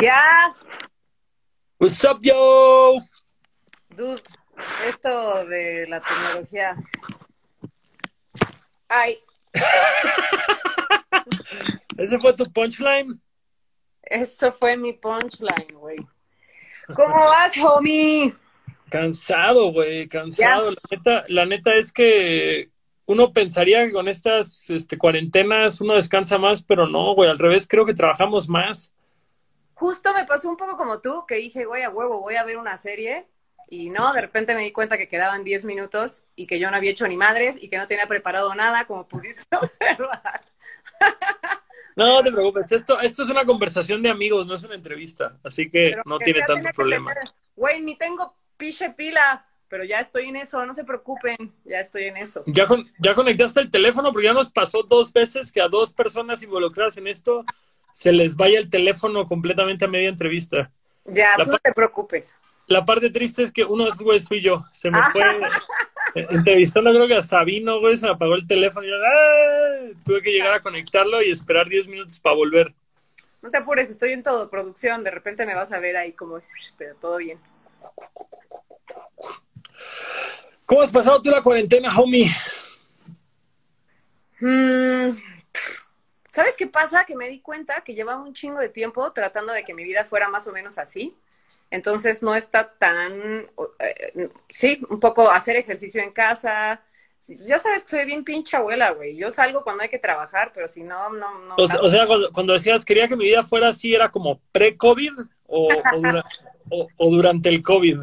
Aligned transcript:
Ya, 0.00 0.54
What's 1.80 2.04
up, 2.04 2.20
yo? 2.22 2.98
dude, 3.96 4.22
esto 4.86 5.44
de 5.46 5.86
la 5.88 6.00
tecnología. 6.00 6.76
Ay, 8.88 9.18
¿Ese 11.96 12.18
fue 12.20 12.32
tu 12.32 12.44
punchline? 12.44 13.20
eso 14.02 14.54
fue 14.58 14.76
mi 14.76 14.92
punchline, 14.92 15.74
güey. 15.74 15.98
¿Cómo 16.94 17.14
vas, 17.14 17.52
homie? 17.58 18.34
Cansado, 18.88 19.72
güey, 19.72 20.08
cansado. 20.08 20.70
La 20.70 20.80
neta, 20.90 21.24
la 21.28 21.44
neta 21.44 21.74
es 21.74 21.92
que 21.92 22.70
uno 23.04 23.32
pensaría 23.32 23.86
que 23.86 23.92
con 23.92 24.08
estas 24.08 24.70
este, 24.70 24.96
cuarentenas 24.96 25.80
uno 25.80 25.94
descansa 25.94 26.38
más, 26.38 26.62
pero 26.62 26.86
no, 26.86 27.14
güey, 27.14 27.28
al 27.28 27.38
revés, 27.38 27.66
creo 27.66 27.84
que 27.84 27.94
trabajamos 27.94 28.48
más. 28.48 28.94
Justo 29.78 30.12
me 30.12 30.24
pasó 30.24 30.48
un 30.50 30.56
poco 30.56 30.76
como 30.76 31.00
tú, 31.00 31.24
que 31.26 31.36
dije, 31.36 31.64
güey, 31.64 31.82
a 31.84 31.90
huevo, 31.90 32.20
voy 32.20 32.34
a 32.36 32.44
ver 32.44 32.56
una 32.58 32.76
serie. 32.78 33.26
Y 33.70 33.90
no, 33.90 34.12
de 34.14 34.22
repente 34.22 34.54
me 34.54 34.62
di 34.62 34.72
cuenta 34.72 34.96
que 34.96 35.08
quedaban 35.08 35.44
10 35.44 35.64
minutos 35.66 36.24
y 36.34 36.46
que 36.46 36.58
yo 36.58 36.70
no 36.70 36.76
había 36.78 36.90
hecho 36.90 37.06
ni 37.06 37.16
madres 37.18 37.56
y 37.62 37.68
que 37.68 37.76
no 37.76 37.86
tenía 37.86 38.06
preparado 38.08 38.54
nada, 38.54 38.86
como 38.86 39.06
pudiste 39.06 39.44
observar. 39.56 40.42
No 41.96 42.22
te 42.22 42.30
preocupes, 42.30 42.70
esto, 42.70 43.00
esto 43.00 43.24
es 43.24 43.28
una 43.30 43.44
conversación 43.44 44.00
de 44.00 44.08
amigos, 44.08 44.46
no 44.46 44.54
es 44.54 44.62
una 44.62 44.76
entrevista, 44.76 45.36
así 45.42 45.68
que 45.68 45.90
Pero 45.90 46.02
no 46.06 46.18
que 46.18 46.26
tiene 46.26 46.38
sea, 46.40 46.46
tanto 46.46 46.60
tenía 46.60 46.70
que 46.70 46.76
problema. 46.76 47.12
tener- 47.12 47.32
Güey, 47.56 47.80
ni 47.82 47.96
tengo 47.96 48.36
piche 48.56 48.90
pila, 48.90 49.44
pero 49.68 49.82
ya 49.82 49.98
estoy 49.98 50.26
en 50.28 50.36
eso, 50.36 50.64
no 50.64 50.74
se 50.74 50.84
preocupen, 50.84 51.52
ya 51.64 51.80
estoy 51.80 52.04
en 52.04 52.16
eso. 52.18 52.44
¿Ya, 52.46 52.66
con- 52.68 52.86
¿Ya 53.00 53.16
conectaste 53.16 53.60
el 53.62 53.70
teléfono? 53.72 54.12
Porque 54.12 54.26
ya 54.28 54.32
nos 54.32 54.52
pasó 54.52 54.84
dos 54.84 55.12
veces 55.12 55.50
que 55.50 55.60
a 55.60 55.66
dos 55.66 55.92
personas 55.92 56.40
involucradas 56.44 56.96
en 56.98 57.08
esto 57.08 57.44
se 57.98 58.12
les 58.12 58.36
vaya 58.36 58.60
el 58.60 58.70
teléfono 58.70 59.26
completamente 59.26 59.84
a 59.84 59.88
media 59.88 60.08
entrevista. 60.08 60.70
Ya, 61.04 61.36
La 61.36 61.42
tú 61.44 61.50
pa- 61.50 61.56
no 61.56 61.58
te 61.58 61.72
preocupes. 61.72 62.32
La 62.68 62.84
parte 62.84 63.10
triste 63.10 63.42
es 63.42 63.50
que 63.50 63.64
uno 63.64 63.82
de 63.82 63.88
esos 63.90 64.02
güeyes 64.02 64.28
fui 64.28 64.40
yo. 64.40 64.64
Se 64.70 64.88
me 64.88 65.02
fue 65.10 65.20
eh, 66.14 66.28
entrevistando, 66.30 66.92
creo 66.92 67.08
que 67.08 67.16
a 67.16 67.22
Sabino, 67.22 67.80
güey, 67.80 67.96
se 67.96 68.06
me 68.06 68.12
apagó 68.12 68.36
el 68.36 68.46
teléfono 68.46 68.86
y 68.86 68.90
yo, 68.90 68.94
¡ah! 68.94 70.00
tuve 70.04 70.22
que 70.22 70.30
llegar 70.30 70.54
a 70.54 70.60
conectarlo 70.60 71.20
y 71.24 71.32
esperar 71.32 71.68
10 71.68 71.88
minutos 71.88 72.20
para 72.20 72.36
volver. 72.36 72.72
No 73.42 73.50
te 73.50 73.56
apures, 73.56 73.90
estoy 73.90 74.12
en 74.12 74.22
todo, 74.22 74.48
producción, 74.48 75.02
de 75.02 75.10
repente 75.10 75.44
me 75.44 75.56
vas 75.56 75.72
a 75.72 75.80
ver 75.80 75.96
ahí 75.96 76.12
como, 76.12 76.38
pero 76.76 76.94
todo 77.00 77.16
bien. 77.16 77.40
¿Cómo 80.66 80.82
has 80.82 80.92
pasado 80.92 81.20
tú 81.20 81.30
la 81.30 81.42
cuarentena, 81.42 81.88
homie? 81.98 82.30
Mm, 84.38 85.18
¿Sabes 86.38 86.56
qué 86.56 86.68
pasa? 86.68 87.04
Que 87.04 87.16
me 87.16 87.28
di 87.28 87.40
cuenta 87.40 87.80
que 87.84 87.96
llevaba 87.96 88.22
un 88.22 88.32
chingo 88.32 88.60
de 88.60 88.68
tiempo 88.68 89.10
tratando 89.12 89.52
de 89.52 89.64
que 89.64 89.74
mi 89.74 89.82
vida 89.82 90.04
fuera 90.04 90.28
más 90.28 90.46
o 90.46 90.52
menos 90.52 90.78
así. 90.78 91.16
Entonces 91.68 92.22
no 92.22 92.36
está 92.36 92.70
tan, 92.78 93.50
eh, 93.80 94.28
sí, 94.48 94.80
un 94.88 95.00
poco 95.00 95.28
hacer 95.32 95.56
ejercicio 95.56 96.00
en 96.00 96.12
casa. 96.12 96.80
Ya 97.40 97.58
sabes 97.58 97.82
que 97.82 97.88
soy 97.88 98.04
bien 98.04 98.22
pinche 98.22 98.56
abuela, 98.56 98.92
güey. 98.92 99.16
Yo 99.16 99.32
salgo 99.32 99.64
cuando 99.64 99.82
hay 99.82 99.88
que 99.88 99.98
trabajar, 99.98 100.52
pero 100.54 100.68
si 100.68 100.84
no, 100.84 101.10
no, 101.10 101.40
no. 101.40 101.56
O, 101.58 101.66
sea- 101.66 101.80
o 101.80 101.88
sea, 101.88 102.06
cuando, 102.06 102.30
cuando 102.30 102.52
decías 102.52 102.84
quería 102.84 103.08
que 103.08 103.16
mi 103.16 103.24
vida 103.24 103.42
fuera 103.42 103.70
así, 103.70 103.92
¿era 103.92 104.08
como 104.08 104.40
pre-COVID 104.52 105.14
o, 105.48 105.68
o, 105.92 105.96
dura- 106.00 106.24
o- 106.70 106.86
o 106.98 107.10
durante 107.10 107.48
el 107.48 107.62
COVID? 107.64 107.98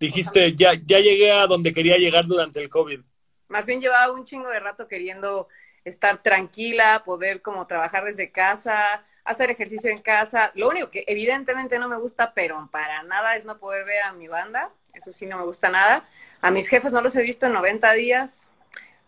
Dijiste, 0.00 0.54
ya, 0.56 0.72
ya 0.72 0.98
llegué 1.00 1.30
a 1.30 1.46
donde 1.46 1.74
quería 1.74 1.98
llegar 1.98 2.24
durante 2.24 2.58
el 2.62 2.70
COVID. 2.70 3.00
Más 3.48 3.66
bien 3.66 3.82
llevaba 3.82 4.12
un 4.14 4.24
chingo 4.24 4.48
de 4.48 4.60
rato 4.60 4.88
queriendo 4.88 5.48
estar 5.88 6.22
tranquila, 6.22 7.02
poder 7.04 7.42
como 7.42 7.66
trabajar 7.66 8.04
desde 8.04 8.30
casa, 8.30 9.04
hacer 9.24 9.50
ejercicio 9.50 9.90
en 9.90 10.02
casa. 10.02 10.52
Lo 10.54 10.68
único 10.68 10.90
que 10.90 11.04
evidentemente 11.06 11.78
no 11.78 11.88
me 11.88 11.96
gusta, 11.96 12.32
pero 12.34 12.68
para 12.70 13.02
nada 13.02 13.36
es 13.36 13.44
no 13.44 13.58
poder 13.58 13.84
ver 13.84 14.02
a 14.02 14.12
mi 14.12 14.28
banda. 14.28 14.70
Eso 14.94 15.12
sí 15.12 15.26
no 15.26 15.38
me 15.38 15.44
gusta 15.44 15.68
nada. 15.68 16.08
A 16.40 16.50
mis 16.50 16.68
jefes 16.68 16.92
no 16.92 17.00
los 17.02 17.14
he 17.16 17.22
visto 17.22 17.46
en 17.46 17.52
90 17.52 17.92
días, 17.92 18.48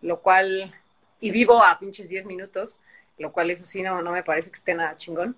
lo 0.02 0.20
cual, 0.20 0.74
y 1.20 1.30
vivo 1.30 1.62
a 1.62 1.78
pinches 1.78 2.08
10 2.08 2.26
minutos, 2.26 2.80
lo 3.18 3.32
cual 3.32 3.50
eso 3.50 3.64
sí 3.64 3.82
no, 3.82 4.02
no 4.02 4.12
me 4.12 4.22
parece 4.22 4.50
que 4.50 4.58
esté 4.58 4.74
nada 4.74 4.96
chingón. 4.96 5.36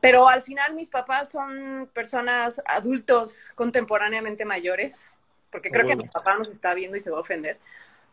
Pero 0.00 0.28
al 0.28 0.42
final 0.42 0.74
mis 0.74 0.88
papás 0.90 1.30
son 1.32 1.90
personas 1.92 2.62
adultos 2.66 3.50
contemporáneamente 3.54 4.44
mayores, 4.44 5.08
porque 5.50 5.70
creo 5.70 5.86
que 5.86 5.96
mi 5.96 6.06
papá 6.06 6.36
nos 6.36 6.48
está 6.48 6.74
viendo 6.74 6.96
y 6.96 7.00
se 7.00 7.10
va 7.10 7.18
a 7.18 7.22
ofender, 7.22 7.58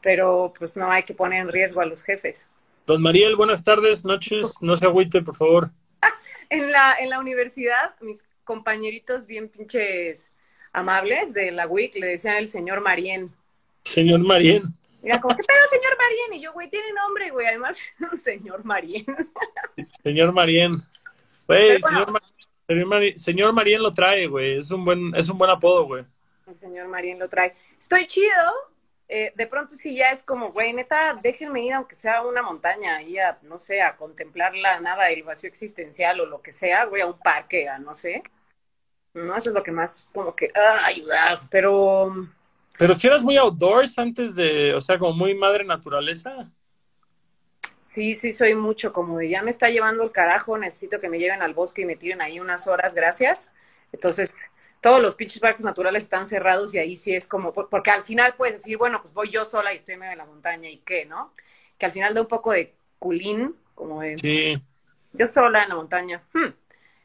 pero 0.01 0.51
pues 0.57 0.77
no 0.77 0.91
hay 0.91 1.03
que 1.03 1.13
poner 1.13 1.41
en 1.41 1.51
riesgo 1.51 1.81
a 1.81 1.85
los 1.85 2.03
jefes. 2.03 2.47
Don 2.85 3.01
Mariel, 3.01 3.35
buenas 3.35 3.63
tardes, 3.63 4.05
noches, 4.05 4.61
no 4.61 4.75
se 4.75 4.85
agüite, 4.85 5.21
por 5.21 5.35
favor. 5.35 5.71
En 6.47 6.71
la, 6.71 6.95
en 6.99 7.09
la 7.09 7.17
universidad, 7.19 7.95
mis 8.01 8.23
compañeritos 8.43 9.25
bien 9.25 9.49
pinches 9.49 10.29
amables 10.73 11.33
de 11.33 11.49
la 11.49 11.65
WIC 11.65 11.95
le 11.95 12.05
decían 12.05 12.35
el 12.37 12.47
señor 12.49 12.81
Marien. 12.81 13.31
Señor 13.83 14.19
Mariel. 14.19 14.61
Mira, 15.01 15.19
como, 15.19 15.35
¿qué 15.35 15.41
pedo, 15.41 15.57
señor 15.71 15.97
Marien? 15.97 16.33
Y 16.33 16.41
yo, 16.43 16.53
güey, 16.53 16.69
tiene 16.69 16.93
nombre, 16.93 17.31
güey, 17.31 17.47
además, 17.47 17.79
señor 18.17 18.63
Marien. 18.63 19.05
Señor 20.03 20.33
Marien. 20.33 20.75
Güey, 21.47 21.81
bueno. 21.81 21.87
señor, 21.87 22.11
Ma- 22.11 22.21
señor, 22.67 22.85
Mari- 22.85 23.17
señor 23.17 23.53
Marien 23.53 23.81
lo 23.81 23.91
trae, 23.91 24.27
güey. 24.27 24.59
Es 24.59 24.69
un 24.69 24.85
buen, 24.85 25.15
es 25.15 25.27
un 25.27 25.39
buen 25.39 25.49
apodo, 25.49 25.85
güey. 25.85 26.05
El 26.45 26.59
señor 26.59 26.87
Marien 26.89 27.17
lo 27.17 27.27
trae. 27.27 27.55
Estoy 27.79 28.05
chido. 28.05 28.53
Eh, 29.07 29.33
de 29.35 29.47
pronto 29.47 29.75
sí 29.75 29.95
ya 29.95 30.11
es 30.11 30.23
como, 30.23 30.51
güey, 30.51 30.73
neta, 30.73 31.13
déjenme 31.21 31.63
ir 31.65 31.73
aunque 31.73 31.95
sea 31.95 32.17
a 32.19 32.27
una 32.27 32.41
montaña, 32.41 33.01
y 33.01 33.17
a, 33.19 33.37
no 33.43 33.57
sé, 33.57 33.81
a 33.81 33.95
contemplar 33.97 34.55
la 34.55 34.79
nada, 34.79 35.09
el 35.09 35.23
vacío 35.23 35.47
existencial 35.49 36.19
o 36.21 36.25
lo 36.25 36.41
que 36.41 36.51
sea, 36.51 36.85
güey, 36.85 37.01
a 37.01 37.07
un 37.07 37.19
parque, 37.19 37.69
a 37.69 37.79
no 37.79 37.95
sé. 37.95 38.23
No, 39.13 39.35
eso 39.35 39.49
es 39.49 39.55
lo 39.55 39.63
que 39.63 39.71
más 39.71 40.09
como 40.13 40.35
que, 40.35 40.51
ah, 40.55 40.85
ayudar. 40.85 41.41
Pero 41.49 42.27
Pero 42.77 42.93
si 42.95 43.07
eras 43.07 43.23
muy 43.23 43.37
outdoors 43.37 43.97
antes 43.97 44.35
de, 44.35 44.73
o 44.75 44.81
sea, 44.81 44.97
como 44.99 45.15
muy 45.15 45.33
madre 45.35 45.63
naturaleza. 45.65 46.51
sí, 47.81 48.15
sí 48.15 48.33
soy 48.33 48.55
mucho 48.55 48.93
como 48.93 49.17
de, 49.19 49.29
ya 49.29 49.41
me 49.43 49.49
está 49.49 49.69
llevando 49.69 50.03
el 50.03 50.11
carajo, 50.11 50.57
necesito 50.57 50.99
que 50.99 51.09
me 51.09 51.19
lleven 51.19 51.41
al 51.41 51.53
bosque 51.53 51.81
y 51.83 51.85
me 51.85 51.95
tiren 51.95 52.21
ahí 52.21 52.39
unas 52.39 52.67
horas, 52.67 52.93
gracias. 52.93 53.51
Entonces, 53.91 54.51
todos 54.85 55.01
los 55.01 55.15
pinches 55.15 55.39
parques 55.39 55.65
naturales 55.65 56.03
están 56.03 56.27
cerrados 56.27 56.75
y 56.75 56.77
ahí 56.77 56.95
sí 56.95 57.11
es 57.11 57.25
como, 57.27 57.51
por- 57.51 57.69
porque 57.69 57.89
al 57.89 58.03
final 58.03 58.35
puedes 58.37 58.61
decir, 58.61 58.77
bueno, 58.77 59.01
pues 59.01 59.15
voy 59.15 59.31
yo 59.31 59.43
sola 59.43 59.73
y 59.73 59.77
estoy 59.77 59.95
en 59.95 60.01
medio 60.01 60.11
de 60.11 60.17
la 60.17 60.25
montaña 60.27 60.69
y 60.69 60.77
qué, 60.77 61.05
¿no? 61.05 61.33
Que 61.79 61.87
al 61.87 61.91
final 61.91 62.13
da 62.13 62.21
un 62.21 62.27
poco 62.27 62.51
de 62.51 62.75
culín, 62.99 63.55
como 63.73 64.01
de, 64.01 64.15
Sí. 64.19 64.61
yo 65.13 65.25
sola 65.25 65.63
en 65.63 65.69
la 65.69 65.75
montaña. 65.75 66.21
Hmm. 66.33 66.53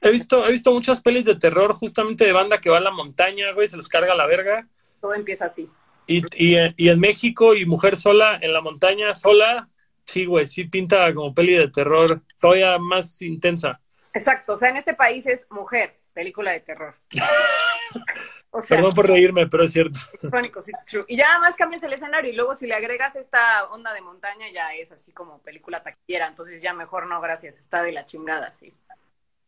He 0.03 0.11
visto, 0.11 0.47
he 0.47 0.53
visto 0.53 0.71
muchas 0.75 1.01
pelis 1.01 1.25
de 1.25 1.37
terror 1.37 1.73
justamente 1.73 2.27
de 2.27 2.33
banda 2.33 2.59
que 2.59 2.69
va 2.69 2.77
a 2.77 2.81
la 2.81 2.91
montaña, 2.91 3.51
güey, 3.53 3.67
se 3.67 3.79
los 3.79 3.89
carga 3.89 4.15
la 4.15 4.27
verga. 4.27 4.69
Todo 5.01 5.15
empieza 5.15 5.47
así. 5.47 5.71
Y, 6.07 6.23
y, 6.37 6.59
y 6.77 6.89
en 6.91 7.01
México, 7.01 7.55
y 7.55 7.65
mujer 7.65 7.97
sola 7.97 8.39
en 8.43 8.53
la 8.53 8.61
montaña, 8.61 9.15
sola, 9.15 9.71
sí, 10.05 10.27
güey, 10.27 10.47
sí 10.47 10.65
pinta 10.65 11.15
como 11.15 11.35
peli 11.35 11.55
de 11.55 11.69
terror, 11.71 12.21
todavía 12.39 12.77
más 12.79 13.23
intensa. 13.23 13.81
Exacto, 14.13 14.53
o 14.53 14.57
sea, 14.59 14.69
en 14.69 14.77
este 14.77 14.93
país 14.93 15.25
es 15.25 15.47
mujer, 15.51 15.97
película 16.13 16.53
de 16.53 16.61
terror. 16.61 16.95
O 18.53 18.61
sea, 18.61 18.79
Perdón 18.79 18.95
por 18.95 19.07
reírme, 19.07 19.47
pero 19.47 19.63
es 19.63 19.73
cierto. 19.73 20.01
Chronicles, 20.29 20.69
it's 20.69 20.85
true. 20.85 21.05
Y 21.07 21.17
ya 21.17 21.29
nada 21.29 21.39
más 21.39 21.55
cambias 21.55 21.85
el 21.85 21.93
escenario 21.93 22.33
y 22.33 22.35
luego 22.35 22.53
si 22.57 22.67
le 22.67 22.75
agregas 22.75 23.15
esta 23.15 23.67
onda 23.67 23.95
de 23.95 24.01
montaña 24.01 24.51
ya 24.53 24.75
es 24.75 24.91
así 24.91 25.13
como 25.13 25.39
película 25.39 25.85
taquillera, 25.85 26.27
entonces 26.27 26.61
ya 26.61 26.75
mejor 26.75 27.07
no, 27.07 27.21
gracias, 27.21 27.61
está 27.61 27.81
de 27.81 27.93
la 27.93 28.05
chingada, 28.07 28.53
sí. 28.59 28.75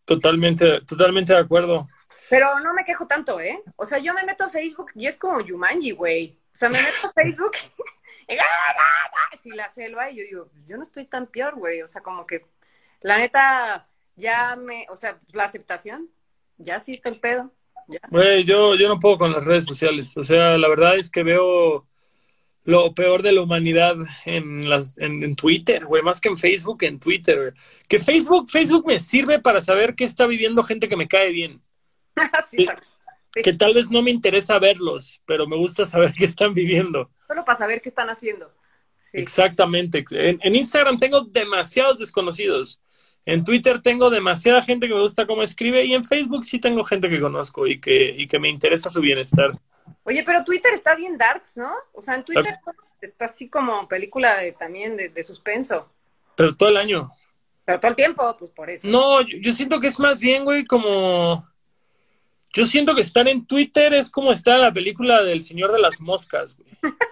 Totalmente, 0.04 0.82
totalmente 0.82 1.32
de 1.32 1.41
acuerdo. 1.41 1.88
Pero 2.30 2.60
no 2.60 2.72
me 2.75 2.84
quejo 2.84 3.08
tanto, 3.08 3.41
¿eh? 3.41 3.60
O 3.75 3.84
sea, 3.84 3.98
yo 3.98 4.14
me 4.14 4.22
meto 4.22 4.44
a 4.44 4.48
Facebook 4.48 4.92
y 4.94 5.09
es 5.09 5.16
como 5.16 5.41
Yumanji, 5.41 5.91
güey. 5.91 6.38
O 6.53 6.56
sea, 6.56 6.68
me 6.68 6.80
meto 6.80 7.09
a 7.09 7.12
Facebook 7.12 7.53
y 8.28 8.36
¡ah, 8.39 9.36
si 9.41 9.50
la 9.50 9.68
selva 9.68 10.10
y 10.10 10.16
yo 10.16 10.22
digo, 10.22 10.50
yo 10.66 10.77
no 10.77 10.84
estoy 10.84 11.06
tan 11.06 11.27
peor, 11.27 11.56
güey. 11.56 11.83
O 11.83 11.89
sea, 11.89 12.03
como 12.03 12.27
que 12.27 12.47
la 13.00 13.18
neta 13.18 13.89
ya 14.16 14.56
me, 14.56 14.86
o 14.89 14.97
sea, 14.97 15.18
la 15.33 15.44
aceptación, 15.44 16.09
ya 16.56 16.80
sí 16.80 16.92
está 16.92 17.09
el 17.09 17.18
pedo. 17.18 17.50
Güey, 18.10 18.44
yo, 18.44 18.74
yo 18.74 18.89
no 18.89 18.98
puedo 18.98 19.18
con 19.18 19.33
las 19.33 19.44
redes 19.44 19.65
sociales. 19.66 20.16
O 20.16 20.24
sea, 20.24 20.59
la 20.59 20.68
verdad 20.68 20.97
es 20.97 21.10
que 21.10 21.22
veo 21.22 21.86
lo 22.65 22.94
peor 22.94 23.22
de 23.22 23.33
la 23.33 23.42
humanidad 23.42 23.97
en 24.24 24.68
las 24.71 24.97
en, 24.98 25.22
en 25.24 25.34
Twitter, 25.34 25.84
güey, 25.84 26.03
más 26.03 26.21
que 26.21 26.28
en 26.28 26.36
Facebook, 26.36 26.83
en 26.84 27.00
Twitter. 27.00 27.39
güey. 27.39 27.53
Que 27.89 27.98
Facebook, 27.98 28.48
Facebook 28.50 28.86
me 28.86 29.00
sirve 29.00 29.41
para 29.41 29.60
saber 29.62 29.94
qué 29.94 30.04
está 30.04 30.27
viviendo 30.27 30.62
gente 30.62 30.89
que 30.89 30.97
me 30.97 31.09
cae 31.09 31.33
bien. 31.33 31.60
Sí, 32.50 32.59
Sí. 32.59 32.62
exacto. 32.65 32.86
Que 33.34 33.54
tal 33.54 33.72
vez 33.72 33.91
no 33.91 34.03
me 34.03 34.10
interesa 34.10 34.59
verlos, 34.59 35.22
pero 35.27 35.47
me 35.47 35.56
gusta 35.56 35.86
saber 35.86 36.12
qué 36.18 36.27
están 36.27 36.53
viviendo. 36.54 37.10
Solo 37.27 37.44
para 37.44 37.59
saber 37.59 37.80
qué 37.80 37.89
están 37.89 38.10
haciendo. 38.10 38.53
Sí. 38.98 39.18
Exactamente. 39.18 40.04
En, 40.10 40.39
en 40.42 40.54
Instagram 40.54 40.98
tengo 40.98 41.22
demasiados 41.22 41.98
desconocidos. 41.98 42.80
En 43.24 43.45
Twitter 43.45 43.80
tengo 43.80 44.10
demasiada 44.10 44.63
gente 44.63 44.89
que 44.89 44.95
me 44.95 45.01
gusta 45.01 45.27
cómo 45.27 45.42
escribe 45.42 45.84
y 45.84 45.95
en 45.95 46.03
Facebook 46.03 46.45
sí 46.45 46.59
tengo 46.59 46.83
gente 46.84 47.09
que 47.09 47.21
conozco 47.21 47.66
y 47.66 47.80
que, 47.80 48.15
y 48.16 48.27
que 48.27 48.41
me 48.41 48.48
interesa 48.48 48.91
su 48.91 49.01
bienestar. 49.01 49.53
Oye, 50.04 50.24
pero 50.24 50.45
Twitter 50.45 50.74
está 50.74 50.95
bien 50.95 51.16
darks, 51.16 51.57
¿no? 51.57 51.72
O 51.92 52.01
sea, 52.01 52.16
en 52.16 52.24
Twitter 52.24 52.59
está 53.01 53.27
así 53.27 53.48
como 53.48 53.86
película 53.86 54.39
de, 54.39 54.53
también 54.53 54.97
de, 54.97 55.09
de 55.09 55.22
suspenso. 55.22 55.89
Pero 56.36 56.57
todo 56.57 56.71
el 56.71 56.77
año. 56.77 57.09
Pero 57.65 57.78
todo 57.78 57.91
el 57.91 57.97
tiempo, 57.97 58.36
pues 58.39 58.51
por 58.51 58.71
eso. 58.71 58.89
No, 58.89 59.21
yo, 59.22 59.39
yo 59.39 59.53
siento 59.53 59.78
que 59.78 59.86
es 59.86 60.01
más 60.01 60.18
bien, 60.18 60.45
güey, 60.45 60.65
como 60.65 61.47
Yo 62.53 62.66
siento 62.66 62.95
que 62.95 63.03
estar 63.03 63.28
en 63.28 63.47
Twitter 63.47 63.95
es 63.95 64.10
como 64.10 64.33
estar 64.33 64.57
en 64.57 64.63
la 64.63 64.72
película 64.72 65.22
del 65.22 65.42
Señor 65.42 65.72
de 65.72 65.80
las 65.80 66.01
Moscas, 66.01 66.57
güey. 66.57 66.68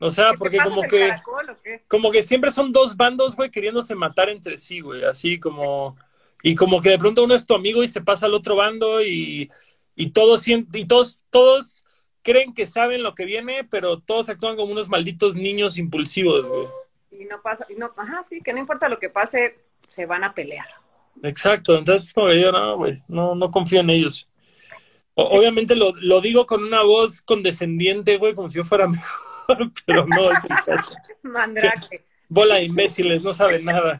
O 0.00 0.10
sea, 0.10 0.30
¿Qué 0.30 0.36
te 0.36 0.38
porque 0.38 0.58
como 0.62 0.82
que, 0.82 0.98
caracol 0.98 1.56
como 1.88 2.10
que 2.10 2.22
siempre 2.22 2.50
son 2.52 2.72
dos 2.72 2.96
bandos, 2.96 3.36
güey, 3.36 3.50
queriéndose 3.50 3.94
matar 3.94 4.28
entre 4.30 4.58
sí, 4.58 4.80
güey. 4.80 5.04
Así 5.04 5.38
como, 5.40 5.96
y 6.42 6.54
como 6.54 6.80
que 6.80 6.90
de 6.90 6.98
pronto 6.98 7.24
uno 7.24 7.34
es 7.34 7.46
tu 7.46 7.54
amigo 7.54 7.82
y 7.82 7.88
se 7.88 8.00
pasa 8.02 8.26
al 8.26 8.34
otro 8.34 8.56
bando 8.56 9.02
y, 9.02 9.50
y 9.96 10.10
todos, 10.10 10.46
y 10.48 10.86
todos, 10.86 11.24
todos 11.30 11.84
creen 12.22 12.54
que 12.54 12.66
saben 12.66 13.02
lo 13.02 13.14
que 13.14 13.24
viene, 13.26 13.64
pero 13.64 13.98
todos 14.00 14.28
actúan 14.28 14.56
como 14.56 14.72
unos 14.72 14.88
malditos 14.88 15.34
niños 15.34 15.78
impulsivos, 15.78 16.48
güey. 16.48 16.66
Y 17.10 17.24
no 17.24 17.42
pasa, 17.42 17.66
y 17.68 17.74
no, 17.74 17.92
ajá, 17.96 18.22
sí, 18.22 18.40
que 18.40 18.52
no 18.52 18.60
importa 18.60 18.88
lo 18.88 18.98
que 18.98 19.10
pase, 19.10 19.58
se 19.88 20.06
van 20.06 20.24
a 20.24 20.34
pelear. 20.34 20.66
Exacto, 21.22 21.76
entonces 21.76 22.12
como 22.14 22.28
que 22.28 22.40
yo, 22.40 22.52
no, 22.52 22.76
güey, 22.76 23.02
no, 23.08 23.34
no 23.34 23.50
confío 23.50 23.80
en 23.80 23.90
ellos. 23.90 24.28
O- 25.14 25.38
obviamente 25.38 25.76
lo, 25.76 25.92
lo 25.96 26.20
digo 26.20 26.46
con 26.46 26.64
una 26.64 26.82
voz 26.82 27.22
condescendiente, 27.22 28.16
güey, 28.18 28.34
como 28.34 28.48
si 28.48 28.58
yo 28.58 28.64
fuera 28.64 28.88
mejor, 28.88 29.26
pero 29.86 30.06
no 30.06 30.32
es 30.32 30.44
el 30.44 30.56
caso. 30.64 30.94
Mandrake. 31.22 32.04
Bola 32.28 32.56
de 32.56 32.64
imbéciles, 32.64 33.22
no 33.22 33.32
saben 33.32 33.64
nada. 33.64 33.98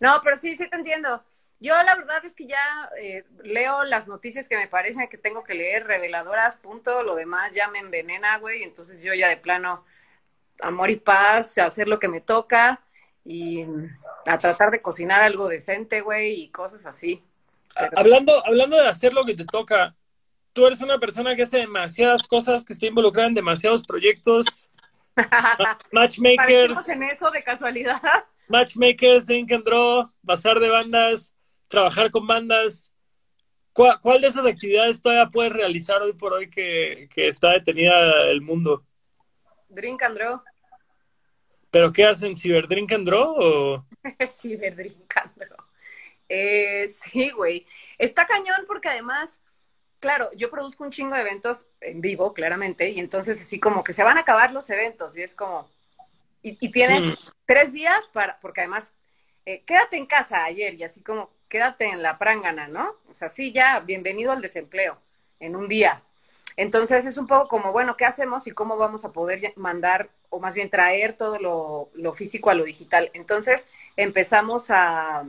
No, 0.00 0.20
pero 0.22 0.36
sí, 0.36 0.56
sí 0.56 0.68
te 0.68 0.76
entiendo. 0.76 1.22
Yo 1.60 1.80
la 1.84 1.94
verdad 1.94 2.24
es 2.24 2.34
que 2.34 2.46
ya 2.46 2.90
eh, 3.00 3.24
leo 3.44 3.84
las 3.84 4.08
noticias 4.08 4.48
que 4.48 4.56
me 4.56 4.66
parecen 4.66 5.08
que 5.08 5.16
tengo 5.16 5.44
que 5.44 5.54
leer, 5.54 5.86
reveladoras, 5.86 6.56
punto. 6.56 7.04
Lo 7.04 7.14
demás 7.14 7.52
ya 7.54 7.68
me 7.68 7.78
envenena, 7.78 8.36
güey. 8.38 8.64
Entonces 8.64 9.00
yo 9.02 9.14
ya 9.14 9.28
de 9.28 9.36
plano, 9.36 9.84
amor 10.60 10.90
y 10.90 10.96
paz, 10.96 11.56
hacer 11.58 11.86
lo 11.86 12.00
que 12.00 12.08
me 12.08 12.20
toca 12.20 12.80
y 13.24 13.64
a 14.26 14.38
tratar 14.38 14.72
de 14.72 14.82
cocinar 14.82 15.22
algo 15.22 15.48
decente, 15.48 16.00
güey, 16.00 16.32
y 16.42 16.48
cosas 16.48 16.84
así. 16.84 17.22
Pero- 17.78 17.96
Hablando, 17.96 18.44
hablando 18.44 18.76
de 18.76 18.88
hacer 18.88 19.12
lo 19.12 19.24
que 19.24 19.34
te 19.34 19.44
toca, 19.44 19.94
tú 20.52 20.66
eres 20.66 20.80
una 20.80 20.98
persona 20.98 21.36
que 21.36 21.42
hace 21.42 21.58
demasiadas 21.58 22.24
cosas, 22.26 22.64
que 22.64 22.72
está 22.72 22.86
involucrada 22.86 23.28
en 23.28 23.34
demasiados 23.34 23.84
proyectos, 23.86 24.71
matchmakers, 25.92 26.88
en 26.88 27.02
eso 27.04 27.30
de 27.30 27.42
casualidad. 27.42 28.00
matchmakers, 28.48 29.26
drink 29.26 29.52
and 29.52 29.64
draw, 29.64 30.10
bazar 30.22 30.58
de 30.60 30.68
bandas, 30.68 31.34
trabajar 31.68 32.10
con 32.10 32.26
bandas. 32.26 32.92
¿Cuál, 33.72 33.98
cuál 34.00 34.20
de 34.20 34.28
esas 34.28 34.46
actividades 34.46 35.00
todavía 35.00 35.28
puedes 35.28 35.52
realizar 35.52 36.02
hoy 36.02 36.12
por 36.12 36.32
hoy 36.34 36.50
que, 36.50 37.08
que 37.14 37.28
está 37.28 37.52
detenida 37.52 38.30
el 38.30 38.42
mundo? 38.42 38.84
Drink 39.68 40.02
and 40.02 40.16
draw. 40.16 40.42
¿Pero 41.70 41.90
qué 41.90 42.04
hacen? 42.04 42.36
¿Ciberdrink 42.36 42.92
and 42.92 43.06
draw? 43.06 43.34
O... 43.38 43.86
Ciberdrink 44.28 45.16
and 45.16 45.32
draw. 45.36 45.66
Eh, 46.28 46.86
sí, 46.90 47.30
güey. 47.30 47.66
Está 47.96 48.26
cañón 48.26 48.64
porque 48.66 48.90
además, 48.90 49.40
claro, 50.02 50.30
yo 50.36 50.50
produzco 50.50 50.84
un 50.84 50.92
chingo 50.92 51.14
de 51.16 51.22
eventos 51.22 51.66
en 51.80 52.02
vivo, 52.02 52.34
claramente, 52.34 52.90
y 52.90 53.00
entonces 53.00 53.40
así 53.40 53.60
como 53.60 53.84
que 53.84 53.94
se 53.94 54.04
van 54.04 54.18
a 54.18 54.22
acabar 54.22 54.52
los 54.52 54.70
eventos 54.70 55.16
y 55.18 55.22
es 55.24 55.34
como... 55.34 55.70
Y, 56.42 56.58
y 56.60 56.70
tienes 56.72 57.04
Mm. 57.04 57.14
tres 57.46 57.72
días 57.72 58.08
para, 58.08 58.38
porque 58.40 58.62
además, 58.62 58.92
eh, 59.46 59.62
quédate 59.66 59.96
en 59.98 60.06
casa 60.06 60.44
ayer 60.44 60.74
y 60.74 60.84
así 60.84 61.02
como 61.02 61.30
quédate 61.48 61.86
en 61.86 62.02
la 62.02 62.18
prángana, 62.18 62.68
¿no? 62.68 62.96
O 63.10 63.14
sea, 63.14 63.28
sí, 63.28 63.52
ya, 63.52 63.80
bienvenido 63.80 64.32
al 64.32 64.42
desempleo 64.42 64.98
en 65.40 65.56
un 65.56 65.68
día. 65.68 66.02
Entonces 66.56 67.06
es 67.06 67.18
un 67.18 67.26
poco 67.26 67.48
como, 67.48 67.72
bueno, 67.72 67.96
¿qué 67.96 68.04
hacemos 68.06 68.46
y 68.46 68.52
cómo 68.52 68.76
vamos 68.76 69.04
a 69.04 69.12
poder 69.12 69.54
mandar 69.56 70.10
o 70.30 70.40
más 70.40 70.54
bien 70.54 70.70
traer 70.70 71.14
todo 71.14 71.38
lo, 71.38 71.90
lo 71.94 72.14
físico 72.14 72.50
a 72.50 72.54
lo 72.54 72.64
digital? 72.64 73.10
Entonces 73.14 73.68
empezamos 73.96 74.70
a, 74.70 75.24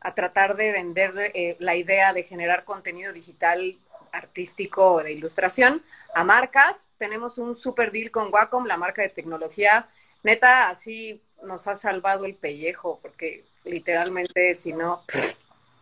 a 0.00 0.14
tratar 0.14 0.56
de 0.56 0.72
vender 0.72 1.12
eh, 1.34 1.56
la 1.60 1.76
idea 1.76 2.12
de 2.12 2.22
generar 2.24 2.64
contenido 2.64 3.12
digital 3.12 3.78
artístico 4.12 4.94
o 4.94 5.02
de 5.02 5.12
ilustración 5.12 5.82
a 6.14 6.24
marcas. 6.24 6.86
Tenemos 6.98 7.38
un 7.38 7.56
super 7.56 7.92
deal 7.92 8.10
con 8.10 8.32
Wacom, 8.32 8.66
la 8.66 8.76
marca 8.76 9.02
de 9.02 9.08
tecnología. 9.08 9.88
Neta, 10.22 10.68
así 10.68 11.22
nos 11.42 11.66
ha 11.66 11.76
salvado 11.76 12.24
el 12.24 12.34
pellejo, 12.34 12.98
porque 13.00 13.44
literalmente, 13.64 14.54
si 14.54 14.72
no, 14.72 15.02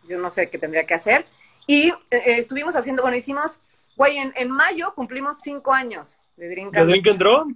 yo 0.07 0.17
no 0.17 0.29
sé 0.29 0.49
qué 0.49 0.57
tendría 0.57 0.85
que 0.85 0.93
hacer. 0.93 1.25
Y 1.67 1.89
eh, 2.09 2.21
estuvimos 2.37 2.75
haciendo, 2.75 3.01
bueno, 3.01 3.17
hicimos, 3.17 3.61
güey, 3.95 4.17
en, 4.17 4.33
en 4.35 4.49
mayo 4.49 4.93
cumplimos 4.95 5.39
cinco 5.41 5.73
años 5.73 6.17
de 6.35 6.49
Drink 6.49 6.73
¿De 6.73 6.79
and 6.79 6.89
drink 6.89 7.07
and 7.07 7.19
draw? 7.19 7.47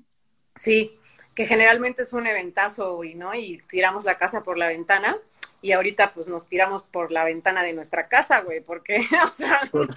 Sí, 0.55 0.99
que 1.33 1.45
generalmente 1.45 2.03
es 2.03 2.13
un 2.13 2.27
eventazo, 2.27 2.95
güey, 2.95 3.15
¿no? 3.15 3.33
Y 3.33 3.61
tiramos 3.69 4.05
la 4.05 4.17
casa 4.17 4.43
por 4.43 4.57
la 4.57 4.67
ventana. 4.67 5.17
Y 5.61 5.71
ahorita, 5.71 6.13
pues, 6.13 6.27
nos 6.27 6.47
tiramos 6.47 6.83
por 6.83 7.11
la 7.11 7.23
ventana 7.23 7.63
de 7.63 7.73
nuestra 7.73 8.07
casa, 8.07 8.41
güey, 8.41 8.61
porque, 8.61 8.97
o 9.23 9.33
sea, 9.33 9.61
no 9.71 9.87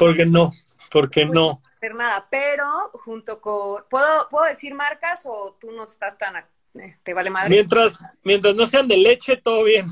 Porque, 0.00 0.24
no, 0.24 0.50
porque 0.90 1.26
no. 1.26 1.60
hacer 1.76 1.94
nada. 1.94 2.26
Pero, 2.30 2.90
junto 3.04 3.38
con. 3.40 3.84
¿Puedo, 3.90 4.28
¿Puedo 4.30 4.46
decir 4.46 4.74
marcas 4.74 5.26
o 5.26 5.56
tú 5.60 5.70
no 5.72 5.84
estás 5.84 6.16
tan. 6.16 6.36
eh, 6.36 6.96
¿Te 7.02 7.12
vale 7.12 7.28
madre? 7.28 7.50
Mientras, 7.50 8.02
mientras 8.24 8.54
no 8.54 8.64
sean 8.64 8.88
de 8.88 8.96
leche, 8.96 9.36
todo 9.36 9.62
bien. 9.64 9.86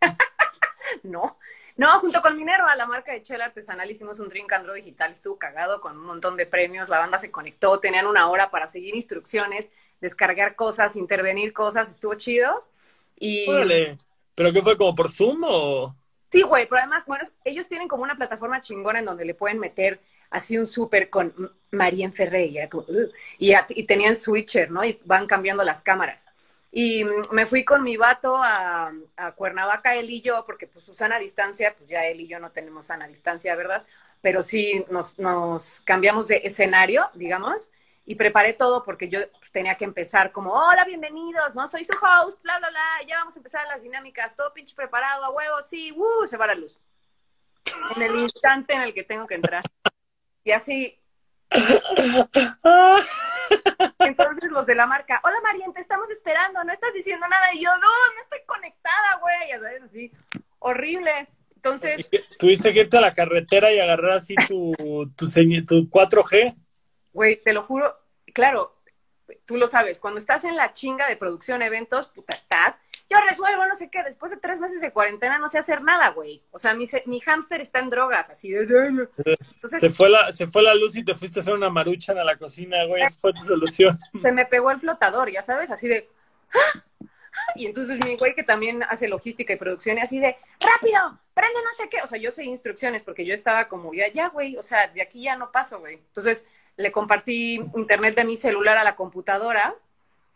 No. 1.04 1.38
No, 1.76 2.00
junto 2.00 2.20
con 2.20 2.36
Minerva, 2.36 2.74
la 2.74 2.84
marca 2.84 3.12
de 3.12 3.22
chela 3.22 3.46
artesanal, 3.46 3.90
hicimos 3.90 4.18
un 4.18 4.28
drink 4.28 4.52
and 4.52 4.64
draw 4.64 4.74
digital, 4.74 5.12
estuvo 5.12 5.38
cagado 5.38 5.80
con 5.80 5.96
un 5.96 6.04
montón 6.04 6.36
de 6.36 6.44
premios, 6.44 6.88
la 6.88 6.98
banda 6.98 7.18
se 7.18 7.30
conectó, 7.30 7.78
tenían 7.78 8.06
una 8.06 8.28
hora 8.28 8.50
para 8.50 8.66
seguir 8.66 8.96
instrucciones, 8.96 9.70
descargar 10.00 10.56
cosas, 10.56 10.96
intervenir 10.96 11.52
cosas, 11.52 11.88
estuvo 11.88 12.14
chido. 12.14 12.66
Y 13.16 13.48
Órale. 13.48 13.98
¿Pero 14.34 14.52
qué 14.52 14.62
fue, 14.62 14.76
como 14.76 14.94
por 14.94 15.10
Zoom 15.10 15.44
o...? 15.44 15.94
Sí, 16.30 16.42
güey, 16.42 16.66
pero 16.66 16.80
además, 16.80 17.04
bueno, 17.06 17.24
ellos 17.44 17.68
tienen 17.68 17.88
como 17.88 18.02
una 18.02 18.16
plataforma 18.16 18.60
chingona 18.60 19.00
en 19.00 19.04
donde 19.04 19.24
le 19.24 19.34
pueden 19.34 19.58
meter 19.58 20.00
así 20.30 20.58
un 20.58 20.66
súper 20.66 21.10
con 21.10 21.52
Marien 21.70 22.12
Ferré, 22.12 22.50
y, 23.38 23.82
tenían 23.84 24.16
switcher, 24.16 24.70
¿no? 24.70 24.84
Y 24.84 25.00
van 25.04 25.26
cambiando 25.26 25.64
las 25.64 25.82
cámaras. 25.82 26.24
Y 26.72 27.04
mm, 27.04 27.32
me 27.32 27.46
fui 27.46 27.64
con 27.64 27.82
mi 27.82 27.96
vato 27.96 28.36
a, 28.36 28.92
Cuernavaca, 29.36 29.94
él 29.96 30.10
y 30.10 30.22
yo, 30.22 30.44
porque 30.46 30.66
pues 30.66 30.84
Susana 30.84 31.16
a 31.16 31.18
distancia, 31.18 31.74
pues 31.76 31.88
ya 31.88 32.04
él 32.04 32.20
y 32.20 32.28
yo 32.28 32.38
no 32.38 32.50
tenemos 32.50 32.86
sana 32.86 33.06
distancia, 33.08 33.54
¿verdad? 33.56 33.84
Pero 34.22 34.42
sí 34.42 34.84
nos 34.90 35.80
cambiamos 35.84 36.28
de 36.28 36.42
escenario, 36.44 37.08
digamos, 37.14 37.70
y 38.06 38.14
preparé 38.14 38.52
todo 38.54 38.82
porque 38.82 39.08
yo 39.08 39.20
tenía 39.52 39.76
que 39.76 39.84
empezar 39.84 40.32
como, 40.32 40.52
hola, 40.52 40.84
bienvenidos, 40.84 41.54
¿no? 41.54 41.68
Soy 41.68 41.84
su 41.84 41.92
host, 41.92 42.42
bla, 42.42 42.58
bla, 42.58 42.70
bla, 42.70 43.06
ya 43.06 43.18
vamos 43.18 43.36
a 43.36 43.38
empezar 43.38 43.66
las 43.66 43.82
dinámicas, 43.82 44.34
todo 44.34 44.52
pinche 44.52 44.74
preparado, 44.74 45.24
a 45.24 45.30
huevo, 45.30 45.62
sí, 45.62 45.92
¡uh! 45.92 46.26
Se 46.26 46.36
va 46.36 46.46
la 46.46 46.54
luz. 46.54 46.78
En 47.96 48.02
el 48.02 48.16
instante 48.20 48.74
en 48.74 48.82
el 48.82 48.94
que 48.94 49.04
tengo 49.04 49.26
que 49.26 49.34
entrar. 49.34 49.62
Y 50.42 50.52
así, 50.52 51.00
Entonces 53.98 54.50
los 54.50 54.66
de 54.66 54.74
la 54.74 54.86
marca, 54.86 55.20
hola 55.24 55.36
Marian, 55.42 55.72
te 55.72 55.80
estamos 55.80 56.10
esperando, 56.10 56.62
no 56.64 56.72
estás 56.72 56.94
diciendo 56.94 57.26
nada. 57.28 57.52
Y 57.54 57.62
yo, 57.64 57.70
no, 57.70 57.80
no 57.80 58.22
estoy 58.22 58.40
conectada, 58.46 59.18
güey, 59.20 59.48
ya 59.48 59.58
sabes, 59.58 59.82
así, 59.82 60.12
horrible. 60.58 61.28
Entonces, 61.56 62.08
Tuviste 62.38 62.72
que 62.72 62.80
irte 62.80 62.96
a 62.96 63.02
la 63.02 63.12
carretera 63.12 63.70
y 63.72 63.80
agarrar 63.80 64.12
así 64.12 64.34
tu, 64.48 64.72
tu, 65.16 65.26
tu 65.26 65.90
4G. 65.90 66.56
güey, 67.12 67.36
te 67.42 67.52
lo 67.52 67.64
juro, 67.64 67.99
claro, 68.32 68.76
tú 69.46 69.56
lo 69.56 69.68
sabes, 69.68 70.00
cuando 70.00 70.18
estás 70.18 70.44
en 70.44 70.56
la 70.56 70.72
chinga 70.72 71.08
de 71.08 71.16
producción, 71.16 71.62
eventos, 71.62 72.08
puta, 72.08 72.34
estás, 72.34 72.76
yo 73.10 73.18
resuelvo, 73.28 73.66
no 73.66 73.74
sé 73.74 73.90
qué, 73.90 74.04
después 74.04 74.30
de 74.30 74.38
tres 74.38 74.60
meses 74.60 74.80
de 74.80 74.92
cuarentena 74.92 75.38
no 75.38 75.48
sé 75.48 75.58
hacer 75.58 75.82
nada, 75.82 76.10
güey. 76.10 76.44
O 76.52 76.60
sea, 76.60 76.74
mi, 76.74 76.84
mi 77.06 77.18
hámster 77.18 77.60
está 77.60 77.80
en 77.80 77.90
drogas, 77.90 78.30
así 78.30 78.50
de... 78.50 78.62
Entonces, 78.62 79.80
Se 79.80 79.90
fue, 79.90 80.08
la, 80.08 80.30
se 80.30 80.46
fue 80.46 80.62
la 80.62 80.76
luz 80.76 80.94
y 80.94 81.04
te 81.04 81.16
fuiste 81.16 81.40
a 81.40 81.42
hacer 81.42 81.54
una 81.54 81.70
maruchan 81.70 82.18
a 82.18 82.24
la 82.24 82.36
cocina, 82.36 82.84
güey. 82.86 83.02
Esa 83.02 83.18
fue 83.18 83.32
tu 83.32 83.40
solución. 83.40 83.98
se 84.22 84.30
me 84.30 84.46
pegó 84.46 84.70
el 84.70 84.78
flotador, 84.78 85.28
ya 85.28 85.42
sabes, 85.42 85.72
así 85.72 85.88
de... 85.88 86.08
¡ah! 86.54 86.84
Y 87.56 87.66
entonces 87.66 87.98
mi 88.04 88.16
güey 88.16 88.34
que 88.34 88.44
también 88.44 88.84
hace 88.84 89.08
logística 89.08 89.52
y 89.52 89.56
producción 89.56 89.98
y 89.98 90.02
así 90.02 90.20
de, 90.20 90.36
rápido, 90.60 91.18
prende 91.34 91.58
no 91.64 91.72
sé 91.76 91.88
qué. 91.88 92.02
O 92.02 92.06
sea, 92.06 92.18
yo 92.18 92.30
sé 92.30 92.44
instrucciones 92.44 93.02
porque 93.02 93.24
yo 93.24 93.34
estaba 93.34 93.66
como, 93.66 93.92
ya, 93.92 94.08
ya, 94.08 94.28
güey, 94.28 94.56
o 94.56 94.62
sea, 94.62 94.88
de 94.88 95.02
aquí 95.02 95.22
ya 95.22 95.36
no 95.36 95.50
paso, 95.50 95.80
güey. 95.80 95.94
Entonces 95.94 96.46
le 96.80 96.92
compartí 96.92 97.62
internet 97.76 98.16
de 98.16 98.24
mi 98.24 98.36
celular 98.36 98.78
a 98.78 98.84
la 98.84 98.96
computadora 98.96 99.74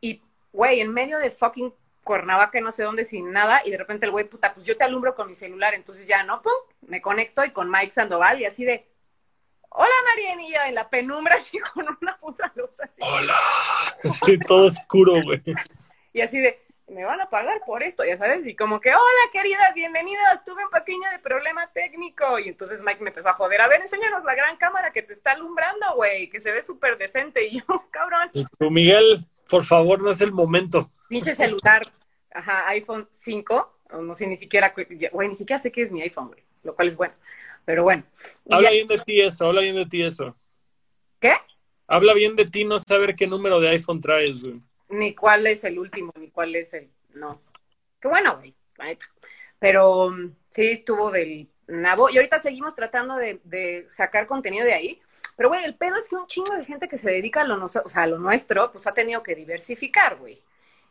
y, 0.00 0.22
güey, 0.52 0.80
en 0.80 0.92
medio 0.92 1.18
de 1.18 1.30
fucking 1.30 1.72
Cuernavaca, 2.04 2.60
no 2.60 2.70
sé 2.70 2.82
dónde, 2.82 3.06
sin 3.06 3.32
nada, 3.32 3.62
y 3.64 3.70
de 3.70 3.78
repente 3.78 4.04
el 4.04 4.12
güey, 4.12 4.28
puta, 4.28 4.52
pues 4.52 4.66
yo 4.66 4.76
te 4.76 4.84
alumbro 4.84 5.14
con 5.14 5.26
mi 5.26 5.34
celular, 5.34 5.72
entonces 5.72 6.06
ya, 6.06 6.22
¿no? 6.22 6.42
Pum, 6.42 6.52
me 6.82 7.00
conecto 7.00 7.42
y 7.44 7.50
con 7.50 7.70
Mike 7.70 7.92
Sandoval 7.92 8.40
y 8.40 8.44
así 8.44 8.64
de, 8.64 8.86
hola 9.70 9.94
Marianilla, 10.04 10.68
en 10.68 10.74
la 10.74 10.90
penumbra 10.90 11.34
así 11.40 11.58
con 11.58 11.86
una 12.00 12.16
puta 12.18 12.52
luz 12.54 12.78
así. 12.80 13.00
Hola. 13.00 13.34
Sí, 14.02 14.38
todo 14.38 14.66
oscuro, 14.66 15.22
güey. 15.22 15.42
Y 16.12 16.20
así 16.20 16.38
de, 16.38 16.62
me 16.86 17.04
van 17.04 17.20
a 17.20 17.30
pagar 17.30 17.62
por 17.66 17.82
esto, 17.82 18.04
ya 18.04 18.18
sabes, 18.18 18.46
y 18.46 18.54
como 18.54 18.80
que, 18.80 18.90
hola 18.90 19.30
queridas, 19.32 19.72
bienvenidas, 19.74 20.44
tuve 20.44 20.64
un 20.64 20.70
pequeño 20.70 21.10
de 21.10 21.18
problema 21.18 21.70
técnico. 21.72 22.38
Y 22.38 22.48
entonces 22.48 22.82
Mike 22.82 23.02
me 23.02 23.08
empezó 23.08 23.28
a 23.28 23.34
joder, 23.34 23.60
a 23.60 23.68
ver, 23.68 23.80
enséñanos 23.80 24.24
la 24.24 24.34
gran 24.34 24.56
cámara 24.56 24.92
que 24.92 25.02
te 25.02 25.12
está 25.12 25.32
alumbrando, 25.32 25.94
güey, 25.96 26.28
que 26.28 26.40
se 26.40 26.52
ve 26.52 26.62
súper 26.62 26.98
decente. 26.98 27.46
Y 27.46 27.60
yo, 27.60 27.64
cabrón, 27.90 28.30
Y 28.32 28.44
tú, 28.44 28.70
Miguel, 28.70 29.26
por 29.48 29.64
favor, 29.64 30.02
no 30.02 30.10
es 30.10 30.20
el 30.20 30.32
momento. 30.32 30.90
pinche 31.08 31.34
celular, 31.34 31.90
ajá, 32.32 32.68
iPhone 32.68 33.08
5, 33.10 33.78
o 33.92 33.98
no 33.98 34.14
sé 34.14 34.26
ni 34.26 34.36
siquiera, 34.36 34.74
güey, 35.12 35.28
ni 35.28 35.34
siquiera 35.34 35.60
sé 35.60 35.72
qué 35.72 35.82
es 35.82 35.90
mi 35.90 36.02
iPhone, 36.02 36.28
güey, 36.28 36.42
lo 36.62 36.74
cual 36.74 36.88
es 36.88 36.96
bueno. 36.96 37.14
Pero 37.64 37.82
bueno. 37.82 38.04
Habla 38.50 38.70
bien 38.70 38.86
de 38.88 38.98
ti 38.98 39.22
eso, 39.22 39.46
habla 39.46 39.62
bien 39.62 39.76
de 39.76 39.86
ti 39.86 40.02
eso. 40.02 40.36
¿Qué? 41.18 41.32
Habla 41.86 42.12
bien 42.12 42.36
de 42.36 42.44
ti 42.44 42.64
no 42.64 42.78
saber 42.78 43.14
qué 43.14 43.26
número 43.26 43.58
de 43.58 43.70
iPhone 43.70 44.00
traes, 44.00 44.42
güey. 44.42 44.60
Ni 44.88 45.14
cuál 45.14 45.46
es 45.46 45.64
el 45.64 45.78
último, 45.78 46.12
ni 46.18 46.30
cuál 46.30 46.54
es 46.56 46.74
el... 46.74 46.90
No. 47.14 47.40
Qué 48.00 48.08
bueno, 48.08 48.36
güey. 48.36 48.54
Pero 49.58 50.10
mm, 50.10 50.34
sí 50.50 50.70
estuvo 50.70 51.10
del 51.10 51.48
nabo. 51.66 52.10
Y 52.10 52.16
ahorita 52.16 52.38
seguimos 52.38 52.74
tratando 52.74 53.16
de, 53.16 53.40
de 53.44 53.86
sacar 53.88 54.26
contenido 54.26 54.64
de 54.64 54.74
ahí. 54.74 55.02
Pero, 55.36 55.48
güey, 55.48 55.64
el 55.64 55.74
pedo 55.74 55.96
es 55.96 56.08
que 56.08 56.16
un 56.16 56.26
chingo 56.26 56.54
de 56.54 56.64
gente 56.64 56.88
que 56.88 56.98
se 56.98 57.10
dedica 57.10 57.40
a 57.42 57.44
lo, 57.44 57.64
o 57.64 57.68
sea, 57.68 58.02
a 58.02 58.06
lo 58.06 58.18
nuestro, 58.18 58.70
pues 58.72 58.86
ha 58.86 58.94
tenido 58.94 59.22
que 59.22 59.34
diversificar, 59.34 60.16
güey. 60.16 60.42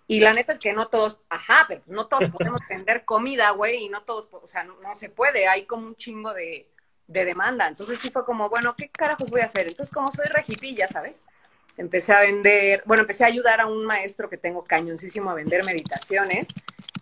Y 0.08 0.20
la 0.20 0.34
neta 0.34 0.54
es 0.54 0.60
que 0.60 0.74
no 0.74 0.88
todos, 0.90 1.22
ajá, 1.30 1.66
pero 1.68 1.82
no 1.88 2.08
todos 2.08 2.30
podemos 2.30 2.62
vender 2.70 3.06
comida, 3.06 3.52
güey, 3.52 3.86
y 3.86 3.90
no 3.90 4.04
todos, 4.04 4.28
o 4.32 4.48
sea, 4.48 4.64
no, 4.64 4.96
se 4.96 5.10
puede, 5.10 5.48
hay 5.48 5.66
como 5.66 5.88
un 5.88 5.96
chingo 5.96 6.34
de, 6.34 6.70
de, 7.08 7.26
demanda. 7.26 7.68
Entonces 7.68 8.00
sí 8.00 8.12
fue 8.12 8.26
como, 8.26 8.50
bueno, 8.50 8.76
¿qué 8.76 8.90
carajos 8.90 9.30
voy 9.30 9.42
a 9.42 9.46
hacer? 9.46 9.68
Entonces, 9.68 9.94
como 9.94 10.12
soy 10.12 10.26
regipilla, 10.26 10.88
¿sabes? 10.88 11.24
Empecé 11.78 12.14
a 12.14 12.22
vender, 12.22 12.84
bueno, 12.86 13.02
empecé 13.02 13.24
a 13.24 13.28
ayudar 13.28 13.60
a 13.60 13.66
un 13.66 13.86
maestro 13.86 14.30
que 14.30 14.38
tengo 14.38 14.64
cañoncísimo 14.64 15.30
a 15.30 15.34
vender 15.34 15.66
meditaciones, 15.66 16.48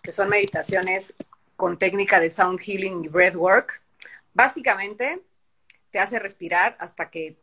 que 0.01 0.11
son 0.11 0.29
meditaciones 0.29 1.13
con 1.55 1.77
técnica 1.77 2.19
de 2.19 2.29
sound 2.29 2.59
healing 2.59 3.03
y 3.03 3.07
breathwork. 3.07 3.81
Básicamente, 4.33 5.21
te 5.91 5.99
hace 5.99 6.19
respirar 6.19 6.75
hasta 6.79 7.09
que 7.09 7.35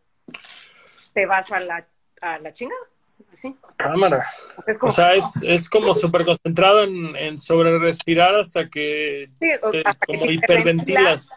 te 1.13 1.27
vas 1.27 1.53
a 1.53 1.61
la, 1.61 1.87
a 2.21 2.39
la 2.39 2.53
chingada. 2.53 2.81
Así. 3.33 3.57
Cámara. 3.77 4.25
o 4.81 4.91
sea, 4.91 5.13
es, 5.13 5.43
es 5.43 5.69
como 5.69 5.95
súper 5.95 6.25
concentrado 6.25 6.85
en, 6.85 7.15
en, 7.17 7.37
sobre 7.37 7.79
respirar 7.79 8.35
hasta 8.35 8.69
que 8.69 9.29
sí, 9.39 9.51
como 10.07 10.25
hiperventilas. 10.25 11.31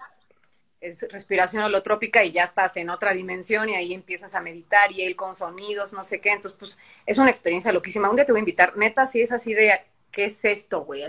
Es 0.81 1.05
respiración 1.09 1.63
holotrópica 1.63 2.23
y 2.23 2.31
ya 2.31 2.43
estás 2.43 2.75
en 2.75 2.89
otra 2.89 3.13
dimensión 3.13 3.69
y 3.69 3.75
ahí 3.75 3.93
empiezas 3.93 4.33
a 4.33 4.41
meditar 4.41 4.91
y 4.91 5.03
él 5.03 5.15
con 5.15 5.35
sonidos, 5.35 5.93
no 5.93 6.03
sé 6.03 6.19
qué. 6.19 6.31
Entonces, 6.31 6.57
pues 6.57 6.77
es 7.05 7.17
una 7.19 7.29
experiencia 7.29 7.71
loquísima. 7.71 8.09
Un 8.09 8.15
día 8.15 8.25
te 8.25 8.31
voy 8.31 8.39
a 8.39 8.45
invitar, 8.45 8.75
neta, 8.75 9.05
si 9.05 9.21
es 9.21 9.31
así 9.31 9.53
de 9.53 9.71
¿qué 10.11 10.25
es 10.25 10.43
esto, 10.45 10.83
güey? 10.83 11.03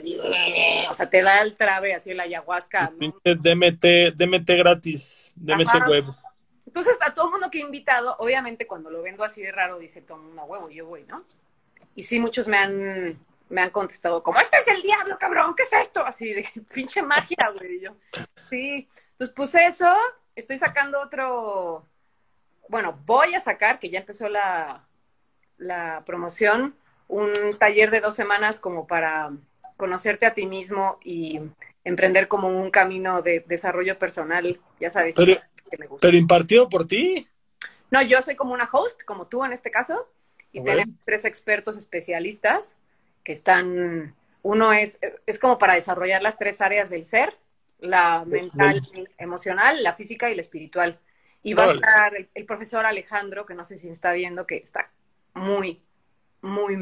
O 0.89 0.95
sea, 0.95 1.11
te 1.11 1.23
da 1.23 1.43
el 1.43 1.57
trabe 1.57 1.95
así 1.95 2.11
el 2.11 2.21
ayahuasca. 2.21 2.93
¿no? 2.99 3.15
DMT, 3.25 4.15
DMT 4.15 4.51
gratis, 4.59 5.33
DMT 5.37 5.89
huevo. 5.89 6.15
Entonces, 6.67 6.97
a 7.03 7.13
todo 7.13 7.31
mundo 7.31 7.51
que 7.51 7.59
he 7.59 7.61
invitado, 7.61 8.17
obviamente 8.19 8.67
cuando 8.67 8.89
lo 8.89 9.03
vendo 9.03 9.25
así 9.25 9.43
de 9.43 9.53
raro, 9.53 9.79
dice 9.79 10.01
todo 10.01 10.19
mundo, 10.19 10.45
huevo, 10.45 10.71
yo 10.71 10.87
voy, 10.87 11.05
¿no? 11.05 11.25
Y 11.95 12.05
sí, 12.05 12.19
muchos 12.19 12.49
me 12.49 12.57
han, 12.57 13.19
me 13.51 13.61
han 13.61 13.71
contestado 13.71 14.23
como, 14.23 14.41
este 14.41 14.57
es 14.57 14.69
el 14.69 14.81
diablo, 14.81 15.19
cabrón, 15.19 15.55
¿qué 15.55 15.65
es 15.65 15.73
esto? 15.75 16.03
Así 16.07 16.33
de 16.33 16.49
pinche 16.73 17.03
magia, 17.03 17.53
güey. 17.55 17.81
Yo, 17.81 17.95
sí. 18.49 18.89
Entonces 19.23 19.37
puse 19.37 19.67
eso, 19.67 19.87
estoy 20.35 20.59
sacando 20.59 21.01
otro, 21.01 21.87
bueno, 22.69 22.99
voy 23.07 23.37
a 23.37 23.41
sacar, 23.41 23.79
que 23.79 23.89
ya 23.89 24.01
empezó 24.01 24.29
la, 24.29 24.85
la 25.59 26.03
promoción, 26.05 26.75
un 27.07 27.31
taller 27.57 27.93
de 27.93 28.01
dos 28.01 28.17
semanas 28.17 28.59
como 28.59 28.89
para 28.89 29.31
conocerte 29.77 30.27
a 30.27 30.35
ti 30.35 30.47
mismo 30.47 30.99
y 31.05 31.39
emprender 31.85 32.27
como 32.27 32.49
un 32.49 32.73
camino 32.73 33.23
de 33.23 33.45
desarrollo 33.47 33.97
personal, 33.97 34.59
ya 34.81 34.91
sabes. 34.91 35.15
Pero, 35.15 35.41
que 35.71 35.79
me 35.79 35.87
gusta. 35.87 36.05
¿pero 36.05 36.17
impartido 36.17 36.69
por 36.69 36.89
ti. 36.89 37.25
No, 37.93 38.03
yo 38.03 38.21
soy 38.23 38.35
como 38.35 38.55
una 38.55 38.69
host, 38.73 39.05
como 39.05 39.29
tú 39.29 39.45
en 39.45 39.53
este 39.53 39.71
caso, 39.71 40.09
y 40.51 40.65
tenemos 40.65 40.97
tres 41.05 41.25
expertos 41.27 41.77
especialistas 41.77 42.77
que 43.23 43.31
están, 43.31 44.17
uno 44.43 44.73
es, 44.73 44.99
es 45.27 45.39
como 45.39 45.59
para 45.59 45.75
desarrollar 45.77 46.25
las 46.25 46.39
tres 46.39 46.61
áreas 46.61 46.91
del 46.91 47.07
ser, 47.07 47.37
la 47.83 48.25
mental, 48.25 48.89
emocional, 49.19 49.83
la 49.83 49.95
física 49.95 50.31
y 50.31 50.35
la 50.35 50.41
espiritual. 50.41 50.99
Y 51.43 51.55
va 51.55 51.65
a 51.65 51.73
estar 51.73 52.13
el, 52.33 52.47
profesor 52.47 52.87
Alejandro, 52.87 53.45
que 53.45 53.55
no 53.55 53.65
sé 53.65 53.77
si 53.77 53.89
está 53.89 54.13
viendo, 54.13 54.47
que 54.47 54.57
está 54.57 54.91
muy, 55.35 55.83
muy 56.41 56.77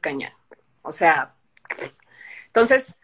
cañón. 0.00 0.32
O 0.82 0.92
sea, 0.92 1.34
entonces, 2.46 2.94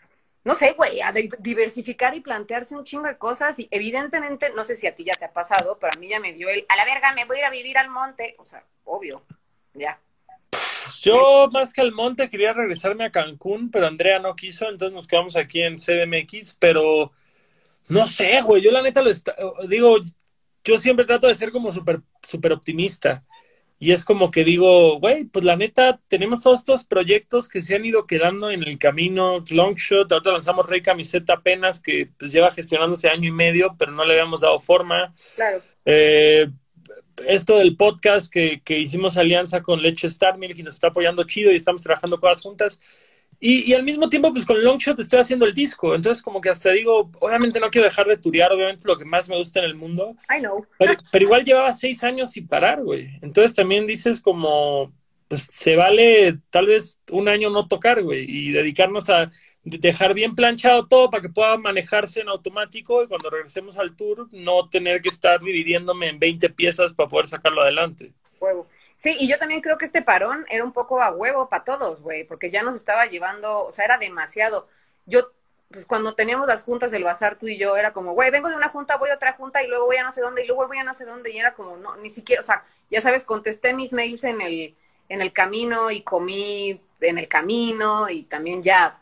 no 0.44 0.54
sé, 0.54 0.74
güey, 0.74 1.00
a 1.00 1.12
diversificar 1.12 2.14
y 2.14 2.20
plantearse 2.20 2.76
un 2.76 2.84
chingo 2.84 3.08
de 3.08 3.18
cosas. 3.18 3.58
Y 3.58 3.68
evidentemente, 3.72 4.52
no 4.54 4.62
sé 4.62 4.76
si 4.76 4.86
a 4.86 4.94
ti 4.94 5.04
ya 5.04 5.14
te 5.14 5.24
ha 5.24 5.32
pasado, 5.32 5.78
pero 5.80 5.92
a 5.92 5.98
mí 5.98 6.08
ya 6.08 6.20
me 6.20 6.32
dio 6.32 6.48
el, 6.48 6.64
a 6.68 6.76
la 6.76 6.84
verga, 6.84 7.12
me 7.14 7.24
voy 7.24 7.38
a 7.38 7.40
ir 7.40 7.44
a 7.46 7.50
vivir 7.50 7.76
al 7.76 7.90
monte. 7.90 8.36
O 8.38 8.44
sea, 8.44 8.64
obvio, 8.84 9.24
ya. 9.74 9.98
Yo 11.02 11.48
más 11.52 11.72
que 11.72 11.80
al 11.80 11.92
monte 11.92 12.28
quería 12.28 12.52
regresarme 12.52 13.04
a 13.04 13.10
Cancún, 13.10 13.70
pero 13.70 13.86
Andrea 13.86 14.18
no 14.18 14.36
quiso, 14.36 14.68
entonces 14.68 14.94
nos 14.94 15.06
quedamos 15.06 15.36
aquí 15.36 15.62
en 15.62 15.76
CDMX, 15.78 16.56
pero 16.58 17.12
no 17.88 18.06
sé, 18.06 18.42
güey, 18.42 18.62
yo 18.62 18.70
la 18.70 18.82
neta 18.82 19.02
lo 19.02 19.10
digo, 19.66 19.96
yo 20.62 20.78
siempre 20.78 21.06
trato 21.06 21.26
de 21.26 21.34
ser 21.34 21.52
como 21.52 21.72
súper 21.72 22.00
super 22.22 22.52
optimista. 22.52 23.24
Y 23.82 23.92
es 23.92 24.04
como 24.04 24.30
que 24.30 24.44
digo, 24.44 25.00
güey, 25.00 25.24
pues 25.24 25.42
la 25.42 25.56
neta, 25.56 25.98
tenemos 26.06 26.42
todos 26.42 26.58
estos 26.58 26.84
proyectos 26.84 27.48
que 27.48 27.62
se 27.62 27.76
han 27.76 27.84
ido 27.86 28.06
quedando 28.06 28.50
en 28.50 28.62
el 28.62 28.76
camino. 28.78 29.42
Longshot, 29.48 30.12
ahorita 30.12 30.32
lanzamos 30.32 30.68
Rey 30.68 30.82
Camiseta 30.82 31.32
apenas, 31.32 31.80
que 31.80 32.10
pues 32.18 32.30
lleva 32.30 32.50
gestionándose 32.50 33.08
año 33.08 33.30
y 33.30 33.32
medio, 33.32 33.74
pero 33.78 33.90
no 33.92 34.04
le 34.04 34.12
habíamos 34.12 34.42
dado 34.42 34.60
forma. 34.60 35.10
Claro. 35.34 35.62
Eh, 35.86 36.50
esto 37.26 37.58
del 37.58 37.76
podcast 37.76 38.32
que, 38.32 38.60
que 38.64 38.78
hicimos 38.78 39.16
alianza 39.16 39.62
con 39.62 39.82
Leche 39.82 40.06
Star 40.06 40.38
Milk 40.38 40.58
y 40.58 40.62
nos 40.62 40.74
está 40.74 40.88
apoyando 40.88 41.24
chido 41.24 41.52
y 41.52 41.56
estamos 41.56 41.82
trabajando 41.82 42.20
cosas 42.20 42.42
juntas. 42.42 42.80
Y, 43.42 43.72
al 43.72 43.84
mismo 43.84 44.10
tiempo, 44.10 44.30
pues 44.32 44.44
con 44.44 44.62
Longshot 44.62 45.00
estoy 45.00 45.18
haciendo 45.18 45.46
el 45.46 45.54
disco. 45.54 45.94
Entonces, 45.94 46.22
como 46.22 46.42
que 46.42 46.50
hasta 46.50 46.72
digo, 46.72 47.10
obviamente 47.20 47.58
no 47.58 47.70
quiero 47.70 47.86
dejar 47.86 48.06
de 48.06 48.18
turear, 48.18 48.52
obviamente 48.52 48.86
lo 48.86 48.98
que 48.98 49.06
más 49.06 49.30
me 49.30 49.38
gusta 49.38 49.60
en 49.60 49.64
el 49.64 49.74
mundo. 49.74 50.14
I 50.28 50.40
know. 50.40 50.66
Pero, 50.78 50.92
pero 51.10 51.24
igual 51.24 51.42
llevaba 51.42 51.72
seis 51.72 52.04
años 52.04 52.32
sin 52.32 52.46
parar, 52.46 52.82
güey. 52.82 53.08
Entonces 53.22 53.54
también 53.54 53.86
dices 53.86 54.20
como, 54.20 54.92
pues 55.26 55.48
se 55.50 55.74
vale 55.74 56.38
tal 56.50 56.66
vez 56.66 57.00
un 57.10 57.28
año 57.28 57.48
no 57.48 57.66
tocar, 57.66 58.02
güey, 58.02 58.26
y 58.28 58.52
dedicarnos 58.52 59.08
a 59.08 59.28
dejar 59.62 60.14
bien 60.14 60.34
planchado 60.34 60.86
todo 60.86 61.10
para 61.10 61.22
que 61.22 61.28
pueda 61.28 61.56
manejarse 61.58 62.20
en 62.20 62.28
automático 62.28 63.02
y 63.02 63.08
cuando 63.08 63.28
regresemos 63.28 63.78
al 63.78 63.94
tour 63.94 64.26
no 64.32 64.68
tener 64.68 65.02
que 65.02 65.08
estar 65.08 65.40
dividiéndome 65.40 66.08
en 66.08 66.18
20 66.18 66.50
piezas 66.50 66.92
para 66.92 67.08
poder 67.08 67.26
sacarlo 67.26 67.62
adelante. 67.62 68.12
Huevo. 68.40 68.66
Sí, 68.96 69.16
y 69.18 69.28
yo 69.28 69.38
también 69.38 69.60
creo 69.60 69.78
que 69.78 69.86
este 69.86 70.02
parón 70.02 70.44
era 70.50 70.64
un 70.64 70.72
poco 70.72 71.00
a 71.00 71.10
huevo 71.10 71.48
para 71.48 71.64
todos, 71.64 72.00
güey, 72.02 72.24
porque 72.24 72.50
ya 72.50 72.62
nos 72.62 72.74
estaba 72.74 73.06
llevando, 73.06 73.64
o 73.66 73.70
sea, 73.70 73.84
era 73.84 73.98
demasiado. 73.98 74.68
Yo, 75.06 75.30
pues 75.70 75.86
cuando 75.86 76.14
teníamos 76.14 76.46
las 76.46 76.64
juntas 76.64 76.90
del 76.90 77.04
bazar, 77.04 77.38
tú 77.38 77.46
y 77.46 77.56
yo, 77.58 77.76
era 77.76 77.92
como, 77.92 78.12
güey, 78.12 78.30
vengo 78.30 78.48
de 78.48 78.56
una 78.56 78.68
junta, 78.68 78.96
voy 78.96 79.10
a 79.10 79.14
otra 79.14 79.34
junta 79.34 79.62
y 79.62 79.68
luego 79.68 79.86
voy 79.86 79.96
a 79.96 80.04
no 80.04 80.12
sé 80.12 80.20
dónde 80.20 80.44
y 80.44 80.46
luego 80.46 80.66
voy 80.66 80.78
a 80.78 80.84
no 80.84 80.94
sé 80.94 81.04
dónde 81.04 81.30
y 81.30 81.38
era 81.38 81.54
como, 81.54 81.76
no, 81.76 81.96
ni 81.96 82.10
siquiera, 82.10 82.40
o 82.40 82.44
sea, 82.44 82.64
ya 82.90 83.00
sabes, 83.00 83.24
contesté 83.24 83.72
mis 83.72 83.92
mails 83.92 84.24
en 84.24 84.40
el, 84.40 84.74
en 85.08 85.22
el 85.22 85.32
camino 85.32 85.90
y 85.90 86.02
comí 86.02 86.80
en 87.00 87.18
el 87.18 87.28
camino 87.28 88.10
y 88.10 88.24
también 88.24 88.62
ya 88.62 88.98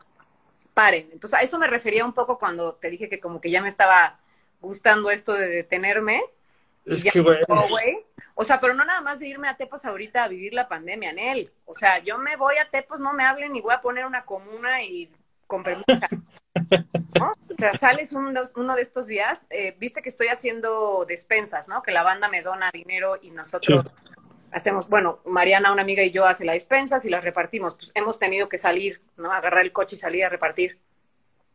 paren. 0.78 1.08
Entonces, 1.12 1.36
a 1.36 1.42
eso 1.42 1.58
me 1.58 1.66
refería 1.66 2.04
un 2.04 2.12
poco 2.12 2.38
cuando 2.38 2.74
te 2.74 2.88
dije 2.88 3.08
que 3.08 3.18
como 3.18 3.40
que 3.40 3.50
ya 3.50 3.60
me 3.60 3.68
estaba 3.68 4.20
gustando 4.60 5.10
esto 5.10 5.32
de 5.32 5.48
detenerme. 5.48 6.22
Es 6.86 7.02
que, 7.02 7.20
güey. 7.20 7.42
O 8.36 8.44
sea, 8.44 8.60
pero 8.60 8.74
no 8.74 8.84
nada 8.84 9.00
más 9.00 9.18
de 9.18 9.26
irme 9.26 9.48
a 9.48 9.56
Tepos 9.56 9.84
ahorita 9.84 10.22
a 10.22 10.28
vivir 10.28 10.54
la 10.54 10.68
pandemia, 10.68 11.10
en 11.10 11.18
él. 11.18 11.52
O 11.64 11.74
sea, 11.74 11.98
yo 11.98 12.16
me 12.18 12.36
voy 12.36 12.58
a 12.58 12.70
Tepos, 12.70 13.00
no 13.00 13.12
me 13.12 13.24
hablen 13.24 13.56
y 13.56 13.60
voy 13.60 13.74
a 13.74 13.80
poner 13.80 14.06
una 14.06 14.24
comuna 14.24 14.80
y 14.84 15.10
con 15.48 15.64
permiso. 15.64 15.84
¿no? 17.18 17.32
O 17.32 17.58
sea, 17.58 17.74
sales 17.74 18.12
uno 18.12 18.76
de 18.76 18.82
estos 18.82 19.08
días, 19.08 19.46
eh, 19.50 19.74
viste 19.80 20.00
que 20.00 20.08
estoy 20.08 20.28
haciendo 20.28 21.04
despensas, 21.08 21.66
¿no? 21.66 21.82
Que 21.82 21.90
la 21.90 22.04
banda 22.04 22.28
me 22.28 22.42
dona 22.42 22.70
dinero 22.72 23.18
y 23.20 23.32
nosotros 23.32 23.84
hacemos, 24.52 24.88
bueno, 24.88 25.20
Mariana, 25.24 25.72
una 25.72 25.82
amiga 25.82 26.02
y 26.02 26.10
yo 26.10 26.24
hace 26.24 26.44
las 26.44 26.54
despensas 26.54 27.04
y 27.04 27.10
las 27.10 27.24
repartimos. 27.24 27.74
Pues 27.74 27.92
hemos 27.94 28.18
tenido 28.18 28.48
que 28.48 28.58
salir, 28.58 29.00
¿no? 29.16 29.32
Agarrar 29.32 29.64
el 29.64 29.72
coche 29.72 29.96
y 29.96 29.98
salir 29.98 30.24
a 30.24 30.28
repartir. 30.28 30.78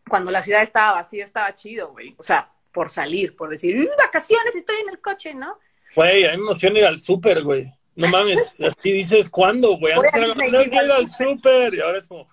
Cuando 0.08 0.32
la 0.32 0.42
ciudad 0.44 0.62
estaba 0.62 0.94
vacía, 0.94 1.24
estaba 1.24 1.54
chido, 1.54 1.92
güey. 1.92 2.16
O 2.18 2.24
sea, 2.24 2.52
por 2.72 2.90
salir, 2.90 3.36
por 3.36 3.50
decir, 3.50 3.88
vacaciones, 3.98 4.56
estoy 4.56 4.78
en 4.82 4.90
el 4.90 5.00
coche, 5.00 5.34
¿no? 5.34 5.58
Güey, 5.96 6.26
a 6.26 6.32
mí 6.32 6.38
me 6.38 6.44
emociona 6.44 6.80
ir 6.80 6.86
al 6.86 7.00
súper, 7.00 7.44
güey. 7.44 7.72
No 7.96 8.08
mames, 8.08 8.58
así 8.68 8.92
dices, 8.92 9.30
¿cuándo, 9.30 9.78
güey? 9.78 9.94
Antes 9.94 10.14
era 10.16 10.28
como, 10.34 10.44
no 10.44 10.64
quiero 10.64 10.86
ir 10.86 10.92
al 10.92 11.10
súper. 11.10 11.76
Y 11.76 11.82
ahora 11.82 12.00
es 12.00 12.08
como, 12.08 12.28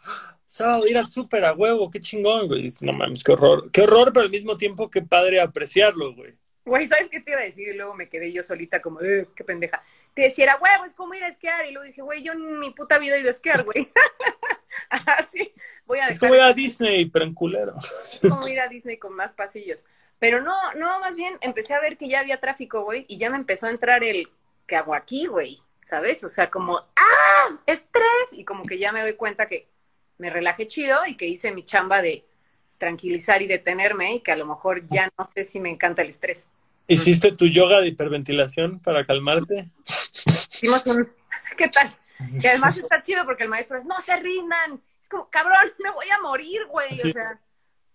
sábado 0.47 0.87
ir 0.87 0.99
al 0.99 1.07
súper 1.07 1.45
a 1.45 1.53
huevo, 1.53 1.91
qué 1.91 2.01
chingón, 2.01 2.49
güey. 2.49 2.71
No 2.81 2.93
mames, 2.93 3.23
qué 3.23 3.33
horror. 3.33 3.71
Qué 3.71 3.83
horror, 3.83 4.13
pero 4.13 4.25
al 4.25 4.31
mismo 4.31 4.57
tiempo 4.57 4.91
qué 4.91 5.03
padre 5.03 5.41
apreciarlo, 5.41 6.15
güey. 6.15 6.35
Güey, 6.65 6.87
¿sabes 6.87 7.09
qué 7.09 7.21
te 7.21 7.33
iba 7.33 7.41
a 7.41 7.45
decir? 7.45 7.69
Y 7.69 7.77
luego 7.77 7.95
me 7.95 8.09
quedé 8.09 8.33
yo 8.33 8.43
solita 8.43 8.83
como, 8.83 9.01
qué 9.01 9.45
pendeja. 9.45 9.83
Te 10.15 10.23
decía, 10.23 10.45
era 10.45 10.59
huevo, 10.59 10.85
es 10.85 10.93
como 10.93 11.15
ir 11.15 11.25
a 11.25 11.29
esquiar. 11.29 11.67
Y 11.67 11.73
luego 11.73 11.87
dije, 11.87 12.03
güey, 12.03 12.23
yo 12.23 12.33
en 12.33 12.59
mi 12.59 12.71
puta 12.71 12.99
vida 12.99 13.17
he 13.17 13.21
ido 13.21 13.29
a 13.29 13.33
esquiar, 13.33 13.65
güey. 13.65 13.91
Así, 14.91 15.53
voy 15.87 15.99
a 15.99 16.09
Es 16.09 16.19
como 16.19 16.35
ir 16.35 16.41
a 16.41 16.53
Disney, 16.53 17.07
pero 17.07 17.25
en 17.25 17.35
culero. 17.35 17.75
Es 18.05 18.21
como 18.29 18.47
ir 18.49 18.61
a 18.61 18.69
Disney 18.69 18.99
con 18.99 19.15
más 19.15 19.33
pasillos. 19.33 19.87
Pero 20.19 20.43
no, 20.43 20.55
no, 20.75 21.01
más 21.01 21.17
bien 21.17 21.39
empecé 21.41 21.75
a 21.75 21.81
ver 21.81 21.97
que 21.97 22.09
ya 22.09 22.21
había 22.21 22.41
tráfico, 22.41 22.83
güey, 22.83 23.07
y 23.09 23.17
ya 23.17 23.31
me 23.31 23.37
empezó 23.37 23.67
a 23.67 23.71
entrar 23.71 24.05
el, 24.05 24.29
¿qué 24.67 24.77
hago 24.77 24.95
aquí, 24.95 25.27
güey? 25.27 25.59
¿Sabes? 25.83 26.23
O 26.25 26.29
sea, 26.29 26.51
como, 26.51 26.79
¡ah! 26.79 27.59
¡Estrés! 27.67 28.33
Y 28.33 28.45
como 28.45 28.63
que 28.65 28.79
ya 28.79 28.93
me 28.93 29.01
doy 29.01 29.15
cuenta 29.15 29.49
que 29.49 29.69
me 30.19 30.29
relajé 30.29 30.67
chido 30.67 31.07
y 31.07 31.17
que 31.17 31.27
hice 31.27 31.53
mi 31.53 31.65
chamba 31.65 32.03
de 32.03 32.27
tranquilizar 32.81 33.43
y 33.43 33.47
detenerme 33.47 34.15
y 34.15 34.21
que 34.21 34.33
a 34.33 34.37
lo 34.37 34.47
mejor 34.47 34.85
ya 34.87 35.09
no 35.17 35.25
sé 35.27 35.45
si 35.47 35.61
me 35.61 35.69
encanta 35.71 36.03
el 36.03 36.09
estrés. 36.09 36.49
¿Hiciste 36.89 37.31
tu 37.33 37.47
yoga 37.47 37.81
de 37.81 37.89
hiperventilación 37.89 38.81
para 38.81 39.05
calmarte? 39.07 39.67
Hicimos 40.51 40.85
un... 40.87 41.09
¿Qué 41.57 41.69
tal? 41.69 41.95
Que 42.41 42.49
además 42.49 42.77
está 42.83 43.01
chido 43.01 43.25
porque 43.25 43.45
el 43.45 43.51
maestro 43.51 43.79
es, 43.79 43.85
no 43.85 44.01
se 44.01 44.17
rindan. 44.17 44.81
Es 45.01 45.09
como, 45.09 45.29
cabrón, 45.31 45.61
me 45.79 45.91
voy 45.91 46.07
a 46.11 46.21
morir, 46.21 46.67
güey. 46.67 46.95
O 46.95 47.13
sea, 47.13 47.39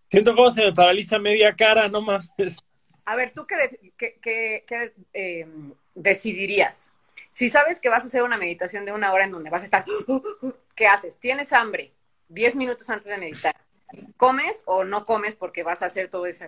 Siento 0.07 0.35
cómo 0.35 0.51
se 0.51 0.63
me 0.63 0.71
paraliza 0.71 1.17
media 1.19 1.53
cara, 1.55 1.89
no 1.89 1.99
mames. 2.01 2.59
a 3.05 3.15
ver, 3.15 3.33
¿tú 3.33 3.45
qué, 3.47 3.91
qué- 3.97 4.19
qué- 4.21 4.63
qué, 4.67 4.93
eh, 5.13 5.47
decidirías? 5.95 6.91
Si 7.31 7.49
sabes 7.49 7.81
que 7.81 7.89
vas 7.89 8.03
a 8.03 8.07
hacer 8.07 8.21
una 8.23 8.37
meditación 8.37 8.85
de 8.85 8.93
una 8.93 9.11
hora 9.11 9.25
en 9.25 9.31
donde 9.31 9.49
vas 9.49 9.63
a 9.63 9.65
estar, 9.65 9.83
¿qué 10.75 10.87
haces? 10.87 11.17
Tienes 11.19 11.51
hambre, 11.51 11.91
10 12.29 12.55
minutos 12.55 12.89
antes 12.89 13.07
de 13.09 13.17
meditar. 13.17 13.55
¿Comes 14.17 14.63
o 14.65 14.83
no 14.83 15.05
comes 15.05 15.35
porque 15.35 15.63
vas 15.63 15.81
a 15.81 15.87
hacer 15.87 16.09
todo 16.09 16.25
eso? 16.25 16.45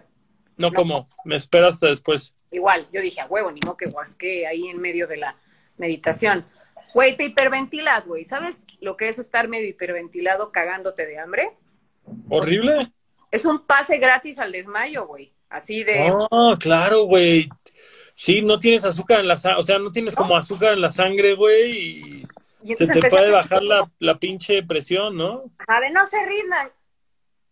No 0.58 0.70
No. 0.70 0.74
como, 0.74 1.10
me 1.24 1.36
espero 1.36 1.68
hasta 1.68 1.88
después. 1.88 2.34
Igual, 2.52 2.88
yo 2.92 3.02
dije, 3.02 3.22
a 3.22 3.28
huevo, 3.28 3.52
ni 3.52 3.60
modo 3.64 3.78
que 3.78 3.88
guasque 3.88 4.48
ahí 4.48 4.68
en 4.68 4.80
medio 4.80 5.08
de 5.08 5.18
la 5.18 5.38
meditación. 5.78 6.46
Güey, 6.94 7.16
te 7.16 7.26
hiperventilas, 7.26 8.08
güey. 8.08 8.26
¿Sabes 8.26 8.66
lo 8.80 8.98
que 8.98 9.10
es 9.10 9.20
estar 9.20 9.48
medio 9.48 9.68
hiperventilado 9.68 10.52
cagándote 10.52 11.06
de 11.06 11.20
hambre? 11.20 11.52
¿Horrible? 12.30 12.88
Es 13.30 13.46
un 13.46 13.66
pase 13.66 13.98
gratis 13.98 14.40
al 14.40 14.52
desmayo, 14.52 15.06
güey. 15.06 15.34
Así 15.50 15.84
de... 15.84 16.12
Ah, 16.32 16.58
claro, 16.60 17.04
güey. 17.04 17.50
Sí, 18.14 18.42
no 18.42 18.58
tienes 18.58 18.84
azúcar 18.84 19.20
en 19.20 19.28
la 19.28 19.38
sangre, 19.38 19.60
o 19.60 19.64
sea, 19.64 19.78
no 19.78 19.92
tienes 19.92 20.16
como 20.16 20.36
azúcar 20.36 20.74
en 20.74 20.82
la 20.82 20.90
sangre, 20.90 21.36
güey, 21.36 21.72
y 21.72 22.28
y 22.64 22.76
se 22.76 22.88
te 22.88 23.06
a 23.06 23.10
puede 23.10 23.32
bajar 23.32 23.64
la, 23.64 23.90
la 24.00 24.18
pinche 24.18 24.64
presión, 24.64 25.16
¿no? 25.16 25.44
Ajá, 25.60 25.80
de 25.82 25.92
no 25.92 26.06
se 26.06 26.18
rindan. 26.26 26.70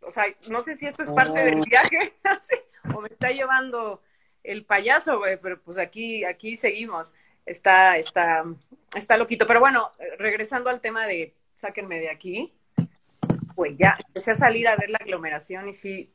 O 0.05 0.11
sea, 0.11 0.25
no 0.49 0.63
sé 0.63 0.75
si 0.75 0.85
esto 0.85 1.03
es 1.03 1.11
parte 1.11 1.43
del 1.43 1.61
viaje 1.61 2.13
así, 2.23 2.55
o 2.93 3.01
me 3.01 3.09
está 3.09 3.31
llevando 3.31 4.01
el 4.43 4.65
payaso, 4.65 5.17
güey, 5.17 5.37
pero 5.41 5.59
pues 5.61 5.77
aquí, 5.77 6.23
aquí 6.23 6.57
seguimos. 6.57 7.15
Está, 7.45 7.97
está, 7.97 8.43
está 8.95 9.17
loquito. 9.17 9.45
Pero 9.47 9.59
bueno, 9.59 9.91
regresando 10.17 10.69
al 10.69 10.81
tema 10.81 11.05
de 11.05 11.33
sáquenme 11.55 11.99
de 11.99 12.09
aquí, 12.09 12.53
güey, 13.55 13.75
ya 13.75 13.97
empecé 14.07 14.31
a 14.31 14.35
salir 14.35 14.67
a 14.67 14.75
ver 14.75 14.89
la 14.89 14.97
aglomeración 14.99 15.67
y 15.67 15.73
sí, 15.73 16.11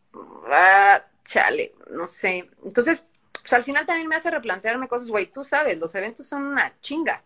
ah, 0.51 1.03
chale, 1.25 1.75
no 1.91 2.07
sé. 2.07 2.49
Entonces, 2.65 3.07
pues 3.33 3.53
al 3.53 3.65
final 3.65 3.87
también 3.87 4.09
me 4.09 4.17
hace 4.17 4.31
replantearme 4.31 4.89
cosas, 4.89 5.09
güey, 5.09 5.27
tú 5.27 5.45
sabes, 5.45 5.79
los 5.79 5.95
eventos 5.95 6.27
son 6.27 6.47
una 6.47 6.75
chinga. 6.81 7.23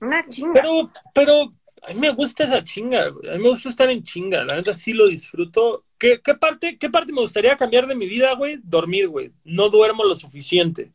Una 0.00 0.26
chinga. 0.28 0.52
Pero, 0.54 0.90
pero 1.14 1.50
a 1.82 1.92
mí 1.92 2.00
me 2.00 2.10
gusta 2.10 2.44
esa 2.44 2.62
chinga, 2.62 3.08
güey. 3.08 3.30
A 3.30 3.36
mí 3.36 3.42
me 3.42 3.48
gusta 3.48 3.68
estar 3.68 3.90
en 3.90 4.02
chinga, 4.02 4.44
la 4.44 4.56
neta 4.56 4.74
sí 4.74 4.92
lo 4.92 5.08
disfruto. 5.08 5.84
¿Qué, 5.98 6.18
parte, 6.40 6.78
qué 6.78 6.90
parte 6.90 7.12
me 7.12 7.20
gustaría 7.20 7.56
cambiar 7.56 7.86
de 7.86 7.94
mi 7.94 8.06
vida, 8.06 8.34
güey? 8.34 8.58
Dormir, 8.64 9.08
güey. 9.08 9.30
No 9.44 9.68
duermo 9.68 10.04
lo 10.04 10.14
suficiente. 10.16 10.92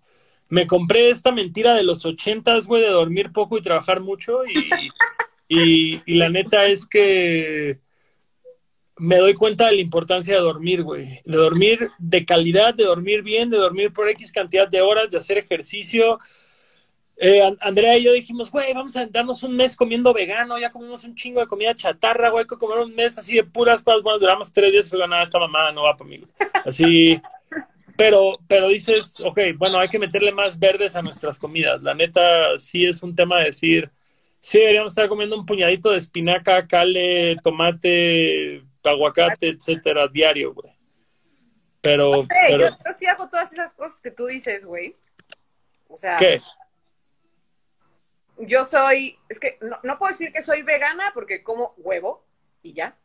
Me 0.49 0.67
compré 0.67 1.09
esta 1.09 1.31
mentira 1.31 1.75
de 1.75 1.83
los 1.83 2.05
ochentas, 2.05 2.67
güey, 2.67 2.81
de 2.81 2.89
dormir 2.89 3.31
poco 3.31 3.57
y 3.57 3.61
trabajar 3.61 4.01
mucho 4.01 4.41
y, 5.49 6.01
y 6.05 6.15
la 6.15 6.29
neta 6.29 6.65
es 6.65 6.85
que 6.85 7.79
me 8.99 9.17
doy 9.17 9.33
cuenta 9.33 9.67
de 9.67 9.75
la 9.75 9.81
importancia 9.81 10.35
de 10.35 10.41
dormir, 10.41 10.83
güey. 10.83 11.19
De 11.25 11.37
dormir 11.37 11.89
de 11.99 12.25
calidad, 12.25 12.73
de 12.73 12.85
dormir 12.85 13.21
bien, 13.21 13.49
de 13.49 13.57
dormir 13.57 13.93
por 13.93 14.09
X 14.09 14.31
cantidad 14.31 14.67
de 14.67 14.81
horas, 14.81 15.09
de 15.09 15.17
hacer 15.17 15.37
ejercicio. 15.37 16.19
Eh, 17.19 17.41
An- 17.41 17.57
Andrea 17.61 17.97
y 17.97 18.03
yo 18.03 18.13
dijimos, 18.13 18.51
güey, 18.51 18.73
vamos 18.73 18.95
a 18.95 19.05
darnos 19.07 19.41
un 19.41 19.55
mes 19.55 19.75
comiendo 19.75 20.13
vegano, 20.13 20.59
ya 20.59 20.69
comimos 20.69 21.03
un 21.03 21.15
chingo 21.15 21.39
de 21.39 21.47
comida 21.47 21.75
chatarra, 21.75 22.29
güey, 22.29 22.43
hay 22.43 22.47
que 22.47 22.57
comer 22.57 22.77
un 22.77 22.93
mes 22.93 23.17
así 23.17 23.35
de 23.35 23.43
puras 23.43 23.81
cosas, 23.81 24.03
bueno, 24.03 24.19
duramos 24.19 24.53
tres 24.53 24.71
días, 24.71 24.89
fue 24.89 24.99
nada, 25.07 25.23
esta 25.23 25.39
mamada 25.39 25.71
no 25.71 25.83
va 25.83 25.97
para 25.97 26.09
mí. 26.09 26.23
Así, 26.63 27.19
pero, 27.95 28.37
pero 28.47 28.67
dices, 28.67 29.19
ok, 29.21 29.39
bueno, 29.57 29.79
hay 29.79 29.87
que 29.87 29.97
meterle 29.97 30.31
más 30.31 30.59
verdes 30.59 30.95
a 30.95 31.01
nuestras 31.01 31.39
comidas. 31.39 31.81
La 31.81 31.95
neta, 31.95 32.59
sí 32.59 32.85
es 32.85 33.01
un 33.01 33.15
tema 33.15 33.39
de 33.39 33.45
decir, 33.45 33.89
sí 34.39 34.59
deberíamos 34.59 34.91
estar 34.91 35.09
comiendo 35.09 35.35
un 35.35 35.45
puñadito 35.47 35.89
de 35.89 35.97
espinaca, 35.97 36.67
cale, 36.67 37.35
tomate, 37.41 38.63
aguacate, 38.83 39.49
etcétera, 39.49 40.07
diario, 40.07 40.53
güey. 40.53 40.71
Pero, 41.81 42.27
pero, 42.29 42.69
yo, 42.69 42.69
yo 42.69 42.93
sí 42.99 43.07
hago 43.07 43.27
todas 43.27 43.51
esas 43.51 43.73
cosas 43.73 43.99
que 44.01 44.11
tú 44.11 44.27
dices, 44.27 44.65
güey. 44.65 44.95
O 45.87 45.97
sea, 45.97 46.17
¿qué? 46.17 46.41
Yo 48.39 48.63
soy, 48.63 49.17
es 49.29 49.39
que 49.39 49.57
no, 49.61 49.79
no 49.83 49.97
puedo 49.97 50.11
decir 50.11 50.31
que 50.31 50.41
soy 50.41 50.61
vegana 50.61 51.11
porque 51.13 51.43
como 51.43 51.73
huevo 51.77 52.23
y 52.61 52.73
ya. 52.73 52.95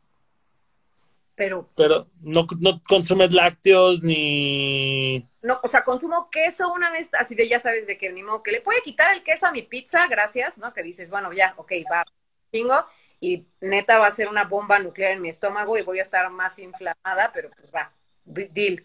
Pero 1.35 1.69
Pero 1.77 2.09
no, 2.21 2.47
no 2.61 2.83
consumes 2.87 3.33
lácteos 3.33 4.03
ni... 4.03 5.27
no, 5.41 5.61
o 5.63 5.69
sea, 5.69 5.83
consumo 5.83 6.29
queso 6.31 6.71
una 6.73 6.91
vez, 6.91 7.09
así 7.15 7.35
de 7.35 7.49
ya 7.49 7.59
sabes 7.59 7.87
de 7.87 7.97
que 7.97 8.13
ni 8.13 8.23
modo, 8.23 8.43
que 8.43 8.53
le 8.53 8.61
puede 8.61 8.83
quitar 8.83 9.15
el 9.15 9.23
queso 9.23 9.47
a 9.47 9.53
mi 9.53 9.63
pizza, 9.63 10.07
gracias, 10.09 10.59
¿no? 10.59 10.75
Que 10.75 10.83
dices, 10.83 11.09
bueno, 11.09 11.33
ya, 11.33 11.55
ok, 11.57 11.73
va, 11.91 12.05
chingo, 12.53 12.85
y 13.19 13.47
neta 13.61 13.99
va 13.99 14.09
a 14.09 14.13
ser 14.13 14.29
una 14.29 14.45
bomba 14.45 14.79
nuclear 14.79 15.13
en 15.13 15.23
mi 15.23 15.31
estómago 15.31 15.79
y 15.79 15.83
voy 15.83 16.01
a 16.01 16.03
estar 16.03 16.29
más 16.31 16.59
inflamada, 16.59 17.33
pero 17.33 17.51
pues 17.51 17.73
va, 17.75 17.93
deal, 18.25 18.85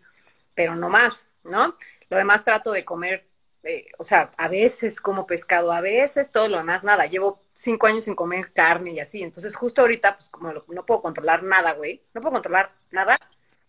pero 0.56 0.76
no 0.76 0.90
más, 0.90 1.28
¿no? 1.44 1.76
Lo 2.10 2.18
demás 2.18 2.46
trato 2.46 2.72
de 2.72 2.86
comer, 2.86 3.27
eh, 3.64 3.88
o 3.98 4.04
sea, 4.04 4.32
a 4.38 4.48
veces 4.48 5.02
como 5.02 5.28
pescado, 5.28 5.72
a 5.72 5.82
veces 5.82 6.32
todo 6.32 6.48
lo 6.48 6.58
demás, 6.58 6.84
nada. 6.84 7.06
Llevo 7.06 7.42
cinco 7.54 7.88
años 7.88 8.06
sin 8.06 8.16
comer 8.16 8.52
carne 8.54 8.92
y 8.94 9.00
así, 9.00 9.24
entonces 9.24 9.56
justo 9.56 9.82
ahorita, 9.82 10.16
pues 10.18 10.30
como 10.30 10.52
lo- 10.54 10.66
no 10.70 10.86
puedo 10.86 11.02
controlar 11.02 11.44
nada, 11.44 11.74
güey, 11.74 12.04
no 12.14 12.22
puedo 12.22 12.34
controlar 12.34 12.72
nada, 12.92 13.20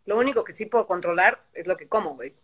lo 0.07 0.19
único 0.19 0.45
que 0.45 0.53
sí 0.53 0.67
puedo 0.67 0.87
controlar 0.87 1.43
es 1.55 1.67
lo 1.67 1.77
que 1.77 1.89
como, 1.89 2.15
güey. 2.17 2.35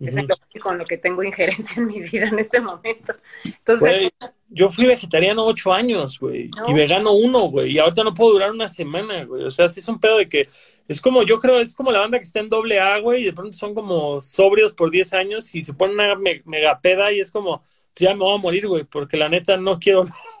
Es 0.00 0.16
Ujú. 0.16 0.26
lo 0.26 0.36
que- 0.36 0.60
con 0.60 0.78
lo 0.78 0.84
que 0.84 0.98
tengo 0.98 1.22
injerencia 1.68 1.80
en 1.80 1.86
mi 1.86 2.00
vida 2.00 2.26
en 2.28 2.38
este 2.38 2.60
momento. 2.60 3.14
Entonces, 3.44 4.10
yo 4.48 4.68
fui 4.68 4.86
vegetariano 4.86 5.44
ocho 5.44 5.72
años, 5.72 6.18
güey, 6.18 6.48
No. 6.56 6.68
y 6.68 6.74
vegano 6.74 7.12
uno, 7.12 7.42
güey, 7.48 7.72
y 7.72 7.78
ahorita 7.78 8.04
no 8.04 8.12
puedo 8.14 8.32
durar 8.32 8.50
una 8.50 8.68
semana, 8.68 9.24
güey. 9.24 9.44
O 9.44 9.50
sea, 9.50 9.68
sí 9.68 9.80
es 9.80 9.88
un 9.88 10.00
pedo 10.00 10.18
de 10.18 10.28
que 10.28 10.46
es 10.88 11.00
como, 11.00 11.22
yo 11.22 11.38
creo, 11.38 11.60
es 11.60 11.74
como 11.74 11.92
la 11.92 12.00
banda 12.00 12.18
que 12.18 12.24
está 12.24 12.40
en 12.40 12.48
doble 12.48 12.78
A, 12.80 12.98
güey, 12.98 13.22
y 13.22 13.24
de 13.26 13.32
pronto 13.32 13.56
son 13.56 13.74
como 13.74 14.20
sobrios 14.20 14.72
por 14.72 14.90
10 14.90 15.12
años 15.14 15.54
y 15.54 15.62
se 15.62 15.74
ponen 15.74 15.94
una 15.94 16.14
me- 16.16 16.42
mega 16.44 16.80
peda 16.80 17.10
y 17.12 17.20
es 17.20 17.30
como, 17.30 17.58
pues 17.60 18.08
ya 18.08 18.14
me 18.14 18.20
voy 18.20 18.34
a 18.36 18.40
morir, 18.42 18.66
güey, 18.66 18.84
porque 18.84 19.16
la 19.16 19.28
neta 19.28 19.56
no 19.56 19.78
quiero. 19.78 20.04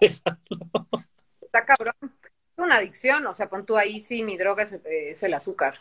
está 1.40 1.64
cabrón. 1.64 1.94
Es 2.02 2.64
una 2.64 2.76
adicción, 2.76 3.26
o 3.26 3.32
sea, 3.32 3.48
pon 3.48 3.64
tú 3.66 3.76
ahí, 3.76 4.00
sí, 4.00 4.22
mi 4.22 4.36
droga 4.36 4.62
es, 4.62 4.72
eh, 4.74 5.10
es 5.10 5.22
el 5.22 5.34
azúcar. 5.34 5.78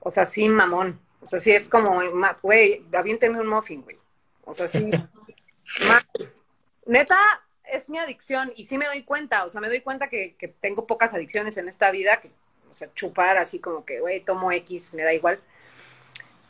O 0.00 0.10
sea, 0.10 0.26
sí, 0.26 0.48
mamón. 0.48 1.00
O 1.24 1.26
sea, 1.26 1.40
sí 1.40 1.52
es 1.52 1.70
como, 1.70 1.98
güey, 2.42 2.84
aviénteme 2.92 3.40
un 3.40 3.48
muffin, 3.48 3.80
güey. 3.80 3.96
O 4.44 4.52
sea, 4.52 4.68
sí. 4.68 4.90
Neta, 6.86 7.18
es 7.64 7.88
mi 7.88 7.98
adicción 7.98 8.52
y 8.56 8.64
sí 8.64 8.76
me 8.76 8.84
doy 8.84 9.04
cuenta, 9.04 9.44
o 9.44 9.48
sea, 9.48 9.62
me 9.62 9.68
doy 9.68 9.80
cuenta 9.80 10.10
que, 10.10 10.34
que 10.36 10.48
tengo 10.48 10.86
pocas 10.86 11.14
adicciones 11.14 11.56
en 11.56 11.66
esta 11.66 11.90
vida, 11.90 12.20
que, 12.20 12.30
o 12.70 12.74
sea, 12.74 12.92
chupar 12.94 13.38
así 13.38 13.58
como 13.58 13.86
que, 13.86 14.00
güey, 14.00 14.20
tomo 14.20 14.52
X, 14.52 14.92
me 14.92 15.02
da 15.02 15.14
igual. 15.14 15.40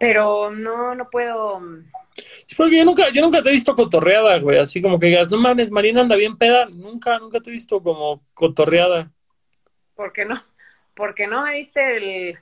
Pero 0.01 0.51
no, 0.51 0.97
no 0.97 1.09
puedo. 1.09 1.63
Sí, 2.17 2.57
porque 2.57 2.79
yo 2.79 2.85
nunca, 2.85 3.11
yo 3.11 3.23
nunca 3.23 3.43
te 3.43 3.51
he 3.51 3.53
visto 3.53 3.77
cotorreada, 3.77 4.41
güey, 4.41 4.59
así 4.59 4.83
como 4.83 4.99
que 4.99 5.07
digas, 5.07 5.31
no 5.31 5.39
mames, 5.39 5.71
Marina 5.71 6.01
anda 6.01 6.17
bien 6.17 6.37
peda. 6.37 6.67
Nunca, 6.67 7.21
nunca 7.21 7.41
te 7.41 7.51
he 7.51 7.53
visto 7.53 7.81
como 7.81 8.25
cotorreada. 8.35 9.13
¿Por 9.95 10.13
qué 10.13 10.25
no? 10.25 10.43
Porque 10.97 11.29
no 11.29 11.45
me 11.45 11.53
viste 11.53 11.97
el. 11.97 12.39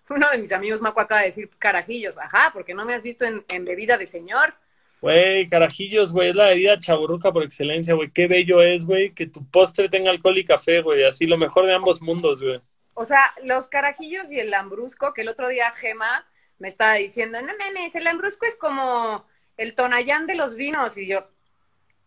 Uno 0.10 0.28
de 0.30 0.38
mis 0.38 0.52
amigos 0.52 0.80
Maco 0.82 1.00
acaba 1.00 1.20
de 1.22 1.28
decir 1.28 1.50
carajillos. 1.58 2.18
Ajá, 2.18 2.50
porque 2.52 2.74
no 2.74 2.84
me 2.84 2.94
has 2.94 3.02
visto 3.02 3.24
en, 3.24 3.44
en 3.48 3.64
bebida 3.64 3.98
de 3.98 4.06
señor. 4.06 4.54
Güey, 5.00 5.48
carajillos, 5.48 6.12
güey, 6.12 6.30
es 6.30 6.36
la 6.36 6.46
bebida 6.46 6.78
chaburruca 6.78 7.32
por 7.32 7.42
excelencia, 7.42 7.94
güey. 7.94 8.10
Qué 8.12 8.26
bello 8.28 8.62
es, 8.62 8.86
güey, 8.86 9.12
que 9.12 9.26
tu 9.26 9.44
postre 9.50 9.88
tenga 9.88 10.10
alcohol 10.10 10.38
y 10.38 10.44
café, 10.44 10.80
güey. 10.80 11.04
Así 11.04 11.26
lo 11.26 11.36
mejor 11.38 11.66
de 11.66 11.74
ambos 11.74 12.00
mundos, 12.00 12.40
güey. 12.42 12.60
O 12.94 13.04
sea, 13.04 13.34
los 13.42 13.68
carajillos 13.68 14.30
y 14.30 14.38
el 14.38 14.50
lambrusco, 14.50 15.12
que 15.14 15.22
el 15.22 15.28
otro 15.28 15.48
día 15.48 15.72
Gema 15.72 16.26
me 16.58 16.68
estaba 16.68 16.94
diciendo, 16.94 17.40
no 17.42 17.52
mames, 17.58 17.94
el 17.94 18.04
lambrusco 18.04 18.46
es 18.46 18.56
como 18.58 19.26
el 19.56 19.74
tonayán 19.74 20.26
de 20.26 20.36
los 20.36 20.54
vinos. 20.56 20.96
Y 20.98 21.06
yo, 21.06 21.26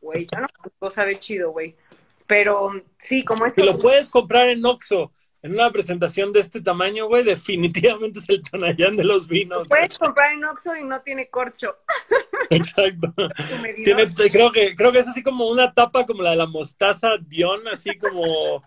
güey, 0.02 0.28
yo 0.28 0.40
no 0.42 0.48
no 0.82 0.90
sabe 0.92 1.20
chido, 1.20 1.52
güey. 1.52 1.76
Pero 2.28 2.72
sí, 2.98 3.24
como 3.26 3.46
Si 3.54 3.62
esto. 3.62 3.66
lo 3.66 3.78
puedes 3.78 4.10
comprar 4.10 4.48
en 4.50 4.66
Oxxo, 4.66 5.12
en 5.46 5.54
una 5.54 5.72
presentación 5.72 6.34
de 6.34 6.40
este 6.40 6.60
tamaño, 6.60 7.08
güey, 7.08 7.24
definitivamente 7.24 8.18
es 8.18 8.28
el 8.30 8.42
Tonayán 8.42 8.96
de 8.98 9.04
los 9.04 9.28
vinos. 9.28 9.68
puedes 9.68 10.00
comprar 10.00 10.34
en 10.34 10.44
Oxxo 10.44 10.76
y 10.76 10.84
no 10.84 11.02
tiene 11.02 11.30
corcho. 11.30 11.78
Exacto. 12.50 13.14
Tiene, 13.84 14.12
creo 14.32 14.52
que, 14.52 14.76
creo 14.76 14.92
que 14.92 15.00
es 15.00 15.08
así 15.08 15.22
como 15.22 15.48
una 15.48 15.72
tapa 15.72 16.04
como 16.06 16.24
la 16.24 16.32
de 16.32 16.36
la 16.38 16.48
mostaza 16.48 17.18
Dion, 17.20 17.68
así 17.68 17.96
como, 17.98 18.64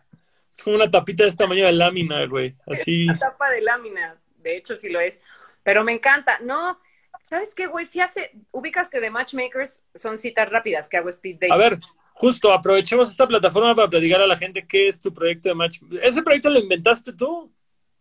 es 0.54 0.62
como 0.62 0.76
una 0.76 0.88
tapita 0.88 1.24
de 1.24 1.30
este 1.30 1.44
tamaño 1.44 1.66
de 1.66 1.72
lámina, 1.72 2.24
güey. 2.26 2.54
Así. 2.66 3.06
la 3.06 3.18
tapa 3.18 3.50
de 3.50 3.60
lámina. 3.62 4.16
De 4.36 4.56
hecho, 4.56 4.76
sí 4.76 4.88
lo 4.88 5.00
es. 5.00 5.18
Pero 5.64 5.82
me 5.82 5.92
encanta. 5.92 6.38
No, 6.42 6.78
¿sabes 7.22 7.56
qué, 7.56 7.66
güey? 7.66 7.86
Fui 7.86 8.00
hace- 8.02 8.30
ubicas 8.52 8.88
que 8.88 9.00
de 9.00 9.10
Matchmakers 9.10 9.82
son 9.96 10.16
citas 10.16 10.48
rápidas 10.48 10.88
que 10.88 10.96
hago 10.96 11.08
speed 11.08 11.38
dating. 11.40 11.52
A 11.52 11.56
ver, 11.56 11.78
justo, 12.18 12.52
aprovechemos 12.52 13.08
esta 13.08 13.28
plataforma 13.28 13.76
para 13.76 13.88
platicar 13.88 14.20
a 14.20 14.26
la 14.26 14.36
gente 14.36 14.66
qué 14.66 14.88
es 14.88 14.98
tu 14.98 15.14
proyecto 15.14 15.48
de 15.48 15.54
match. 15.54 15.78
¿Ese 16.02 16.20
proyecto 16.20 16.50
lo 16.50 16.58
inventaste 16.58 17.12
tú? 17.12 17.52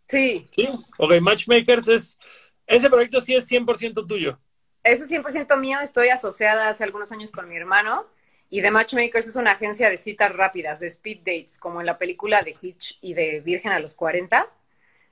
Sí. 0.08 0.44
Sí. 0.50 0.68
Ok, 0.98 1.22
Matchmakers 1.22 1.88
es. 1.88 2.20
Ese 2.66 2.90
proyecto 2.90 3.22
sí 3.22 3.36
es 3.36 3.50
100% 3.50 4.08
tuyo. 4.08 4.40
Ese 4.84 5.04
es 5.04 5.12
100% 5.12 5.56
mío. 5.60 5.80
Estoy 5.82 6.10
asociada 6.10 6.70
hace 6.70 6.84
algunos 6.84 7.12
años 7.12 7.30
con 7.30 7.48
mi 7.48 7.56
hermano. 7.56 8.08
Y 8.50 8.62
The 8.64 8.72
Matchmakers 8.72 9.28
es 9.28 9.36
una 9.36 9.52
agencia 9.52 9.90
de 9.90 9.98
citas 9.98 10.34
rápidas, 10.34 10.80
de 10.80 10.88
speed 10.88 11.20
dates, 11.20 11.60
como 11.60 11.80
en 11.80 11.86
la 11.86 12.00
película 12.00 12.42
de 12.42 12.56
Hitch 12.60 12.98
y 13.02 13.14
de 13.14 13.42
Virgen 13.42 13.72
a 13.72 13.80
los 13.80 13.94
40. 13.94 14.50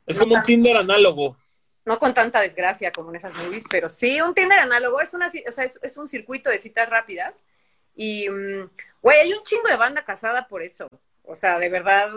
Es 0.07 0.17
como 0.17 0.35
un 0.35 0.41
Tinder 0.41 0.77
análogo. 0.77 1.37
No 1.85 1.99
con 1.99 2.13
tanta 2.15 2.41
desgracia 2.41 2.91
como 2.91 3.11
en 3.11 3.17
esas 3.17 3.35
movies, 3.35 3.65
pero 3.69 3.87
sí, 3.87 4.19
un 4.19 4.33
Tinder 4.33 4.57
análogo. 4.57 4.99
Es, 4.99 5.13
una, 5.13 5.27
o 5.27 5.51
sea, 5.51 5.63
es, 5.63 5.79
es 5.83 5.97
un 5.97 6.07
circuito 6.07 6.49
de 6.49 6.57
citas 6.57 6.89
rápidas. 6.89 7.35
Y, 7.95 8.29
mm, 8.29 8.69
güey, 9.01 9.19
hay 9.19 9.33
un 9.33 9.43
chingo 9.43 9.67
de 9.69 9.77
banda 9.77 10.03
casada 10.05 10.47
por 10.47 10.61
eso. 10.61 10.87
O 11.23 11.35
sea, 11.35 11.59
de 11.59 11.69
verdad, 11.69 12.11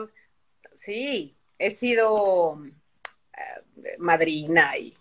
sí, 0.75 1.37
he 1.59 1.71
sido 1.71 2.61
eh, 3.37 3.97
madrina 3.99 4.77
y, 4.77 4.97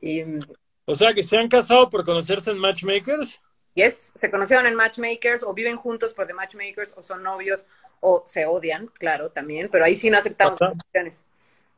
y, 0.00 0.24
mm, 0.24 0.40
O 0.86 0.94
sea, 0.94 1.12
que 1.14 1.22
se 1.22 1.36
han 1.36 1.48
casado 1.48 1.88
por 1.90 2.04
conocerse 2.04 2.50
en 2.50 2.58
Matchmakers. 2.58 3.40
yes, 3.74 4.12
se 4.14 4.30
conocieron 4.30 4.66
en 4.66 4.74
Matchmakers 4.74 5.42
o 5.42 5.52
viven 5.54 5.76
juntos 5.76 6.12
por 6.14 6.26
The 6.26 6.34
Matchmakers 6.34 6.94
o 6.96 7.02
son 7.02 7.22
novios 7.22 7.64
o 8.00 8.22
se 8.26 8.46
odian, 8.46 8.88
claro, 8.88 9.30
también, 9.30 9.68
pero 9.70 9.84
ahí 9.84 9.96
sí 9.96 10.10
no 10.10 10.18
aceptamos 10.18 10.58
Ajá. 10.60 10.72
opciones, 10.72 11.24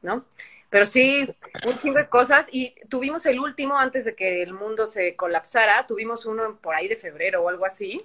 ¿no? 0.02 0.24
Pero 0.70 0.87
sí, 0.87 1.28
un 1.62 1.78
chingo 1.78 1.98
de 1.98 2.09
cosas 2.09 2.46
y 2.50 2.74
tuvimos 2.88 3.24
el 3.26 3.38
último 3.40 3.78
antes 3.78 4.04
de 4.04 4.14
que 4.16 4.42
el 4.42 4.52
mundo 4.52 4.87
se 4.87 5.14
colapsara, 5.16 5.87
tuvimos 5.87 6.26
uno 6.26 6.59
por 6.61 6.74
ahí 6.74 6.88
de 6.88 6.96
febrero 6.96 7.42
o 7.42 7.48
algo 7.48 7.64
así, 7.64 8.04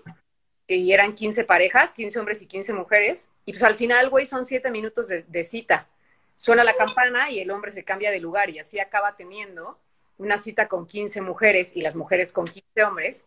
y 0.67 0.93
eran 0.93 1.13
15 1.13 1.43
parejas, 1.43 1.93
15 1.93 2.19
hombres 2.19 2.41
y 2.41 2.45
15 2.45 2.73
mujeres, 2.73 3.27
y 3.45 3.51
pues 3.51 3.63
al 3.63 3.75
final, 3.75 4.09
güey, 4.09 4.25
son 4.25 4.45
7 4.45 4.71
minutos 4.71 5.07
de, 5.07 5.23
de 5.23 5.43
cita. 5.43 5.87
Suena 6.35 6.63
la 6.63 6.73
campana 6.73 7.29
y 7.29 7.39
el 7.39 7.51
hombre 7.51 7.71
se 7.71 7.83
cambia 7.83 8.09
de 8.09 8.19
lugar 8.19 8.49
y 8.49 8.59
así 8.59 8.79
acaba 8.79 9.15
teniendo 9.15 9.77
una 10.17 10.37
cita 10.37 10.67
con 10.67 10.85
15 10.85 11.21
mujeres 11.21 11.75
y 11.75 11.81
las 11.81 11.95
mujeres 11.95 12.31
con 12.31 12.45
15 12.45 12.83
hombres. 12.83 13.25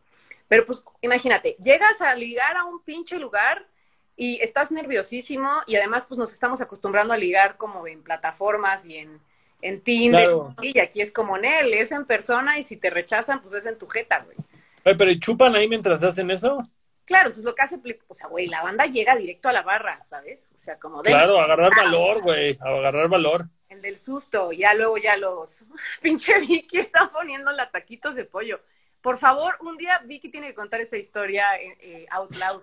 Pero 0.49 0.65
pues 0.65 0.85
imagínate, 1.01 1.57
llegas 1.63 2.01
a 2.01 2.15
ligar 2.15 2.57
a 2.57 2.65
un 2.65 2.83
pinche 2.83 3.19
lugar 3.19 3.67
y 4.17 4.41
estás 4.41 4.71
nerviosísimo 4.71 5.51
y 5.67 5.77
además 5.77 6.07
pues 6.07 6.19
nos 6.19 6.33
estamos 6.33 6.61
acostumbrando 6.61 7.13
a 7.15 7.17
ligar 7.17 7.57
como 7.57 7.87
en 7.87 8.03
plataformas 8.03 8.87
y 8.87 8.97
en, 8.97 9.21
en 9.63 9.81
Tinder. 9.81 10.27
Claro. 10.27 10.55
Y 10.63 10.79
aquí 10.79 11.01
es 11.01 11.11
como 11.11 11.37
en 11.37 11.45
él, 11.45 11.75
es 11.75 11.91
en 11.93 12.05
persona 12.05 12.59
y 12.59 12.63
si 12.63 12.77
te 12.77 12.91
rechazan 12.91 13.43
pues 13.43 13.55
es 13.55 13.67
en 13.67 13.79
tu 13.79 13.89
jeta, 13.89 14.21
güey. 14.21 14.37
Oye, 14.85 14.97
pero 14.97 15.11
¿y 15.11 15.19
chupan 15.19 15.55
ahí 15.57 15.69
mientras 15.69 16.03
hacen 16.03 16.31
eso? 16.31 16.69
Claro, 17.05 17.27
entonces 17.27 17.45
lo 17.45 17.55
que 17.55 17.63
hace, 17.63 17.79
o 18.09 18.15
sea, 18.15 18.29
güey, 18.29 18.47
la 18.47 18.63
banda 18.63 18.87
llega 18.87 19.15
directo 19.15 19.49
a 19.49 19.53
la 19.53 19.63
barra, 19.63 20.03
¿sabes? 20.05 20.51
O 20.55 20.59
sea, 20.59 20.79
como 20.79 21.03
de 21.03 21.11
Claro, 21.11 21.39
agarrar 21.39 21.75
valor, 21.77 22.23
güey. 22.23 22.57
Agarrar 22.61 23.09
valor. 23.09 23.47
el 23.69 23.83
del 23.83 23.99
susto, 23.99 24.53
ya 24.53 24.73
luego 24.75 24.97
ya 24.97 25.17
los 25.17 25.67
pinche 26.03 26.39
Vicky 26.41 26.79
está 26.79 27.11
poniendo 27.13 27.53
la 27.53 27.71
taquitos 27.71 28.17
de 28.17 28.25
pollo. 28.25 28.61
Por 29.03 29.19
favor, 29.19 29.57
un 29.61 29.77
día 29.77 30.01
Vicky 30.05 30.31
tiene 30.31 30.47
que 30.49 30.55
contar 30.55 30.81
esa 30.81 30.97
historia 30.97 31.57
eh, 31.57 31.77
eh, 31.81 32.07
out 32.11 32.33
loud, 32.37 32.63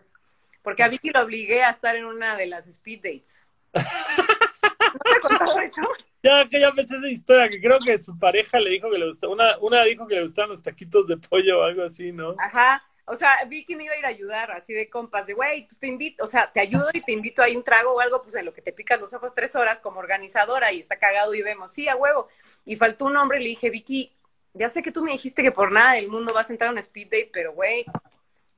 porque 0.63 0.81
a 0.81 0.87
Vicky 0.87 1.11
lo 1.11 1.21
obligué 1.21 1.63
a 1.63 1.69
estar 1.69 1.95
en 1.95 2.05
una 2.05 2.35
de 2.35 2.47
las 2.47 2.65
speed 2.67 3.01
dates. 3.03 3.45
¿No 3.73 4.99
te 5.03 5.19
contado 5.21 5.59
eso? 5.59 5.81
Ya 6.23 6.47
que 6.49 6.59
ya 6.59 6.71
pensé 6.71 6.95
esa 6.95 7.07
historia, 7.07 7.49
que 7.49 7.61
creo 7.61 7.79
que 7.79 8.01
su 8.01 8.17
pareja 8.17 8.59
le 8.59 8.71
dijo 8.71 8.89
que 8.89 8.97
le 8.97 9.05
gustaba, 9.05 9.33
una, 9.33 9.57
una 9.59 9.83
dijo 9.83 10.07
que 10.07 10.15
le 10.15 10.23
gustaban 10.23 10.49
los 10.49 10.61
taquitos 10.61 11.07
de 11.07 11.17
pollo 11.17 11.59
o 11.59 11.63
algo 11.63 11.83
así, 11.83 12.11
¿no? 12.11 12.35
Ajá. 12.39 12.83
O 13.11 13.15
sea, 13.17 13.43
Vicky 13.45 13.75
me 13.75 13.83
iba 13.83 13.93
a 13.93 13.97
ir 13.97 14.05
a 14.05 14.07
ayudar, 14.07 14.51
así 14.51 14.71
de 14.71 14.89
compas, 14.89 15.27
de 15.27 15.33
güey, 15.33 15.65
pues 15.65 15.77
te 15.79 15.87
invito, 15.87 16.23
o 16.23 16.27
sea, 16.27 16.49
te 16.49 16.61
ayudo 16.61 16.87
y 16.93 17.01
te 17.01 17.11
invito 17.11 17.43
ahí 17.43 17.57
un 17.57 17.63
trago 17.63 17.91
o 17.91 17.99
algo, 17.99 18.21
pues 18.21 18.35
en 18.35 18.45
lo 18.45 18.53
que 18.53 18.61
te 18.61 18.71
picas 18.71 19.01
los 19.01 19.13
ojos 19.13 19.35
tres 19.35 19.53
horas 19.57 19.81
como 19.81 19.99
organizadora 19.99 20.71
y 20.71 20.79
está 20.79 20.97
cagado 20.97 21.33
y 21.33 21.41
vemos, 21.41 21.73
sí, 21.73 21.89
a 21.89 21.97
huevo. 21.97 22.29
Y 22.63 22.77
faltó 22.77 23.03
un 23.03 23.17
hombre 23.17 23.41
y 23.41 23.43
le 23.43 23.49
dije, 23.49 23.69
Vicky, 23.69 24.13
ya 24.53 24.69
sé 24.69 24.81
que 24.81 24.93
tú 24.93 25.03
me 25.03 25.11
dijiste 25.11 25.43
que 25.43 25.51
por 25.51 25.73
nada 25.73 25.95
del 25.95 26.07
mundo 26.07 26.33
vas 26.33 26.49
a 26.49 26.53
entrar 26.53 26.69
a 26.69 26.71
un 26.71 26.77
speed 26.77 27.07
date, 27.07 27.29
pero 27.33 27.51
güey, 27.51 27.83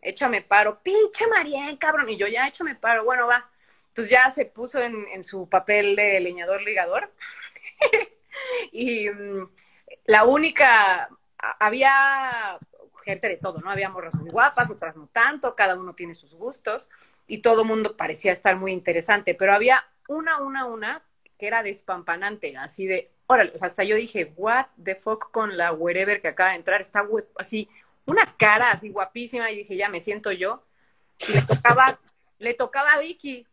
échame 0.04 0.44
paro, 0.44 0.84
pinche 0.84 1.26
Marién, 1.26 1.76
cabrón. 1.78 2.08
Y 2.12 2.18
yo, 2.18 2.28
ya, 2.28 2.48
échame 2.48 2.76
paro, 2.76 3.06
bueno, 3.06 3.26
va. 3.26 3.50
Entonces 3.90 4.12
ya 4.12 4.30
se 4.30 4.46
puso 4.46 4.80
en, 4.80 5.24
su 5.24 5.50
papel 5.50 5.96
de 5.96 6.20
leñador 6.20 6.62
ligador. 6.62 7.12
y 8.72 9.10
mm, 9.10 9.50
la 10.06 10.26
única, 10.26 11.10
había 11.60 12.60
gente 13.04 13.28
de 13.28 13.38
todo, 13.38 13.60
¿no? 13.60 13.70
Había 13.70 13.90
morras 13.90 14.16
muy 14.16 14.30
guapas, 14.30 14.72
otras 14.72 14.96
no 14.96 15.08
tanto, 15.08 15.56
cada 15.56 15.76
uno 15.76 15.94
tiene 15.94 16.16
sus 16.16 16.36
gustos 16.36 16.90
y 17.28 17.40
todo 17.40 17.64
mundo 17.64 17.96
parecía 17.96 18.32
estar 18.32 18.56
muy 18.56 18.72
interesante, 18.72 19.36
pero 19.36 19.54
había 19.54 19.84
una, 20.08 20.40
una, 20.40 20.66
una 20.66 21.04
que 21.38 21.48
era 21.48 21.64
despampanante, 21.64 22.58
así 22.58 22.86
de, 22.86 23.12
órale, 23.28 23.54
hasta 23.62 23.84
yo 23.84 23.96
dije, 23.96 24.34
what 24.38 24.68
the 24.84 24.96
fuck 24.96 25.32
con 25.32 25.58
la 25.58 25.72
wherever 25.72 26.22
que 26.22 26.28
acaba 26.28 26.52
de 26.52 26.58
entrar, 26.58 26.82
está 26.82 27.08
así, 27.38 27.70
una 28.06 28.36
cara 28.38 28.72
así 28.72 28.90
guapísima, 28.90 29.52
y 29.52 29.58
dije, 29.58 29.76
ya 29.76 29.90
me 29.90 30.02
siento 30.02 30.32
yo, 30.32 30.64
le 31.34 31.42
tocaba, 31.42 32.00
le 32.40 32.54
tocaba 32.54 32.94
a 32.94 33.00
Vicky, 33.00 33.48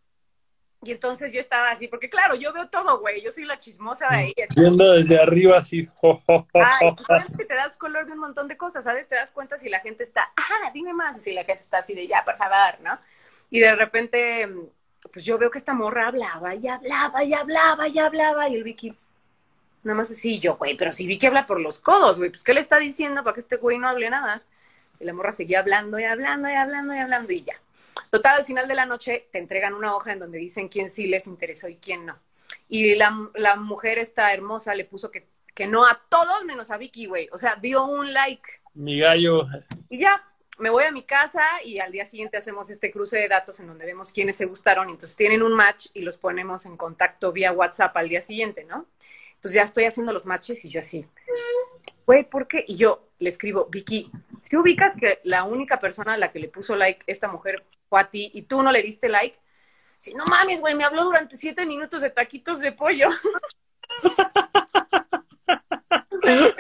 y 0.83 0.93
entonces 0.93 1.31
yo 1.33 1.41
estaba 1.41 1.71
así, 1.73 1.89
porque 1.89 2.09
claro, 2.09 2.35
yo 2.37 2.55
veo 2.55 2.69
todo, 2.69 3.01
güey, 3.01 3.23
yo 3.23 3.31
soy 3.31 3.45
la 3.45 3.59
chismosa 3.59 4.09
de 4.09 4.17
ahí, 4.17 4.35
Viendo 4.57 4.93
desde 4.93 5.21
arriba 5.21 5.59
así. 5.59 5.81
Ay, 5.81 5.89
jo. 5.91 6.47
pues, 6.51 6.67
obviamente 7.11 7.45
te 7.45 7.55
das 7.55 7.77
color 7.77 8.07
de 8.07 8.13
un 8.13 8.19
montón 8.19 8.49
de 8.49 8.57
cosas, 8.57 8.85
¿sabes? 8.85 9.07
Te 9.07 9.15
das 9.15 9.31
cuenta 9.31 9.59
si 9.59 9.69
la 9.69 9.81
gente 9.81 10.05
está, 10.05 10.33
ah, 10.37 10.71
dime 10.73 10.95
más, 10.95 11.19
o 11.19 11.21
si 11.21 11.33
la 11.35 11.45
gente 11.45 11.63
está 11.65 11.79
así 11.79 11.95
de 11.95 12.07
ya, 12.07 12.25
por 12.25 12.39
favor, 12.39 12.81
¿no? 12.81 12.99
Y 13.51 13.61
de 13.61 13.75
repente, 13.77 14.49
pues 15.13 15.23
yo 15.25 15.37
veo 15.37 15.51
que 15.51 15.59
esta 15.59 15.75
morra 15.75 16.07
hablaba 16.07 16.55
y 16.55 16.67
hablaba 16.67 17.25
y 17.25 17.35
hablaba 17.35 17.89
y 17.89 17.99
hablaba 17.99 18.49
y 18.49 18.55
el 18.55 18.65
Vicky, 18.65 18.97
nada 19.83 19.99
más 19.99 20.11
así, 20.11 20.39
yo, 20.39 20.57
güey, 20.57 20.79
pero 20.79 20.93
si 20.93 21.07
Vicky 21.07 21.27
habla 21.27 21.47
por 21.47 21.61
los 21.61 21.79
codos, 21.79 22.17
güey, 22.17 22.31
pues 22.31 22.43
¿qué 22.43 22.55
le 22.55 22.61
está 22.61 22.79
diciendo 22.79 23.23
para 23.23 23.35
que 23.35 23.41
este 23.41 23.57
güey 23.57 23.77
no 23.77 23.87
hable 23.87 24.09
nada? 24.09 24.43
Y 24.99 25.05
la 25.05 25.13
morra 25.13 25.33
seguía 25.33 25.59
hablando 25.59 25.99
y 25.99 26.05
hablando 26.05 26.49
y 26.49 26.53
hablando 26.53 26.95
y 26.95 26.99
hablando 26.99 27.33
y 27.33 27.43
ya. 27.43 27.61
Total, 28.11 28.39
al 28.39 28.45
final 28.45 28.67
de 28.67 28.75
la 28.75 28.87
noche 28.87 29.29
te 29.33 29.39
entregan 29.39 29.75
una 29.75 29.95
hoja 29.95 30.13
en 30.13 30.19
donde 30.19 30.39
dicen 30.39 30.69
quién 30.69 30.91
sí 30.91 31.07
les 31.07 31.27
interesó 31.27 31.69
y 31.69 31.77
quién 31.77 32.07
no. 32.07 32.19
Y 32.69 32.95
la, 32.95 33.31
la 33.35 33.57
mujer 33.57 33.99
esta 33.99 34.33
hermosa 34.33 34.75
le 34.75 34.85
puso 34.85 35.11
que, 35.11 35.27
que 35.55 35.67
no 35.67 35.87
a 35.87 36.01
todos 36.09 36.45
menos 36.45 36.71
a 36.71 36.77
Vicky, 36.77 37.07
güey. 37.07 37.29
O 37.33 37.39
sea, 37.39 37.57
dio 37.57 37.85
un 37.85 38.13
like. 38.13 38.49
Mi 38.75 38.99
gallo. 38.99 39.47
Y 39.89 39.99
ya, 39.99 40.25
me 40.59 40.71
voy 40.71 40.85
a 40.85 40.93
mi 40.93 41.03
casa 41.03 41.43
y 41.65 41.79
al 41.79 41.91
día 41.91 42.05
siguiente 42.05 42.37
hacemos 42.37 42.69
este 42.69 42.91
cruce 42.91 43.17
de 43.17 43.29
datos 43.29 43.59
en 43.61 43.67
donde 43.67 43.87
vemos 43.87 44.13
quiénes 44.13 44.37
se 44.37 44.45
gustaron. 44.45 44.91
Entonces 44.91 45.17
tienen 45.17 45.43
un 45.43 45.55
match 45.55 45.87
y 45.95 46.03
los 46.03 46.19
ponemos 46.19 46.67
en 46.67 46.77
contacto 46.77 47.33
vía 47.33 47.53
WhatsApp 47.53 47.97
al 47.97 48.09
día 48.09 48.23
siguiente, 48.23 48.65
¿no? 48.65 48.87
Entonces 49.37 49.55
ya 49.55 49.63
estoy 49.63 49.85
haciendo 49.85 50.13
los 50.13 50.27
matches 50.27 50.65
y 50.67 50.69
yo 50.69 50.81
así, 50.81 51.07
güey, 52.05 52.29
¿por 52.29 52.47
qué? 52.47 52.63
Y 52.69 52.77
yo 52.77 53.10
le 53.21 53.29
escribo, 53.29 53.67
Vicky, 53.71 54.11
si 54.41 54.57
ubicas 54.57 54.97
que 54.97 55.21
la 55.25 55.45
única 55.45 55.79
persona 55.79 56.15
a 56.15 56.19
la 56.19 56.33
que 56.33 56.41
le 56.41 56.49
puso 56.49 56.75
like 56.75 57.05
esta 57.07 57.29
mujer 57.29 57.65
fue 57.89 58.01
a 58.01 58.11
ti 58.11 58.31
y 58.35 58.43
tú 58.43 58.63
no 58.63 58.73
le 58.73 58.83
diste 58.83 59.09
like, 59.09 59.39
si 59.99 60.15
no 60.15 60.25
mames, 60.25 60.61
güey, 60.61 60.75
me 60.75 60.85
habló 60.85 61.05
durante 61.05 61.37
siete 61.37 61.67
minutos 61.67 62.01
de 62.01 62.11
taquitos 62.11 62.59
de 62.59 62.73
pollo. 62.73 63.09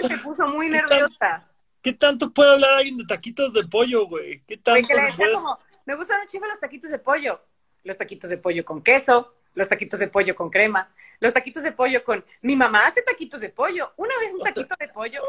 Se 0.00 0.18
puso 0.18 0.46
muy 0.48 0.68
nerviosa. 0.68 1.40
¿Qué 1.82 1.94
tanto 1.94 2.30
puede 2.30 2.52
hablar 2.52 2.70
alguien 2.72 2.98
de 2.98 3.06
taquitos 3.06 3.54
de 3.54 3.64
pollo, 3.64 4.06
güey? 4.06 4.42
¿Qué 4.46 4.58
tanto 4.58 4.86
que 4.86 4.94
se 5.00 5.12
puede? 5.14 5.32
como, 5.32 5.58
me 5.86 5.94
gustan 5.94 6.20
un 6.20 6.26
chingo 6.26 6.46
los 6.46 6.60
taquitos 6.60 6.90
de 6.90 6.98
pollo. 6.98 7.40
Los 7.84 7.96
taquitos 7.96 8.28
de 8.28 8.36
pollo 8.36 8.62
con 8.64 8.82
queso, 8.82 9.34
los 9.54 9.68
taquitos 9.68 9.98
de 10.00 10.08
pollo 10.08 10.34
con 10.34 10.50
crema, 10.50 10.92
los 11.20 11.32
taquitos 11.32 11.62
de 11.62 11.72
pollo 11.72 12.04
con... 12.04 12.22
Mi 12.42 12.56
mamá 12.56 12.86
hace 12.86 13.00
taquitos 13.00 13.40
de 13.40 13.48
pollo. 13.48 13.94
Una 13.96 14.18
vez 14.18 14.34
un 14.34 14.40
taquito 14.40 14.74
de 14.78 14.88
pollo. 14.88 15.22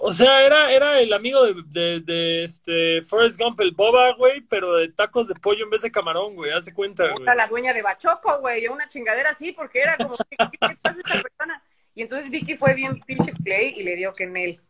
O 0.00 0.12
sea, 0.12 0.44
era, 0.44 0.70
era 0.72 1.00
el 1.00 1.12
amigo 1.12 1.44
de, 1.44 1.54
de, 1.66 2.00
de 2.00 2.44
este 2.44 3.02
Forrest 3.02 3.38
Gump, 3.38 3.60
el 3.60 3.72
Boba, 3.72 4.14
güey, 4.14 4.40
pero 4.42 4.74
de 4.74 4.88
tacos 4.88 5.28
de 5.28 5.34
pollo 5.34 5.64
en 5.64 5.70
vez 5.70 5.82
de 5.82 5.90
camarón, 5.90 6.34
güey. 6.36 6.52
Haz 6.52 6.64
de 6.64 6.72
cuenta, 6.72 7.10
güey. 7.10 7.24
La 7.24 7.46
dueña 7.46 7.72
de 7.72 7.82
Bachoco, 7.82 8.40
güey, 8.40 8.66
una 8.68 8.88
chingadera 8.88 9.30
así, 9.30 9.52
porque 9.52 9.80
era 9.80 9.96
como, 9.96 10.14
¿qué, 10.30 10.36
qué 10.38 10.58
pasa 10.58 10.96
esta 10.96 11.22
persona? 11.22 11.62
Y 11.94 12.02
entonces 12.02 12.30
Vicky 12.30 12.56
fue 12.56 12.74
bien 12.74 13.00
pinche 13.00 13.32
play 13.32 13.74
y 13.76 13.82
le 13.82 13.96
dio 13.96 14.14
que 14.14 14.24
en 14.24 14.36
él. 14.36 14.60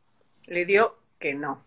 Le 0.47 0.65
dio 0.65 0.97
que 1.19 1.35
no. 1.35 1.63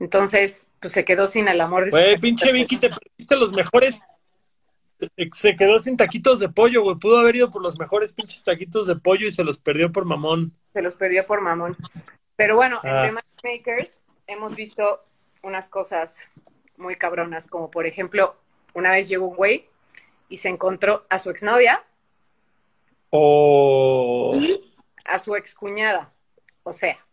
Entonces, 0.00 0.68
pues 0.80 0.92
se 0.92 1.04
quedó 1.04 1.26
sin 1.26 1.48
el 1.48 1.60
amor 1.60 1.84
de 1.84 1.90
su 1.90 1.96
Güey, 1.96 2.18
pinche 2.18 2.52
Vicky, 2.52 2.76
te 2.76 2.88
perdiste 2.88 3.36
los 3.36 3.52
mejores. 3.52 4.00
Se 5.32 5.56
quedó 5.56 5.78
sin 5.78 5.96
taquitos 5.96 6.40
de 6.40 6.48
pollo, 6.48 6.82
güey. 6.82 6.96
Pudo 6.96 7.18
haber 7.18 7.36
ido 7.36 7.50
por 7.50 7.62
los 7.62 7.78
mejores 7.78 8.12
pinches 8.12 8.44
taquitos 8.44 8.86
de 8.86 8.96
pollo 8.96 9.26
y 9.26 9.30
se 9.30 9.44
los 9.44 9.58
perdió 9.58 9.90
por 9.90 10.04
mamón. 10.04 10.52
Se 10.72 10.82
los 10.82 10.94
perdió 10.94 11.26
por 11.26 11.40
mamón. 11.40 11.76
Pero 12.38 12.54
bueno, 12.54 12.80
Ah. 12.84 12.88
en 12.88 13.02
The 13.02 13.12
Matchmakers 13.12 14.04
hemos 14.28 14.54
visto 14.54 15.04
unas 15.42 15.68
cosas 15.68 16.30
muy 16.76 16.94
cabronas, 16.94 17.48
como 17.48 17.68
por 17.68 17.84
ejemplo, 17.84 18.36
una 18.74 18.92
vez 18.92 19.08
llegó 19.08 19.26
un 19.26 19.34
güey 19.34 19.68
y 20.28 20.36
se 20.36 20.48
encontró 20.48 21.04
a 21.10 21.18
su 21.18 21.30
exnovia 21.30 21.82
O. 23.10 24.30
y 24.34 24.72
a 25.04 25.18
su 25.18 25.34
excuñada. 25.34 26.12
O 26.62 26.72
sea, 26.72 27.04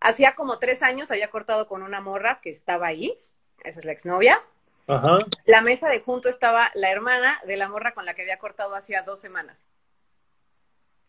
hacía 0.00 0.34
como 0.34 0.58
tres 0.58 0.82
años 0.82 1.12
había 1.12 1.30
cortado 1.30 1.68
con 1.68 1.84
una 1.84 2.00
morra 2.00 2.40
que 2.42 2.50
estaba 2.50 2.88
ahí, 2.88 3.16
esa 3.62 3.78
es 3.78 3.84
la 3.84 3.92
exnovia. 3.92 4.42
Ajá. 4.88 5.18
La 5.44 5.60
mesa 5.60 5.88
de 5.88 6.00
junto 6.00 6.28
estaba 6.28 6.72
la 6.74 6.90
hermana 6.90 7.38
de 7.46 7.56
la 7.56 7.68
morra 7.68 7.94
con 7.94 8.06
la 8.06 8.14
que 8.14 8.22
había 8.22 8.40
cortado 8.40 8.74
hacía 8.74 9.02
dos 9.02 9.20
semanas. 9.20 9.68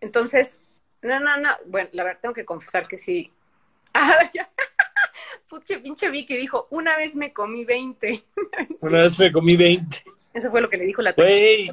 Entonces, 0.01 0.59
no, 1.03 1.19
no, 1.19 1.37
no. 1.37 1.49
Bueno, 1.67 1.89
la 1.93 2.03
verdad 2.03 2.19
tengo 2.21 2.33
que 2.33 2.45
confesar 2.45 2.87
que 2.87 2.97
sí. 2.97 3.31
Ah, 3.95 4.27
ya. 4.33 4.49
Puche, 5.47 5.77
pinche 5.77 6.09
Vicky 6.09 6.35
dijo, 6.35 6.67
una 6.71 6.97
vez 6.97 7.15
me 7.15 7.31
comí 7.31 7.63
20. 7.63 8.23
Una 8.81 9.01
vez 9.03 9.19
me 9.19 9.31
comí 9.31 9.55
20. 9.55 10.03
Eso 10.33 10.49
fue 10.49 10.61
lo 10.61 10.69
que 10.69 10.77
le 10.77 10.85
dijo 10.85 11.03
la 11.03 11.11
Güey. 11.11 11.69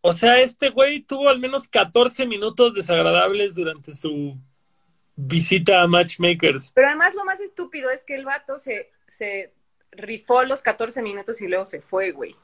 O 0.00 0.12
sea, 0.12 0.40
este 0.40 0.70
güey 0.70 1.00
tuvo 1.00 1.28
al 1.28 1.40
menos 1.40 1.66
14 1.66 2.24
minutos 2.26 2.74
desagradables 2.74 3.56
durante 3.56 3.94
su 3.94 4.36
visita 5.16 5.82
a 5.82 5.86
Matchmakers. 5.88 6.72
Pero 6.72 6.88
además 6.88 7.14
lo 7.14 7.24
más 7.24 7.40
estúpido 7.40 7.90
es 7.90 8.04
que 8.04 8.14
el 8.14 8.24
vato 8.24 8.58
se, 8.58 8.90
se 9.06 9.52
rifó 9.90 10.44
los 10.44 10.62
14 10.62 11.02
minutos 11.02 11.40
y 11.40 11.48
luego 11.48 11.66
se 11.66 11.80
fue, 11.80 12.12
güey. 12.12 12.34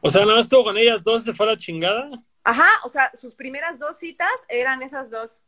O 0.00 0.10
sea, 0.10 0.22
nada 0.22 0.36
más 0.36 0.46
estuvo 0.46 0.64
con 0.64 0.78
ellas 0.78 1.04
dos, 1.04 1.24
se 1.24 1.34
fue 1.34 1.46
a 1.46 1.50
la 1.50 1.56
chingada. 1.56 2.10
Ajá, 2.44 2.68
o 2.84 2.88
sea, 2.88 3.10
sus 3.14 3.34
primeras 3.34 3.78
dos 3.78 3.98
citas 3.98 4.30
eran 4.48 4.82
esas 4.82 5.10
dos. 5.10 5.40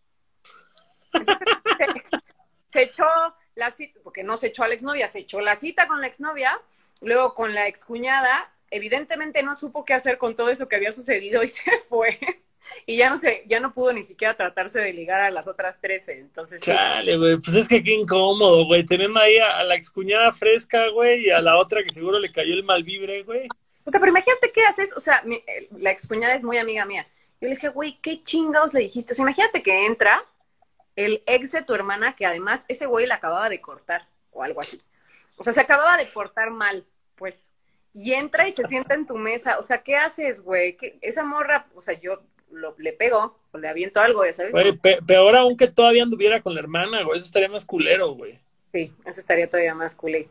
se, 2.72 2.82
echó 2.82 3.06
la 3.54 3.70
cita, 3.70 4.00
porque 4.02 4.22
no 4.22 4.36
se 4.36 4.48
echó 4.48 4.64
a 4.64 4.68
la 4.68 4.74
exnovia, 4.74 5.08
se 5.08 5.20
echó 5.20 5.40
la 5.40 5.56
cita 5.56 5.86
con 5.86 6.00
la 6.00 6.06
exnovia, 6.06 6.60
luego 7.00 7.34
con 7.34 7.54
la 7.54 7.66
excuñada, 7.66 8.52
evidentemente 8.70 9.42
no 9.42 9.54
supo 9.54 9.84
qué 9.84 9.94
hacer 9.94 10.18
con 10.18 10.34
todo 10.34 10.50
eso 10.50 10.68
que 10.68 10.76
había 10.76 10.92
sucedido 10.92 11.42
y 11.42 11.48
se 11.48 11.70
fue. 11.88 12.18
Y 12.86 12.96
ya 12.96 13.10
no 13.10 13.18
sé, 13.18 13.44
ya 13.48 13.60
no 13.60 13.74
pudo 13.74 13.92
ni 13.92 14.04
siquiera 14.04 14.36
tratarse 14.36 14.80
de 14.80 14.92
ligar 14.92 15.20
a 15.20 15.30
las 15.30 15.46
otras 15.46 15.80
13, 15.80 16.20
entonces... 16.20 16.62
Chale, 16.62 17.16
güey, 17.16 17.36
pues 17.36 17.54
es 17.54 17.68
que 17.68 17.82
qué 17.82 17.92
incómodo, 17.92 18.64
güey, 18.64 18.84
teniendo 18.84 19.20
ahí 19.20 19.36
a, 19.38 19.64
la 19.64 19.74
excuñada 19.74 20.32
fresca, 20.32 20.88
güey, 20.88 21.26
y 21.26 21.30
a 21.30 21.40
la 21.42 21.58
otra 21.58 21.82
que 21.82 21.92
seguro 21.92 22.18
le 22.18 22.30
cayó 22.32 22.54
el 22.54 22.64
mal 22.64 22.82
vibre, 22.82 23.24
güey. 23.24 23.48
Pero 23.84 24.08
imagínate 24.08 24.52
qué 24.52 24.64
haces, 24.64 24.92
o 24.96 25.00
sea, 25.00 25.22
la 25.70 25.90
excuñada 25.90 26.34
es 26.34 26.42
muy 26.42 26.58
amiga 26.58 26.84
mía. 26.84 27.06
Yo 27.40 27.48
le 27.48 27.54
decía, 27.54 27.70
güey, 27.70 27.98
¿qué 28.00 28.22
chingados 28.22 28.72
le 28.72 28.80
dijiste? 28.80 29.12
O 29.12 29.16
sea, 29.16 29.24
imagínate 29.24 29.62
que 29.62 29.86
entra 29.86 30.24
el 30.94 31.22
ex 31.26 31.52
de 31.52 31.62
tu 31.62 31.74
hermana, 31.74 32.14
que 32.14 32.26
además 32.26 32.64
ese 32.68 32.86
güey 32.86 33.06
la 33.06 33.16
acababa 33.16 33.48
de 33.48 33.60
cortar 33.60 34.06
o 34.30 34.42
algo 34.42 34.60
así. 34.60 34.78
O 35.36 35.42
sea, 35.42 35.52
se 35.52 35.60
acababa 35.60 35.96
de 35.96 36.06
portar 36.06 36.50
mal, 36.50 36.86
pues. 37.16 37.48
Y 37.94 38.12
entra 38.12 38.48
y 38.48 38.52
se 38.52 38.64
sienta 38.66 38.94
en 38.94 39.06
tu 39.06 39.18
mesa. 39.18 39.58
O 39.58 39.62
sea, 39.62 39.82
¿qué 39.82 39.96
haces, 39.96 40.40
güey? 40.40 40.76
Esa 41.00 41.24
morra, 41.24 41.66
o 41.74 41.82
sea, 41.82 41.98
yo 41.98 42.22
lo, 42.50 42.74
le 42.78 42.92
pego 42.92 43.38
o 43.50 43.58
le 43.58 43.68
aviento 43.68 44.00
algo, 44.00 44.24
ya 44.24 44.32
sabes. 44.32 44.52
Güey, 44.52 44.78
peor 45.06 45.36
aún 45.36 45.56
que 45.56 45.68
todavía 45.68 46.04
anduviera 46.04 46.40
con 46.40 46.54
la 46.54 46.60
hermana, 46.60 47.02
güey. 47.02 47.18
Eso 47.18 47.26
estaría 47.26 47.48
más 47.48 47.64
culero, 47.64 48.10
güey. 48.12 48.38
Sí, 48.72 48.92
eso 49.04 49.20
estaría 49.20 49.48
todavía 49.48 49.74
más 49.74 49.94
culé. 49.94 50.28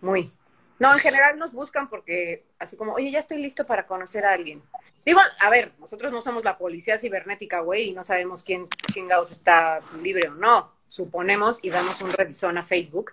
Muy. 0.00 0.32
No, 0.78 0.92
en 0.92 0.98
general 0.98 1.38
nos 1.38 1.52
buscan 1.52 1.88
porque 1.88 2.44
así 2.58 2.76
como, 2.76 2.94
oye, 2.94 3.10
ya 3.10 3.18
estoy 3.18 3.38
listo 3.38 3.66
para 3.66 3.86
conocer 3.86 4.24
a 4.24 4.32
alguien. 4.32 4.62
Digo, 5.04 5.20
a 5.40 5.50
ver, 5.50 5.72
nosotros 5.78 6.12
no 6.12 6.20
somos 6.20 6.44
la 6.44 6.56
policía 6.56 6.98
cibernética, 6.98 7.60
güey, 7.60 7.90
y 7.90 7.92
no 7.92 8.02
sabemos 8.02 8.42
quién 8.42 8.68
chingados 8.92 9.30
está 9.32 9.80
libre 10.02 10.28
o 10.28 10.34
no. 10.34 10.72
Suponemos 10.88 11.58
y 11.62 11.70
damos 11.70 12.00
un 12.00 12.12
revisón 12.12 12.58
a 12.58 12.64
Facebook 12.64 13.12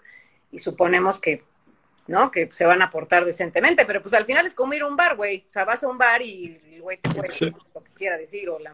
y 0.52 0.60
suponemos 0.60 1.20
que, 1.20 1.44
¿no? 2.08 2.32
Que 2.32 2.48
se 2.52 2.66
van 2.66 2.82
a 2.82 2.90
portar 2.90 3.26
decentemente, 3.26 3.86
pero 3.86 4.02
pues 4.02 4.14
al 4.14 4.26
final 4.26 4.46
es 4.46 4.56
como 4.56 4.74
ir 4.74 4.82
a 4.82 4.88
un 4.88 4.96
bar, 4.96 5.16
güey. 5.16 5.46
O 5.48 5.52
sea, 5.52 5.66
vas 5.66 5.84
a 5.84 5.88
un 5.88 5.98
bar 5.98 6.22
y 6.22 6.62
el 6.74 6.82
güey 6.82 6.98
te 6.98 7.10
puede 7.10 7.52
lo 7.74 7.84
que 7.84 7.92
quiera 7.92 8.18
decir, 8.18 8.50
o 8.50 8.58
la, 8.58 8.74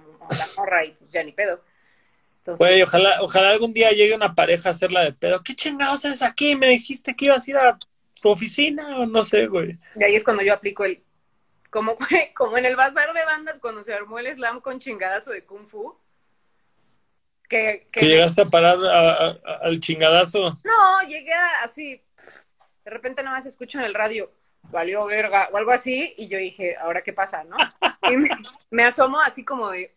morra 0.57 0.85
y 0.85 0.91
pues 0.91 1.11
ya 1.11 1.23
ni 1.23 1.31
pedo. 1.31 1.61
Güey, 2.45 2.81
ojalá, 2.81 3.21
ojalá 3.21 3.49
algún 3.49 3.73
día 3.73 3.91
llegue 3.91 4.15
una 4.15 4.33
pareja 4.33 4.69
a 4.69 4.71
hacerla 4.71 5.01
de 5.01 5.11
pedo. 5.11 5.43
¿Qué 5.43 5.53
chingados 5.53 6.05
es 6.05 6.21
aquí? 6.21 6.55
Me 6.55 6.69
dijiste 6.69 7.15
que 7.15 7.25
ibas 7.25 7.45
a 7.45 7.51
ir 7.51 7.57
a 7.57 7.77
tu 8.19 8.29
oficina 8.29 8.97
o 8.97 9.05
no 9.05 9.23
sé, 9.23 9.47
güey. 9.47 9.77
Y 9.95 10.03
ahí 10.03 10.15
es 10.15 10.23
cuando 10.23 10.43
yo 10.43 10.53
aplico 10.53 10.85
el, 10.85 11.03
como, 11.69 11.95
como 12.35 12.57
en 12.57 12.65
el 12.65 12.75
bazar 12.75 13.13
de 13.13 13.25
bandas 13.25 13.59
cuando 13.59 13.83
se 13.83 13.93
armó 13.93 14.19
el 14.19 14.33
slam 14.33 14.61
con 14.61 14.79
chingadazo 14.79 15.31
de 15.31 15.43
kung 15.43 15.67
fu. 15.67 15.97
Que, 17.47 17.87
que, 17.91 18.05
llegaste 18.05 18.41
a 18.41 18.45
parar 18.45 18.77
al 19.61 19.79
chingadazo. 19.79 20.49
No, 20.65 21.07
llegué 21.07 21.33
así, 21.63 22.01
de 22.83 22.91
repente 22.91 23.23
nada 23.23 23.37
más 23.37 23.45
escucho 23.45 23.79
en 23.79 23.85
el 23.85 23.93
radio, 23.93 24.29
valió 24.63 25.05
verga, 25.05 25.47
o 25.53 25.57
algo 25.57 25.71
así, 25.71 26.13
y 26.17 26.27
yo 26.27 26.37
dije, 26.37 26.75
¿ahora 26.75 27.03
qué 27.03 27.13
pasa, 27.13 27.45
no? 27.45 27.55
Y 28.11 28.17
me, 28.17 28.29
me 28.69 28.83
asomo 28.83 29.21
así 29.21 29.45
como 29.45 29.69
de, 29.69 29.95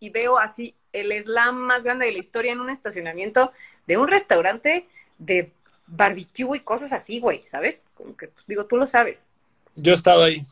y 0.00 0.08
veo 0.08 0.38
así 0.38 0.74
el 0.92 1.12
slam 1.22 1.56
más 1.56 1.82
grande 1.82 2.06
de 2.06 2.12
la 2.12 2.18
historia 2.18 2.52
en 2.52 2.60
un 2.60 2.70
estacionamiento 2.70 3.52
de 3.86 3.98
un 3.98 4.08
restaurante 4.08 4.88
de 5.18 5.52
barbecue 5.88 6.58
y 6.58 6.60
cosas 6.60 6.92
así, 6.92 7.18
güey, 7.18 7.44
¿sabes? 7.44 7.84
Como 7.94 8.16
que, 8.16 8.28
pues, 8.28 8.46
digo, 8.46 8.66
tú 8.66 8.76
lo 8.76 8.86
sabes. 8.86 9.26
Yo 9.74 9.92
he 9.92 9.94
estado 9.94 10.24
ahí. 10.24 10.42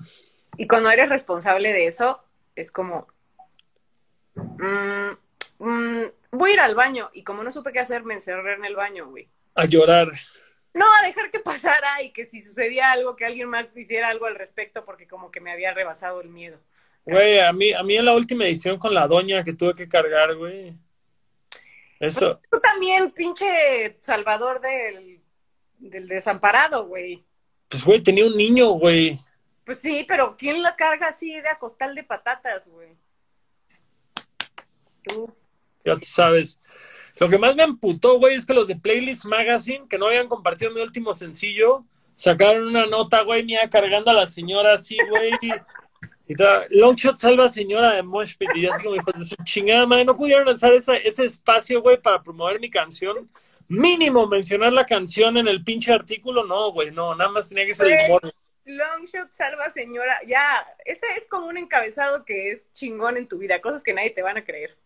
Y 0.57 0.67
cuando 0.67 0.91
eres 0.91 1.09
responsable 1.09 1.73
de 1.73 1.87
eso, 1.87 2.21
es 2.55 2.71
como, 2.71 3.07
mm, 4.35 5.11
mm, 5.59 6.05
voy 6.33 6.51
a 6.51 6.55
ir 6.55 6.61
al 6.61 6.75
baño. 6.75 7.11
Y 7.13 7.23
como 7.23 7.45
no 7.45 7.53
supe 7.53 7.73
qué 7.73 7.81
hacer, 7.81 8.05
me 8.05 8.15
encerré 8.15 8.55
en 8.55 8.65
el 8.65 8.75
baño, 8.75 9.09
güey. 9.09 9.29
A 9.55 9.67
llorar. 9.67 10.09
No, 10.73 10.85
a 11.01 11.07
dejar 11.07 11.31
que 11.31 11.39
pasara 11.41 12.03
y 12.03 12.11
que 12.13 12.25
si 12.25 12.41
sucedía 12.41 12.93
algo, 12.93 13.17
que 13.17 13.27
alguien 13.27 13.49
más 13.49 13.77
hiciera 13.77 14.09
algo 14.09 14.27
al 14.27 14.37
respecto, 14.37 14.85
porque 14.85 15.07
como 15.07 15.31
que 15.31 15.41
me 15.41 15.53
había 15.53 15.75
rebasado 15.75 16.21
el 16.21 16.29
miedo. 16.29 16.59
Güey, 17.05 17.39
a 17.39 17.53
mí, 17.53 17.73
a 17.73 17.83
mí 17.83 17.97
en 17.97 18.05
la 18.05 18.15
última 18.15 18.45
edición 18.47 18.79
con 18.79 18.93
la 18.93 19.07
doña 19.07 19.45
que 19.45 19.53
tuve 19.53 19.75
que 19.75 19.89
cargar, 19.89 20.35
güey. 20.35 20.75
Eso. 22.01 22.41
Tú 22.51 22.61
también, 22.61 23.11
pinche 23.13 23.97
salvador 24.01 24.61
del 24.61 25.16
del 25.79 26.09
desamparado, 26.09 26.87
güey. 26.87 27.25
Pues, 27.69 27.85
güey, 27.85 28.03
tenía 28.03 28.27
un 28.27 28.37
niño, 28.37 28.71
güey. 28.71 29.19
Pues 29.65 29.81
sí, 29.81 30.05
pero 30.07 30.37
¿quién 30.37 30.63
la 30.63 30.77
carga 30.77 31.09
así 31.09 31.33
de 31.33 31.49
a 31.49 31.59
costal 31.59 31.95
de 31.95 32.05
patatas, 32.05 32.69
güey? 32.69 32.97
Tú. 35.03 35.35
Ya 35.85 35.95
tú 35.95 36.05
sabes. 36.05 36.61
Lo 37.19 37.29
que 37.29 37.39
más 37.39 37.57
me 37.57 37.63
amputó, 37.63 38.19
güey, 38.19 38.37
es 38.37 38.45
que 38.45 38.55
los 38.55 38.69
de 38.69 38.77
Playlist 38.77 39.25
Magazine, 39.25 39.87
que 39.89 39.99
no 39.99 40.07
habían 40.07 40.29
compartido 40.29 40.71
mi 40.71 40.81
último 40.81 41.15
sencillo, 41.15 41.85
sacaron 42.15 42.69
una 42.69 42.87
nota, 42.87 43.23
güey, 43.23 43.45
mía 43.45 43.69
cargando 43.71 44.11
a 44.11 44.15
la 44.15 44.27
señora 44.27 44.75
así, 44.75 44.97
güey. 45.09 45.33
Y 46.29 46.35
Longshot 46.71 47.19
salva 47.19 47.49
señora 47.49 47.95
de 47.95 48.03
Moshpit. 48.03 48.51
Y 48.55 48.63
yo 48.63 48.73
así 48.73 48.83
como, 48.83 48.97
hijos 48.97 49.15
de 49.15 49.25
su 49.25 49.37
chingada, 49.45 49.87
madre, 49.87 50.05
no 50.05 50.17
pudieron 50.17 50.47
lanzar 50.47 50.73
ese 50.73 51.25
espacio, 51.25 51.81
güey, 51.83 52.01
para 52.01 52.23
promover 52.23 52.59
mi 52.61 52.69
canción 52.69 53.29
mínimo 53.69 54.27
mencionar 54.27 54.73
la 54.73 54.87
canción 54.87 55.37
en 55.37 55.49
el 55.49 55.65
pinche 55.65 55.93
artículo, 55.93 56.45
no, 56.45 56.73
güey, 56.73 56.91
no, 56.91 57.15
nada 57.15 57.31
más 57.31 57.49
tenía 57.49 57.67
que 57.67 57.75
ser 57.75 57.89
el 57.89 58.09
morro. 58.09 58.31
Longshot 58.65 59.31
salva 59.31 59.71
señora, 59.71 60.19
ya, 60.27 60.67
ese 60.85 61.07
es 61.17 61.29
como 61.29 61.47
un 61.47 61.57
encabezado 61.57 62.25
que 62.25 62.51
es 62.51 62.71
chingón 62.73 63.17
en 63.17 63.29
tu 63.29 63.39
vida, 63.39 63.61
cosas 63.61 63.83
que 63.83 63.93
nadie 63.93 64.11
te 64.11 64.23
van 64.23 64.39
a 64.39 64.45
creer. 64.45 64.77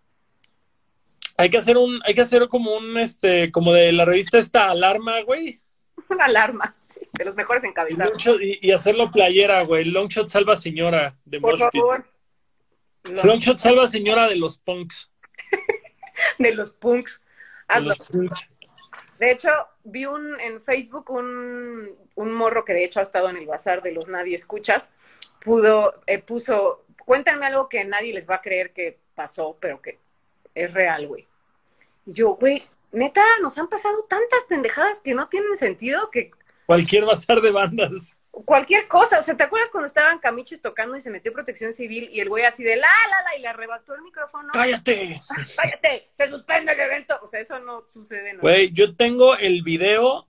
Hay 1.39 1.49
que 1.49 1.57
hacer 1.57 1.79
un, 1.79 2.01
hay 2.05 2.15
que 2.15 2.21
hacer 2.21 2.47
como 2.49 2.77
un, 2.77 2.99
este, 2.99 3.51
como 3.51 3.73
de 3.73 3.93
la 3.93 4.05
revista 4.05 4.39
esta 4.39 4.71
alarma, 4.71 5.23
güey. 5.23 5.61
Una 6.11 6.25
alarma, 6.25 6.77
sí, 6.85 7.01
de 7.13 7.25
los 7.25 7.35
mejores 7.37 7.63
encabezados. 7.65 8.23
Y, 8.41 8.73
hacerlo 8.73 9.11
playera, 9.11 9.63
güey. 9.63 9.85
Longshot 9.85 10.29
salva 10.29 10.57
señora 10.57 11.17
de 11.25 11.41
Por 11.41 11.57
favor. 11.57 12.05
Longshot 13.05 13.59
salva 13.59 13.87
señora 13.87 14.29
de 14.29 14.37
los 14.37 14.59
punks. 14.59 15.11
de 16.39 16.53
los 16.53 16.73
punks. 16.73 17.23
De 17.73 17.81
los 17.81 17.99
punks. 17.99 18.51
De 19.21 19.31
hecho, 19.31 19.51
vi 19.85 20.07
un 20.07 20.41
en 20.41 20.61
Facebook 20.61 21.11
un, 21.11 21.97
un, 22.15 22.33
morro 22.33 22.65
que 22.65 22.73
de 22.73 22.85
hecho 22.85 23.01
ha 23.01 23.03
estado 23.03 23.29
en 23.29 23.37
el 23.37 23.47
bazar 23.47 23.83
de 23.83 23.93
los 23.93 24.09
nadie 24.09 24.35
escuchas, 24.35 24.93
pudo, 25.45 26.01
eh, 26.07 26.19
puso, 26.19 26.85
cuéntame 27.05 27.47
algo 27.47 27.69
que 27.69 27.85
nadie 27.85 28.15
les 28.15 28.29
va 28.29 28.37
a 28.37 28.43
creer 28.43 28.73
que 28.73 28.99
pasó, 29.15 29.59
pero 29.61 29.81
que 29.81 29.99
es 30.55 30.75
real, 30.75 31.07
güey. 31.07 31.29
Y 32.07 32.15
yo, 32.15 32.31
güey, 32.31 32.63
neta, 32.93 33.23
nos 33.41 33.59
han 33.59 33.69
pasado 33.69 34.05
tantas 34.09 34.45
pendejadas 34.49 35.01
que 35.01 35.15
no 35.15 35.29
tienen 35.29 35.57
sentido 35.57 36.11
que... 36.11 36.31
Cualquier 36.67 37.05
bazar 37.05 37.41
de 37.41 37.51
bandas 37.51 38.17
cualquier 38.31 38.89
cosa. 38.89 39.19
O 39.19 39.23
sea, 39.23 39.37
¿te 39.37 39.43
acuerdas 39.43 39.71
cuando 39.71 39.87
estaban 39.87 40.19
Camiches 40.19 40.63
tocando 40.63 40.97
y 40.97 41.01
se 41.01 41.11
metió 41.11 41.33
protección 41.33 41.73
civil 41.73 42.09
y 42.13 42.21
el 42.21 42.29
güey 42.29 42.45
así 42.45 42.63
de 42.63 42.77
la, 42.77 42.89
la, 43.11 43.31
la, 43.31 43.37
y 43.39 43.43
le 43.43 43.49
arrebató 43.49 43.95
el 43.95 44.03
micrófono? 44.03 44.49
¡Cállate! 44.53 45.21
¡Cállate! 45.57 46.11
¡Se 46.13 46.29
suspende 46.29 46.73
el 46.73 46.81
evento! 46.81 47.19
O 47.23 47.27
sea, 47.27 47.41
eso 47.41 47.59
no 47.61 47.85
sucede. 47.87 48.35
¿no? 48.35 48.41
Güey, 48.41 48.73
yo 48.73 48.95
tengo 48.97 49.37
el 49.37 49.63
video 49.63 50.27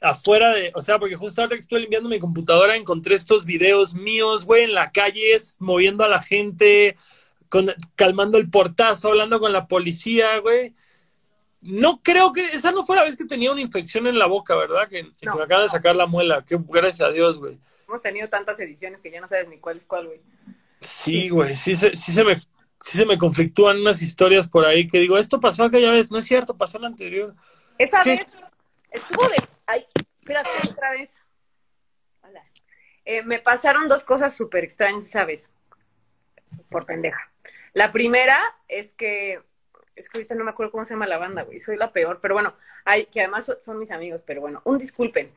afuera 0.00 0.52
de, 0.52 0.72
o 0.74 0.82
sea, 0.82 0.98
porque 0.98 1.16
justo 1.16 1.40
ahora 1.40 1.56
que 1.56 1.60
estoy 1.60 1.80
limpiando 1.80 2.08
mi 2.08 2.18
computadora 2.18 2.76
encontré 2.76 3.14
estos 3.14 3.46
videos 3.46 3.94
míos, 3.94 4.44
güey, 4.44 4.64
en 4.64 4.74
la 4.74 4.92
calle, 4.92 5.36
moviendo 5.58 6.04
a 6.04 6.08
la 6.08 6.22
gente, 6.22 6.96
con, 7.48 7.72
calmando 7.94 8.36
el 8.38 8.50
portazo, 8.50 9.08
hablando 9.08 9.40
con 9.40 9.52
la 9.52 9.66
policía, 9.68 10.38
güey. 10.38 10.74
No 11.66 12.00
creo 12.02 12.32
que 12.32 12.52
esa 12.52 12.72
no 12.72 12.84
fue 12.84 12.96
la 12.96 13.04
vez 13.04 13.16
que 13.16 13.24
tenía 13.24 13.52
una 13.52 13.60
infección 13.60 14.06
en 14.06 14.18
la 14.18 14.26
boca, 14.26 14.56
¿verdad? 14.56 14.88
Que, 14.88 15.02
me 15.02 15.42
acaban 15.42 15.64
de 15.64 15.68
sacar 15.68 15.96
la 15.96 16.06
muela. 16.06 16.44
Que 16.46 16.58
gracias 16.58 17.08
a 17.08 17.12
Dios, 17.12 17.38
güey. 17.38 17.58
Hemos 17.88 18.02
tenido 18.02 18.28
tantas 18.28 18.58
ediciones 18.60 19.00
que 19.00 19.10
ya 19.10 19.20
no 19.20 19.28
sabes 19.28 19.48
ni 19.48 19.58
cuál 19.58 19.78
es 19.78 19.86
cuál, 19.86 20.06
güey. 20.06 20.20
Sí, 20.80 21.28
güey, 21.28 21.56
sí 21.56 21.74
se, 21.76 21.96
sí 21.96 22.12
se 22.12 22.24
me 22.24 22.42
sí 22.80 22.98
se 22.98 23.06
me 23.06 23.18
conflictúan 23.18 23.80
unas 23.80 24.00
historias 24.00 24.46
por 24.46 24.64
ahí 24.64 24.86
que 24.86 25.00
digo, 25.00 25.18
esto 25.18 25.40
pasó 25.40 25.64
aquella 25.64 25.90
vez, 25.90 26.10
no 26.12 26.18
es 26.18 26.24
cierto, 26.24 26.56
pasó 26.56 26.78
la 26.78 26.86
anterior. 26.86 27.34
Esa 27.78 28.04
vez 28.04 28.20
estuvo 28.90 29.28
de 29.28 29.36
ay, 29.66 29.86
espérate 30.20 30.50
otra 30.70 30.90
vez. 30.92 31.22
Hola. 32.22 32.44
Eh, 33.04 33.22
me 33.24 33.40
pasaron 33.40 33.88
dos 33.88 34.04
cosas 34.04 34.36
súper 34.36 34.64
extrañas 34.64 35.06
esa 35.06 35.24
vez. 35.24 35.50
Por 36.70 36.86
pendeja. 36.86 37.30
La 37.72 37.92
primera 37.92 38.38
es 38.68 38.94
que, 38.94 39.42
es 39.96 40.08
que 40.08 40.18
ahorita 40.18 40.34
no 40.34 40.44
me 40.44 40.50
acuerdo 40.50 40.70
cómo 40.70 40.84
se 40.84 40.94
llama 40.94 41.06
la 41.06 41.18
banda, 41.18 41.42
güey, 41.42 41.58
soy 41.58 41.76
la 41.76 41.92
peor, 41.92 42.20
pero 42.20 42.34
bueno, 42.34 42.54
hay, 42.84 43.06
que 43.06 43.20
además 43.20 43.50
son, 43.60 43.78
mis 43.78 43.90
amigos, 43.90 44.20
pero 44.24 44.42
bueno, 44.42 44.60
un 44.64 44.78
disculpen. 44.78 45.32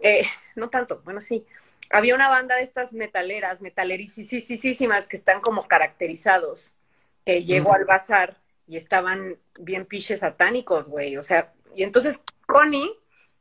Eh, 0.00 0.24
no 0.54 0.68
tanto, 0.68 1.00
bueno, 1.04 1.20
sí. 1.20 1.46
Había 1.90 2.14
una 2.14 2.28
banda 2.28 2.56
de 2.56 2.62
estas 2.62 2.92
metaleras, 2.92 3.60
metalerísimas, 3.60 5.08
que 5.08 5.16
están 5.16 5.40
como 5.40 5.66
caracterizados, 5.66 6.74
que 7.24 7.44
llegó 7.44 7.74
al 7.74 7.84
bazar 7.84 8.38
y 8.66 8.76
estaban 8.76 9.38
bien 9.58 9.86
piches 9.86 10.20
satánicos, 10.20 10.86
güey. 10.88 11.16
O 11.16 11.22
sea, 11.22 11.52
y 11.74 11.82
entonces 11.82 12.22
Connie 12.46 12.92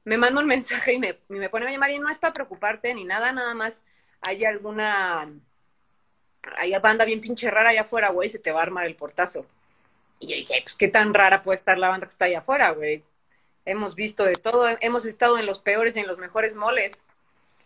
me 0.03 0.17
manda 0.17 0.41
un 0.41 0.47
mensaje 0.47 0.93
y 0.93 0.99
me, 0.99 1.19
me 1.29 1.49
pone, 1.49 1.65
oye, 1.67 1.99
no 1.99 2.09
es 2.09 2.17
para 2.17 2.33
preocuparte 2.33 2.93
ni 2.93 3.05
nada, 3.05 3.31
nada 3.31 3.53
más 3.53 3.83
hay 4.21 4.45
alguna, 4.45 5.31
hay 6.57 6.73
banda 6.79 7.05
bien 7.05 7.21
pinche 7.21 7.49
rara 7.49 7.69
allá 7.69 7.81
afuera, 7.81 8.09
güey, 8.09 8.29
se 8.29 8.39
te 8.39 8.51
va 8.51 8.59
a 8.59 8.63
armar 8.63 8.85
el 8.85 8.95
portazo. 8.95 9.45
Y 10.21 10.27
yo 10.27 10.35
dije, 10.35 10.61
pues 10.61 10.75
qué 10.75 10.87
tan 10.87 11.13
rara 11.13 11.41
puede 11.41 11.57
estar 11.57 11.77
la 11.79 11.89
banda 11.89 12.05
que 12.05 12.11
está 12.11 12.25
allá 12.25 12.39
afuera, 12.39 12.71
güey. 12.71 13.03
Hemos 13.65 13.95
visto 13.95 14.23
de 14.23 14.35
todo, 14.35 14.67
hemos 14.79 15.05
estado 15.05 15.37
en 15.39 15.47
los 15.47 15.59
peores 15.59 15.95
y 15.95 15.99
en 15.99 16.07
los 16.07 16.19
mejores 16.19 16.53
moles. 16.53 17.03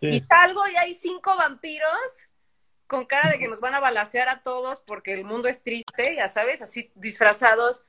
Y 0.00 0.20
salgo 0.20 0.66
y 0.66 0.76
hay 0.76 0.94
cinco 0.94 1.36
vampiros 1.36 2.28
con 2.86 3.04
cara 3.04 3.30
de 3.30 3.38
que 3.38 3.48
nos 3.48 3.60
van 3.60 3.74
a 3.74 3.80
balasear 3.80 4.28
a 4.28 4.42
todos 4.42 4.80
porque 4.80 5.12
el 5.12 5.24
mundo 5.24 5.48
es 5.48 5.62
triste, 5.62 6.14
ya 6.16 6.28
sabes, 6.28 6.62
así 6.62 6.90
disfrazados 6.94 7.82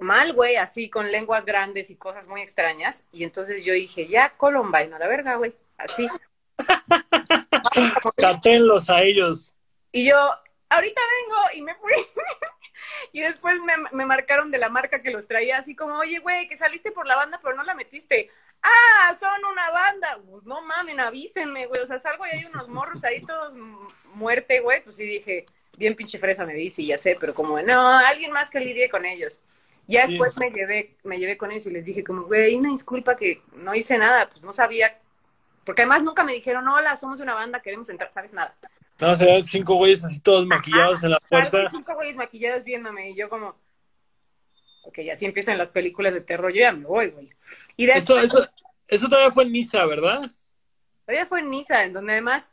mal, 0.00 0.34
güey, 0.34 0.56
así 0.56 0.90
con 0.90 1.10
lenguas 1.10 1.46
grandes 1.46 1.90
y 1.90 1.96
cosas 1.96 2.28
muy 2.28 2.42
extrañas. 2.42 3.06
Y 3.12 3.24
entonces 3.24 3.64
yo 3.64 3.72
dije, 3.72 4.06
ya, 4.06 4.36
Columbine, 4.36 4.94
a 4.94 4.98
la 4.98 5.06
verga, 5.06 5.36
güey, 5.36 5.54
así. 5.78 6.06
Catenlos 8.16 8.90
a 8.90 9.00
ellos. 9.00 9.54
Y 9.92 10.08
yo, 10.08 10.16
ahorita 10.68 11.00
vengo 11.22 11.38
y 11.54 11.62
me 11.62 11.74
fui. 11.76 11.94
y 13.12 13.20
después 13.20 13.58
me, 13.60 13.74
me, 13.92 14.06
marcaron 14.06 14.50
de 14.50 14.58
la 14.58 14.68
marca 14.68 15.02
que 15.02 15.10
los 15.10 15.26
traía, 15.26 15.58
así 15.58 15.74
como, 15.74 15.98
oye, 15.98 16.18
güey, 16.18 16.48
que 16.48 16.56
saliste 16.56 16.92
por 16.92 17.06
la 17.06 17.16
banda, 17.16 17.40
pero 17.42 17.56
no 17.56 17.62
la 17.62 17.74
metiste. 17.74 18.30
Ah, 18.62 19.16
son 19.18 19.44
una 19.50 19.70
banda. 19.70 20.20
Pues, 20.28 20.44
no 20.44 20.62
mamen, 20.62 21.00
avísenme, 21.00 21.66
güey. 21.66 21.80
O 21.80 21.86
sea, 21.86 21.98
salgo 21.98 22.26
y 22.26 22.30
hay 22.30 22.44
unos 22.44 22.68
morros 22.68 23.04
ahí 23.04 23.22
todos 23.22 23.54
muerte, 24.14 24.60
güey. 24.60 24.82
Pues 24.82 24.96
sí 24.96 25.04
dije, 25.04 25.46
bien 25.76 25.96
pinche 25.96 26.18
fresa 26.18 26.44
me 26.44 26.54
dice, 26.54 26.84
ya 26.84 26.98
sé, 26.98 27.16
pero 27.18 27.34
como, 27.34 27.60
no, 27.62 27.88
alguien 27.88 28.32
más 28.32 28.50
que 28.50 28.60
lidie 28.60 28.90
con 28.90 29.06
ellos. 29.06 29.40
Ya 29.86 30.06
después 30.06 30.36
me 30.38 30.50
llevé, 30.50 30.94
me 31.02 31.18
llevé 31.18 31.36
con 31.36 31.50
ellos 31.50 31.66
y 31.66 31.70
les 31.70 31.84
dije 31.84 32.04
como, 32.04 32.22
güey, 32.22 32.54
una 32.54 32.68
disculpa 32.68 33.16
que 33.16 33.42
no 33.54 33.74
hice 33.74 33.98
nada, 33.98 34.28
pues 34.28 34.40
no 34.42 34.52
sabía, 34.52 35.00
porque 35.64 35.82
además 35.82 36.04
nunca 36.04 36.22
me 36.22 36.32
dijeron, 36.32 36.68
hola, 36.68 36.94
somos 36.94 37.18
una 37.18 37.34
banda, 37.34 37.60
queremos 37.60 37.88
entrar, 37.88 38.12
¿sabes 38.12 38.32
nada? 38.32 38.54
No, 39.00 39.12
o 39.12 39.16
sea, 39.16 39.42
cinco 39.42 39.76
güeyes 39.76 40.04
así 40.04 40.20
todos 40.20 40.46
maquillados 40.46 41.02
en 41.02 41.12
la 41.12 41.20
puerta. 41.20 41.70
Cinco 41.70 41.94
güeyes 41.94 42.16
maquillados 42.16 42.64
viéndome 42.64 43.10
y 43.10 43.16
yo 43.16 43.28
como, 43.28 43.56
ok, 44.82 44.98
así 45.12 45.24
empiezan 45.24 45.58
las 45.58 45.68
películas 45.68 46.12
de 46.12 46.20
terror, 46.20 46.52
yo 46.52 46.60
ya 46.60 46.72
me 46.72 46.84
voy, 46.84 47.08
güey. 47.08 47.30
Y 47.76 47.88
eso, 47.88 48.18
eso, 48.18 48.46
eso 48.86 49.08
todavía 49.08 49.30
fue 49.30 49.44
en 49.44 49.52
Niza, 49.52 49.86
¿verdad? 49.86 50.30
Todavía 51.06 51.26
fue 51.26 51.40
en 51.40 51.50
Niza, 51.50 51.84
en 51.84 51.94
donde 51.94 52.12
además 52.12 52.52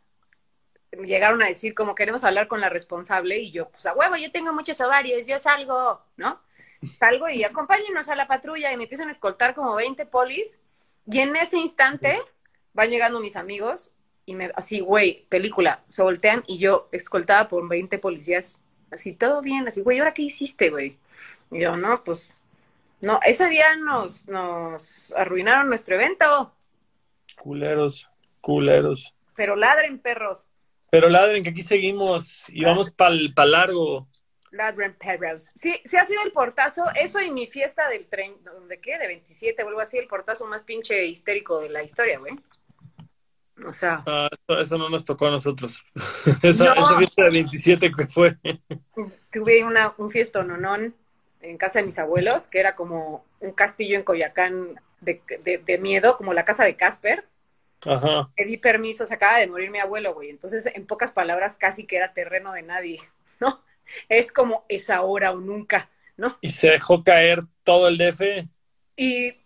llegaron 0.91 1.43
a 1.43 1.47
decir 1.47 1.73
como 1.73 1.95
queremos 1.95 2.23
hablar 2.23 2.47
con 2.47 2.61
la 2.61 2.69
responsable 2.69 3.37
y 3.39 3.51
yo, 3.51 3.69
pues 3.69 3.85
a 3.85 3.93
huevo, 3.93 4.15
yo 4.15 4.31
tengo 4.31 4.53
muchos 4.53 4.79
ovarios, 4.79 5.23
yo 5.27 5.39
salgo, 5.39 6.01
¿no? 6.15 6.41
Salgo 6.83 7.27
y 7.27 7.43
acompáñenos 7.43 8.07
a 8.07 8.15
la 8.15 8.27
patrulla 8.27 8.71
y 8.71 8.77
me 8.77 8.83
empiezan 8.83 9.09
a 9.09 9.11
escoltar 9.11 9.53
como 9.53 9.75
20 9.75 10.05
polis 10.05 10.59
y 11.05 11.19
en 11.19 11.35
ese 11.35 11.57
instante 11.57 12.21
van 12.73 12.89
llegando 12.89 13.19
mis 13.19 13.35
amigos 13.35 13.93
y 14.27 14.35
me, 14.35 14.51
así, 14.55 14.81
güey, 14.81 15.25
película, 15.29 15.83
se 15.87 16.03
voltean 16.03 16.43
y 16.47 16.59
yo 16.59 16.89
escoltada 16.91 17.47
por 17.47 17.67
20 17.67 17.97
policías, 17.97 18.59
así, 18.91 19.13
todo 19.13 19.41
bien, 19.41 19.65
así, 19.69 19.81
güey, 19.81 19.99
¿ahora 19.99 20.13
qué 20.13 20.23
hiciste, 20.23 20.69
güey? 20.69 20.97
Y 21.49 21.61
yo, 21.61 21.77
no, 21.77 22.03
pues, 22.03 22.29
no, 22.99 23.21
ese 23.25 23.47
día 23.47 23.77
nos, 23.77 24.27
nos 24.27 25.13
arruinaron 25.15 25.69
nuestro 25.69 25.95
evento. 25.95 26.53
Culeros, 27.37 28.09
culeros. 28.41 29.13
Pero 29.37 29.55
ladren, 29.55 29.97
perros. 29.97 30.45
Pero 30.89 31.07
ladren, 31.07 31.41
que 31.41 31.51
aquí 31.51 31.63
seguimos 31.63 32.49
y 32.49 32.65
vamos 32.65 32.91
pa'l 32.91 33.33
pa 33.33 33.45
largo. 33.45 34.09
Ladren 34.51 34.93
perros. 34.95 35.51
Sí, 35.55 35.79
sí 35.85 35.95
ha 35.95 36.03
sido 36.03 36.21
el 36.23 36.33
portazo, 36.33 36.83
eso 36.95 37.21
y 37.21 37.31
mi 37.31 37.47
fiesta 37.47 37.87
del 37.87 38.07
tren, 38.07 38.35
¿de 38.67 38.81
qué? 38.81 38.97
De 38.97 39.07
27, 39.07 39.63
vuelvo 39.63 39.79
así, 39.79 39.97
el 39.97 40.07
portazo 40.07 40.47
más 40.47 40.63
pinche 40.63 41.05
histérico 41.05 41.61
de 41.61 41.69
la 41.69 41.81
historia, 41.81 42.19
güey. 42.19 42.33
O 43.65 43.73
sea. 43.73 44.03
Ah, 44.05 44.29
eso, 44.59 44.77
no 44.77 44.89
nos 44.89 45.05
tocó 45.05 45.27
a 45.27 45.31
nosotros. 45.31 45.83
esa, 46.43 46.75
fiesta 46.97 47.23
de 47.23 47.29
27 47.29 47.91
que 47.91 48.07
fue. 48.07 48.37
Tuve 49.31 49.63
una, 49.63 49.93
un 49.97 50.09
fiesto 50.09 50.43
nonón 50.43 50.95
en 51.41 51.57
casa 51.57 51.79
de 51.79 51.85
mis 51.85 51.99
abuelos, 51.99 52.47
que 52.47 52.59
era 52.59 52.75
como 52.75 53.25
un 53.39 53.51
castillo 53.51 53.97
en 53.97 54.03
Coyacán 54.03 54.79
de, 55.01 55.21
de, 55.65 55.77
miedo, 55.77 56.17
como 56.17 56.33
la 56.33 56.45
casa 56.45 56.63
de 56.63 56.75
Casper. 56.75 57.25
Ajá. 57.85 58.29
Pedí 58.35 58.57
permiso, 58.57 59.05
se 59.05 59.13
acaba 59.13 59.37
de 59.37 59.47
morir 59.47 59.69
mi 59.69 59.79
abuelo, 59.79 60.13
güey. 60.13 60.29
Entonces, 60.29 60.65
en 60.73 60.85
pocas 60.85 61.11
palabras, 61.11 61.55
casi 61.55 61.85
que 61.85 61.97
era 61.97 62.13
terreno 62.13 62.53
de 62.53 62.63
nadie, 62.63 62.99
¿no? 63.39 63.61
Es 64.09 64.31
como 64.31 64.65
es 64.67 64.89
ahora 64.89 65.31
o 65.31 65.39
nunca, 65.39 65.89
¿no? 66.17 66.37
Y 66.41 66.49
se 66.49 66.71
dejó 66.71 67.03
caer 67.03 67.41
todo 67.63 67.87
el 67.87 67.97
DF. 67.97 68.47
Y 68.97 69.37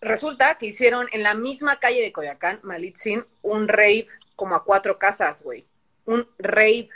resulta 0.00 0.56
que 0.58 0.66
hicieron 0.66 1.08
en 1.12 1.22
la 1.22 1.34
misma 1.34 1.78
calle 1.78 2.02
de 2.02 2.12
Coyacán, 2.12 2.60
Malitzin, 2.62 3.24
un 3.42 3.68
rave 3.68 4.06
como 4.34 4.54
a 4.54 4.64
cuatro 4.64 4.98
casas, 4.98 5.42
güey. 5.42 5.64
Un 6.04 6.28
rave. 6.38 6.88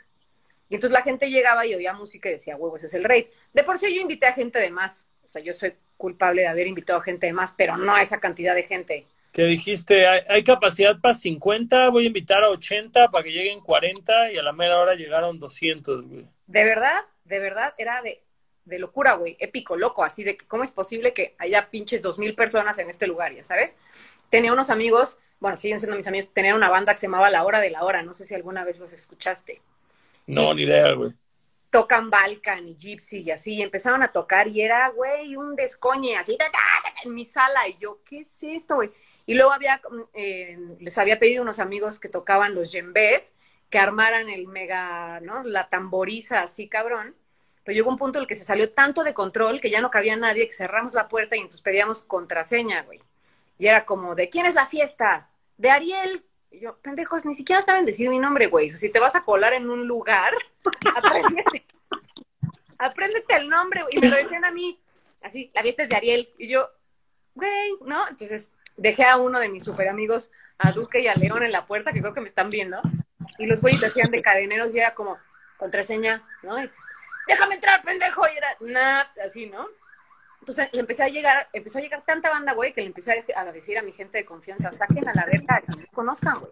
Y 0.69 0.75
entonces 0.75 0.93
la 0.93 1.03
gente 1.03 1.31
llegaba 1.31 1.67
y 1.67 1.75
oía 1.75 1.93
música 1.93 2.29
y 2.29 2.33
decía, 2.33 2.57
huevo, 2.57 2.77
ese 2.77 2.87
es 2.87 2.95
el 2.95 3.05
rave. 3.05 3.31
De 3.53 3.65
por 3.65 3.79
sí 3.79 3.93
yo 3.95 4.01
invité 4.01 4.27
a 4.27 4.33
gente 4.33 4.59
de 4.59 4.71
más. 4.71 5.07
O 5.25 5.29
sea, 5.29 5.43
yo 5.43 5.53
soy 5.55 5.75
culpable 5.97 6.43
de 6.43 6.49
haber 6.49 6.67
invitado 6.67 7.01
a 7.01 7.03
gente 7.03 7.27
de 7.27 7.33
más, 7.33 7.55
pero 7.57 7.77
no 7.77 7.95
a 7.95 8.03
esa 8.03 8.21
cantidad 8.21 8.55
de 8.55 8.63
gente. 8.63 9.07
Que 9.33 9.45
dijiste, 9.45 10.07
hay, 10.07 10.43
capacidad 10.43 10.99
para 10.99 11.15
50, 11.15 11.89
voy 11.91 12.05
a 12.05 12.07
invitar 12.09 12.43
a 12.43 12.49
80 12.49 13.09
para 13.11 13.23
que 13.23 13.31
lleguen 13.31 13.61
40 13.61 14.33
y 14.33 14.39
a 14.39 14.43
la 14.43 14.53
mera 14.53 14.79
hora 14.79 14.95
llegaron 14.95 15.39
200, 15.39 16.09
güey. 16.09 16.27
De 16.49 16.65
verdad, 16.65 17.05
de 17.25 17.39
verdad, 17.39 17.73
era 17.79 18.03
de, 18.03 18.21
de 18.65 18.79
locura, 18.79 19.15
güey, 19.15 19.37
épico, 19.41 19.77
loco, 19.77 20.05
así 20.05 20.25
de 20.25 20.37
que 20.37 20.47
cómo 20.47 20.63
es 20.63 20.71
posible 20.71 21.13
que 21.13 21.35
haya 21.39 21.71
pinches 21.71 22.03
dos 22.03 22.19
mil 22.19 22.35
personas 22.35 22.79
en 22.79 22.91
este 22.91 23.07
lugar, 23.07 23.35
ya 23.35 23.45
sabes. 23.45 23.77
Tenía 24.31 24.53
unos 24.53 24.71
amigos, 24.71 25.19
bueno, 25.41 25.57
siguen 25.57 25.81
siendo 25.81 25.97
mis 25.97 26.07
amigos, 26.07 26.31
tenía 26.33 26.55
una 26.55 26.69
banda 26.69 26.93
que 26.93 27.01
se 27.01 27.07
llamaba 27.07 27.31
La 27.31 27.45
Hora 27.45 27.61
de 27.61 27.71
la 27.71 27.85
Hora, 27.85 28.03
no 28.03 28.13
sé 28.13 28.25
si 28.25 28.35
alguna 28.35 28.65
vez 28.65 28.79
los 28.79 28.93
escuchaste. 28.93 29.61
No, 30.27 30.55
ni 30.55 30.63
idea, 30.63 30.93
güey. 30.93 31.13
Tocan 31.71 32.11
Balkan 32.11 32.67
y 32.67 32.77
Gypsy 32.77 33.21
y 33.21 33.31
así, 33.31 33.55
y 33.55 33.63
empezaron 33.63 34.03
a 34.03 34.13
tocar 34.13 34.49
y 34.49 34.61
era, 34.61 34.89
güey, 34.89 35.37
un 35.37 35.55
descoñe, 35.55 36.17
así, 36.17 36.37
en 37.05 37.15
mi 37.15 37.25
sala, 37.25 37.69
y 37.69 37.77
yo, 37.79 38.01
¿qué 38.05 38.21
es 38.21 38.43
esto, 38.43 38.77
güey? 38.77 38.91
Y 39.27 39.35
luego 39.35 39.53
había, 39.53 39.81
eh, 40.15 40.59
les 40.81 40.99
había 40.99 41.21
pedido 41.21 41.43
unos 41.43 41.61
amigos 41.61 42.01
que 42.01 42.09
tocaban 42.09 42.57
los 42.57 42.73
djembes, 42.73 43.33
que 43.71 43.79
armaran 43.79 44.29
el 44.29 44.49
mega, 44.49 45.21
¿no? 45.21 45.45
La 45.45 45.69
tamboriza 45.69 46.43
así, 46.43 46.69
cabrón 46.69 47.15
pero 47.65 47.75
llegó 47.75 47.91
un 47.91 47.99
punto 47.99 48.19
en 48.19 48.23
el 48.23 48.29
que 48.29 48.35
se 48.35 48.45
salió 48.45 48.71
tanto 48.71 49.05
de 49.05 49.15
control 49.15 49.61
que 49.61 49.71
ya 49.71 49.81
no 49.81 49.91
cabía 49.91 50.17
nadie, 50.17 50.49
que 50.49 50.55
cerramos 50.55 50.95
la 50.95 51.09
puerta 51.09 51.37
y 51.37 51.41
entonces 51.41 51.61
pedíamos 51.61 52.03
contraseña, 52.03 52.83
güey. 52.83 53.01
Y 53.59 53.67
era 53.67 53.85
como, 53.85 54.15
¿de 54.15 54.31
quién 54.31 54.47
es 54.47 54.55
la 54.55 54.67
fiesta? 54.67 55.29
De 55.59 55.71
Ariel. 55.71 56.25
Y 56.51 56.61
yo, 56.61 56.79
pendejos, 56.79 57.27
ni 57.27 57.35
siquiera 57.35 57.63
saben 57.63 57.85
decir 57.85 58.09
mi 58.09 58.19
nombre, 58.19 58.47
güey. 58.47 58.71
Si 58.71 58.89
te 58.89 58.99
vas 58.99 59.15
a 59.15 59.23
colar 59.23 59.53
en 59.53 59.69
un 59.69 59.87
lugar, 59.87 60.33
apréndete. 62.79 63.37
el 63.37 63.49
nombre, 63.49 63.83
güey. 63.83 63.97
Y 63.97 64.01
me 64.01 64.09
lo 64.09 64.17
decían 64.17 64.45
a 64.45 64.51
mí, 64.51 64.81
así, 65.23 65.51
la 65.55 65.63
fiesta 65.63 65.83
es 65.83 65.91
de 65.91 65.97
Ariel. 65.97 66.31
Y 66.39 66.49
yo, 66.49 66.71
güey, 67.35 67.75
¿no? 67.85 68.09
Entonces 68.09 68.51
dejé 68.77 69.05
a 69.05 69.19
uno 69.19 69.39
de 69.39 69.51
mis 69.51 69.63
super 69.63 69.89
amigos, 69.89 70.31
a 70.57 70.73
Duque 70.73 71.01
y 71.01 71.07
a 71.07 71.15
León 71.15 71.43
en 71.43 71.53
la 71.53 71.65
puerta, 71.65 71.93
que 71.93 72.01
creo 72.01 72.15
que 72.15 72.23
me 72.23 72.29
están 72.29 72.49
viendo. 72.49 72.81
Y 73.39 73.45
los 73.47 73.61
güeyes 73.61 73.83
decían 73.83 74.11
de 74.11 74.23
cadeneros 74.23 74.75
y 74.75 74.79
era 74.79 74.95
como, 74.95 75.19
contraseña, 75.59 76.27
¿no? 76.43 76.57
Déjame 77.31 77.55
entrar, 77.55 77.81
pendejo, 77.83 78.23
y 78.27 78.37
era, 78.37 78.57
nada, 78.61 79.13
así, 79.25 79.47
¿no? 79.47 79.69
Entonces 80.41 80.69
le 80.73 80.81
empecé 80.81 81.05
a 81.05 81.09
llegar, 81.09 81.49
empezó 81.53 81.79
a 81.79 81.83
llegar 81.83 82.03
tanta 82.05 82.31
banda, 82.31 82.55
güey, 82.55 82.73
que 82.73 82.81
le 82.81 82.89
empecé 82.89 83.25
a 83.37 83.53
decir 83.53 83.79
a 83.79 83.83
mi 83.83 83.93
gente 83.93 84.19
de 84.19 84.25
confianza, 84.25 84.73
saquen 84.73 85.07
a 85.09 85.15
la 85.15 85.27
verga, 85.27 85.61
que 85.61 85.81
no 85.81 85.87
conozcan, 85.93 86.41
güey. 86.41 86.51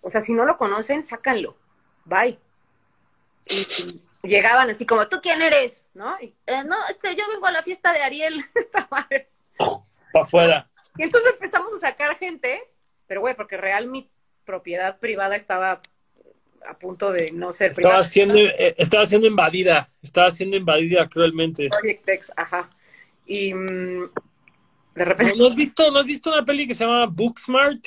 O 0.00 0.10
sea, 0.10 0.20
si 0.20 0.34
no 0.34 0.44
lo 0.44 0.56
conocen, 0.58 1.02
sácanlo. 1.02 1.56
Bye. 2.04 2.38
Y, 3.46 4.00
llegaban 4.22 4.70
así 4.70 4.86
como, 4.86 5.08
¿tú 5.08 5.20
quién 5.22 5.42
eres? 5.42 5.86
¿No? 5.94 6.14
Y, 6.20 6.34
eh, 6.46 6.62
no, 6.64 6.76
es 6.88 6.96
que 6.96 7.16
yo 7.16 7.24
vengo 7.32 7.46
a 7.46 7.52
la 7.52 7.62
fiesta 7.62 7.92
de 7.92 8.02
Ariel. 8.02 8.44
Para 8.88 9.26
afuera. 10.14 10.70
Y 10.96 11.02
entonces 11.02 11.32
empezamos 11.32 11.74
a 11.74 11.78
sacar 11.78 12.16
gente, 12.16 12.62
pero 13.06 13.20
güey, 13.22 13.34
porque 13.34 13.56
real 13.56 13.88
mi 13.88 14.10
propiedad 14.44 14.98
privada 14.98 15.36
estaba 15.36 15.80
a 16.66 16.78
punto 16.78 17.12
de 17.12 17.30
no 17.32 17.52
ser 17.52 17.70
estaba 17.70 18.02
siendo 18.04 18.36
eh, 18.38 18.74
estaba 18.78 19.06
siendo 19.06 19.26
invadida 19.26 19.88
estaba 20.02 20.30
siendo 20.30 20.56
invadida 20.56 21.08
cruelmente 21.08 21.68
Project 21.68 22.08
X 22.08 22.32
ajá 22.36 22.70
y 23.26 23.52
mm, 23.54 24.10
de 24.94 25.04
repente 25.04 25.34
¿No, 25.36 25.46
has 25.46 25.54
visto 25.54 25.90
no 25.90 25.98
has 25.98 26.06
visto 26.06 26.30
una 26.30 26.44
peli 26.44 26.66
que 26.66 26.74
se 26.74 26.84
llama 26.84 27.06
Booksmart 27.06 27.84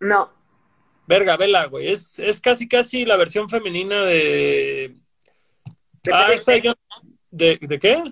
no 0.00 0.32
verga 1.06 1.36
vela 1.36 1.66
güey 1.66 1.88
es, 1.88 2.18
es 2.18 2.40
casi 2.40 2.66
casi 2.68 3.04
la 3.04 3.16
versión 3.16 3.48
femenina 3.48 4.04
de 4.04 4.96
Ah, 6.12 6.30
esta 6.32 6.56
yo- 6.56 6.74
¿De, 7.30 7.58
¿De 7.60 7.78
qué? 7.78 8.02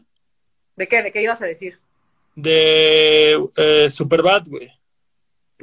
¿De 0.77 0.89
qué? 0.89 1.03
¿De 1.03 1.13
qué 1.13 1.23
ibas 1.23 1.41
a 1.41 1.47
decir? 1.47 1.79
De 2.35 3.41
eh, 3.57 3.89
Superbad, 3.89 4.43
güey. 4.49 4.71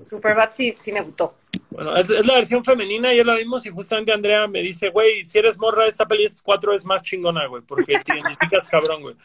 Superbad 0.04 0.50
sí, 0.52 0.76
sí 0.80 0.92
me 0.92 1.02
gustó. 1.02 1.36
Bueno, 1.70 1.96
es, 1.98 2.10
es 2.10 2.26
la 2.26 2.36
versión 2.36 2.64
femenina, 2.64 3.10
ayer 3.10 3.26
la 3.26 3.36
vimos 3.36 3.66
y 3.66 3.70
justamente 3.70 4.12
Andrea 4.12 4.48
me 4.48 4.62
dice, 4.62 4.90
güey, 4.90 5.26
si 5.26 5.38
eres 5.40 5.58
morra, 5.58 5.86
esta 5.86 6.08
peli 6.08 6.26
es 6.26 6.42
cuatro 6.42 6.72
veces 6.72 6.86
más 6.86 7.04
chingona, 7.04 7.48
güey, 7.48 7.62
porque 7.64 8.00
te 8.00 8.14
identificas 8.14 8.68
cabrón, 8.70 9.02
güey. 9.02 9.16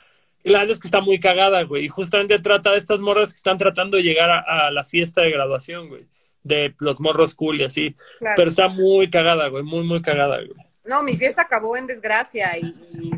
Y 0.43 0.51
la 0.51 0.61
verdad 0.61 0.75
es 0.75 0.81
que 0.81 0.89
está 0.89 1.01
muy 1.01 1.19
cagada, 1.19 1.63
güey, 1.63 1.85
y 1.85 1.89
justamente 1.89 2.39
trata 2.39 2.73
de 2.73 2.79
estas 2.79 3.01
morras 3.01 3.33
que 3.33 3.37
están 3.37 3.59
tratando 3.59 3.97
de 3.97 4.03
llegar 4.03 4.31
a, 4.31 4.67
a 4.67 4.71
la 4.71 4.85
fiesta 4.85 5.23
de 5.23 5.31
graduación, 5.31 5.89
güey, 5.89 6.07
de 6.43 6.75
los 6.81 7.01
morros 7.01 7.35
cool 7.35 7.61
y 7.61 7.65
así. 7.65 7.97
Claro. 8.19 8.35
Pero 8.37 8.51
está 8.51 8.69
muy 8.69 9.11
cagada, 9.11 9.49
güey, 9.49 9.63
muy, 9.63 9.85
muy 9.85 10.03
cagada, 10.03 10.37
güey. 10.37 10.67
No, 10.85 11.03
mi 11.03 11.17
fiesta 11.17 11.43
acabó 11.43 11.77
en 11.77 11.87
desgracia 11.89 12.57
y, 12.59 12.67
y 12.93 13.11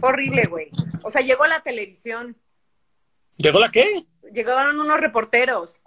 horrible, 0.00 0.44
güey. 0.44 0.70
O 1.02 1.10
sea, 1.10 1.22
llegó 1.22 1.46
la 1.46 1.60
televisión, 1.60 2.36
¿Llegó 3.36 3.58
la 3.60 3.70
qué? 3.70 4.06
llegaron 4.32 4.80
unos 4.80 5.00
reporteros 5.00 5.80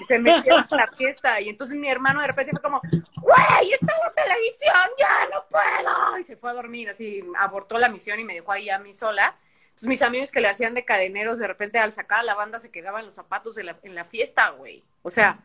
y 0.00 0.04
se 0.04 0.18
metieron 0.18 0.66
a 0.70 0.76
la 0.76 0.88
fiesta 0.88 1.40
y 1.40 1.48
entonces 1.48 1.76
mi 1.76 1.88
hermano 1.88 2.20
de 2.20 2.26
repente 2.26 2.52
fue 2.52 2.62
como, 2.62 2.80
güey, 2.82 3.72
está 3.72 3.92
en 3.94 4.00
la 4.04 4.12
televisión, 4.14 4.90
ya 4.98 5.28
no 5.32 5.44
puedo. 5.48 6.18
Y 6.18 6.24
se 6.24 6.36
fue 6.36 6.50
a 6.50 6.54
dormir, 6.54 6.90
así 6.90 7.24
abortó 7.38 7.78
la 7.78 7.88
misión 7.88 8.18
y 8.20 8.24
me 8.24 8.34
dejó 8.34 8.52
ahí 8.52 8.70
a 8.70 8.78
mí 8.78 8.92
sola. 8.92 9.36
Entonces 9.66 9.88
mis 9.88 10.02
amigos 10.02 10.30
que 10.30 10.40
le 10.40 10.48
hacían 10.48 10.74
de 10.74 10.84
cadeneros, 10.84 11.38
de 11.38 11.46
repente 11.46 11.78
al 11.78 11.92
sacar 11.92 12.20
a 12.20 12.22
la 12.22 12.34
banda 12.34 12.60
se 12.60 12.70
quedaban 12.70 13.04
los 13.04 13.14
zapatos 13.14 13.54
de 13.54 13.64
la- 13.64 13.78
en 13.82 13.94
la 13.94 14.04
fiesta, 14.04 14.48
güey. 14.50 14.82
O 15.02 15.10
sea, 15.10 15.38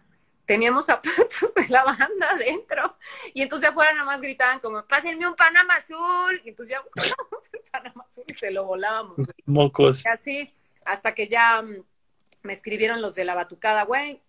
teníamos 0.45 0.85
zapatos 0.85 1.53
de 1.55 1.67
la 1.67 1.83
banda 1.83 2.29
adentro. 2.31 2.97
Y 3.33 3.41
entonces 3.41 3.69
afuera 3.69 3.91
nada 3.93 4.05
más 4.05 4.21
gritaban 4.21 4.59
como, 4.59 4.83
pásenme 4.85 5.27
un 5.27 5.35
Panamá 5.35 5.75
azul. 5.75 6.41
Y 6.45 6.49
entonces 6.49 6.75
ya 6.75 6.81
buscábamos 6.81 7.49
el 7.53 7.61
Panamá 7.71 8.05
azul 8.09 8.23
y 8.27 8.33
se 8.33 8.51
lo 8.51 8.63
volábamos. 8.65 9.15
güey. 9.17 9.27
Mocos. 9.45 10.05
Y 10.05 10.09
así, 10.09 10.53
hasta 10.85 11.13
que 11.13 11.27
ya 11.27 11.61
mm, 11.61 11.83
me 12.43 12.53
escribieron 12.53 13.01
los 13.01 13.15
de 13.15 13.25
la 13.25 13.35
batucada, 13.35 13.83
güey. 13.83 14.21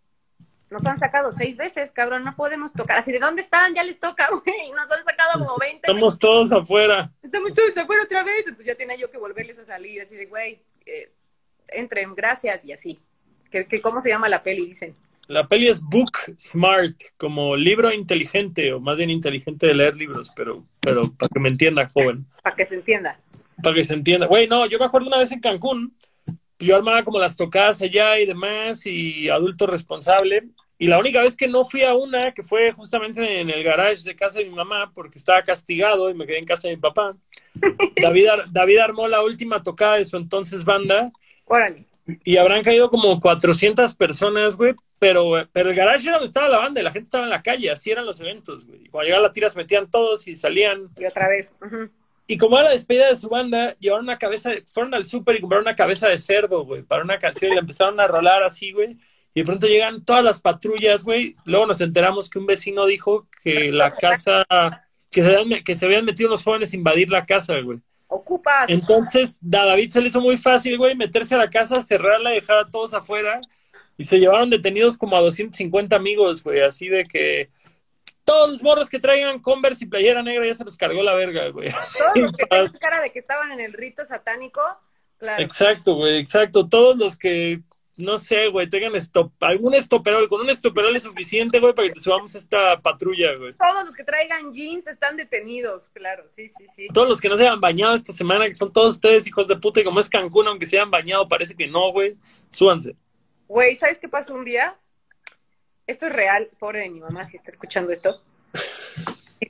Nos 0.73 0.87
han 0.87 0.97
sacado 0.99 1.31
seis 1.33 1.57
veces, 1.57 1.91
cabrón, 1.93 2.25
no 2.25 2.35
podemos 2.35 2.73
tocar. 2.73 2.99
Así, 2.99 3.13
¿de 3.13 3.19
dónde 3.19 3.43
están? 3.43 3.75
Ya 3.75 3.83
les 3.85 4.01
toca, 4.01 4.29
güey. 4.45 4.71
Nos 4.75 4.91
han 4.91 5.05
sacado 5.05 5.45
como 5.45 5.59
20 5.59 5.77
Estamos 5.77 6.19
todos 6.19 6.51
afuera. 6.53 7.13
estamos 7.23 7.53
todos 7.55 7.77
afuera 7.77 8.03
otra 8.05 8.23
vez. 8.25 8.41
Entonces 8.41 8.67
ya 8.67 8.75
tenía 8.75 8.97
yo 8.97 9.11
que 9.11 9.19
volverles 9.19 9.59
a 9.59 9.65
salir, 9.65 10.01
así 10.01 10.17
de, 10.17 10.27
güey, 10.27 10.61
eh, 10.87 11.13
entren, 11.69 12.15
gracias, 12.15 12.65
y 12.65 12.73
así. 12.73 12.99
¿Que, 13.51 13.67
que, 13.67 13.81
¿Cómo 13.83 14.01
se 14.01 14.09
llama 14.09 14.29
la 14.29 14.43
peli? 14.43 14.67
Dicen. 14.67 14.97
La 15.29 15.47
peli 15.47 15.69
es 15.69 15.83
Book 15.83 16.13
Smart, 16.37 16.97
como 17.17 17.57
libro 17.57 17.93
inteligente, 17.93 18.73
o 18.73 18.81
más 18.81 18.99
bien 18.99 19.11
inteligente 19.11 19.67
de 19.67 19.75
leer 19.75 19.95
libros, 19.95 20.33
pero, 20.37 20.65
pero 20.81 21.13
para 21.13 21.29
que 21.29 21.41
me 21.41 21.49
entienda, 21.49 21.89
joven. 21.89 22.27
Para 22.43 22.57
que 22.57 22.67
se 22.67 22.75
entienda. 22.75 23.21
Para 23.63 23.77
que 23.77 23.85
se 23.85 23.95
entienda. 23.95 24.27
Güey, 24.27 24.49
no, 24.49 24.67
yo 24.67 24.79
me 24.79 24.87
acuerdo 24.87 25.09
una 25.09 25.19
vez 25.19 25.31
en 25.31 25.41
Cancún, 25.41 25.97
yo 26.59 26.77
armaba 26.77 27.03
como 27.05 27.19
las 27.19 27.37
tocadas 27.37 27.81
allá 27.83 28.19
y 28.19 28.27
demás, 28.27 28.85
y 28.87 29.29
adulto 29.29 29.67
responsable. 29.67 30.49
Y 30.83 30.89
la 30.89 30.99
única 30.99 31.21
vez 31.21 31.37
que 31.37 31.47
no 31.47 31.65
fui 31.65 31.83
a 31.83 31.95
una, 31.95 32.33
que 32.35 32.43
fue 32.43 32.73
justamente 32.73 33.41
en 33.41 33.51
el 33.51 33.63
garage 33.63 34.03
de 34.03 34.17
casa 34.17 34.41
de 34.41 34.47
mi 34.47 34.55
mamá, 34.55 34.91
porque 34.93 35.17
estaba 35.19 35.41
castigado 35.43 36.11
y 36.11 36.15
me 36.15 36.27
quedé 36.27 36.39
en 36.39 36.45
casa 36.45 36.67
de 36.67 36.75
mi 36.75 36.81
papá. 36.81 37.17
David, 38.03 38.27
ar- 38.27 38.51
David 38.51 38.79
armó 38.79 39.07
la 39.07 39.23
última 39.23 39.63
tocada 39.63 39.97
de 39.97 40.05
su 40.05 40.17
entonces 40.17 40.65
banda, 40.65 41.13
Órale. 41.45 41.85
y 42.25 42.37
habrán 42.37 42.65
caído 42.65 42.91
como 42.91 43.21
400 43.21 43.95
personas, 43.95 44.57
güey. 44.57 44.75
Pero, 44.99 45.31
pero 45.53 45.71
el 45.71 45.77
garage 45.77 46.03
era 46.09 46.13
donde 46.19 46.27
estaba 46.27 46.49
la 46.49 46.59
banda 46.59 46.81
y 46.81 46.85
la 46.85 46.91
gente 46.91 47.05
estaba 47.05 47.25
en 47.25 47.31
la 47.31 47.43
calle. 47.43 47.71
Así 47.71 47.91
eran 47.93 48.05
los 48.07 48.21
eventos, 48.21 48.67
güey. 48.67 48.85
Y 48.85 48.89
Cuando 48.89 49.07
llegaba 49.07 49.23
la 49.29 49.33
tira 49.33 49.51
se 49.51 49.59
metían 49.59 49.89
todos 49.91 50.27
y 50.27 50.35
salían. 50.37 50.89
Y 50.97 51.05
otra 51.05 51.29
vez. 51.29 51.53
Y 52.27 52.39
como 52.39 52.57
era 52.57 52.67
la 52.69 52.73
despedida 52.75 53.09
de 53.09 53.17
su 53.17 53.29
banda, 53.29 53.77
llevaron 53.79 54.05
una 54.07 54.19
cabeza, 54.19 54.51
de- 54.51 54.63
fueron 54.67 54.95
al 54.95 55.05
súper 55.05 55.37
y 55.37 55.41
compraron 55.41 55.65
una 55.67 55.77
cabeza 55.77 56.09
de 56.09 56.19
cerdo, 56.19 56.65
güey, 56.65 56.83
para 56.83 57.03
una 57.05 57.19
canción 57.21 57.53
y 57.53 57.55
la 57.55 57.61
empezaron 57.61 58.01
a 58.01 58.07
rolar 58.09 58.43
así, 58.43 58.73
güey. 58.73 58.97
Y 59.35 59.41
de 59.41 59.47
pronto 59.47 59.67
llegan 59.67 60.05
todas 60.05 60.23
las 60.23 60.41
patrullas, 60.41 61.05
güey. 61.05 61.35
Luego 61.47 61.67
nos 61.67 61.81
enteramos 61.81 62.29
que 62.29 62.39
un 62.39 62.47
vecino 62.47 62.87
dijo 62.87 63.29
que 63.43 63.73
la 63.73 63.91
casa, 63.91 64.45
que 65.11 65.23
se 65.23 65.37
habían, 65.37 65.65
que 65.65 65.75
se 65.75 65.87
habían 65.87 66.05
metido 66.05 66.29
los 66.29 66.43
jóvenes 66.43 66.73
a 66.73 66.77
invadir 66.77 67.11
la 67.11 67.25
casa, 67.25 67.59
güey. 67.61 67.81
Ocupas. 68.09 68.69
Entonces, 68.69 69.41
a 69.43 69.65
David 69.67 69.91
se 69.91 70.03
le 70.03 70.09
hizo 70.09 70.21
muy 70.21 70.37
fácil, 70.37 70.77
güey, 70.77 70.95
meterse 70.95 71.35
a 71.35 71.39
la 71.39 71.49
casa, 71.49 71.81
cerrarla 71.81 72.33
y 72.33 72.41
dejar 72.41 72.59
a 72.59 72.71
todos 72.71 72.93
afuera. 72.93 73.41
Y 73.97 74.05
se 74.05 74.19
llevaron 74.19 74.51
detenidos 74.51 74.99
como 74.99 75.17
a 75.17 75.21
250 75.21 75.97
amigos, 75.97 76.43
güey, 76.43 76.61
así 76.61 76.89
de 76.89 77.07
que 77.07 77.49
todos 78.25 78.51
los 78.51 78.63
morros 78.63 78.89
que 78.89 79.01
traigan 79.01 79.41
Converse 79.41 79.85
y 79.85 79.89
playera 79.89 80.23
negra 80.23 80.47
ya 80.47 80.55
se 80.55 80.65
los 80.65 80.77
cargó 80.77 81.03
la 81.03 81.15
verga, 81.15 81.49
güey. 81.49 81.71
Todos 81.99 82.17
los 82.17 82.33
que 82.33 82.47
tenían 82.51 82.73
cara 82.75 83.01
de 83.01 83.11
que 83.11 83.19
estaban 83.19 83.53
en 83.53 83.61
el 83.61 83.73
rito 83.73 84.05
satánico, 84.05 84.61
claro. 85.19 85.43
Exacto, 85.43 85.95
güey, 85.95 86.19
exacto. 86.19 86.69
Todos 86.69 86.97
los 86.97 87.19
que, 87.19 87.61
no 87.97 88.17
sé, 88.19 88.49
güey, 88.49 88.69
tengan 88.69 88.95
stop, 88.97 89.33
algún 89.41 89.75
estoperol, 89.75 90.29
con 90.29 90.41
un 90.41 90.51
estoperol 90.51 90.97
es 90.97 91.03
suficiente, 91.03 91.61
güey, 91.61 91.75
para 91.75 91.89
que 91.89 91.95
te 91.95 92.01
subamos 92.01 92.35
a 92.35 92.39
esta 92.39 92.81
patrulla, 92.81 93.35
güey. 93.37 93.55
Todos 93.55 93.85
los 93.85 93.95
que 93.95 94.05
traigan 94.05 94.53
jeans 94.53 94.87
están 94.87 95.17
detenidos, 95.17 95.89
claro, 95.91 96.25
sí, 96.29 96.49
sí, 96.49 96.67
sí. 96.75 96.89
Todos 96.93 97.09
los 97.09 97.21
que 97.21 97.29
no 97.29 97.37
se 97.37 97.47
hayan 97.47 97.61
bañado 97.61 97.95
esta 97.95 98.13
semana, 98.13 98.47
que 98.47 98.55
son 98.55 98.73
todos 98.73 98.95
ustedes 98.95 99.27
hijos 99.27 99.49
de 99.49 99.57
puta, 99.57 99.81
y 99.81 99.85
como 99.85 100.01
es 100.01 100.09
Cancún, 100.09 100.49
aunque 100.49 100.67
se 100.67 100.79
hayan 100.79 100.91
bañado, 100.91 101.29
parece 101.29 101.55
que 101.55 101.67
no, 101.67 101.93
güey, 101.93 102.17
súbanse. 102.51 102.97
Güey, 103.47 103.77
¿sabes 103.77 103.99
qué 103.99 104.09
pasó 104.09 104.35
un 104.35 104.45
día? 104.45 104.77
Esto 105.87 106.07
es 106.07 106.13
real, 106.13 106.49
pobre 106.59 106.81
de 106.81 106.91
mi 106.91 107.01
mamá, 107.01 107.29
si 107.29 107.37
está 107.37 107.51
escuchando 107.51 107.93
esto. 107.93 108.23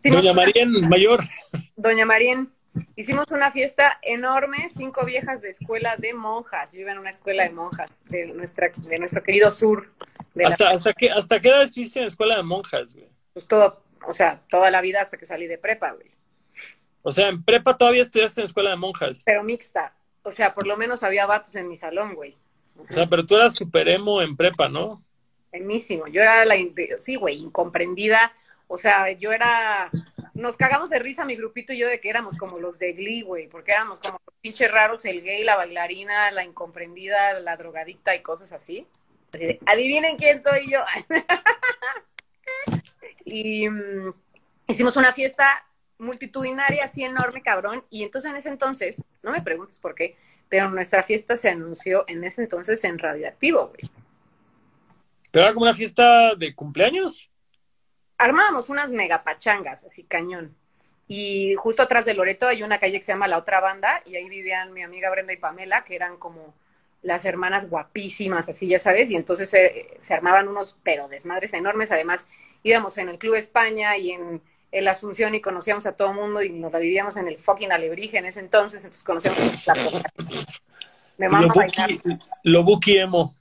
Doña 0.02 0.32
María 0.32 0.66
Mayor. 0.88 1.20
Doña 1.76 2.04
Marien, 2.04 2.52
hicimos 2.96 3.26
una 3.30 3.52
fiesta 3.52 3.98
enorme, 4.02 4.68
cinco 4.68 5.04
viejas 5.04 5.42
de 5.42 5.50
escuela 5.50 5.96
de 5.96 6.14
monjas. 6.14 6.72
Yo 6.72 6.80
iba 6.80 6.92
en 6.92 6.98
una 6.98 7.10
escuela 7.10 7.44
de 7.44 7.50
monjas 7.50 7.90
de, 8.06 8.26
nuestra, 8.26 8.70
de 8.76 8.98
nuestro 8.98 9.22
querido 9.22 9.50
sur. 9.50 9.92
De 10.34 10.44
la- 10.44 10.50
¿Hasta, 10.50 10.70
hasta, 10.70 10.92
qué, 10.92 11.10
¿Hasta 11.10 11.40
qué 11.40 11.48
edad 11.48 11.62
estuviste 11.62 11.98
en 11.98 12.04
la 12.04 12.08
escuela 12.08 12.36
de 12.36 12.42
monjas, 12.42 12.94
güey? 12.94 13.08
pues 13.32 13.46
todo, 13.48 13.82
o 14.06 14.12
sea, 14.12 14.42
toda 14.50 14.70
la 14.70 14.80
vida 14.82 15.00
hasta 15.00 15.16
que 15.16 15.24
salí 15.24 15.46
de 15.46 15.56
prepa, 15.58 15.92
güey. 15.92 16.10
O 17.02 17.10
sea, 17.12 17.28
en 17.28 17.42
prepa 17.42 17.76
todavía 17.76 18.02
estudiaste 18.02 18.40
en 18.40 18.44
escuela 18.44 18.70
de 18.70 18.76
monjas. 18.76 19.22
Pero 19.24 19.42
mixta. 19.42 19.94
O 20.22 20.30
sea, 20.30 20.54
por 20.54 20.66
lo 20.66 20.76
menos 20.76 21.02
había 21.02 21.26
vatos 21.26 21.54
en 21.56 21.68
mi 21.68 21.76
salón, 21.76 22.14
güey. 22.14 22.36
O 22.76 22.92
sea, 22.92 23.06
pero 23.08 23.26
tú 23.26 23.36
eras 23.36 23.54
super 23.54 23.88
emo 23.88 24.22
en 24.22 24.36
prepa, 24.36 24.68
¿no? 24.68 25.02
Buenísimo. 25.50 26.06
Yo 26.06 26.22
era 26.22 26.44
la, 26.44 26.56
sí, 26.98 27.16
güey, 27.16 27.38
incomprendida. 27.38 28.32
O 28.68 28.78
sea, 28.78 29.10
yo 29.12 29.32
era, 29.32 29.90
nos 30.42 30.56
cagamos 30.56 30.90
de 30.90 30.98
risa 30.98 31.24
mi 31.24 31.36
grupito 31.36 31.72
y 31.72 31.78
yo 31.78 31.88
de 31.88 32.00
que 32.00 32.10
éramos 32.10 32.36
como 32.36 32.58
los 32.58 32.78
de 32.78 32.92
Glee, 32.92 33.22
güey, 33.22 33.46
porque 33.46 33.72
éramos 33.72 34.00
como 34.00 34.20
los 34.42 34.70
raros, 34.70 35.04
el 35.04 35.22
gay, 35.22 35.44
la 35.44 35.56
bailarina, 35.56 36.30
la 36.32 36.44
incomprendida, 36.44 37.38
la 37.40 37.56
drogadicta 37.56 38.14
y 38.16 38.22
cosas 38.22 38.52
así. 38.52 38.86
Adivinen 39.64 40.16
quién 40.16 40.42
soy 40.42 40.70
yo. 40.70 40.80
y 43.24 43.68
mm, 43.68 44.12
hicimos 44.66 44.96
una 44.96 45.12
fiesta 45.12 45.64
multitudinaria 45.98 46.84
así 46.84 47.04
enorme, 47.04 47.40
cabrón. 47.40 47.84
Y 47.88 48.02
entonces 48.02 48.30
en 48.30 48.36
ese 48.36 48.48
entonces, 48.48 49.02
no 49.22 49.30
me 49.30 49.42
preguntes 49.42 49.78
por 49.78 49.94
qué, 49.94 50.16
pero 50.48 50.68
nuestra 50.68 51.02
fiesta 51.02 51.36
se 51.36 51.50
anunció 51.50 52.04
en 52.08 52.24
ese 52.24 52.42
entonces 52.42 52.82
en 52.84 52.98
Radioactivo, 52.98 53.68
güey. 53.68 53.82
Pero 55.30 55.46
era 55.46 55.54
como 55.54 55.64
una 55.64 55.72
fiesta 55.72 56.34
de 56.34 56.54
cumpleaños. 56.54 57.30
Armábamos 58.22 58.70
unas 58.70 58.88
megapachangas, 58.88 59.84
así 59.84 60.04
cañón. 60.04 60.54
Y 61.08 61.54
justo 61.56 61.82
atrás 61.82 62.04
de 62.04 62.14
Loreto 62.14 62.46
hay 62.46 62.62
una 62.62 62.78
calle 62.78 62.98
que 62.98 63.04
se 63.04 63.12
llama 63.12 63.26
La 63.26 63.38
Otra 63.38 63.60
Banda, 63.60 64.00
y 64.06 64.14
ahí 64.14 64.28
vivían 64.28 64.72
mi 64.72 64.82
amiga 64.82 65.10
Brenda 65.10 65.32
y 65.32 65.38
Pamela, 65.38 65.84
que 65.84 65.96
eran 65.96 66.16
como 66.16 66.54
las 67.02 67.24
hermanas 67.24 67.68
guapísimas, 67.68 68.48
así 68.48 68.68
ya 68.68 68.78
sabes, 68.78 69.10
y 69.10 69.16
entonces 69.16 69.50
se 69.50 70.14
armaban 70.14 70.46
unos, 70.46 70.76
pero 70.84 71.08
desmadres 71.08 71.52
enormes. 71.52 71.90
Además, 71.90 72.28
íbamos 72.62 72.96
en 72.98 73.08
el 73.08 73.18
Club 73.18 73.34
España 73.34 73.96
y 73.96 74.12
en 74.12 74.40
el 74.70 74.86
Asunción 74.86 75.34
y 75.34 75.40
conocíamos 75.40 75.84
a 75.86 75.96
todo 75.96 76.12
mundo 76.12 76.42
y 76.42 76.50
nos 76.50 76.72
la 76.72 76.78
vivíamos 76.78 77.16
en 77.16 77.26
el 77.26 77.40
fucking 77.40 77.72
Alebrije 77.72 78.18
en 78.18 78.26
ese 78.26 78.38
entonces, 78.38 78.84
entonces 78.84 79.04
conocíamos 79.04 79.66
la 79.66 79.74
Me 81.18 81.28
Lo 81.28 81.48
buki, 81.48 82.00
lo 82.44 82.62
buki 82.62 82.98
emo. 82.98 83.34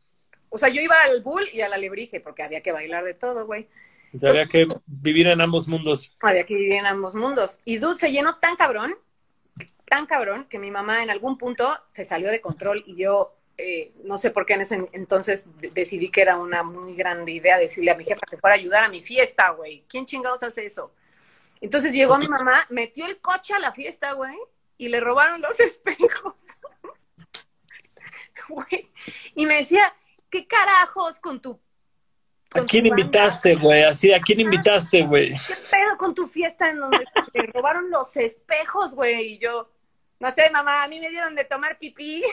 O 0.49 0.57
sea, 0.57 0.69
yo 0.69 0.81
iba 0.81 0.95
al 1.03 1.21
Bull 1.21 1.47
y 1.53 1.61
al 1.61 1.71
Alebrije 1.71 2.19
porque 2.19 2.41
había 2.41 2.61
que 2.61 2.71
bailar 2.71 3.03
de 3.03 3.13
todo, 3.13 3.45
güey. 3.45 3.67
Había 4.21 4.45
que 4.47 4.67
vivir 4.85 5.27
en 5.27 5.41
ambos 5.41 5.67
mundos. 5.67 6.15
Había 6.21 6.45
que 6.45 6.55
vivir 6.55 6.73
en 6.73 6.85
ambos 6.85 7.15
mundos. 7.15 7.59
Y 7.65 7.77
Dude 7.77 7.97
se 7.97 8.11
llenó 8.11 8.37
tan 8.39 8.55
cabrón, 8.55 8.95
tan 9.85 10.05
cabrón, 10.05 10.45
que 10.49 10.59
mi 10.59 10.71
mamá 10.71 11.03
en 11.03 11.09
algún 11.09 11.37
punto 11.37 11.77
se 11.89 12.05
salió 12.05 12.29
de 12.29 12.41
control 12.41 12.83
y 12.85 12.95
yo 12.95 13.35
eh, 13.57 13.91
no 14.03 14.17
sé 14.17 14.31
por 14.31 14.45
qué 14.45 14.53
en 14.53 14.61
ese 14.61 14.85
entonces 14.93 15.45
de- 15.59 15.69
decidí 15.69 16.09
que 16.09 16.21
era 16.21 16.37
una 16.37 16.63
muy 16.63 16.95
grande 16.95 17.31
idea 17.31 17.57
decirle 17.59 17.91
a 17.91 17.97
mi 17.97 18.05
jefa 18.05 18.21
que 18.29 18.37
fuera 18.37 18.55
a 18.55 18.59
ayudar 18.59 18.83
a 18.83 18.89
mi 18.89 19.01
fiesta, 19.01 19.49
güey. 19.51 19.83
¿Quién 19.87 20.05
chingados 20.05 20.43
hace 20.43 20.65
eso? 20.65 20.93
Entonces 21.59 21.93
llegó 21.93 22.17
mi 22.17 22.27
mamá, 22.27 22.65
metió 22.69 23.05
el 23.05 23.19
coche 23.19 23.53
a 23.53 23.59
la 23.59 23.71
fiesta, 23.71 24.13
güey, 24.13 24.35
y 24.77 24.89
le 24.89 24.99
robaron 24.99 25.41
los 25.41 25.59
espejos. 25.59 26.47
Güey. 28.49 28.89
Y 29.35 29.45
me 29.45 29.55
decía, 29.57 29.93
¿qué 30.29 30.47
carajos 30.47 31.19
con 31.19 31.41
tu... 31.41 31.59
¿A 32.53 32.65
quién 32.65 32.85
invitaste, 32.85 33.55
güey? 33.55 33.83
Así, 33.83 34.11
¿a 34.13 34.19
quién 34.19 34.41
invitaste, 34.41 35.03
güey? 35.03 35.29
¿qué 35.29 35.53
pedo 35.69 35.97
con 35.97 36.13
tu 36.13 36.27
fiesta 36.27 36.69
en 36.69 36.79
donde 36.79 37.05
te 37.31 37.41
robaron 37.53 37.89
los 37.89 38.15
espejos, 38.17 38.93
güey? 38.93 39.33
Y 39.33 39.39
yo, 39.39 39.71
No 40.19 40.31
sé, 40.33 40.49
mamá, 40.51 40.83
a 40.83 40.87
mí 40.87 40.99
me 40.99 41.09
dieron 41.09 41.35
de 41.35 41.45
tomar 41.45 41.77
pipí. 41.79 42.23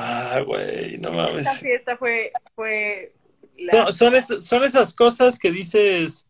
Ah, 0.00 0.40
güey, 0.46 0.96
no 0.98 1.10
mames. 1.10 1.44
Esa 1.44 1.58
fiesta 1.58 1.96
fue, 1.96 2.30
fue 2.54 3.12
la... 3.56 3.90
son, 3.90 4.14
son 4.40 4.62
esas 4.62 4.94
cosas 4.94 5.40
que 5.40 5.50
dices, 5.50 6.28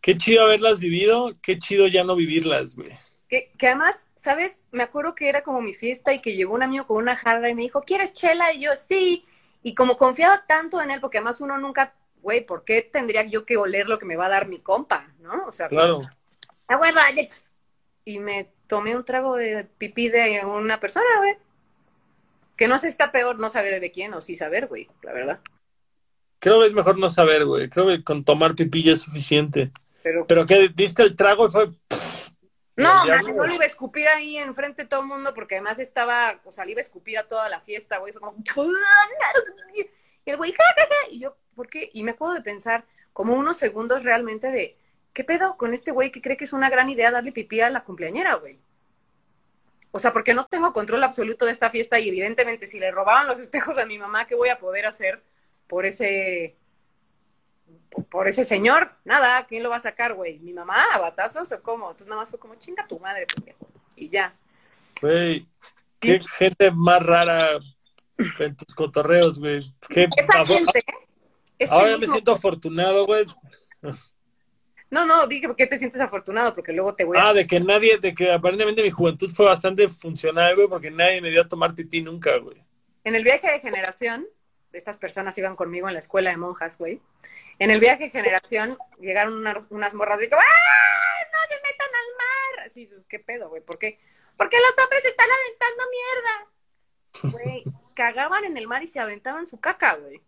qué 0.00 0.16
chido 0.16 0.42
haberlas 0.42 0.80
vivido, 0.80 1.30
qué 1.42 1.58
chido 1.58 1.86
ya 1.86 2.02
no 2.02 2.16
vivirlas, 2.16 2.74
güey. 2.74 2.90
Que, 3.28 3.52
que, 3.56 3.68
además, 3.68 4.08
¿sabes? 4.16 4.62
Me 4.72 4.82
acuerdo 4.82 5.14
que 5.14 5.28
era 5.28 5.44
como 5.44 5.60
mi 5.60 5.74
fiesta 5.74 6.12
y 6.12 6.20
que 6.20 6.34
llegó 6.34 6.54
un 6.54 6.64
amigo 6.64 6.88
con 6.88 6.96
una 6.96 7.14
jarra 7.14 7.50
y 7.50 7.54
me 7.54 7.62
dijo, 7.62 7.82
¿quieres 7.82 8.14
chela? 8.14 8.52
Y 8.52 8.62
yo, 8.62 8.74
sí. 8.74 9.24
Y 9.66 9.74
como 9.74 9.96
confiaba 9.96 10.44
tanto 10.46 10.80
en 10.80 10.92
él, 10.92 11.00
porque 11.00 11.18
además 11.18 11.40
uno 11.40 11.58
nunca, 11.58 11.92
güey, 12.22 12.46
¿por 12.46 12.62
qué 12.62 12.82
tendría 12.82 13.24
yo 13.24 13.44
que 13.44 13.56
oler 13.56 13.88
lo 13.88 13.98
que 13.98 14.06
me 14.06 14.14
va 14.14 14.26
a 14.26 14.28
dar 14.28 14.46
mi 14.46 14.60
compa? 14.60 15.08
¿No? 15.18 15.44
O 15.44 15.50
sea, 15.50 15.66
claro. 15.66 16.08
Ah, 16.68 16.76
güey, 16.76 16.92
Alex. 16.94 17.46
Y 18.04 18.20
me 18.20 18.52
tomé 18.68 18.94
un 18.94 19.04
trago 19.04 19.34
de 19.34 19.64
pipí 19.64 20.08
de 20.08 20.40
una 20.46 20.78
persona, 20.78 21.04
güey. 21.18 21.34
Que 22.56 22.68
no 22.68 22.78
sé, 22.78 22.86
está 22.86 23.10
peor 23.10 23.40
no 23.40 23.50
saber 23.50 23.80
de 23.80 23.90
quién 23.90 24.14
o 24.14 24.20
sí 24.20 24.36
saber, 24.36 24.68
güey, 24.68 24.88
la 25.02 25.12
verdad. 25.12 25.40
Creo 26.38 26.60
que 26.60 26.66
es 26.66 26.72
mejor 26.72 26.96
no 26.96 27.10
saber, 27.10 27.44
güey. 27.44 27.68
Creo 27.68 27.88
que 27.88 28.04
con 28.04 28.22
tomar 28.22 28.54
pipí 28.54 28.84
ya 28.84 28.92
es 28.92 29.00
suficiente. 29.00 29.72
Pero, 30.04 30.28
Pero 30.28 30.46
que 30.46 30.68
diste 30.68 31.02
el 31.02 31.16
trago 31.16 31.48
y 31.48 31.50
fue... 31.50 31.70
No, 32.76 33.04
no 33.04 33.46
lo 33.46 33.54
iba 33.54 33.64
a 33.64 33.66
escupir 33.66 34.06
ahí 34.08 34.36
enfrente 34.36 34.82
de 34.82 34.88
todo 34.88 35.00
el 35.00 35.06
mundo 35.06 35.32
porque 35.32 35.54
además 35.54 35.78
estaba, 35.78 36.40
o 36.44 36.52
sea, 36.52 36.64
le 36.64 36.72
iba 36.72 36.80
a 36.80 36.82
escupir 36.82 37.16
a 37.18 37.26
toda 37.26 37.48
la 37.48 37.60
fiesta, 37.60 37.98
güey. 37.98 38.12
Fue 38.12 38.20
como... 38.20 38.36
Y 40.24 40.30
el 40.30 40.36
güey, 40.36 40.54
Y 41.10 41.20
yo, 41.20 41.36
¿por 41.54 41.68
qué? 41.68 41.90
Y 41.94 42.04
me 42.04 42.10
acuerdo 42.10 42.34
de 42.34 42.42
pensar 42.42 42.84
como 43.12 43.34
unos 43.34 43.56
segundos 43.56 44.02
realmente 44.02 44.50
de, 44.50 44.76
¿qué 45.14 45.24
pedo 45.24 45.56
con 45.56 45.72
este 45.72 45.90
güey 45.90 46.10
que 46.10 46.20
cree 46.20 46.36
que 46.36 46.44
es 46.44 46.52
una 46.52 46.68
gran 46.68 46.90
idea 46.90 47.10
darle 47.10 47.32
pipí 47.32 47.60
a 47.60 47.70
la 47.70 47.84
cumpleañera, 47.84 48.34
güey? 48.34 48.58
O 49.92 49.98
sea, 49.98 50.12
porque 50.12 50.34
no 50.34 50.46
tengo 50.46 50.74
control 50.74 51.02
absoluto 51.04 51.46
de 51.46 51.52
esta 51.52 51.70
fiesta 51.70 51.98
y 51.98 52.08
evidentemente 52.08 52.66
si 52.66 52.78
le 52.78 52.90
robaban 52.90 53.26
los 53.26 53.38
espejos 53.38 53.78
a 53.78 53.86
mi 53.86 53.98
mamá, 53.98 54.26
¿qué 54.26 54.34
voy 54.34 54.50
a 54.50 54.58
poder 54.58 54.84
hacer 54.84 55.22
por 55.66 55.86
ese 55.86 56.56
por 58.10 58.28
ese 58.28 58.44
señor? 58.44 58.92
Nada, 59.04 59.46
¿quién 59.46 59.62
lo 59.62 59.70
va 59.70 59.76
a 59.76 59.80
sacar, 59.80 60.14
güey? 60.14 60.38
¿Mi 60.38 60.52
mamá 60.52 60.84
a 60.92 60.98
batazos 60.98 61.50
o 61.52 61.62
cómo? 61.62 61.86
Entonces 61.86 62.08
nada 62.08 62.22
más 62.22 62.30
fue 62.30 62.38
como, 62.38 62.54
chinga 62.56 62.86
tu 62.86 62.98
madre, 62.98 63.26
pendejo. 63.26 63.66
Y 63.96 64.08
ya. 64.08 64.34
Güey, 65.00 65.46
qué 65.98 66.20
gente 66.38 66.70
más 66.70 67.04
rara 67.04 67.58
en 68.18 68.56
tus 68.56 68.74
cotorreos, 68.74 69.38
güey. 69.38 69.72
Esa 69.88 70.46
gente, 70.46 70.84
Ahora 71.68 71.96
me 71.96 72.06
siento 72.06 72.32
afortunado, 72.32 73.06
güey. 73.06 73.26
No, 74.90 75.04
no, 75.04 75.26
dije 75.26 75.48
que 75.56 75.66
te 75.66 75.78
sientes 75.78 76.00
afortunado 76.00 76.54
porque 76.54 76.72
luego 76.72 76.94
te 76.94 77.04
voy 77.04 77.18
a... 77.18 77.28
Ah, 77.28 77.34
de 77.34 77.46
que 77.46 77.58
nadie, 77.60 77.98
de 77.98 78.14
que 78.14 78.32
aparentemente 78.32 78.82
mi 78.82 78.90
juventud 78.90 79.28
fue 79.30 79.46
bastante 79.46 79.88
funcional, 79.88 80.54
güey, 80.54 80.68
porque 80.68 80.90
nadie 80.90 81.20
me 81.20 81.30
dio 81.30 81.42
a 81.42 81.48
tomar 81.48 81.74
pipí 81.74 82.02
nunca, 82.02 82.36
güey. 82.38 82.56
En 83.02 83.14
el 83.14 83.24
viaje 83.24 83.50
de 83.50 83.60
generación, 83.60 84.26
estas 84.76 84.96
personas 84.96 85.36
iban 85.38 85.56
conmigo 85.56 85.88
en 85.88 85.94
la 85.94 86.00
escuela 86.00 86.30
de 86.30 86.36
monjas, 86.36 86.78
güey. 86.78 87.00
En 87.58 87.70
el 87.70 87.80
viaje 87.80 88.04
de 88.04 88.10
generación 88.10 88.76
llegaron 89.00 89.44
unas 89.70 89.94
morras 89.94 90.18
y 90.18 90.22
digo, 90.22 90.36
¡ah! 90.36 91.24
¡No 91.32 91.38
se 91.48 91.62
metan 91.62 91.88
al 91.88 92.16
mar! 92.16 92.66
Así, 92.66 92.90
¿qué 93.08 93.18
pedo, 93.18 93.48
güey? 93.48 93.62
¿Por 93.62 93.78
qué? 93.78 93.98
Porque 94.36 94.58
los 94.58 94.84
hombres 94.84 95.04
están 95.04 95.28
aventando 95.30 95.84
mierda. 95.90 97.36
Güey, 97.36 97.64
cagaban 97.94 98.44
en 98.44 98.56
el 98.56 98.66
mar 98.66 98.82
y 98.82 98.86
se 98.86 99.00
aventaban 99.00 99.46
su 99.46 99.60
caca, 99.60 99.94
güey. 99.94 100.20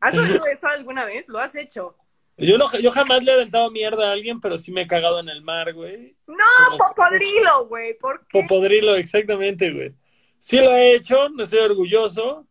¿Has 0.00 0.18
oído 0.18 0.44
eso 0.46 0.66
alguna 0.66 1.04
vez? 1.04 1.28
¿Lo 1.28 1.38
has 1.38 1.54
hecho? 1.54 1.96
Yo, 2.36 2.58
no, 2.58 2.66
yo 2.78 2.90
jamás 2.90 3.22
le 3.22 3.30
he 3.30 3.34
aventado 3.34 3.70
mierda 3.70 4.08
a 4.08 4.12
alguien, 4.12 4.40
pero 4.40 4.58
sí 4.58 4.72
me 4.72 4.82
he 4.82 4.86
cagado 4.86 5.20
en 5.20 5.28
el 5.28 5.42
mar, 5.42 5.72
güey. 5.74 6.16
No, 6.26 6.76
popodrilo, 6.76 7.66
güey. 7.66 7.94
¿Por 7.94 8.26
qué? 8.26 8.40
Popodrilo, 8.40 8.96
exactamente, 8.96 9.70
güey. 9.70 9.94
Sí 10.42 10.56
lo 10.56 10.74
he 10.74 10.96
hecho, 10.96 11.28
no 11.28 11.44
estoy 11.44 11.60
orgulloso. 11.60 12.48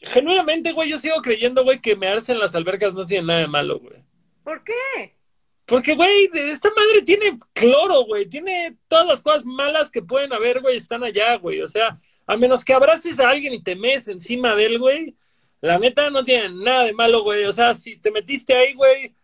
Genuinamente, 0.00 0.72
güey, 0.72 0.90
yo 0.90 0.98
sigo 0.98 1.22
creyendo, 1.22 1.62
güey, 1.62 1.78
que 1.78 1.94
mearse 1.94 2.32
en 2.32 2.40
las 2.40 2.56
albercas 2.56 2.92
no 2.92 3.06
tiene 3.06 3.28
nada 3.28 3.38
de 3.38 3.46
malo, 3.46 3.78
güey. 3.78 4.02
¿Por 4.42 4.64
qué? 4.64 5.16
Porque, 5.64 5.94
güey, 5.94 6.28
esta 6.34 6.70
madre 6.74 7.02
tiene 7.02 7.38
cloro, 7.52 8.04
güey. 8.04 8.26
Tiene 8.26 8.76
todas 8.88 9.06
las 9.06 9.22
cosas 9.22 9.44
malas 9.44 9.92
que 9.92 10.02
pueden 10.02 10.32
haber, 10.32 10.60
güey, 10.60 10.76
están 10.76 11.04
allá, 11.04 11.36
güey. 11.36 11.62
O 11.62 11.68
sea, 11.68 11.94
a 12.26 12.36
menos 12.36 12.64
que 12.64 12.74
abraces 12.74 13.20
a 13.20 13.30
alguien 13.30 13.54
y 13.54 13.62
te 13.62 13.76
mes 13.76 14.08
encima 14.08 14.56
de 14.56 14.66
él, 14.66 14.80
güey, 14.80 15.14
la 15.60 15.78
neta 15.78 16.10
no 16.10 16.24
tiene 16.24 16.48
nada 16.64 16.82
de 16.82 16.94
malo, 16.94 17.22
güey. 17.22 17.44
O 17.44 17.52
sea, 17.52 17.74
si 17.74 17.96
te 17.96 18.10
metiste 18.10 18.56
ahí, 18.56 18.74
güey, 18.74 19.14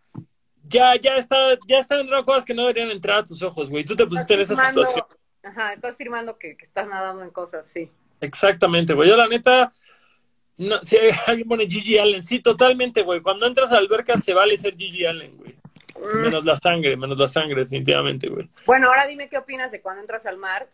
ya, 0.63 0.95
ya 0.95 1.17
está, 1.17 1.59
ya 1.67 1.79
están 1.79 1.99
entrando 1.99 2.23
cosas 2.23 2.45
que 2.45 2.53
no 2.53 2.61
deberían 2.61 2.89
entrar 2.89 3.17
a 3.17 3.25
tus 3.25 3.43
ojos, 3.43 3.69
güey. 3.69 3.83
Tú 3.83 3.97
te 3.97 4.07
pusiste 4.07 4.35
en 4.35 4.39
esa 4.39 4.55
situación. 4.55 5.03
Ajá, 5.43 5.73
estás 5.73 5.97
firmando 5.97 6.37
que, 6.37 6.57
estás 6.61 6.87
nadando 6.87 7.23
en 7.23 7.31
cosas, 7.31 7.65
sí. 7.67 7.89
Exactamente, 8.19 8.93
güey. 8.93 9.09
Yo 9.09 9.15
la 9.15 9.27
neta, 9.27 9.71
no, 10.57 10.83
si 10.83 10.97
alguien 11.27 11.47
pone 11.47 11.67
Gigi 11.67 11.97
Allen, 11.97 12.23
sí, 12.23 12.39
totalmente, 12.39 13.01
güey. 13.01 13.21
Cuando 13.21 13.47
entras 13.47 13.71
a 13.71 13.75
la 13.75 13.79
alberca 13.79 14.17
se 14.17 14.33
vale 14.33 14.57
ser 14.57 14.75
Gigi 14.77 15.05
Allen, 15.05 15.37
güey. 15.37 15.55
Mm. 15.99 16.21
Menos 16.21 16.45
la 16.45 16.57
sangre, 16.57 16.95
menos 16.97 17.17
la 17.17 17.27
sangre, 17.27 17.63
definitivamente, 17.63 18.29
güey. 18.29 18.49
Bueno, 18.65 18.87
ahora 18.87 19.07
dime 19.07 19.29
qué 19.29 19.37
opinas 19.37 19.71
de 19.71 19.81
cuando 19.81 20.01
entras 20.01 20.25
al 20.25 20.37
mar, 20.37 20.69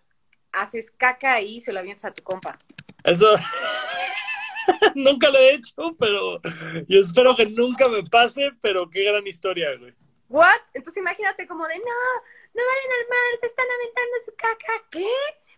haces 0.51 0.91
caca 0.91 1.41
y 1.41 1.61
se 1.61 1.74
lo 1.74 1.80
avientas 1.80 2.05
a 2.05 2.11
tu 2.11 2.24
compa. 2.24 2.57
Eso, 3.03 3.34
nunca 4.95 5.30
lo 5.30 5.38
he 5.38 5.55
hecho, 5.55 5.95
pero 5.97 6.41
yo 6.88 7.01
espero 7.01 7.36
que 7.36 7.45
nunca 7.45 7.88
me 7.88 8.03
pase, 8.03 8.51
pero 8.61 8.89
qué 8.89 9.03
gran 9.03 9.26
historia, 9.26 9.70
güey. 9.78 9.93
¿What? 10.30 10.60
Entonces 10.74 11.02
imagínate 11.02 11.48
como 11.48 11.68
de, 11.68 11.78
no, 11.78 11.84
no 11.84 12.62
vayan 12.66 12.92
al 13.00 13.08
mar, 13.10 13.40
se 13.40 13.48
están 13.48 13.66
aventando 13.66 14.16
su 14.26 14.32
caca. 14.36 14.88
¿Qué? 14.92 15.08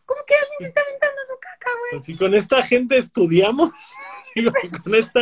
¿Cómo 0.05 0.21
que 0.25 0.33
alguien 0.33 0.57
se 0.59 0.65
está 0.67 0.81
aventando 0.81 1.21
su 1.27 1.39
caca, 1.39 1.69
güey? 1.71 1.91
Pues 1.91 2.05
si 2.05 2.17
con 2.17 2.33
esta 2.33 2.63
gente 2.63 2.97
estudiamos, 2.97 3.69
con, 4.83 4.95
esta, 4.95 5.19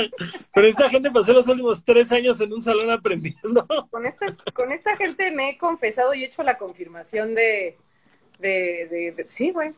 con 0.53 0.65
esta 0.65 0.89
gente 0.89 1.11
pasé 1.11 1.33
los 1.33 1.47
últimos 1.47 1.83
tres 1.83 2.11
años 2.11 2.39
en 2.39 2.53
un 2.53 2.61
salón 2.61 2.89
aprendiendo. 2.89 3.67
Con 3.89 4.05
esta, 4.05 4.27
con 4.53 4.71
esta 4.71 4.95
gente 4.95 5.31
me 5.31 5.49
he 5.49 5.57
confesado 5.57 6.13
y 6.13 6.23
he 6.23 6.27
hecho 6.27 6.43
la 6.43 6.57
confirmación 6.57 7.35
de, 7.35 7.77
de, 8.39 9.13
de 9.15 9.25
sí, 9.27 9.51
güey. 9.51 9.73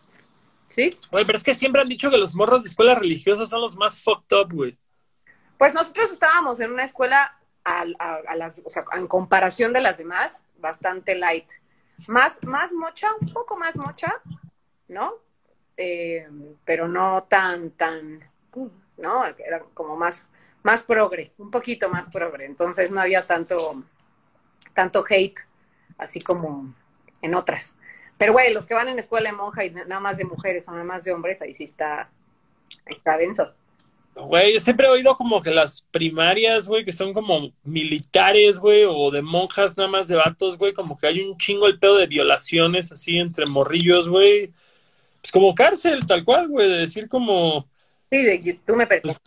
Sí. 0.70 0.92
Güey, 1.12 1.26
pero 1.26 1.38
es 1.38 1.44
que 1.44 1.56
siempre 1.56 1.82
han 1.82 1.90
dicho 1.90 2.12
que 2.12 2.18
los 2.18 2.36
morros 2.36 2.64
de 2.64 2.70
escuelas 2.70 3.00
religiosas 3.00 3.50
son 3.50 3.62
los 3.62 3.76
más 3.76 4.04
fucked 4.04 4.38
up, 4.38 4.54
güey. 4.54 4.78
Pues 5.58 5.74
nosotros 5.74 6.12
estábamos 6.12 6.60
en 6.60 6.72
una 6.72 6.84
escuela, 6.84 7.38
a, 7.70 8.36
las, 8.36 8.62
o 8.66 8.70
sea, 8.70 8.84
en 8.94 9.08
comparación 9.08 9.74
de 9.74 9.82
las 9.82 9.98
demás, 9.98 10.48
bastante 10.58 11.16
light. 11.16 11.50
Más, 12.08 12.44
más 12.44 12.74
mocha, 12.74 13.10
un 13.22 13.32
poco 13.34 13.58
más 13.58 13.78
mocha, 13.78 14.22
¿no? 14.88 15.16
Eh, 15.78 16.28
pero 16.66 16.88
no 16.88 17.24
tan, 17.30 17.72
tan, 17.72 18.24
¿no? 18.98 19.26
Era 19.26 19.60
como 19.74 19.96
más, 19.96 20.28
más 20.64 20.84
progre, 20.84 21.34
un 21.38 21.52
poquito 21.52 21.90
más 21.90 22.10
progre. 22.10 22.46
Entonces 22.46 22.92
no 22.92 23.02
había 23.02 23.22
tanto, 23.22 23.84
tanto 24.74 25.06
hate, 25.08 25.40
así 25.98 26.22
como 26.22 26.74
en 27.22 27.36
otras. 27.36 27.76
Pero, 28.18 28.34
güey, 28.34 28.54
los 28.54 28.66
que 28.66 28.74
van 28.74 28.90
en 28.90 29.00
escuela 29.00 29.30
de 29.30 29.36
monja 29.36 29.64
y 29.64 29.72
nada 29.72 30.00
más 30.00 30.18
de 30.18 30.26
mujeres 30.26 30.68
o 30.68 30.72
nada 30.72 30.84
más 30.84 31.04
de 31.04 31.14
hombres, 31.14 31.42
ahí 31.42 31.54
sí 31.54 31.66
está, 31.66 32.10
ahí 32.86 32.96
está 32.96 33.18
denso. 33.18 33.54
Güey, 34.26 34.54
yo 34.54 34.60
siempre 34.60 34.88
he 34.88 34.90
oído 34.90 35.16
como 35.16 35.42
que 35.42 35.52
las 35.52 35.84
primarias, 35.92 36.68
güey, 36.68 36.86
que 36.86 36.92
son 36.92 37.14
como 37.14 37.52
militares, 37.64 38.60
güey, 38.60 38.84
o 38.88 39.12
de 39.12 39.22
monjas 39.22 39.78
nada 39.78 39.90
más 39.90 40.08
de 40.08 40.16
vatos, 40.16 40.58
güey, 40.58 40.74
como 40.74 40.98
que 40.98 41.08
hay 41.08 41.22
un 41.22 41.38
chingo 41.38 41.68
el 41.68 41.80
pedo 41.80 41.98
de 41.98 42.08
violaciones 42.08 42.92
así 42.92 43.18
entre 43.18 43.46
morrillos, 43.46 44.10
güey. 44.10 44.52
Pues 45.22 45.32
como 45.32 45.54
cárcel, 45.56 46.06
tal 46.06 46.24
cual, 46.24 46.48
güey, 46.48 46.70
de 46.70 46.78
decir 46.78 47.08
como... 47.08 47.68
Sí, 48.12 48.24
de, 48.24 48.60
tú 48.66 48.76
me 48.76 48.88
pues, 48.88 49.22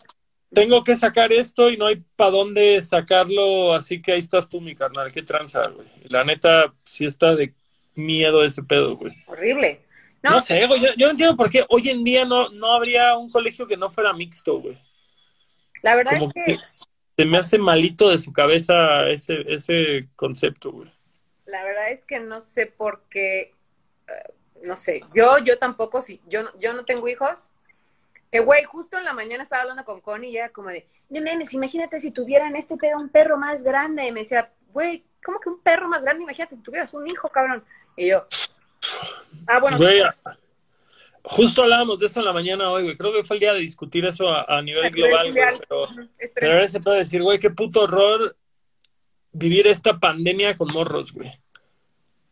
tengo 0.52 0.84
que 0.84 0.96
sacar 0.96 1.32
esto 1.32 1.70
y 1.70 1.76
no 1.76 1.86
hay 1.86 2.02
para 2.16 2.30
dónde 2.30 2.80
sacarlo, 2.80 3.72
así 3.72 4.02
que 4.02 4.12
ahí 4.12 4.18
estás 4.18 4.48
tú, 4.48 4.60
mi 4.60 4.74
carnal, 4.74 5.12
qué 5.12 5.22
tranza, 5.22 5.68
güey. 5.68 5.86
La 6.08 6.24
neta, 6.24 6.74
sí 6.84 7.04
está 7.04 7.34
de 7.34 7.54
miedo 7.94 8.44
ese 8.44 8.62
pedo, 8.62 8.96
güey. 8.96 9.12
Horrible. 9.26 9.80
No, 10.22 10.40
sé, 10.40 10.66
güey, 10.66 10.80
yo, 10.80 11.06
no 11.06 11.10
entiendo 11.10 11.36
por 11.36 11.50
qué 11.50 11.64
hoy 11.68 11.88
en 11.88 12.04
día 12.04 12.24
no, 12.24 12.48
no 12.50 12.72
habría 12.72 13.16
un 13.16 13.30
colegio 13.30 13.66
que 13.66 13.76
no 13.76 13.90
fuera 13.90 14.12
mixto, 14.12 14.60
güey. 14.60 14.78
La 15.82 15.96
verdad 15.96 16.14
es 16.14 16.32
que... 16.32 16.58
Se 17.14 17.26
me 17.26 17.36
hace 17.36 17.58
malito 17.58 18.08
de 18.08 18.18
su 18.18 18.32
cabeza 18.32 19.08
ese, 19.10 19.44
ese 19.46 20.08
concepto, 20.16 20.72
güey. 20.72 20.90
La 21.44 21.62
verdad 21.62 21.90
es 21.90 22.06
que 22.06 22.18
no 22.20 22.40
sé 22.40 22.66
por 22.66 23.02
qué, 23.10 23.52
eh, 24.08 24.32
no 24.62 24.76
sé, 24.76 25.02
yo, 25.14 25.36
yo 25.38 25.58
tampoco, 25.58 26.00
si, 26.00 26.22
yo, 26.26 26.44
yo 26.58 26.72
no 26.72 26.86
tengo 26.86 27.06
hijos, 27.08 27.50
que 28.30 28.40
güey, 28.40 28.64
justo 28.64 28.96
en 28.96 29.04
la 29.04 29.12
mañana 29.12 29.42
estaba 29.42 29.60
hablando 29.60 29.84
con 29.84 30.00
Connie 30.00 30.30
y 30.30 30.38
era 30.38 30.48
como 30.48 30.70
de, 30.70 30.86
no 31.10 31.20
memes, 31.20 31.52
imagínate 31.52 32.00
si 32.00 32.12
tuvieran 32.12 32.56
este 32.56 32.78
pedo 32.78 32.98
un 32.98 33.10
perro 33.10 33.36
más 33.36 33.62
grande, 33.62 34.06
y 34.06 34.12
me 34.12 34.20
decía, 34.20 34.50
güey, 34.72 35.04
¿cómo 35.22 35.38
que 35.38 35.50
un 35.50 35.60
perro 35.60 35.88
más 35.88 36.00
grande? 36.00 36.22
Imagínate 36.22 36.56
si 36.56 36.62
tuvieras 36.62 36.94
un 36.94 37.06
hijo, 37.06 37.28
cabrón. 37.28 37.62
Y 37.94 38.08
yo, 38.08 38.26
ah, 39.46 39.60
bueno. 39.60 39.78
justo 41.22 41.62
hablábamos 41.62 41.98
de 41.98 42.06
eso 42.06 42.20
en 42.20 42.26
la 42.26 42.32
mañana 42.32 42.70
hoy, 42.70 42.84
güey. 42.84 42.96
Creo 42.96 43.12
que 43.12 43.24
fue 43.24 43.36
el 43.36 43.40
día 43.40 43.52
de 43.52 43.60
discutir 43.60 44.04
eso 44.04 44.28
a, 44.28 44.60
nivel 44.62 44.90
global, 44.90 45.32
güey. 45.32 45.44
Pero, 45.68 45.86
pero 46.34 46.52
ahora 46.52 46.68
se 46.68 46.80
puede 46.80 46.98
decir, 46.98 47.22
güey, 47.22 47.38
qué 47.38 47.50
puto 47.50 47.82
horror 47.82 48.36
vivir 49.32 49.66
esta 49.66 49.98
pandemia 49.98 50.56
con 50.56 50.72
morros, 50.72 51.12
güey. 51.12 51.32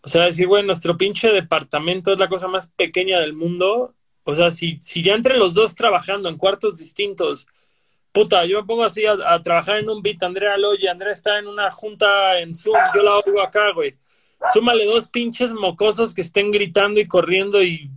O 0.02 0.08
sea, 0.08 0.24
decir, 0.24 0.46
güey, 0.46 0.64
nuestro 0.64 0.96
pinche 0.96 1.30
departamento 1.30 2.12
es 2.12 2.18
la 2.18 2.28
cosa 2.28 2.48
más 2.48 2.68
pequeña 2.68 3.20
del 3.20 3.34
mundo. 3.34 3.94
O 4.24 4.34
sea, 4.34 4.50
si, 4.50 4.78
si 4.80 5.02
ya 5.02 5.14
entre 5.14 5.36
los 5.36 5.54
dos 5.54 5.74
trabajando 5.74 6.28
en 6.28 6.38
cuartos 6.38 6.78
distintos, 6.78 7.46
puta, 8.12 8.44
yo 8.46 8.60
me 8.60 8.66
pongo 8.66 8.84
así 8.84 9.04
a, 9.06 9.42
trabajar 9.42 9.78
en 9.78 9.90
un 9.90 10.02
beat, 10.02 10.22
Andrea 10.22 10.56
Loye, 10.56 10.88
Andrea 10.88 11.12
está 11.12 11.38
en 11.38 11.46
una 11.46 11.70
junta 11.70 12.38
en 12.38 12.54
Zoom, 12.54 12.76
yo 12.94 13.02
la 13.02 13.16
oigo 13.16 13.40
acá, 13.40 13.72
güey. 13.72 13.94
Súmale 14.52 14.84
dos 14.86 15.08
pinches 15.08 15.52
mocosos 15.52 16.14
que 16.14 16.22
estén 16.22 16.50
gritando 16.50 16.98
y 16.98 17.06
corriendo 17.06 17.62
y 17.62 17.90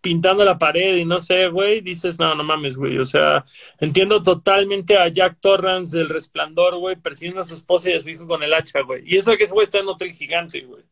pintando 0.00 0.44
la 0.44 0.58
pared 0.58 0.96
y 0.96 1.04
no 1.04 1.20
sé, 1.20 1.48
güey, 1.48 1.80
dices, 1.80 2.18
no, 2.18 2.34
no 2.34 2.42
mames, 2.42 2.76
güey. 2.76 2.98
O 2.98 3.04
sea, 3.04 3.44
entiendo 3.78 4.22
totalmente 4.22 4.96
a 4.96 5.08
Jack 5.08 5.38
Torrance 5.40 5.96
del 5.96 6.08
Resplandor, 6.08 6.78
güey, 6.78 6.96
persiguiendo 6.96 7.42
a 7.42 7.44
su 7.44 7.54
esposa 7.54 7.90
y 7.90 7.94
a 7.94 8.00
su 8.00 8.08
hijo 8.08 8.26
con 8.26 8.42
el 8.42 8.54
hacha, 8.54 8.80
güey. 8.80 9.02
Y 9.04 9.18
eso 9.18 9.36
que 9.36 9.44
ese 9.44 9.52
güey 9.52 9.64
está 9.64 9.78
en 9.78 9.88
hotel 9.88 10.12
gigante, 10.12 10.60
güey. 10.62 10.84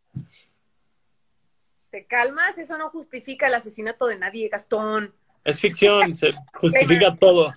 ¿Te 1.91 2.05
calmas? 2.05 2.59
Eso 2.59 2.77
no 2.77 2.91
justifica 2.91 3.47
el 3.47 3.55
asesinato 3.55 4.07
de 4.07 4.19
nadie, 4.19 4.49
Gastón. 4.49 5.15
Es 5.43 5.61
ficción, 5.61 6.15
se 6.15 6.35
justifica 6.55 7.17
todo. 7.17 7.55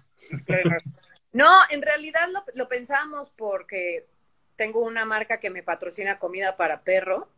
No, 1.34 1.49
en 1.70 1.82
realidad 1.82 2.30
lo, 2.32 2.43
lo 2.56 2.70
pensamos 2.70 3.32
porque 3.36 4.06
tengo 4.56 4.82
una 4.82 5.06
marca 5.06 5.39
que 5.39 5.49
me 5.49 5.64
patrocina 5.64 6.20
comida 6.20 6.56
para 6.56 6.84
perro 6.84 7.30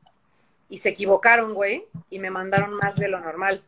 y 0.69 0.77
se 0.79 0.89
equivocaron, 0.89 1.53
güey, 1.53 1.85
y 2.09 2.19
me 2.19 2.29
mandaron 2.29 2.73
más 2.75 2.95
de 2.95 3.07
lo 3.07 3.19
normal. 3.19 3.63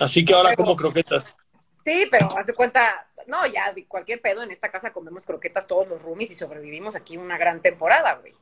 Así 0.00 0.24
que 0.24 0.34
ahora 0.34 0.54
como 0.54 0.76
croquetas. 0.76 1.36
Sí, 1.84 2.06
pero 2.10 2.36
haz 2.36 2.46
de 2.46 2.54
cuenta, 2.54 3.06
no, 3.26 3.46
ya 3.46 3.74
cualquier 3.88 4.20
pedo 4.20 4.42
en 4.42 4.50
esta 4.50 4.70
casa 4.70 4.92
comemos 4.92 5.24
croquetas 5.24 5.66
todos 5.66 5.88
los 5.88 6.02
roomies 6.02 6.32
y 6.32 6.34
sobrevivimos 6.34 6.96
aquí 6.96 7.16
una 7.16 7.38
gran 7.38 7.60
temporada, 7.60 8.14
güey. 8.14 8.32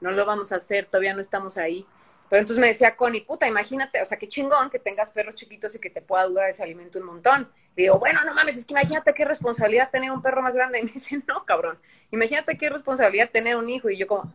No 0.00 0.10
lo 0.10 0.24
vamos 0.24 0.52
a 0.52 0.56
hacer, 0.56 0.86
todavía 0.86 1.14
no 1.14 1.20
estamos 1.20 1.58
ahí. 1.58 1.86
Pero 2.28 2.40
entonces 2.40 2.60
me 2.60 2.68
decía 2.68 2.96
Connie, 2.96 3.20
puta, 3.20 3.46
imagínate, 3.46 4.02
o 4.02 4.04
sea, 4.04 4.18
qué 4.18 4.26
chingón 4.26 4.68
que 4.70 4.78
tengas 4.78 5.10
perros 5.10 5.36
chiquitos 5.36 5.74
y 5.74 5.78
que 5.78 5.90
te 5.90 6.02
pueda 6.02 6.26
durar 6.26 6.50
ese 6.50 6.62
alimento 6.62 6.98
un 6.98 7.06
montón. 7.06 7.48
Y 7.76 7.82
digo, 7.82 7.98
bueno, 7.98 8.24
no 8.24 8.34
mames, 8.34 8.56
es 8.56 8.64
que 8.64 8.74
imagínate 8.74 9.14
qué 9.14 9.24
responsabilidad 9.24 9.90
tener 9.90 10.10
un 10.10 10.22
perro 10.22 10.42
más 10.42 10.54
grande. 10.54 10.80
Y 10.82 10.84
me 10.84 10.92
dice, 10.92 11.22
no, 11.26 11.44
cabrón, 11.44 11.78
imagínate 12.10 12.58
qué 12.58 12.68
responsabilidad 12.68 13.30
tener 13.30 13.56
un 13.56 13.68
hijo. 13.68 13.90
Y 13.90 13.96
yo 13.96 14.06
como, 14.06 14.32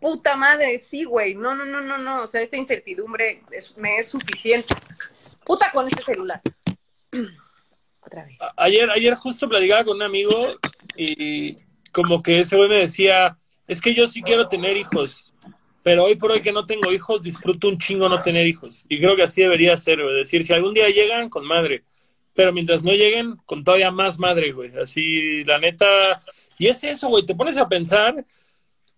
puta 0.00 0.36
madre, 0.36 0.78
sí, 0.78 1.04
güey, 1.04 1.34
no, 1.34 1.54
no, 1.54 1.64
no, 1.64 1.80
no, 1.80 1.98
no, 1.98 2.22
o 2.22 2.26
sea, 2.26 2.40
esta 2.40 2.56
incertidumbre 2.56 3.42
me 3.76 3.98
es 3.98 4.08
suficiente. 4.08 4.74
Puta 5.44 5.70
con 5.72 5.86
este 5.86 6.02
celular. 6.02 6.40
Otra 8.00 8.24
vez. 8.24 8.38
Ayer, 8.56 8.90
ayer 8.90 9.14
justo 9.14 9.48
platicaba 9.48 9.84
con 9.84 9.96
un 9.96 10.02
amigo 10.02 10.46
y 10.96 11.56
como 11.92 12.22
que 12.22 12.40
ese 12.40 12.56
güey 12.56 12.68
me 12.68 12.78
decía, 12.78 13.36
es 13.66 13.80
que 13.80 13.94
yo 13.94 14.06
sí 14.06 14.22
quiero 14.22 14.48
tener 14.48 14.76
hijos, 14.76 15.30
pero 15.82 16.04
hoy 16.04 16.16
por 16.16 16.30
hoy 16.30 16.40
que 16.40 16.52
no 16.52 16.66
tengo 16.66 16.92
hijos, 16.92 17.22
disfruto 17.22 17.68
un 17.68 17.78
chingo 17.78 18.08
no 18.08 18.22
tener 18.22 18.46
hijos. 18.46 18.84
Y 18.88 18.98
creo 18.98 19.16
que 19.16 19.22
así 19.22 19.42
debería 19.42 19.76
ser, 19.76 20.02
güey. 20.02 20.14
Decir, 20.16 20.44
si 20.44 20.52
algún 20.52 20.74
día 20.74 20.88
llegan, 20.88 21.28
con 21.28 21.46
madre. 21.46 21.84
Pero 22.34 22.52
mientras 22.52 22.84
no 22.84 22.92
lleguen, 22.92 23.36
con 23.46 23.64
todavía 23.64 23.90
más 23.90 24.18
madre, 24.18 24.52
güey. 24.52 24.76
Así, 24.76 25.42
la 25.44 25.58
neta. 25.58 26.22
Y 26.58 26.68
es 26.68 26.84
eso, 26.84 27.08
güey. 27.08 27.24
Te 27.24 27.34
pones 27.34 27.56
a 27.56 27.68
pensar 27.68 28.14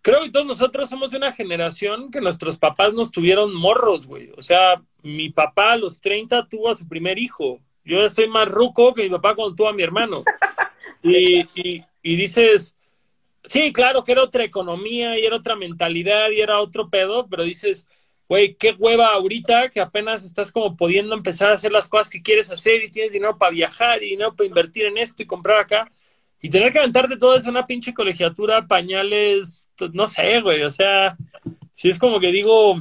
creo 0.03 0.23
que 0.23 0.31
todos 0.31 0.47
nosotros 0.47 0.89
somos 0.89 1.13
de 1.13 1.17
una 1.17 1.33
generación 1.33 2.11
que 2.11 2.21
nuestros 2.21 2.59
papás 2.59 2.93
nos 2.93 3.11
tuvieron 3.11 3.55
morros, 3.55 4.07
güey. 4.07 4.31
O 4.37 4.43
sea, 4.43 4.83
mi 5.03 5.31
papá 5.31 5.73
a 5.73 5.77
los 5.77 6.01
30 6.01 6.49
tuvo 6.49 6.69
a 6.69 6.75
su 6.75 6.89
primer 6.89 7.19
hijo. 7.19 7.61
Yo 7.85 8.09
soy 8.11 8.29
más 8.29 8.49
ruco 8.49 8.93
que 8.93 9.05
mi 9.05 9.11
papá 9.11 9.35
cuando 9.35 9.55
tuvo 9.55 9.69
a 9.69 9.73
mi 9.73 9.83
hermano. 9.83 10.25
Y, 11.05 11.41
y, 11.55 11.85
y 12.03 12.17
dices, 12.17 12.77
sí, 13.45 13.73
claro 13.73 14.05
que 14.05 14.13
era 14.13 14.23
otra 14.23 14.45
economía 14.45 15.19
y 15.19 15.25
era 15.25 15.37
otra 15.37 15.57
mentalidad 15.57 16.31
y 16.31 16.41
era 16.41 16.61
otro 16.61 16.91
pedo, 16.91 17.27
pero 17.29 17.43
dices, 17.43 17.89
güey, 18.29 18.55
qué 18.55 18.73
hueva 18.79 19.09
ahorita 19.09 19.69
que 19.71 19.81
apenas 19.81 20.25
estás 20.25 20.53
como 20.53 20.77
pudiendo 20.77 21.15
empezar 21.15 21.51
a 21.51 21.55
hacer 21.55 21.73
las 21.73 21.89
cosas 21.89 22.09
que 22.09 22.23
quieres 22.23 22.51
hacer 22.51 22.83
y 22.83 22.91
tienes 22.91 23.13
dinero 23.13 23.37
para 23.37 23.51
viajar 23.51 24.03
y 24.03 24.11
dinero 24.11 24.35
para 24.35 24.47
invertir 24.47 24.87
en 24.87 24.99
esto 24.99 25.23
y 25.23 25.27
comprar 25.27 25.61
acá. 25.61 25.91
Y 26.45 26.51
tener 26.51 26.73
que 26.73 26.81
aventarte 26.81 27.17
todo 27.17 27.37
eso 27.37 27.49
una 27.49 27.67
pinche 27.67 27.95
colegiatura, 27.95 28.67
pañales, 28.67 29.71
no 29.93 30.09
sé, 30.09 30.41
güey, 30.41 30.65
o 30.65 30.71
sea, 30.71 31.17
si 31.73 31.89
es 31.89 31.99
como 31.99 32.19
que 32.19 32.33
digo... 32.33 32.77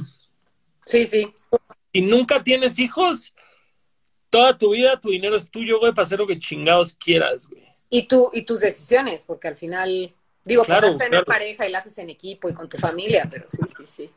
Sí, 0.84 1.06
sí. 1.06 1.32
Si 1.92 2.00
nunca 2.00 2.42
tienes 2.42 2.80
hijos, 2.80 3.34
toda 4.30 4.58
tu 4.58 4.70
vida 4.72 4.98
tu 4.98 5.10
dinero 5.10 5.36
es 5.36 5.48
tuyo, 5.48 5.78
güey, 5.78 5.92
para 5.92 6.04
hacer 6.04 6.18
lo 6.18 6.26
que 6.26 6.38
chingados 6.38 6.94
quieras, 6.94 7.48
güey. 7.48 7.62
Y, 7.88 8.08
tú, 8.08 8.30
y 8.32 8.42
tus 8.42 8.60
decisiones, 8.60 9.22
porque 9.22 9.46
al 9.46 9.56
final, 9.56 10.12
digo, 10.44 10.64
claro, 10.64 10.96
tener 10.96 11.24
pareja 11.24 11.64
y 11.64 11.70
la 11.70 11.78
haces 11.78 11.96
en 11.98 12.10
equipo 12.10 12.48
y 12.48 12.54
con 12.54 12.68
tu 12.68 12.78
familia, 12.78 13.28
pero 13.30 13.44
sí, 13.48 13.58
sí, 13.76 13.84
sí. 13.86 14.10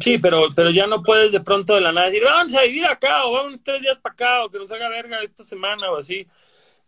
Sí, 0.00 0.18
pero, 0.18 0.48
pero 0.54 0.70
ya 0.70 0.86
no 0.86 1.02
puedes 1.02 1.32
de 1.32 1.40
pronto 1.40 1.74
de 1.74 1.80
la 1.80 1.92
nada 1.92 2.08
decir, 2.08 2.24
vamos 2.24 2.54
a 2.54 2.62
vivir 2.62 2.84
acá, 2.84 3.24
o 3.24 3.32
vamos 3.32 3.62
tres 3.62 3.80
días 3.80 3.96
para 3.98 4.12
acá, 4.12 4.44
o 4.44 4.50
que 4.50 4.58
nos 4.58 4.70
haga 4.70 4.88
verga 4.88 5.22
esta 5.22 5.44
semana, 5.44 5.90
o 5.90 5.98
así. 5.98 6.26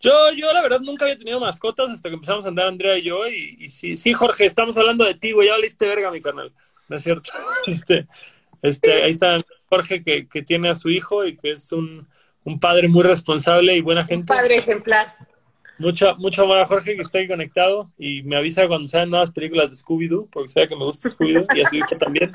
Yo, 0.03 0.32
yo 0.32 0.53
la 0.53 0.62
verdad 0.62 0.80
nunca 0.80 1.05
había 1.05 1.16
tenido 1.16 1.38
mascotas 1.38 1.88
hasta 1.88 2.09
que 2.09 2.16
empezamos 2.16 2.44
a 2.44 2.48
andar 2.48 2.66
Andrea 2.66 2.98
y 2.98 3.05
yo. 3.05 3.26
Y, 3.28 3.68
sí, 3.68 3.94
sí, 3.94 4.12
Jorge, 4.12 4.44
estamos 4.44 4.76
hablando 4.76 5.05
de 5.05 5.14
ti, 5.14 5.30
güey. 5.30 5.46
Ya 5.46 5.55
valiste 5.55 5.86
verga 5.86 6.11
mi 6.11 6.20
canal. 6.20 6.53
No 6.88 6.96
es 6.96 7.03
cierto. 7.03 7.30
Este, 7.66 8.09
este, 8.61 9.05
ahí 9.05 9.12
está 9.12 9.38
Jorge 9.66 10.03
que, 10.03 10.26
que 10.26 10.42
tiene 10.42 10.68
a 10.70 10.74
su 10.74 10.90
hijo 10.90 11.24
y 11.24 11.36
que 11.36 11.53
es 11.53 11.70
un, 11.70 12.09
un 12.42 12.59
padre 12.59 12.88
muy 12.88 13.05
responsable 13.05 13.76
y 13.76 13.80
buena 13.80 14.05
gente. 14.05 14.32
Un 14.32 14.38
padre 14.38 14.57
ejemplar. 14.57 15.14
Mucho, 15.78 16.16
mucho 16.16 16.42
amor 16.42 16.59
a 16.59 16.66
Jorge 16.66 16.96
que 16.96 17.03
está 17.03 17.18
ahí 17.18 17.28
conectado 17.28 17.90
y 17.96 18.22
me 18.22 18.36
avisa 18.36 18.66
cuando 18.66 18.86
sean 18.86 19.11
nuevas 19.11 19.30
películas 19.30 19.70
de 19.70 19.76
Scooby-Doo, 19.76 20.28
porque 20.30 20.48
sabe 20.48 20.68
que 20.68 20.76
me 20.76 20.84
gusta 20.84 21.09
Scooby-Doo 21.09 21.46
y 21.55 21.61
a 21.61 21.68
su 21.68 21.76
hijo 21.76 21.96
también. 21.96 22.32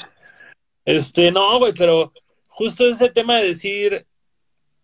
Este, 0.86 1.32
no, 1.32 1.59
güey, 1.59 1.74
pero 1.74 2.13
justo 2.47 2.88
ese 2.89 3.09
tema 3.09 3.39
de 3.39 3.47
decir, 3.47 4.05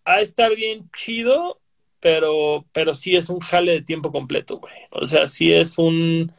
a 0.03 0.19
estar 0.19 0.53
bien 0.55 0.89
chido 0.95 1.61
pero, 2.04 2.66
pero 2.74 2.93
sí 2.93 3.16
es 3.16 3.30
un 3.30 3.39
jale 3.39 3.72
de 3.72 3.82
tiempo 3.82 4.12
completo, 4.12 4.58
güey. 4.58 4.74
O 4.91 5.06
sea, 5.06 5.30
sí 5.30 5.54
es 5.54 5.78
un 5.78 6.34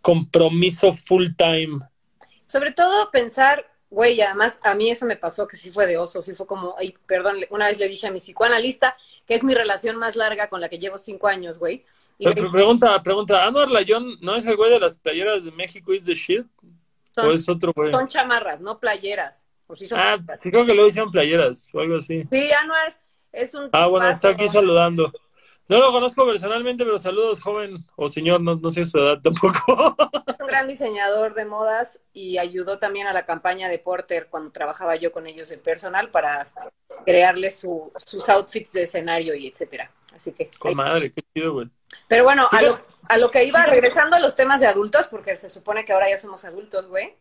compromiso 0.00 0.92
full 0.92 1.28
time. 1.36 1.78
Sobre 2.44 2.72
todo 2.72 3.12
pensar, 3.12 3.64
güey, 3.90 4.20
además 4.20 4.58
a 4.64 4.74
mí 4.74 4.90
eso 4.90 5.06
me 5.06 5.14
pasó 5.16 5.46
que 5.46 5.56
sí 5.56 5.70
fue 5.70 5.86
de 5.86 5.98
oso, 5.98 6.20
sí 6.20 6.34
fue 6.34 6.48
como, 6.48 6.74
ay, 6.78 6.96
perdón, 7.06 7.36
una 7.50 7.68
vez 7.68 7.78
le 7.78 7.86
dije 7.86 8.08
a 8.08 8.10
mi 8.10 8.18
psicoanalista 8.18 8.96
que 9.24 9.36
es 9.36 9.44
mi 9.44 9.54
relación 9.54 9.98
más 9.98 10.16
larga 10.16 10.48
con 10.48 10.60
la 10.60 10.68
que 10.68 10.80
llevo 10.80 10.98
cinco 10.98 11.28
años, 11.28 11.60
güey. 11.60 11.84
pregunta, 12.18 13.00
pregunta, 13.04 13.46
¿Anuar 13.46 13.70
Layón 13.70 14.18
no 14.20 14.34
es 14.34 14.46
el 14.46 14.56
güey 14.56 14.72
de 14.72 14.80
las 14.80 14.96
playeras 14.96 15.44
de 15.44 15.52
México 15.52 15.94
is 15.94 16.06
the 16.06 16.14
shit? 16.14 16.44
¿O 17.18 17.30
es 17.30 17.48
otro 17.48 17.72
güey? 17.72 17.92
Son 17.92 18.08
chamarras, 18.08 18.60
no 18.60 18.80
playeras. 18.80 19.46
ah, 19.92 20.18
sí 20.36 20.50
creo 20.50 20.66
que 20.66 20.74
lo 20.74 20.88
hicieron 20.88 21.12
playeras 21.12 21.72
o 21.72 21.78
algo 21.78 21.98
así. 21.98 22.24
Sí, 22.32 22.50
Anuar, 22.50 23.05
es 23.36 23.54
un 23.54 23.68
ah, 23.72 23.86
bueno, 23.86 24.08
está 24.08 24.30
aquí 24.30 24.48
saludando. 24.48 25.12
No 25.68 25.80
lo 25.80 25.90
conozco 25.90 26.24
personalmente, 26.24 26.84
pero 26.84 26.98
saludos, 26.98 27.42
joven 27.42 27.84
o 27.96 28.08
señor, 28.08 28.40
no, 28.40 28.54
no 28.54 28.70
sé 28.70 28.84
su 28.84 28.98
edad 28.98 29.20
tampoco. 29.20 29.96
Es 30.26 30.38
un 30.40 30.46
gran 30.46 30.66
diseñador 30.66 31.34
de 31.34 31.44
modas 31.44 32.00
y 32.12 32.38
ayudó 32.38 32.78
también 32.78 33.06
a 33.06 33.12
la 33.12 33.24
campaña 33.24 33.68
de 33.68 33.78
Porter 33.78 34.26
cuando 34.28 34.50
trabajaba 34.50 34.96
yo 34.96 35.12
con 35.12 35.26
ellos 35.26 35.50
en 35.52 35.60
personal 35.60 36.10
para 36.10 36.48
crearles 37.04 37.60
sus 37.60 38.28
outfits 38.28 38.72
de 38.72 38.82
escenario 38.82 39.34
y 39.34 39.46
etcétera. 39.46 39.90
Así 40.14 40.32
que. 40.32 40.50
Con 40.58 40.74
madre, 40.74 41.12
qué 41.12 41.22
chido, 41.32 41.52
güey. 41.52 41.68
Pero 42.08 42.24
bueno, 42.24 42.48
a 42.50 42.62
lo, 42.62 42.80
a 43.08 43.16
lo 43.18 43.30
que 43.30 43.44
iba, 43.44 43.64
regresando 43.66 44.16
a 44.16 44.20
los 44.20 44.34
temas 44.34 44.60
de 44.60 44.66
adultos, 44.66 45.06
porque 45.08 45.36
se 45.36 45.48
supone 45.48 45.84
que 45.84 45.92
ahora 45.92 46.10
ya 46.10 46.18
somos 46.18 46.44
adultos, 46.44 46.88
güey. 46.88 47.14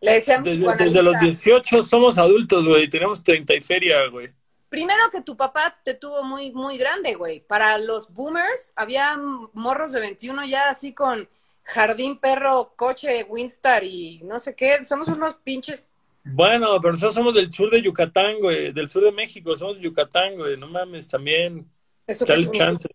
Le 0.00 0.14
decíamos. 0.14 0.44
Desde, 0.44 0.84
desde 0.84 1.02
los 1.02 1.18
18 1.20 1.82
somos 1.82 2.18
adultos, 2.18 2.66
güey. 2.66 2.88
Tenemos 2.88 3.22
30 3.22 3.54
y 3.54 3.60
feria, 3.62 4.06
güey. 4.08 4.30
Primero 4.74 5.08
que 5.12 5.20
tu 5.20 5.36
papá 5.36 5.78
te 5.84 5.94
tuvo 5.94 6.24
muy, 6.24 6.50
muy 6.50 6.76
grande, 6.76 7.14
güey. 7.14 7.38
Para 7.38 7.78
los 7.78 8.12
boomers 8.12 8.72
había 8.74 9.16
morros 9.52 9.92
de 9.92 10.00
21 10.00 10.46
ya 10.46 10.68
así 10.68 10.92
con 10.92 11.28
jardín, 11.62 12.18
perro, 12.18 12.72
coche, 12.74 13.22
Winstar 13.28 13.84
y 13.84 14.20
no 14.24 14.40
sé 14.40 14.56
qué. 14.56 14.82
Somos 14.82 15.06
unos 15.06 15.36
pinches. 15.36 15.84
Bueno, 16.24 16.80
pero 16.80 16.94
nosotros 16.94 17.14
somos 17.14 17.34
del 17.36 17.52
sur 17.52 17.70
de 17.70 17.82
Yucatán, 17.82 18.40
güey. 18.40 18.72
Del 18.72 18.88
sur 18.88 19.04
de 19.04 19.12
México, 19.12 19.54
somos 19.54 19.76
de 19.76 19.84
Yucatán, 19.84 20.34
güey. 20.34 20.56
No 20.56 20.66
mames, 20.66 21.06
también. 21.06 21.70
Eso 22.04 22.26
Dale 22.26 22.50
chance. 22.50 22.88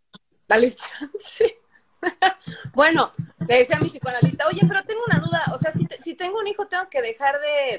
Dale 0.50 0.76
chance. 0.76 1.60
bueno, 2.74 3.10
le 3.48 3.60
decía 3.60 3.78
a 3.78 3.80
mi 3.80 3.88
psicoanalista, 3.88 4.48
oye, 4.50 4.60
pero 4.68 4.84
tengo 4.84 5.00
una 5.08 5.20
duda. 5.20 5.46
O 5.54 5.58
sea, 5.58 5.72
si, 5.72 5.88
si 6.00 6.14
tengo 6.16 6.40
un 6.40 6.48
hijo, 6.48 6.68
tengo 6.68 6.90
que 6.90 7.02
dejar 7.02 7.40
de 7.40 7.78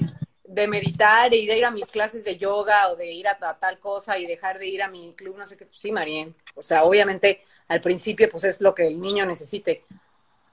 de 0.51 0.67
meditar 0.67 1.33
y 1.33 1.47
de 1.47 1.57
ir 1.57 1.65
a 1.65 1.71
mis 1.71 1.89
clases 1.89 2.25
de 2.25 2.35
yoga 2.35 2.89
o 2.89 2.97
de 2.97 3.09
ir 3.09 3.25
a, 3.27 3.37
tal 3.57 3.79
cosa 3.79 4.19
y 4.19 4.25
dejar 4.25 4.59
de 4.59 4.67
ir 4.67 4.83
a 4.83 4.89
mi 4.89 5.13
club, 5.13 5.37
no 5.37 5.45
sé 5.45 5.55
qué, 5.55 5.65
pues 5.65 5.79
sí, 5.79 5.93
Marien. 5.93 6.35
O 6.55 6.61
sea, 6.61 6.83
obviamente 6.83 7.43
al 7.69 7.79
principio 7.79 8.29
pues 8.29 8.43
es 8.43 8.59
lo 8.59 8.75
que 8.75 8.87
el 8.87 8.99
niño 8.99 9.25
necesite. 9.25 9.85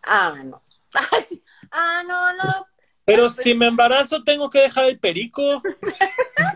Ah, 0.02 0.40
no. 0.44 0.62
Ah, 0.94 1.20
sí. 1.28 1.42
ah 1.70 2.02
no, 2.06 2.32
no. 2.32 2.66
Pero 3.04 3.28
si 3.28 3.54
me 3.54 3.66
embarazo 3.66 4.24
tengo 4.24 4.48
que 4.48 4.60
dejar 4.60 4.86
el 4.86 4.98
perico. 4.98 5.60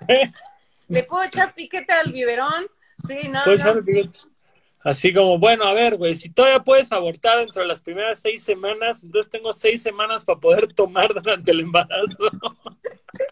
¿Le 0.89 1.03
puedo 1.03 1.25
echar 1.25 1.55
piquete 1.55 1.93
al 1.93 2.13
biberón? 2.13 2.67
Sí, 3.07 3.29
no. 3.29 3.41
Así 4.85 5.13
como, 5.13 5.39
bueno, 5.39 5.65
a 5.65 5.75
ver, 5.75 5.97
güey, 5.97 6.15
si 6.15 6.31
todavía 6.31 6.61
puedes 6.61 6.91
abortar 6.93 7.39
dentro 7.39 7.63
de 7.63 7.69
las 7.69 7.83
primeras 7.83 8.21
seis 8.21 8.43
semanas, 8.43 9.05
entonces 9.05 9.31
tengo 9.31 9.53
seis 9.53 9.83
semanas 9.83 10.25
para 10.25 10.41
poder 10.41 10.73
tomar 10.73 11.13
durante 11.13 11.53
el 11.53 11.61
embarazo. 11.61 12.31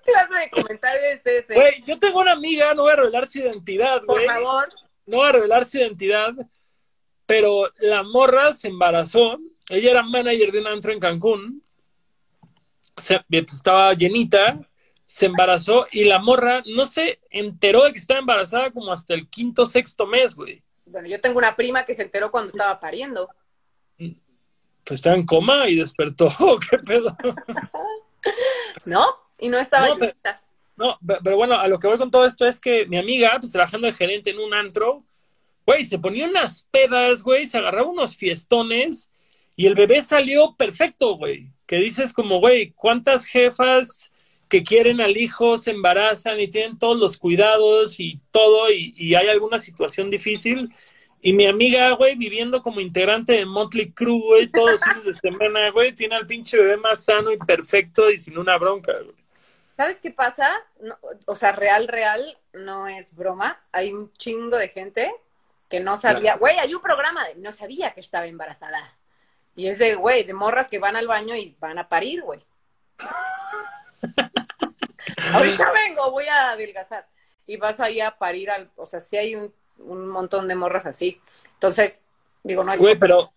¿Qué 0.05 0.13
clase 0.13 0.35
de 0.35 0.51
comentario 0.51 1.01
es 1.13 1.27
ese? 1.27 1.55
Güey, 1.55 1.83
yo 1.85 1.99
tengo 1.99 2.21
una 2.21 2.33
amiga, 2.33 2.75
no 2.75 2.83
voy 2.83 2.93
a 2.93 2.97
revelar 2.97 3.29
su 3.29 3.39
identidad, 3.39 4.03
güey. 4.05 4.27
Por 4.27 4.35
favor. 4.35 4.69
No 5.07 5.19
voy 5.19 5.29
a 5.29 5.33
revelar 5.33 5.67
su 5.67 5.79
identidad, 5.79 6.35
pero 7.27 7.71
la 7.79 8.03
morra 8.03 8.53
se 8.53 8.69
embarazó. 8.69 9.39
Ella 9.69 9.91
era 9.91 10.03
manager 10.03 10.53
de 10.53 10.61
un 10.61 10.67
antro 10.67 10.93
en 10.93 11.01
Cancún. 11.01 11.65
Se, 12.97 13.21
estaba 13.31 13.95
llenita, 13.95 14.61
se 15.05 15.27
embarazó 15.27 15.87
y 15.91 16.05
la 16.05 16.19
morra 16.19 16.63
no 16.67 16.87
se 16.87 17.21
enteró 17.31 17.85
de 17.85 17.93
que 17.93 17.99
estaba 17.99 18.21
embarazada 18.21 18.71
como 18.71 18.93
hasta 18.93 19.15
el 19.15 19.29
quinto, 19.29 19.67
sexto 19.67 20.07
mes, 20.07 20.37
güey. 20.37 20.63
Bueno, 20.85 21.09
yo 21.09 21.21
tengo 21.21 21.39
una 21.39 21.57
prima 21.57 21.85
que 21.85 21.95
se 21.95 22.03
enteró 22.03 22.31
cuando 22.31 22.49
estaba 22.49 22.79
pariendo. 22.79 23.29
Pues 23.97 24.99
estaba 24.99 25.17
en 25.17 25.25
coma 25.25 25.69
y 25.69 25.77
despertó, 25.77 26.29
¿qué 26.71 26.79
pedo? 26.79 27.17
¿No? 28.85 29.07
Y 29.41 29.49
no 29.49 29.59
estaba 29.59 29.89
no, 29.89 29.99
pero, 29.99 30.13
no, 30.77 30.99
pero 31.23 31.37
bueno, 31.37 31.55
a 31.55 31.69
lo 31.69 31.79
que 31.79 31.87
voy 31.87 31.99
con 31.99 32.11
todo 32.11 32.25
esto 32.25 32.47
es 32.47 32.61
que 32.61 32.87
mi 32.87 32.97
amiga, 32.97 33.37
pues 33.39 33.53
trabajando 33.53 33.87
de 33.87 33.93
gerente 33.93 34.31
en 34.31 34.39
un 34.39 34.55
antro, 34.55 35.05
güey, 35.67 35.85
se 35.85 35.99
ponía 35.99 36.27
unas 36.27 36.67
pedas, 36.71 37.23
güey, 37.23 37.47
se 37.47 37.59
agarraba 37.59 37.89
unos 37.89 38.17
fiestones 38.17 39.11
y 39.57 39.67
el 39.67 39.75
bebé 39.75 40.03
salió 40.03 40.55
perfecto, 40.57 41.17
güey. 41.17 41.49
Que 41.67 41.77
dices 41.77 42.13
como, 42.13 42.41
güey, 42.41 42.73
¿cuántas 42.73 43.27
jefas 43.27 44.13
que 44.49 44.65
quieren 44.65 45.01
al 45.01 45.17
hijo 45.17 45.59
se 45.59 45.71
embarazan 45.71 46.41
y 46.41 46.49
tienen 46.49 46.79
todos 46.79 46.97
los 46.97 47.17
cuidados 47.17 48.01
y 48.01 48.19
todo 48.31 48.71
y, 48.71 48.95
y 48.97 49.15
hay 49.15 49.29
alguna 49.29 49.59
situación 49.59 50.11
difícil? 50.11 50.71
Y 51.23 51.35
mi 51.35 51.47
amiga, 51.47 51.91
güey, 51.93 52.17
viviendo 52.17 52.63
como 52.63 52.81
integrante 52.81 53.35
de 53.35 53.45
Motley 53.45 53.93
Crue, 53.93 54.21
güey, 54.21 54.47
todos 54.49 54.71
los 54.71 54.81
fines 54.83 55.05
de 55.05 55.13
semana, 55.13 55.71
güey, 55.71 55.93
tiene 55.93 56.15
al 56.15 56.27
pinche 56.27 56.57
bebé 56.57 56.79
más 56.79 57.05
sano 57.05 57.31
y 57.31 57.37
perfecto 57.37 58.11
y 58.11 58.19
sin 58.19 58.39
una 58.39 58.57
bronca, 58.57 58.93
güey. 58.93 59.20
¿Sabes 59.81 59.99
qué 59.99 60.11
pasa? 60.11 60.47
No, 60.83 60.95
o 61.25 61.35
sea, 61.35 61.53
real, 61.53 61.89
real, 61.89 62.37
no 62.53 62.87
es 62.87 63.17
broma. 63.17 63.65
Hay 63.73 63.95
un 63.95 64.13
chingo 64.13 64.59
de 64.59 64.69
gente 64.69 65.11
que 65.71 65.81
no 65.81 65.97
sabía, 65.97 66.37
güey, 66.37 66.59
hay 66.59 66.75
un 66.75 66.83
programa 66.83 67.27
de 67.27 67.37
no 67.37 67.51
sabía 67.51 67.95
que 67.95 68.01
estaba 68.01 68.27
embarazada. 68.27 68.99
Y 69.57 69.69
es 69.69 69.79
de, 69.79 69.95
güey, 69.95 70.25
de 70.25 70.35
morras 70.35 70.69
que 70.69 70.79
van 70.79 70.97
al 70.97 71.07
baño 71.07 71.35
y 71.35 71.57
van 71.61 71.79
a 71.79 71.89
parir, 71.89 72.21
güey. 72.21 72.41
Ahorita 75.33 75.73
vengo, 75.73 76.11
voy 76.11 76.27
a 76.27 76.51
adelgazar. 76.51 77.09
Y 77.47 77.57
vas 77.57 77.81
ahí 77.81 78.03
a 78.03 78.19
parir 78.19 78.51
al, 78.51 78.71
o 78.77 78.85
sea, 78.85 79.01
sí 79.01 79.17
hay 79.17 79.35
un, 79.35 79.51
un 79.79 80.11
montón 80.11 80.47
de 80.47 80.57
morras 80.57 80.85
así. 80.85 81.23
Entonces, 81.55 82.03
digo, 82.43 82.65
no 82.65 82.75
es... 82.75 82.81
Güey, 82.81 82.99
pero, 82.99 83.33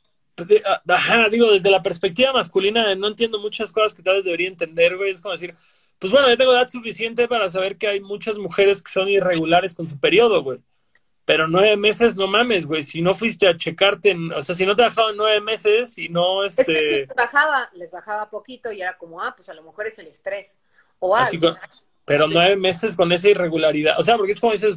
ajá, 0.89 1.29
digo, 1.29 1.53
desde 1.53 1.71
la 1.71 1.81
perspectiva 1.81 2.33
masculina, 2.33 2.93
no 2.95 3.07
entiendo 3.07 3.39
muchas 3.39 3.71
cosas 3.71 3.93
que 3.93 4.03
tal 4.03 4.15
vez 4.15 4.25
debería 4.25 4.49
entender, 4.49 4.97
güey. 4.97 5.11
Es 5.11 5.21
como 5.21 5.31
decir, 5.31 5.55
pues 6.03 6.11
bueno, 6.11 6.27
yo 6.27 6.35
tengo 6.35 6.51
edad 6.51 6.67
suficiente 6.67 7.29
para 7.29 7.49
saber 7.49 7.77
que 7.77 7.87
hay 7.87 8.01
muchas 8.01 8.37
mujeres 8.37 8.83
que 8.83 8.91
son 8.91 9.07
irregulares 9.07 9.73
con 9.73 9.87
su 9.87 9.97
periodo, 9.97 10.43
güey. 10.43 10.59
Pero 11.23 11.47
nueve 11.47 11.77
meses, 11.77 12.17
no 12.17 12.27
mames, 12.27 12.67
güey. 12.67 12.83
Si 12.83 13.01
no 13.01 13.13
fuiste 13.13 13.47
a 13.47 13.55
checarte, 13.55 14.13
o 14.35 14.41
sea, 14.41 14.53
si 14.53 14.65
no 14.65 14.75
te 14.75 14.81
bajaban 14.81 15.15
nueve 15.15 15.39
meses 15.39 15.97
y 15.97 16.09
no, 16.09 16.43
este... 16.43 16.61
Es 16.63 16.67
que 16.67 17.05
les 17.07 17.15
bajaba, 17.15 17.69
les 17.75 17.89
bajaba 17.89 18.29
poquito 18.29 18.69
y 18.73 18.81
era 18.81 18.97
como, 18.97 19.21
ah, 19.21 19.33
pues 19.33 19.47
a 19.47 19.53
lo 19.53 19.63
mejor 19.63 19.87
es 19.87 19.97
el 19.97 20.07
estrés. 20.07 20.57
O 20.99 21.15
algo. 21.15 21.39
Con, 21.39 21.57
pero 22.03 22.27
nueve 22.27 22.57
meses 22.57 22.97
con 22.97 23.09
esa 23.13 23.29
irregularidad. 23.29 23.97
O 23.97 24.03
sea, 24.03 24.17
porque 24.17 24.33
es 24.33 24.41
como 24.41 24.51
dices, 24.51 24.75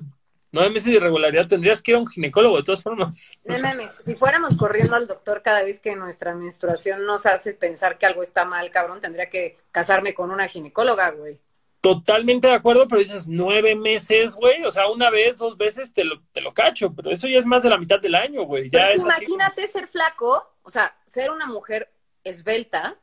nueve 0.53 0.71
meses 0.71 0.87
de 0.87 0.97
irregularidad, 0.99 1.49
tendrías 1.49 1.83
que 1.83 1.93
ir 1.93 1.97
a 1.97 2.01
un 2.01 2.07
ginecólogo 2.07 2.57
de 2.57 2.63
todas 2.63 2.83
formas. 2.83 3.33
No 3.45 3.59
mames, 3.59 3.97
si 4.01 4.15
fuéramos 4.15 4.57
corriendo 4.57 4.97
al 4.97 5.07
doctor 5.07 5.43
cada 5.43 5.63
vez 5.63 5.81
que 5.81 5.97
nuestra 5.97 6.35
menstruación 6.35 7.05
nos 7.07 7.27
hace 7.27 7.53
pensar 7.53 7.99
que 7.99 8.07
algo 8.07 8.23
está 8.23 8.45
mal, 8.45 8.71
cabrón, 8.71 9.01
tendría 9.01 9.29
que 9.29 9.59
casarme 9.71 10.15
con 10.15 10.31
una 10.31 10.49
ginecóloga, 10.49 11.11
güey. 11.11 11.39
Totalmente 11.81 12.49
de 12.49 12.55
acuerdo, 12.55 12.89
pero 12.89 12.99
dices 12.99 13.29
nueve 13.29 13.77
meses, 13.77 14.35
güey. 14.35 14.65
O 14.65 14.71
sea, 14.71 14.89
una 14.89 15.09
vez, 15.11 15.37
dos 15.37 15.57
veces 15.57 15.93
te 15.93 16.03
lo, 16.03 16.21
te 16.33 16.41
lo 16.41 16.53
cacho, 16.53 16.93
pero 16.93 17.11
eso 17.11 17.29
ya 17.29 17.39
es 17.39 17.47
más 17.47 17.63
de 17.63 17.71
la 17.71 17.79
mitad 17.79 18.01
del 18.01 18.17
año, 18.17 18.43
güey. 18.43 18.69
Ya 18.71 18.91
es 18.91 19.03
imagínate 19.03 19.65
así. 19.65 19.73
ser 19.73 19.87
flaco, 19.87 20.57
o 20.63 20.71
sea, 20.71 20.97
ser 21.05 21.31
una 21.31 21.47
mujer 21.47 21.93
esbelta, 22.25 22.99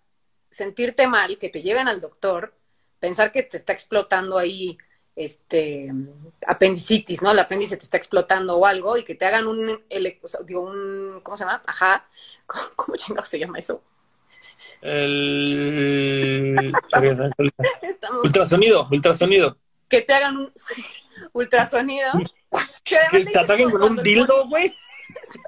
sentirte 0.49 1.07
mal, 1.07 1.37
que 1.37 1.49
te 1.49 1.61
lleven 1.61 1.87
al 1.87 2.01
doctor, 2.01 2.57
pensar 2.99 3.31
que 3.31 3.43
te 3.43 3.55
está 3.55 3.71
explotando 3.71 4.37
ahí 4.37 4.77
este 5.15 5.91
apendicitis, 6.47 7.21
¿no? 7.21 7.31
El 7.31 7.39
apéndice 7.39 7.77
te 7.77 7.83
está 7.83 7.97
explotando 7.97 8.57
o 8.57 8.65
algo 8.65 8.97
y 8.97 9.03
que 9.03 9.15
te 9.15 9.25
hagan 9.25 9.47
un, 9.47 9.81
digo, 10.45 10.61
un 10.61 11.19
¿cómo 11.21 11.37
se 11.37 11.43
llama? 11.43 11.61
Ajá, 11.65 12.07
¿cómo, 12.45 12.63
cómo 12.75 12.95
chingado 12.95 13.25
se 13.25 13.39
llama 13.39 13.59
eso? 13.59 13.81
El 14.81 16.73
ultrasonido, 18.23 18.87
ultrasonido. 18.91 19.57
Que 19.87 20.01
te 20.01 20.13
hagan 20.13 20.37
un 20.37 20.51
ultrasonido. 21.33 22.11
Que 22.83 23.25
te 23.25 23.39
ataquen 23.39 23.69
con 23.69 23.83
un 23.83 24.03
dildo, 24.03 24.47
güey. 24.47 24.73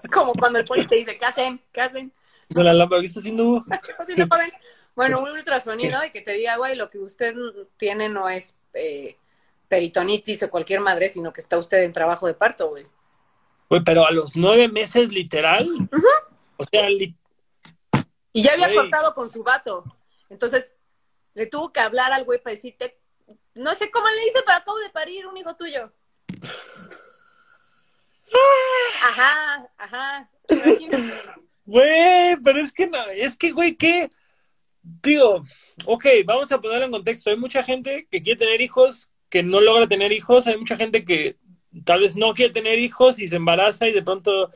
Es 0.03 0.09
como 0.11 0.33
cuando 0.33 0.59
el 0.59 0.65
poli 0.65 0.85
te 0.85 0.95
dice, 0.95 1.17
¿qué 1.17 1.25
hacen? 1.25 1.59
¿Qué 1.71 1.81
hacen? 1.81 2.11
Con 2.53 2.65
la 2.65 2.73
lámpara, 2.73 3.01
¿qué 3.01 3.07
está 3.07 3.19
haciendo? 3.19 3.65
bueno, 4.95 5.19
un 5.19 5.29
ultrasonido 5.29 6.03
y 6.05 6.11
que 6.11 6.21
te 6.21 6.33
diga, 6.33 6.57
güey, 6.57 6.75
lo 6.75 6.89
que 6.89 6.99
usted 6.99 7.35
tiene 7.77 8.09
no 8.09 8.29
es 8.29 8.55
eh, 8.73 9.17
peritonitis 9.67 10.43
o 10.43 10.49
cualquier 10.49 10.79
madre, 10.79 11.09
sino 11.09 11.33
que 11.33 11.41
está 11.41 11.57
usted 11.57 11.83
en 11.83 11.93
trabajo 11.93 12.27
de 12.27 12.33
parto, 12.33 12.69
güey. 12.69 12.85
Güey, 13.69 13.83
pero 13.83 14.05
a 14.05 14.11
los 14.11 14.35
nueve 14.35 14.67
meses, 14.67 15.09
literal. 15.09 15.67
Uh 15.67 15.87
-huh. 15.89 16.35
O 16.57 16.63
sea, 16.63 16.89
li 16.89 17.15
y 18.35 18.43
ya 18.43 18.51
había 18.51 18.67
cortado 18.75 19.15
con 19.15 19.29
su 19.29 19.43
vato. 19.43 19.85
Entonces, 20.29 20.75
le 21.35 21.45
tuvo 21.45 21.71
que 21.71 21.79
hablar 21.79 22.11
al 22.11 22.25
güey 22.25 22.37
para 22.43 22.53
decirte, 22.53 22.99
no 23.53 23.73
sé 23.75 23.89
cómo 23.89 24.09
le 24.09 24.21
dice, 24.25 24.39
pero 24.45 24.57
acabo 24.57 24.77
de 24.79 24.89
parir 24.89 25.25
un 25.25 25.37
hijo 25.37 25.55
tuyo. 25.55 25.93
Ajá, 29.01 29.71
ajá. 29.77 30.29
Güey, 31.67 32.35
pero 32.43 32.59
es 32.59 32.71
que 32.71 32.85
no, 32.85 33.03
es 33.07 33.35
que, 33.35 33.51
güey, 33.51 33.75
¿qué? 33.75 34.07
Digo, 34.83 35.41
ok, 35.85 36.05
vamos 36.23 36.51
a 36.51 36.61
ponerlo 36.61 36.85
en 36.85 36.91
contexto. 36.91 37.31
Hay 37.31 37.37
mucha 37.37 37.63
gente 37.63 38.07
que 38.11 38.21
quiere 38.21 38.37
tener 38.37 38.61
hijos, 38.61 39.11
que 39.29 39.43
no 39.43 39.61
logra 39.61 39.87
tener 39.87 40.11
hijos. 40.11 40.47
Hay 40.47 40.57
mucha 40.57 40.77
gente 40.77 41.03
que 41.03 41.37
tal 41.83 42.01
vez 42.01 42.15
no 42.15 42.33
quiere 42.33 42.53
tener 42.53 42.79
hijos 42.79 43.19
y 43.19 43.27
se 43.27 43.35
embaraza 43.35 43.87
y 43.87 43.93
de 43.93 44.03
pronto 44.03 44.51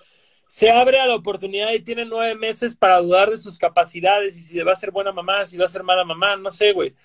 se 0.48 0.72
abre 0.72 1.00
a 1.00 1.06
la 1.06 1.16
oportunidad 1.16 1.72
y 1.74 1.82
tiene 1.82 2.06
nueve 2.06 2.36
meses 2.36 2.76
para 2.76 3.00
dudar 3.00 3.30
de 3.30 3.38
sus 3.38 3.58
capacidades 3.58 4.36
y 4.38 4.42
si 4.42 4.60
va 4.60 4.74
a 4.74 4.76
ser 4.76 4.92
buena 4.92 5.12
mamá, 5.12 5.46
si 5.46 5.58
va 5.58 5.66
a 5.66 5.68
ser 5.68 5.84
mala 5.84 6.04
mamá, 6.04 6.36
no 6.38 6.50
sé, 6.50 6.72
güey. 6.72 6.96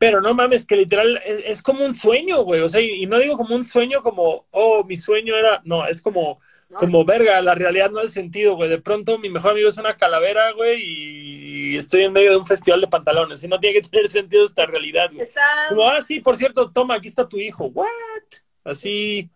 Pero 0.00 0.22
no 0.22 0.32
mames, 0.32 0.64
que 0.64 0.76
literal 0.76 1.20
es, 1.26 1.42
es 1.44 1.62
como 1.62 1.84
un 1.84 1.92
sueño, 1.92 2.40
güey. 2.42 2.62
O 2.62 2.70
sea, 2.70 2.80
y, 2.80 3.02
y, 3.02 3.06
no 3.06 3.18
digo 3.18 3.36
como 3.36 3.54
un 3.54 3.66
sueño 3.66 4.02
como, 4.02 4.46
oh, 4.50 4.82
mi 4.82 4.96
sueño 4.96 5.36
era. 5.36 5.60
No, 5.66 5.86
es 5.86 6.00
como, 6.00 6.40
no. 6.70 6.78
como 6.78 7.04
verga, 7.04 7.42
la 7.42 7.54
realidad 7.54 7.90
no 7.90 7.98
hace 8.00 8.08
sentido, 8.08 8.56
güey. 8.56 8.70
De 8.70 8.80
pronto 8.80 9.18
mi 9.18 9.28
mejor 9.28 9.50
amigo 9.50 9.68
es 9.68 9.76
una 9.76 9.98
calavera, 9.98 10.52
güey, 10.52 10.80
y 10.82 11.76
estoy 11.76 12.04
en 12.04 12.14
medio 12.14 12.30
de 12.30 12.38
un 12.38 12.46
festival 12.46 12.80
de 12.80 12.88
pantalones. 12.88 13.44
Y 13.44 13.48
no 13.48 13.60
tiene 13.60 13.78
que 13.78 13.88
tener 13.90 14.08
sentido 14.08 14.46
esta 14.46 14.64
realidad, 14.64 15.10
güey. 15.12 15.24
Está... 15.24 15.42
Como, 15.68 15.86
ah, 15.86 16.00
sí, 16.00 16.20
por 16.20 16.34
cierto, 16.38 16.72
toma, 16.72 16.94
aquí 16.94 17.08
está 17.08 17.28
tu 17.28 17.36
hijo. 17.36 17.66
¿What? 17.66 17.86
Así. 18.64 19.28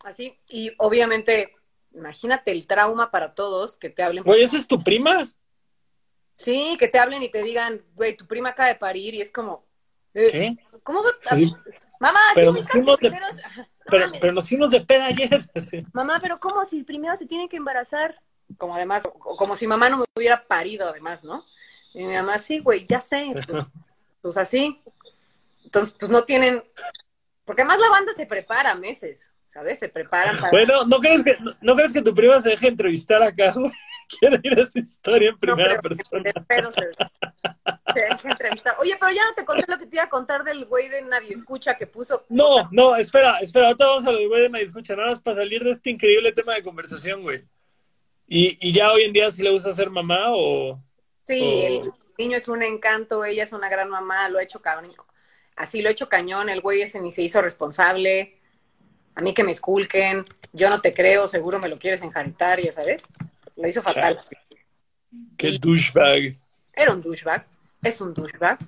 Así, 0.00 0.36
y 0.48 0.72
obviamente 0.78 1.54
imagínate 1.94 2.50
el 2.50 2.66
trauma 2.66 3.12
para 3.12 3.34
todos 3.34 3.76
que 3.76 3.88
te 3.88 4.02
hablen. 4.02 4.24
Güey, 4.24 4.42
¿esa 4.42 4.56
es 4.56 4.66
tu 4.66 4.82
prima? 4.82 5.28
Sí, 6.34 6.76
que 6.76 6.88
te 6.88 6.98
hablen 6.98 7.22
y 7.22 7.30
te 7.30 7.44
digan, 7.44 7.80
güey, 7.94 8.16
tu 8.16 8.26
prima 8.26 8.48
acaba 8.48 8.68
de 8.68 8.74
parir 8.74 9.14
y 9.14 9.20
es 9.20 9.30
como. 9.30 9.64
Eh, 10.14 10.28
¿Qué? 10.30 10.56
¿Cómo? 10.82 11.02
Sí. 11.34 11.52
Mamá, 12.00 12.20
pero, 12.34 12.52
nos 12.52 12.68
fuimos 12.68 12.98
de, 12.98 13.08
primero... 13.10 13.26
no, 13.32 13.64
pero, 13.86 14.12
pero, 14.20 14.32
nos 14.32 14.48
fuimos 14.48 14.70
de 14.70 14.80
peda 14.80 15.06
ayer. 15.06 15.40
Sí. 15.64 15.86
Mamá, 15.92 16.18
pero 16.20 16.40
¿cómo 16.40 16.64
si 16.64 16.82
primero 16.82 17.16
se 17.16 17.26
tiene 17.26 17.48
que 17.48 17.56
embarazar? 17.56 18.20
Como 18.58 18.74
además, 18.74 19.02
como 19.18 19.54
si 19.56 19.66
mamá 19.66 19.88
no 19.88 19.98
me 19.98 20.04
hubiera 20.16 20.44
parido, 20.46 20.88
además, 20.88 21.24
¿no? 21.24 21.44
Y 21.94 22.04
mi 22.04 22.14
mamá, 22.14 22.38
sí, 22.38 22.58
güey, 22.58 22.86
ya 22.86 23.00
sé. 23.00 23.32
Pues, 23.32 23.46
pues 24.20 24.36
así. 24.36 24.80
Entonces, 25.64 25.94
pues 25.98 26.10
no 26.10 26.24
tienen. 26.24 26.62
Porque 27.44 27.62
además 27.62 27.80
la 27.80 27.88
banda 27.88 28.12
se 28.14 28.26
prepara 28.26 28.74
meses. 28.74 29.31
¿Sabes? 29.52 29.78
Se 29.78 29.88
preparan 29.88 30.36
para... 30.38 30.50
Bueno, 30.50 30.84
¿no 30.86 30.98
crees 30.98 31.22
que, 31.22 31.36
no, 31.40 31.52
no 31.60 31.76
crees 31.76 31.92
que 31.92 32.02
tu 32.02 32.14
prima 32.14 32.40
se 32.40 32.50
deje 32.50 32.68
entrevistar 32.68 33.22
acá? 33.22 33.52
Quiero 34.18 34.38
ir 34.42 34.58
a 34.58 34.62
esa 34.62 34.78
historia 34.78 35.28
en 35.30 35.38
primera 35.38 35.74
no, 35.74 35.82
persona. 35.82 36.32
Pero 36.48 36.72
se, 36.72 36.80
se 37.92 38.00
deje 38.00 38.28
entrevistar. 38.28 38.76
Oye, 38.80 38.96
pero 38.98 39.12
ya 39.12 39.24
no 39.24 39.34
te 39.34 39.44
conté 39.44 39.64
lo 39.68 39.78
que 39.78 39.86
te 39.86 39.96
iba 39.96 40.04
a 40.04 40.08
contar 40.08 40.42
del 40.44 40.64
güey 40.64 40.88
de 40.88 41.02
Nadie 41.02 41.34
Escucha 41.34 41.76
que 41.76 41.86
puso... 41.86 42.24
No, 42.28 42.68
no, 42.72 42.96
espera, 42.96 43.38
espera, 43.38 43.66
ahorita 43.66 43.86
vamos 43.86 44.06
a 44.06 44.12
lo 44.12 44.18
del 44.18 44.28
güey 44.28 44.42
de 44.42 44.50
Nadie 44.50 44.64
Escucha, 44.64 44.96
nada 44.96 45.08
más 45.08 45.20
para 45.20 45.36
salir 45.36 45.62
de 45.62 45.72
este 45.72 45.90
increíble 45.90 46.32
tema 46.32 46.54
de 46.54 46.62
conversación, 46.62 47.22
güey. 47.22 47.44
¿Y, 48.26 48.56
y 48.66 48.72
ya 48.72 48.90
hoy 48.92 49.02
en 49.02 49.12
día 49.12 49.30
sí 49.30 49.42
le 49.42 49.50
gusta 49.50 49.72
ser 49.72 49.90
mamá 49.90 50.28
o...? 50.30 50.82
Sí, 51.24 51.42
o... 51.42 51.66
el 51.66 51.90
niño 52.16 52.38
es 52.38 52.48
un 52.48 52.62
encanto, 52.62 53.24
ella 53.24 53.42
es 53.42 53.52
una 53.52 53.68
gran 53.68 53.90
mamá, 53.90 54.28
lo 54.30 54.38
ha 54.38 54.42
hecho 54.42 54.62
cabrón. 54.62 54.94
Así 55.56 55.82
lo 55.82 55.90
ha 55.90 55.92
hecho 55.92 56.08
cañón, 56.08 56.48
el 56.48 56.62
güey 56.62 56.80
ese 56.80 57.00
ni 57.00 57.12
se 57.12 57.20
hizo 57.20 57.42
responsable 57.42 58.38
a 59.14 59.20
mí 59.20 59.34
que 59.34 59.44
me 59.44 59.52
esculquen, 59.52 60.24
yo 60.52 60.70
no 60.70 60.80
te 60.80 60.92
creo, 60.92 61.28
seguro 61.28 61.58
me 61.58 61.68
lo 61.68 61.78
quieres 61.78 62.02
enjaritar, 62.02 62.60
ya 62.60 62.72
sabes. 62.72 63.04
Lo 63.56 63.68
hizo 63.68 63.82
fatal. 63.82 64.20
Qué 65.36 65.58
douchebag. 65.58 66.36
Era 66.72 66.92
un 66.92 67.02
douchebag, 67.02 67.46
es 67.82 68.00
un 68.00 68.14
douchebag. 68.14 68.58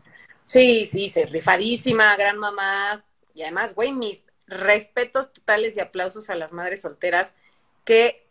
Sí, 0.44 0.86
sí, 0.86 1.08
se 1.08 1.24
rifadísima, 1.24 2.16
gran 2.16 2.38
mamá. 2.38 3.02
Y 3.34 3.42
además, 3.42 3.74
güey, 3.74 3.92
mis 3.92 4.26
respetos 4.46 5.32
totales 5.32 5.76
y 5.76 5.80
aplausos 5.80 6.28
a 6.28 6.34
las 6.34 6.52
madres 6.52 6.82
solteras 6.82 7.32
que 7.84 8.26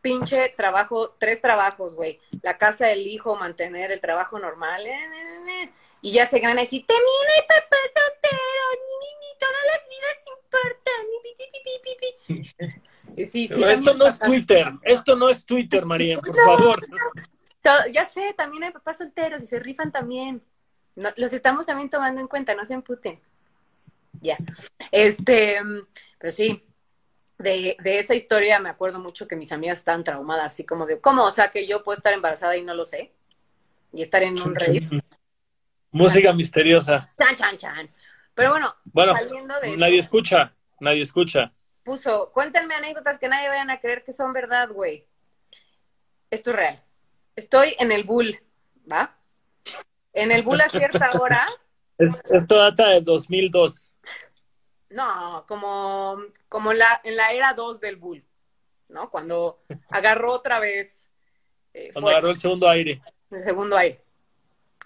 pinche 0.00 0.52
trabajo, 0.56 1.14
tres 1.18 1.40
trabajos, 1.40 1.94
güey. 1.94 2.20
La 2.42 2.58
casa 2.58 2.86
del 2.86 3.06
hijo, 3.06 3.36
mantener 3.36 3.90
el 3.90 4.00
trabajo 4.00 4.38
normal. 4.38 4.86
Eh, 4.86 4.92
eh, 4.92 5.62
eh, 5.62 5.70
y 6.04 6.12
ya 6.12 6.26
se 6.26 6.38
gana 6.38 6.60
a 6.60 6.64
decir, 6.64 6.84
también 6.86 7.08
hay 7.34 7.40
papá 7.48 7.76
soltero, 7.94 8.64
ni, 8.84 9.08
ni, 9.22 9.32
todas 9.40 9.64
las 9.72 9.88
vidas 9.88 10.18
importan. 10.36 11.02
Ni, 13.16 13.24
sí, 13.24 13.48
sí, 13.48 13.64
esto 13.64 13.94
no 13.94 14.06
es 14.06 14.18
Twitter, 14.18 14.70
esto 14.82 15.16
no 15.16 15.30
es 15.30 15.46
Twitter, 15.46 15.86
María, 15.86 16.18
por 16.18 16.36
favor. 16.44 16.78
ya 17.90 18.04
sé, 18.04 18.34
también 18.36 18.64
hay 18.64 18.72
papás 18.72 18.98
solteros 18.98 19.42
y 19.42 19.46
se 19.46 19.58
rifan 19.60 19.90
también. 19.90 20.42
los 21.16 21.32
estamos 21.32 21.64
también 21.64 21.88
tomando 21.88 22.20
en 22.20 22.28
cuenta, 22.28 22.54
no 22.54 22.66
se 22.66 22.74
emputen. 22.74 23.18
Ya. 24.20 24.36
Este, 24.92 25.58
pero 26.18 26.32
sí, 26.34 26.62
de, 27.38 27.78
de, 27.82 27.98
esa 27.98 28.14
historia 28.14 28.58
me 28.58 28.68
acuerdo 28.68 29.00
mucho 29.00 29.26
que 29.26 29.36
mis 29.36 29.52
amigas 29.52 29.78
estaban 29.78 30.04
traumadas, 30.04 30.52
así 30.52 30.64
como 30.64 30.84
de, 30.84 31.00
¿cómo? 31.00 31.24
O 31.24 31.30
sea, 31.30 31.50
que 31.50 31.66
yo 31.66 31.82
puedo 31.82 31.96
estar 31.96 32.12
embarazada 32.12 32.58
y 32.58 32.62
no 32.62 32.74
lo 32.74 32.84
sé. 32.84 33.10
Y 33.94 34.02
estar 34.02 34.22
en 34.22 34.38
un 34.38 34.54
rey. 34.54 34.86
Música 35.94 36.32
misteriosa. 36.32 37.08
Chan, 37.16 37.36
chan, 37.36 37.56
chan. 37.56 37.90
Pero 38.34 38.50
bueno, 38.50 38.74
bueno 38.86 39.14
saliendo 39.16 39.54
de 39.60 39.76
nadie 39.76 40.00
escucha, 40.00 40.52
nadie 40.80 41.02
escucha. 41.02 41.52
Puso, 41.84 42.32
cuéntenme 42.32 42.74
anécdotas 42.74 43.20
que 43.20 43.28
nadie 43.28 43.48
vayan 43.48 43.70
a 43.70 43.78
creer 43.78 44.02
que 44.02 44.12
son 44.12 44.32
verdad, 44.32 44.70
güey. 44.70 45.06
Esto 46.30 46.50
es 46.50 46.56
real. 46.56 46.82
Estoy 47.36 47.76
en 47.78 47.92
el 47.92 48.02
bull, 48.02 48.36
¿va? 48.90 49.16
En 50.12 50.32
el 50.32 50.42
bull 50.42 50.60
a 50.60 50.68
cierta 50.68 51.12
hora. 51.20 51.46
esto 51.96 52.58
data 52.58 52.88
de 52.88 53.00
2002. 53.00 53.92
No, 54.90 55.44
como, 55.46 56.16
como 56.48 56.72
la, 56.72 57.00
en 57.04 57.14
la 57.14 57.30
era 57.30 57.54
2 57.54 57.78
del 57.78 57.96
bull, 57.96 58.24
¿no? 58.88 59.10
Cuando 59.10 59.62
agarró 59.90 60.32
otra 60.32 60.58
vez. 60.58 61.08
Eh, 61.72 61.90
Cuando 61.92 62.10
agarró 62.10 62.30
el 62.30 62.36
segundo 62.36 62.68
aire. 62.68 63.00
El 63.30 63.44
segundo 63.44 63.76
aire. 63.76 64.02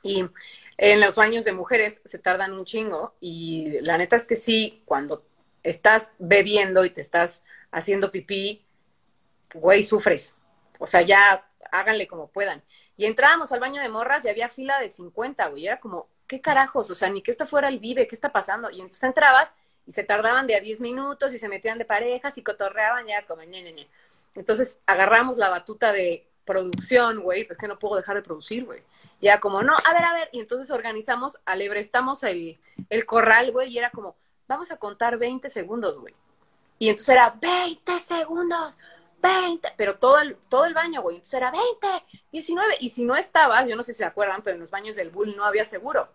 Y 0.03 0.27
en 0.79 1.01
los 1.01 1.17
baños 1.17 1.45
de 1.45 1.53
mujeres 1.53 2.01
se 2.05 2.21
tardan 2.21 2.53
un 2.53 2.65
chingo 2.65 3.15
y 3.21 3.81
la 3.81 3.99
neta 3.99 4.15
es 4.15 4.25
que 4.25 4.37
sí, 4.37 4.81
cuando 4.85 5.25
estás 5.65 6.13
bebiendo 6.19 6.85
y 6.85 6.91
te 6.91 7.01
estás 7.01 7.43
haciendo 7.73 8.13
pipí, 8.13 8.65
güey, 9.53 9.83
sufres. 9.83 10.37
O 10.79 10.87
sea, 10.87 11.03
ya 11.03 11.45
háganle 11.73 12.07
como 12.07 12.29
puedan. 12.29 12.63
Y 12.97 13.07
entrábamos 13.07 13.51
al 13.51 13.59
baño 13.59 13.83
de 13.83 13.89
morras 13.89 14.25
y 14.25 14.29
había 14.29 14.49
fila 14.49 14.81
de 14.81 14.89
50, 14.89 15.49
güey. 15.49 15.67
Era 15.67 15.81
como, 15.81 16.09
¿qué 16.29 16.41
carajos? 16.41 16.89
O 16.91 16.95
sea, 16.95 17.11
ni 17.11 17.23
que 17.23 17.33
esto 17.33 17.47
fuera 17.47 17.69
el 17.69 17.81
vive, 17.81 18.07
¿qué 18.07 18.15
está 18.15 18.31
pasando? 18.31 18.71
Y 18.71 18.77
entonces 18.77 19.03
entrabas 19.03 19.55
y 19.85 19.91
se 19.91 20.05
tardaban 20.05 20.47
de 20.47 20.55
a 20.55 20.61
10 20.61 20.81
minutos 20.81 21.35
y 21.35 21.39
se 21.39 21.49
metían 21.49 21.79
de 21.79 21.87
parejas 21.87 22.39
y 22.39 22.43
cotorreaban 22.45 23.07
ya 23.09 23.27
como, 23.27 23.43
ñe, 23.43 23.89
Entonces 24.37 24.79
agarramos 24.87 25.39
la 25.39 25.49
batuta 25.49 25.93
de 25.93 26.28
producción, 26.49 27.21
güey, 27.21 27.45
pues 27.45 27.59
que 27.59 27.69
no 27.69 27.79
puedo 27.79 27.97
dejar 27.97 28.17
de 28.17 28.23
producir, 28.23 28.65
güey. 28.65 28.83
Ya 29.21 29.39
como, 29.39 29.63
no, 29.63 29.75
a 29.85 29.93
ver, 29.93 30.05
a 30.05 30.15
ver, 30.15 30.31
y 30.33 30.41
entonces 30.41 30.71
organizamos, 30.71 31.39
alebrestamos 31.45 32.23
el, 32.23 32.59
el 32.89 33.05
corral, 33.05 33.53
güey, 33.53 33.71
y 33.71 33.79
era 33.79 33.91
como, 33.91 34.17
vamos 34.47 34.71
a 34.71 34.79
contar 34.79 35.19
20 35.19 35.51
segundos, 35.51 35.99
güey. 35.99 36.15
Y 36.79 36.89
entonces 36.89 37.11
era 37.11 37.37
20 37.39 38.01
segundos, 38.01 38.79
20, 39.21 39.75
pero 39.77 39.99
todo 39.99 40.21
el, 40.21 40.37
todo 40.49 40.65
el 40.65 40.73
baño, 40.73 41.03
güey. 41.03 41.17
Entonces 41.17 41.35
era 41.35 41.51
20, 41.51 41.87
19. 42.33 42.77
Y 42.81 42.89
si 42.89 43.05
no 43.05 43.15
estaba, 43.15 43.67
yo 43.67 43.77
no 43.77 43.83
sé 43.83 43.93
si 43.93 43.99
se 43.99 44.05
acuerdan, 44.05 44.43
pero 44.43 44.55
en 44.55 44.61
los 44.61 44.71
baños 44.71 44.97
del 44.97 45.11
Bull 45.11 45.37
no 45.37 45.45
había 45.45 45.67
seguro. 45.67 46.09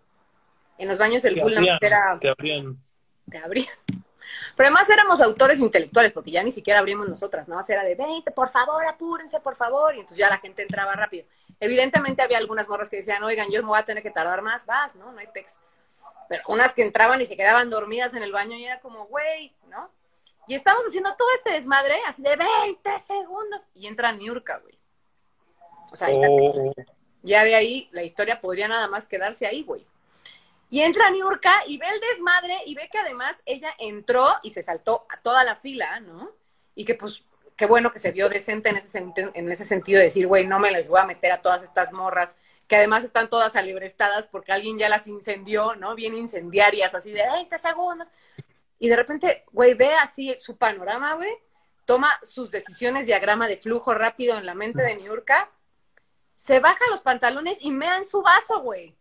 En 0.78 0.88
los 0.88 0.98
baños 0.98 1.22
del 1.22 1.40
Bull 1.40 1.54
no 1.54 1.78
era. 1.80 2.18
Te 2.18 2.30
abrían. 2.30 2.82
Te 3.30 3.38
abrían. 3.38 3.68
Pero 4.56 4.68
además 4.68 4.88
éramos 4.88 5.20
autores 5.20 5.60
intelectuales, 5.60 6.12
porque 6.12 6.30
ya 6.30 6.42
ni 6.42 6.52
siquiera 6.52 6.80
abrimos 6.80 7.08
nosotras, 7.08 7.48
más 7.48 7.68
era 7.68 7.84
de 7.84 7.94
20, 7.94 8.30
por 8.32 8.48
favor, 8.48 8.84
apúrense, 8.86 9.40
por 9.40 9.56
favor, 9.56 9.94
y 9.94 10.00
entonces 10.00 10.18
ya 10.18 10.28
la 10.28 10.38
gente 10.38 10.62
entraba 10.62 10.92
rápido. 10.94 11.26
Evidentemente 11.60 12.22
había 12.22 12.38
algunas 12.38 12.68
morras 12.68 12.88
que 12.88 12.96
decían, 12.96 13.22
oigan, 13.22 13.50
yo 13.50 13.62
me 13.62 13.68
voy 13.68 13.78
a 13.78 13.84
tener 13.84 14.02
que 14.02 14.10
tardar 14.10 14.42
más, 14.42 14.66
vas, 14.66 14.94
¿no? 14.96 15.12
No 15.12 15.18
hay 15.18 15.26
pex. 15.28 15.58
Pero 16.28 16.42
unas 16.48 16.72
que 16.72 16.82
entraban 16.82 17.20
y 17.20 17.26
se 17.26 17.36
quedaban 17.36 17.70
dormidas 17.70 18.14
en 18.14 18.22
el 18.22 18.32
baño 18.32 18.56
y 18.56 18.64
era 18.64 18.80
como, 18.80 19.06
güey, 19.06 19.54
¿no? 19.68 19.90
Y 20.46 20.54
estamos 20.54 20.84
haciendo 20.86 21.14
todo 21.16 21.28
este 21.36 21.52
desmadre, 21.52 21.96
así 22.06 22.22
de 22.22 22.36
20 22.36 22.98
segundos, 23.00 23.66
y 23.74 23.86
entra 23.86 24.12
Niurka, 24.12 24.58
güey. 24.58 24.78
O 25.90 25.96
sea, 25.96 26.08
oh. 26.10 26.72
ya 27.22 27.44
de 27.44 27.54
ahí 27.54 27.88
la 27.92 28.02
historia 28.02 28.40
podría 28.40 28.68
nada 28.68 28.88
más 28.88 29.06
quedarse 29.06 29.46
ahí, 29.46 29.62
güey. 29.62 29.86
Y 30.74 30.82
entra 30.82 31.08
Niurka 31.08 31.52
y 31.68 31.78
ve 31.78 31.86
el 31.86 32.00
desmadre 32.00 32.56
y 32.66 32.74
ve 32.74 32.88
que 32.90 32.98
además 32.98 33.36
ella 33.46 33.72
entró 33.78 34.26
y 34.42 34.50
se 34.50 34.64
saltó 34.64 35.06
a 35.08 35.20
toda 35.20 35.44
la 35.44 35.54
fila, 35.54 36.00
¿no? 36.00 36.32
Y 36.74 36.84
que 36.84 36.96
pues, 36.96 37.22
qué 37.54 37.66
bueno 37.66 37.92
que 37.92 38.00
se 38.00 38.10
vio 38.10 38.28
decente 38.28 38.70
en 38.70 38.78
ese, 38.78 38.98
en 39.14 39.52
ese 39.52 39.64
sentido 39.64 40.00
de 40.00 40.06
decir, 40.06 40.26
güey, 40.26 40.48
no 40.48 40.58
me 40.58 40.72
les 40.72 40.88
voy 40.88 40.98
a 40.98 41.06
meter 41.06 41.30
a 41.30 41.40
todas 41.40 41.62
estas 41.62 41.92
morras 41.92 42.36
que 42.66 42.74
además 42.74 43.04
están 43.04 43.30
todas 43.30 43.54
alibrestadas 43.54 44.26
porque 44.26 44.50
alguien 44.50 44.76
ya 44.76 44.88
las 44.88 45.06
incendió, 45.06 45.76
¿no? 45.76 45.94
Bien 45.94 46.12
incendiarias, 46.12 46.92
así 46.92 47.12
de 47.12 47.22
20 47.22 47.56
segundos. 47.56 48.08
Y 48.80 48.88
de 48.88 48.96
repente, 48.96 49.44
güey, 49.52 49.74
ve 49.74 49.94
así 49.94 50.34
su 50.38 50.56
panorama, 50.56 51.14
güey, 51.14 51.30
toma 51.84 52.18
sus 52.24 52.50
decisiones, 52.50 53.06
diagrama 53.06 53.46
de 53.46 53.58
flujo 53.58 53.94
rápido 53.94 54.38
en 54.38 54.44
la 54.44 54.56
mente 54.56 54.82
de 54.82 54.96
Niurka, 54.96 55.52
se 56.34 56.58
baja 56.58 56.84
los 56.90 57.00
pantalones 57.00 57.58
y 57.60 57.70
mea 57.70 57.96
en 57.96 58.04
su 58.04 58.22
vaso, 58.22 58.60
güey. 58.60 58.96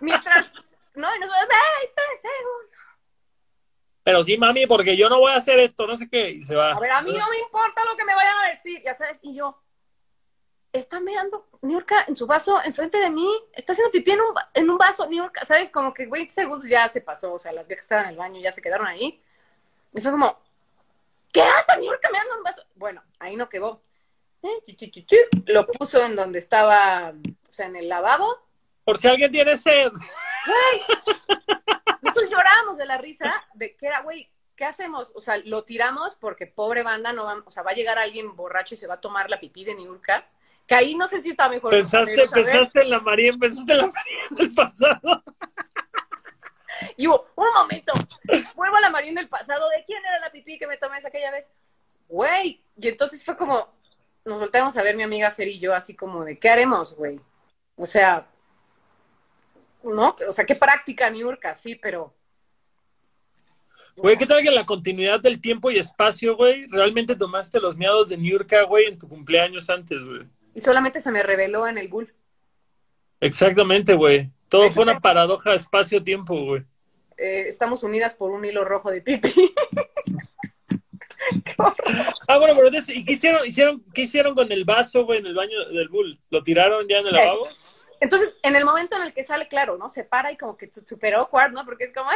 Mientras, 0.00 0.52
no, 0.94 1.14
y 1.14 1.18
nos 1.18 1.30
20 1.30 2.02
segundos. 2.20 2.76
Pero 4.02 4.22
sí, 4.22 4.38
mami, 4.38 4.66
porque 4.66 4.96
yo 4.96 5.08
no 5.08 5.18
voy 5.18 5.32
a 5.32 5.36
hacer 5.36 5.58
esto, 5.58 5.86
no 5.86 5.96
sé 5.96 6.08
qué, 6.08 6.30
y 6.30 6.42
se 6.42 6.54
va. 6.54 6.72
A 6.72 6.78
ver, 6.78 6.92
a 6.92 7.02
mí 7.02 7.12
no 7.12 7.28
me 7.28 7.38
importa 7.38 7.84
lo 7.84 7.96
que 7.96 8.04
me 8.04 8.14
vayan 8.14 8.38
a 8.44 8.48
decir, 8.50 8.80
ya 8.84 8.94
sabes, 8.94 9.18
y 9.22 9.34
yo, 9.34 9.60
está 10.72 11.00
meando 11.00 11.46
Niurka 11.62 12.04
en 12.06 12.16
su 12.16 12.26
vaso 12.26 12.62
enfrente 12.62 12.98
de 12.98 13.10
mí, 13.10 13.28
está 13.52 13.72
haciendo 13.72 13.90
pipí 13.90 14.12
en 14.12 14.20
un, 14.20 14.34
en 14.54 14.70
un 14.70 14.78
vaso, 14.78 15.06
Niurka, 15.08 15.44
¿sabes? 15.44 15.70
Como 15.70 15.92
que 15.92 16.06
20 16.06 16.32
segundos 16.32 16.68
ya 16.68 16.88
se 16.88 17.00
pasó, 17.00 17.32
o 17.32 17.38
sea, 17.38 17.52
las 17.52 17.66
viejas 17.66 17.84
estaban 17.84 18.04
en 18.06 18.10
el 18.12 18.16
baño 18.16 18.40
ya 18.40 18.52
se 18.52 18.62
quedaron 18.62 18.86
ahí. 18.86 19.20
Y 19.92 20.00
fue 20.00 20.10
como, 20.10 20.38
¿qué 21.32 21.42
hace 21.42 21.76
Niurka 21.78 22.10
meando 22.10 22.32
en 22.32 22.38
un 22.38 22.44
vaso? 22.44 22.62
Bueno, 22.74 23.02
ahí 23.18 23.36
no 23.36 23.48
quedó. 23.48 23.82
Lo 25.46 25.66
puso 25.66 26.04
en 26.04 26.16
donde 26.16 26.38
estaba, 26.38 27.12
o 27.48 27.52
sea, 27.52 27.66
en 27.66 27.76
el 27.76 27.88
lavabo. 27.88 28.36
Por 28.84 28.98
si 28.98 29.08
alguien 29.08 29.30
tiene 29.32 29.56
sed. 29.56 29.90
Entonces 32.02 32.30
llorábamos 32.30 32.78
de 32.78 32.86
la 32.86 32.98
risa 32.98 33.32
de 33.54 33.76
que 33.76 33.86
era, 33.86 34.02
güey, 34.02 34.30
¿qué 34.54 34.64
hacemos? 34.64 35.12
O 35.14 35.20
sea, 35.20 35.38
lo 35.38 35.64
tiramos 35.64 36.16
porque 36.16 36.46
pobre 36.46 36.82
banda 36.82 37.12
no 37.12 37.24
va, 37.24 37.42
o 37.44 37.50
sea, 37.50 37.62
va 37.62 37.72
a 37.72 37.74
llegar 37.74 37.98
alguien 37.98 38.36
borracho 38.36 38.74
y 38.74 38.78
se 38.78 38.86
va 38.86 38.94
a 38.94 39.00
tomar 39.00 39.28
la 39.28 39.40
pipí 39.40 39.64
de 39.64 39.74
Niurka. 39.74 40.28
Que 40.66 40.74
ahí 40.74 40.94
no 40.96 41.06
sé 41.06 41.20
si 41.20 41.30
está 41.30 41.48
mejor. 41.48 41.70
Pensaste, 41.70 42.26
pensaste 42.28 42.82
en 42.82 42.90
la 42.90 43.00
María, 43.00 43.32
pensaste 43.38 43.72
en 43.72 43.78
la 43.78 43.86
María 43.86 44.18
del 44.30 44.54
pasado. 44.54 45.24
Y 46.96 47.06
hubo, 47.06 47.26
un 47.36 47.54
momento, 47.54 47.92
vuelvo 48.54 48.76
a 48.76 48.80
la 48.80 48.90
María 48.90 49.12
del 49.12 49.28
pasado, 49.28 49.68
¿de 49.70 49.84
quién 49.84 50.04
era 50.04 50.18
la 50.20 50.30
pipí 50.30 50.58
que 50.58 50.66
me 50.66 50.76
tomé 50.76 50.98
aquella 50.98 51.30
vez? 51.30 51.50
Güey, 52.08 52.60
y 52.76 52.88
entonces 52.88 53.24
fue 53.24 53.36
como, 53.36 53.68
nos 54.26 54.40
volteamos 54.40 54.76
a 54.76 54.82
ver 54.82 54.96
mi 54.96 55.04
amiga 55.04 55.30
Fer 55.30 55.48
y 55.48 55.60
yo 55.60 55.74
así 55.74 55.94
como 55.94 56.24
de, 56.24 56.38
¿qué 56.38 56.48
haremos, 56.48 56.94
güey? 56.96 57.20
O 57.76 57.86
sea, 57.86 58.28
¿no? 59.82 60.16
O 60.28 60.32
sea, 60.32 60.44
qué 60.44 60.56
práctica, 60.56 61.08
Niurka, 61.08 61.54
sí, 61.54 61.76
pero... 61.76 62.12
Güey, 63.96 64.18
¿qué 64.18 64.26
tal 64.26 64.42
que 64.42 64.50
la 64.50 64.66
continuidad 64.66 65.20
del 65.20 65.40
tiempo 65.40 65.70
y 65.70 65.78
espacio, 65.78 66.36
güey, 66.36 66.66
realmente 66.66 67.16
tomaste 67.16 67.60
los 67.60 67.76
miados 67.76 68.08
de 68.10 68.18
Niurka, 68.18 68.64
güey, 68.64 68.86
en 68.86 68.98
tu 68.98 69.08
cumpleaños 69.08 69.70
antes, 69.70 70.04
güey? 70.04 70.26
Y 70.54 70.60
solamente 70.60 71.00
se 71.00 71.12
me 71.12 71.22
reveló 71.22 71.66
en 71.66 71.78
el 71.78 71.88
bull. 71.88 72.12
Exactamente, 73.20 73.94
güey. 73.94 74.30
Todo 74.48 74.70
fue 74.70 74.82
una 74.82 75.00
paradoja 75.00 75.54
espacio-tiempo, 75.54 76.34
güey. 76.44 76.62
Eh, 77.16 77.44
estamos 77.48 77.82
unidas 77.82 78.14
por 78.14 78.30
un 78.30 78.44
hilo 78.44 78.64
rojo 78.64 78.90
de 78.90 79.00
pipi. 79.00 79.30
ah, 82.28 82.38
bueno, 82.38 82.54
pero 82.56 82.70
¿y 82.88 83.04
qué 83.04 83.12
hicieron, 83.12 83.46
hicieron, 83.46 83.84
qué 83.92 84.02
hicieron 84.02 84.34
con 84.34 84.50
el 84.50 84.64
vaso, 84.64 85.04
güey, 85.04 85.20
en 85.20 85.26
el 85.26 85.34
baño 85.34 85.64
del 85.68 85.88
bull? 85.88 86.18
¿Lo 86.30 86.42
tiraron 86.42 86.86
ya 86.88 86.98
en 86.98 87.06
el 87.06 87.14
lavabo? 87.14 87.48
Entonces, 88.00 88.36
en 88.42 88.56
el 88.56 88.64
momento 88.64 88.96
en 88.96 89.02
el 89.02 89.14
que 89.14 89.22
sale, 89.22 89.48
claro, 89.48 89.76
¿no? 89.76 89.88
Se 89.88 90.04
para 90.04 90.30
y 90.30 90.36
como 90.36 90.56
que 90.56 90.70
superó 90.86 91.20
awkward, 91.20 91.52
¿no? 91.52 91.64
Porque 91.64 91.84
es 91.84 91.92
como, 91.92 92.10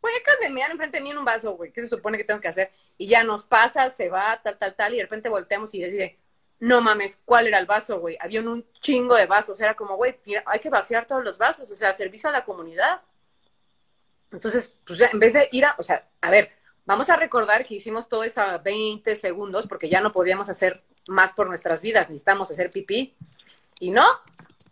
voy 0.00 0.12
a 0.12 0.22
casemear 0.22 0.70
enfrente 0.70 0.98
de 0.98 1.02
mí 1.02 1.10
en 1.10 1.18
un 1.18 1.24
vaso, 1.24 1.52
güey. 1.52 1.72
¿Qué 1.72 1.80
se 1.82 1.88
supone 1.88 2.18
que 2.18 2.24
tengo 2.24 2.40
que 2.40 2.48
hacer? 2.48 2.70
Y 2.98 3.06
ya 3.06 3.24
nos 3.24 3.44
pasa, 3.44 3.88
se 3.90 4.08
va, 4.08 4.40
tal, 4.42 4.58
tal, 4.58 4.74
tal, 4.74 4.94
y 4.94 4.98
de 4.98 5.04
repente 5.04 5.28
volteamos 5.28 5.72
y 5.74 5.84
dice, 5.84 6.18
no 6.58 6.80
mames, 6.80 7.20
¿cuál 7.24 7.46
era 7.46 7.58
el 7.58 7.66
vaso, 7.66 7.98
güey? 8.00 8.16
Había 8.20 8.40
un 8.40 8.64
chingo 8.80 9.16
de 9.16 9.26
vasos. 9.26 9.58
Era 9.60 9.74
como, 9.74 9.96
güey, 9.96 10.14
hay 10.46 10.60
que 10.60 10.70
vaciar 10.70 11.06
todos 11.06 11.24
los 11.24 11.38
vasos, 11.38 11.70
o 11.70 11.76
sea, 11.76 11.92
servicio 11.92 12.28
a 12.28 12.32
la 12.32 12.44
comunidad. 12.44 13.00
Entonces, 14.30 14.76
pues 14.86 14.98
ya, 14.98 15.08
en 15.12 15.18
vez 15.18 15.32
de 15.32 15.48
ir 15.52 15.64
a, 15.64 15.74
o 15.78 15.82
sea, 15.82 16.08
a 16.20 16.30
ver, 16.30 16.52
vamos 16.84 17.10
a 17.10 17.16
recordar 17.16 17.66
que 17.66 17.74
hicimos 17.74 18.08
todo 18.08 18.24
eso 18.24 18.40
a 18.40 18.58
20 18.58 19.16
segundos 19.16 19.66
porque 19.66 19.88
ya 19.88 20.00
no 20.00 20.12
podíamos 20.12 20.48
hacer 20.48 20.82
más 21.08 21.32
por 21.32 21.48
nuestras 21.48 21.82
vidas, 21.82 22.08
necesitamos 22.08 22.50
hacer 22.50 22.70
pipí. 22.70 23.14
Y 23.80 23.90
no, 23.90 24.06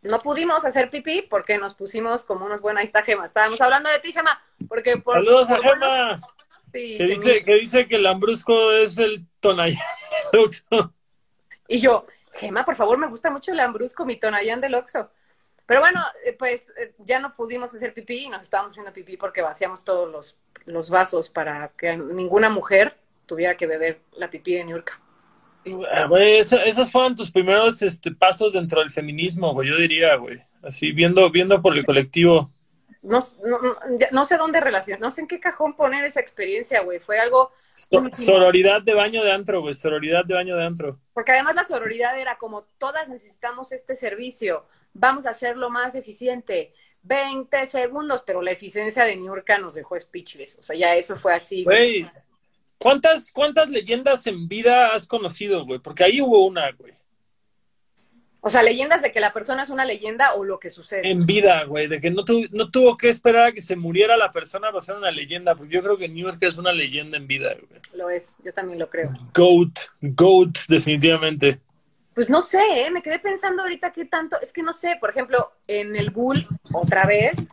no 0.02 0.18
pudimos 0.20 0.64
hacer 0.64 0.90
pipí 0.90 1.22
porque 1.22 1.58
nos 1.58 1.74
pusimos 1.74 2.24
como 2.24 2.46
unos 2.46 2.60
buenos, 2.60 2.80
ahí 2.80 2.86
está 2.86 3.02
Gema, 3.02 3.26
estábamos 3.26 3.60
hablando 3.60 3.90
de 3.90 3.98
ti, 4.00 4.12
Gema, 4.12 4.40
porque 4.68 4.96
por... 4.96 5.16
Saludos 5.16 5.50
a 5.50 5.56
Gema. 5.56 6.20
Sí, 6.72 6.96
que, 6.96 7.04
dice, 7.04 7.44
que 7.44 7.54
dice 7.54 7.88
que 7.88 7.96
el 7.96 8.04
lambrusco 8.04 8.72
es 8.72 8.96
el 8.98 9.26
Tonayán 9.40 9.82
del 10.32 10.42
Oxxo. 10.42 10.94
Y 11.66 11.80
yo, 11.80 12.06
Gema, 12.34 12.64
por 12.64 12.76
favor, 12.76 12.96
me 12.98 13.08
gusta 13.08 13.30
mucho 13.30 13.50
el 13.50 13.56
lambrusco, 13.56 14.04
mi 14.04 14.16
Tonayán 14.16 14.60
del 14.60 14.74
Oxxo. 14.74 15.10
Pero 15.70 15.82
bueno, 15.82 16.00
eh, 16.26 16.32
pues 16.36 16.72
eh, 16.76 16.94
ya 16.98 17.20
no 17.20 17.32
pudimos 17.32 17.72
hacer 17.72 17.94
pipí, 17.94 18.28
nos 18.28 18.42
estábamos 18.42 18.72
haciendo 18.72 18.92
pipí 18.92 19.16
porque 19.16 19.40
vaciamos 19.40 19.84
todos 19.84 20.10
los, 20.10 20.36
los 20.64 20.90
vasos 20.90 21.30
para 21.30 21.68
que 21.78 21.96
ninguna 21.96 22.50
mujer 22.50 22.96
tuviera 23.24 23.56
que 23.56 23.68
beber 23.68 24.00
la 24.16 24.28
pipí 24.28 24.54
de 24.54 24.64
Niurka. 24.64 25.00
Ah, 25.92 26.08
esos 26.18 26.90
fueron 26.90 27.14
tus 27.14 27.30
primeros 27.30 27.82
este, 27.82 28.10
pasos 28.10 28.52
dentro 28.52 28.80
del 28.80 28.90
feminismo, 28.90 29.52
güey, 29.52 29.68
yo 29.68 29.76
diría, 29.76 30.16
güey. 30.16 30.42
Así, 30.60 30.90
viendo, 30.90 31.30
viendo 31.30 31.62
por 31.62 31.78
el 31.78 31.86
colectivo. 31.86 32.50
No, 33.00 33.20
no, 34.10 34.24
sé 34.24 34.36
dónde 34.38 34.58
relacionar, 34.58 35.00
no 35.00 35.12
sé 35.12 35.20
en 35.20 35.28
qué 35.28 35.38
cajón 35.38 35.76
poner 35.76 36.04
esa 36.04 36.18
experiencia, 36.18 36.80
güey. 36.82 36.98
Fue 36.98 37.20
algo... 37.20 37.52
sororidad 38.10 38.82
de 38.82 38.94
baño 38.94 39.22
de 39.22 39.30
antro, 39.30 39.60
güey, 39.60 39.74
sororidad 39.74 40.24
de 40.24 40.34
baño 40.34 40.56
de 40.56 40.64
antro. 40.64 40.98
Porque 41.14 41.30
además 41.30 41.54
la 41.54 41.62
sororidad 41.62 42.18
era 42.18 42.38
como, 42.38 42.64
todas 42.76 43.08
necesitamos 43.08 43.70
este 43.70 43.94
servicio, 43.94 44.66
vamos 44.92 45.26
a 45.26 45.30
hacerlo 45.30 45.70
más 45.70 45.94
eficiente. 45.94 46.72
20 47.02 47.66
segundos, 47.66 48.22
pero 48.26 48.42
la 48.42 48.50
eficiencia 48.50 49.04
de 49.04 49.16
Niurka 49.16 49.58
nos 49.58 49.74
dejó 49.74 49.98
speechless. 49.98 50.56
O 50.58 50.62
sea, 50.62 50.76
ya 50.76 50.94
eso 50.94 51.16
fue 51.16 51.34
así. 51.34 51.64
Güey, 51.64 52.06
¿cuántas, 52.78 53.32
¿cuántas 53.32 53.70
leyendas 53.70 54.26
en 54.26 54.48
vida 54.48 54.94
has 54.94 55.06
conocido, 55.06 55.64
güey? 55.64 55.78
Porque 55.78 56.04
ahí 56.04 56.20
hubo 56.20 56.46
una, 56.46 56.70
güey. 56.72 56.92
O 58.42 58.48
sea, 58.48 58.62
leyendas 58.62 59.02
de 59.02 59.12
que 59.12 59.20
la 59.20 59.34
persona 59.34 59.64
es 59.64 59.70
una 59.70 59.84
leyenda 59.84 60.32
o 60.34 60.44
lo 60.44 60.58
que 60.58 60.70
sucede. 60.70 61.10
En 61.10 61.26
vida, 61.26 61.64
güey, 61.64 61.88
de 61.88 62.00
que 62.00 62.10
no, 62.10 62.24
no 62.52 62.70
tuvo 62.70 62.96
que 62.96 63.10
esperar 63.10 63.48
a 63.48 63.52
que 63.52 63.60
se 63.60 63.76
muriera 63.76 64.16
la 64.16 64.30
persona 64.30 64.70
para 64.70 64.80
ser 64.80 64.96
una 64.96 65.10
leyenda, 65.10 65.54
porque 65.54 65.74
yo 65.74 65.82
creo 65.82 65.98
que 65.98 66.08
New 66.08 66.26
York 66.26 66.38
es 66.40 66.56
una 66.56 66.72
leyenda 66.72 67.18
en 67.18 67.26
vida, 67.26 67.54
güey. 67.54 67.80
Lo 67.92 68.08
es, 68.08 68.36
yo 68.42 68.52
también 68.54 68.78
lo 68.78 68.88
creo. 68.88 69.10
Goat, 69.34 69.78
Goat, 70.00 70.56
definitivamente. 70.68 71.60
Pues 72.20 72.28
no 72.28 72.42
sé, 72.42 72.60
¿eh? 72.84 72.90
me 72.90 73.00
quedé 73.00 73.18
pensando 73.18 73.62
ahorita 73.62 73.92
qué 73.92 74.04
tanto, 74.04 74.38
es 74.42 74.52
que 74.52 74.62
no 74.62 74.74
sé, 74.74 74.98
por 75.00 75.08
ejemplo, 75.08 75.52
en 75.66 75.96
el 75.96 76.10
Bull, 76.10 76.46
otra 76.74 77.06
vez, 77.06 77.48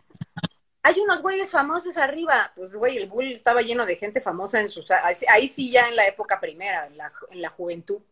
hay 0.82 1.00
unos 1.00 1.22
güeyes 1.22 1.50
famosos 1.50 1.96
arriba, 1.96 2.52
pues 2.54 2.76
güey, 2.76 2.98
el 2.98 3.06
Bull 3.06 3.32
estaba 3.32 3.62
lleno 3.62 3.86
de 3.86 3.96
gente 3.96 4.20
famosa 4.20 4.60
en 4.60 4.68
sus, 4.68 4.90
ahí 4.90 5.48
sí 5.48 5.70
ya 5.70 5.88
en 5.88 5.96
la 5.96 6.06
época 6.06 6.38
primera, 6.38 6.86
en 6.86 6.98
la, 6.98 7.10
en 7.30 7.40
la 7.40 7.48
juventud. 7.48 8.02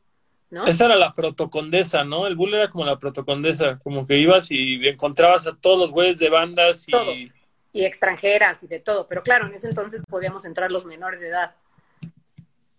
Esa 0.66 0.86
era 0.86 0.96
la 0.96 1.12
protocondesa, 1.12 2.04
¿no? 2.04 2.26
El 2.26 2.36
bull 2.36 2.54
era 2.54 2.70
como 2.70 2.86
la 2.86 2.98
protocondesa, 2.98 3.78
como 3.80 4.06
que 4.06 4.16
ibas 4.16 4.50
y 4.50 4.76
encontrabas 4.88 5.46
a 5.46 5.54
todos 5.54 5.78
los 5.78 5.92
güeyes 5.92 6.18
de 6.18 6.30
bandas 6.30 6.86
y... 6.88 7.30
Y 7.70 7.84
extranjeras 7.84 8.62
y 8.62 8.66
de 8.66 8.80
todo, 8.80 9.06
pero 9.06 9.22
claro, 9.22 9.44
en 9.46 9.52
ese 9.52 9.68
entonces 9.68 10.02
podíamos 10.08 10.46
entrar 10.46 10.72
los 10.72 10.86
menores 10.86 11.20
de 11.20 11.28
edad, 11.28 11.54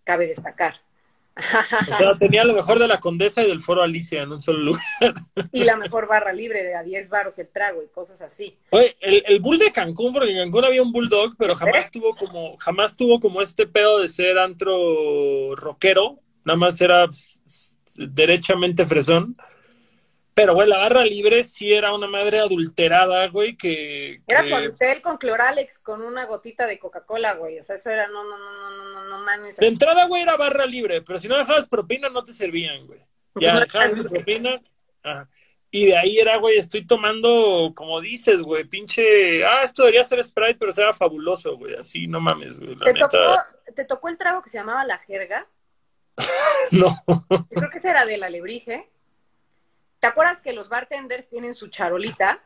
cabe 0.02 0.26
destacar. 0.26 0.80
O 1.38 1.94
sea, 1.98 2.16
tenía 2.18 2.44
lo 2.44 2.54
mejor 2.54 2.78
de 2.78 2.88
la 2.88 2.98
Condesa 2.98 3.42
y 3.42 3.48
del 3.48 3.60
Foro 3.60 3.82
Alicia 3.82 4.22
en 4.22 4.32
un 4.32 4.40
solo 4.40 4.58
lugar. 4.58 4.82
Y 5.52 5.64
la 5.64 5.76
mejor 5.76 6.08
barra 6.08 6.32
libre 6.32 6.62
de 6.62 6.74
a 6.74 6.82
10 6.82 7.08
baros 7.08 7.38
el 7.38 7.48
trago 7.48 7.82
y 7.82 7.88
cosas 7.88 8.20
así. 8.20 8.58
Oye, 8.70 8.96
el, 9.00 9.22
el 9.26 9.40
bull 9.40 9.58
de 9.58 9.72
Cancún, 9.72 10.12
porque 10.12 10.30
en 10.30 10.44
Cancún 10.44 10.64
había 10.64 10.82
un 10.82 10.92
bulldog, 10.92 11.34
pero 11.38 11.54
jamás 11.54 11.86
¿Eh? 11.86 11.90
tuvo 11.92 12.14
como, 12.14 12.56
jamás 12.58 12.96
tuvo 12.96 13.20
como 13.20 13.40
este 13.40 13.66
pedo 13.66 14.00
de 14.00 14.08
ser 14.08 14.38
antro 14.38 15.54
rockero, 15.54 16.20
nada 16.44 16.56
más 16.56 16.80
era 16.80 17.06
derechamente 17.96 18.84
fresón. 18.84 19.36
Pero, 20.38 20.54
güey, 20.54 20.68
la 20.68 20.78
barra 20.78 21.04
libre 21.04 21.42
sí 21.42 21.72
era 21.72 21.92
una 21.92 22.06
madre 22.06 22.38
adulterada, 22.38 23.26
güey, 23.26 23.56
que... 23.56 24.22
Era 24.28 24.44
su 24.44 25.02
con 25.02 25.16
cloralex 25.16 25.80
con 25.80 26.00
una 26.00 26.26
gotita 26.26 26.64
de 26.68 26.78
Coca-Cola, 26.78 27.34
güey. 27.34 27.58
O 27.58 27.62
sea, 27.64 27.74
eso 27.74 27.90
era, 27.90 28.06
no, 28.06 28.22
no, 28.22 28.38
no, 28.38 28.70
no, 28.70 28.92
no, 28.92 29.04
no 29.04 29.18
mames. 29.24 29.56
De 29.56 29.66
entrada, 29.66 30.06
güey, 30.06 30.22
era 30.22 30.36
barra 30.36 30.64
libre, 30.64 31.02
pero 31.02 31.18
si 31.18 31.26
no 31.26 31.36
dejabas 31.36 31.66
propina, 31.66 32.08
no 32.08 32.22
te 32.22 32.32
servían, 32.32 32.86
güey. 32.86 33.00
Ya 33.34 33.58
dejabas 33.58 33.96
tu 33.96 34.04
propina, 34.04 34.60
Y 35.72 35.86
de 35.86 35.98
ahí 35.98 36.18
era, 36.18 36.36
güey, 36.36 36.56
estoy 36.56 36.86
tomando, 36.86 37.72
como 37.74 38.00
dices, 38.00 38.40
güey, 38.40 38.62
pinche... 38.62 39.44
Ah, 39.44 39.64
esto 39.64 39.82
debería 39.82 40.04
ser 40.04 40.22
Sprite, 40.22 40.54
pero 40.54 40.70
era 40.76 40.92
fabuloso, 40.92 41.56
güey. 41.56 41.74
Así, 41.74 42.06
no 42.06 42.20
mames, 42.20 42.60
güey. 42.60 42.78
¿Te, 42.78 42.94
tocó, 42.94 43.16
¿Te 43.74 43.84
tocó 43.84 44.08
el 44.08 44.16
trago 44.16 44.40
que 44.40 44.50
se 44.50 44.58
llamaba 44.58 44.84
la 44.84 44.98
jerga? 44.98 45.48
no. 46.70 46.96
Yo 47.28 47.46
creo 47.48 47.70
que 47.70 47.80
será 47.80 48.06
de 48.06 48.18
la 48.18 48.26
alebrije. 48.26 48.88
¿Te 50.00 50.06
acuerdas 50.06 50.42
que 50.42 50.52
los 50.52 50.68
bartenders 50.68 51.28
tienen 51.28 51.54
su 51.54 51.68
charolita, 51.68 52.42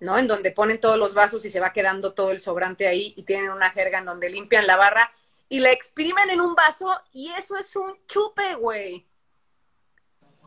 ¿no? 0.00 0.18
En 0.18 0.26
donde 0.26 0.50
ponen 0.50 0.80
todos 0.80 0.98
los 0.98 1.14
vasos 1.14 1.44
y 1.44 1.50
se 1.50 1.60
va 1.60 1.72
quedando 1.72 2.14
todo 2.14 2.30
el 2.30 2.40
sobrante 2.40 2.86
ahí 2.86 3.12
y 3.16 3.24
tienen 3.24 3.50
una 3.50 3.70
jerga 3.70 3.98
en 3.98 4.06
donde 4.06 4.30
limpian 4.30 4.66
la 4.66 4.76
barra 4.76 5.12
y 5.48 5.60
la 5.60 5.70
exprimen 5.70 6.30
en 6.30 6.40
un 6.40 6.54
vaso 6.54 6.90
y 7.12 7.30
eso 7.32 7.56
es 7.56 7.74
un 7.76 7.98
chupe, 8.06 8.54
güey. 8.54 9.06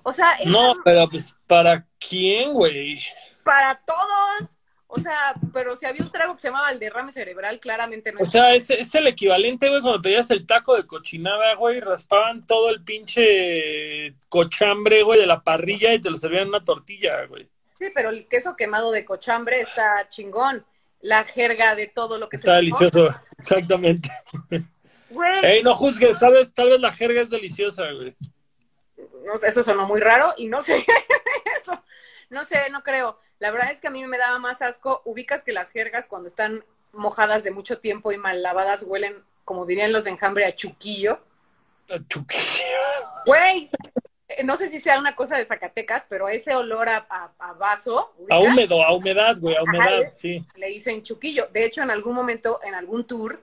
O 0.03 0.11
sea, 0.11 0.37
No, 0.45 0.73
pero 0.83 1.07
pues 1.09 1.37
¿para 1.45 1.85
quién, 1.99 2.53
güey? 2.53 2.99
Para 3.43 3.79
todos. 3.85 4.57
O 4.89 4.99
sea, 4.99 5.35
pero 5.53 5.75
si 5.75 5.85
había 5.85 6.01
un 6.01 6.11
trago 6.11 6.33
que 6.33 6.39
se 6.39 6.47
llamaba 6.47 6.71
el 6.71 6.79
derrame 6.79 7.11
cerebral, 7.11 7.59
claramente 7.59 8.13
no. 8.13 8.21
O 8.21 8.25
sea, 8.25 8.55
es, 8.55 8.69
es 8.69 8.95
el 8.95 9.07
equivalente, 9.07 9.67
güey, 9.67 9.81
cuando 9.81 10.01
pedías 10.01 10.31
el 10.31 10.47
taco 10.47 10.77
de 10.77 10.87
cochinada, 10.87 11.55
güey, 11.55 11.81
raspaban 11.81 12.47
todo 12.47 12.69
el 12.69 12.83
pinche 12.83 14.15
cochambre, 14.29 15.03
güey, 15.03 15.19
de 15.19 15.27
la 15.27 15.43
parrilla 15.43 15.93
y 15.93 15.99
te 15.99 16.09
lo 16.09 16.17
servían 16.17 16.43
en 16.43 16.49
una 16.49 16.63
tortilla, 16.63 17.25
güey. 17.25 17.49
Sí, 17.77 17.87
pero 17.93 18.09
el 18.09 18.27
queso 18.27 18.55
quemado 18.55 18.91
de 18.91 19.03
cochambre 19.03 19.59
está 19.59 20.07
chingón. 20.07 20.65
La 21.01 21.25
jerga 21.25 21.75
de 21.75 21.87
todo 21.87 22.17
lo 22.17 22.27
que 22.27 22.37
está 22.37 22.55
delicioso, 22.55 23.09
exactamente. 23.37 24.09
Güey. 25.09 25.45
Ey, 25.45 25.63
no 25.63 25.75
juzgues, 25.75 26.17
tal 26.17 26.33
vez, 26.33 26.53
tal 26.53 26.69
vez 26.69 26.79
la 26.79 26.91
jerga 26.91 27.21
es 27.21 27.29
deliciosa, 27.29 27.83
güey. 27.91 28.15
No 29.23 29.37
sé, 29.37 29.49
eso 29.49 29.63
sonó 29.63 29.85
muy 29.85 29.99
raro 29.99 30.33
y 30.37 30.47
no 30.47 30.61
sé, 30.61 30.85
eso, 31.61 31.83
no 32.29 32.43
sé, 32.45 32.69
no 32.71 32.81
creo. 32.81 33.19
La 33.39 33.51
verdad 33.51 33.71
es 33.71 33.81
que 33.81 33.87
a 33.87 33.91
mí 33.91 34.05
me 34.05 34.17
daba 34.17 34.39
más 34.39 34.61
asco. 34.61 35.01
Ubicas 35.05 35.43
que 35.43 35.51
las 35.51 35.71
jergas 35.71 36.07
cuando 36.07 36.27
están 36.27 36.63
mojadas 36.91 37.43
de 37.43 37.51
mucho 37.51 37.79
tiempo 37.79 38.11
y 38.11 38.17
mal 38.17 38.41
lavadas 38.41 38.83
huelen, 38.83 39.23
como 39.45 39.65
dirían 39.65 39.93
los 39.93 40.05
de 40.05 40.11
enjambre, 40.11 40.45
a 40.45 40.55
chuquillo. 40.55 41.19
A 41.89 41.99
chuquillo. 42.07 42.41
Güey, 43.25 43.69
eh, 44.27 44.43
no 44.43 44.57
sé 44.57 44.69
si 44.69 44.79
sea 44.79 44.97
una 44.97 45.15
cosa 45.15 45.37
de 45.37 45.45
Zacatecas, 45.45 46.07
pero 46.09 46.27
ese 46.27 46.55
olor 46.55 46.89
a, 46.89 47.05
a, 47.37 47.53
vaso. 47.53 48.13
A 48.29 48.39
húmedo, 48.39 48.83
a 48.83 48.93
humedad, 48.93 49.37
güey, 49.39 49.55
a 49.55 49.61
humedad, 49.61 50.11
sí. 50.13 50.43
Le 50.55 50.67
dicen 50.67 51.03
chuquillo. 51.03 51.47
De 51.53 51.65
hecho, 51.65 51.83
en 51.83 51.91
algún 51.91 52.15
momento, 52.15 52.59
en 52.63 52.73
algún 52.73 53.05
tour, 53.05 53.41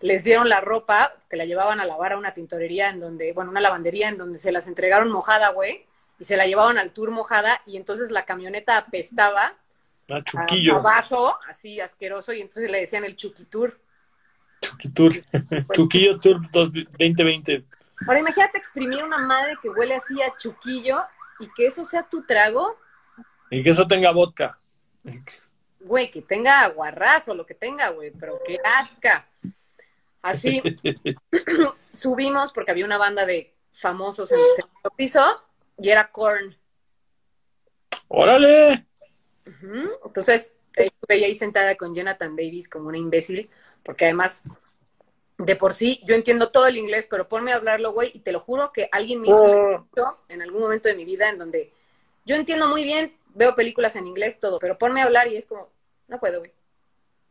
les 0.00 0.24
dieron 0.24 0.48
la 0.48 0.60
ropa 0.60 1.14
que 1.30 1.36
la 1.36 1.44
llevaban 1.44 1.80
a 1.80 1.86
lavar 1.86 2.12
a 2.12 2.18
una 2.18 2.34
tintorería 2.34 2.90
en 2.90 3.00
donde, 3.00 3.32
bueno, 3.32 3.50
una 3.50 3.60
lavandería 3.60 4.08
en 4.08 4.18
donde 4.18 4.38
se 4.38 4.52
las 4.52 4.66
entregaron 4.66 5.10
mojada, 5.10 5.50
güey 5.50 5.86
y 6.18 6.24
se 6.24 6.36
la 6.36 6.46
llevaban 6.46 6.78
al 6.78 6.92
tour 6.92 7.10
mojada 7.10 7.60
y 7.66 7.76
entonces 7.76 8.10
la 8.10 8.24
camioneta 8.24 8.78
apestaba 8.78 9.54
a, 10.10 10.22
chuquillo. 10.22 10.76
a, 10.76 10.80
vaso, 10.80 11.38
así 11.48 11.80
asqueroso, 11.80 12.32
y 12.32 12.40
entonces 12.40 12.70
le 12.70 12.80
decían 12.80 13.04
el 13.04 13.16
Chuquitur. 13.16 13.78
Chuquitur, 14.60 15.12
Chuquillo 15.74 16.18
Tour 16.18 16.40
2020. 16.50 17.64
Ahora 18.06 18.20
imagínate 18.20 18.58
exprimir 18.58 19.02
una 19.02 19.18
madre 19.18 19.56
que 19.62 19.68
huele 19.70 19.96
así 19.96 20.20
a 20.22 20.34
chuquillo 20.36 21.02
y 21.40 21.48
que 21.54 21.66
eso 21.66 21.84
sea 21.84 22.02
tu 22.02 22.24
trago. 22.24 22.78
Y 23.50 23.62
que 23.62 23.70
eso 23.70 23.86
tenga 23.86 24.10
vodka. 24.10 24.58
Güey, 25.80 26.10
que 26.10 26.22
tenga 26.22 26.62
aguarrazo, 26.62 27.34
lo 27.34 27.46
que 27.46 27.54
tenga, 27.54 27.90
güey, 27.90 28.10
pero 28.10 28.38
que 28.44 28.58
asca. 28.64 29.26
Así 30.20 30.62
subimos 31.92 32.52
porque 32.52 32.70
había 32.70 32.84
una 32.84 32.98
banda 32.98 33.24
de 33.24 33.54
famosos 33.72 34.30
en 34.32 34.38
el 34.38 34.56
segundo 34.56 34.90
piso 34.96 35.42
y 35.78 35.90
era 35.90 36.10
Korn. 36.10 36.56
¡Órale! 38.08 38.86
Entonces, 40.04 40.52
estuve 40.74 41.24
ahí 41.24 41.34
sentada 41.34 41.76
con 41.76 41.94
Jonathan 41.94 42.36
Davis 42.36 42.68
como 42.68 42.88
una 42.88 42.98
imbécil, 42.98 43.50
porque 43.82 44.04
además, 44.04 44.42
de 45.38 45.56
por 45.56 45.72
sí, 45.72 46.00
yo 46.04 46.14
entiendo 46.14 46.50
todo 46.50 46.66
el 46.66 46.76
inglés, 46.76 47.06
pero 47.10 47.28
ponme 47.28 47.52
a 47.52 47.56
hablarlo, 47.56 47.92
güey, 47.92 48.10
y 48.14 48.20
te 48.20 48.32
lo 48.32 48.40
juro 48.40 48.72
que 48.72 48.88
alguien 48.92 49.20
me 49.20 49.28
hizo 49.28 49.44
oh. 49.44 50.18
en 50.28 50.42
algún 50.42 50.62
momento 50.62 50.88
de 50.88 50.96
mi 50.96 51.04
vida 51.04 51.28
en 51.28 51.38
donde 51.38 51.72
yo 52.24 52.36
entiendo 52.36 52.68
muy 52.68 52.84
bien, 52.84 53.16
veo 53.34 53.54
películas 53.54 53.96
en 53.96 54.06
inglés, 54.06 54.40
todo, 54.40 54.58
pero 54.58 54.78
ponme 54.78 55.00
a 55.00 55.04
hablar 55.04 55.28
y 55.28 55.36
es 55.36 55.46
como, 55.46 55.68
no 56.08 56.18
puedo, 56.18 56.40
güey. 56.40 56.52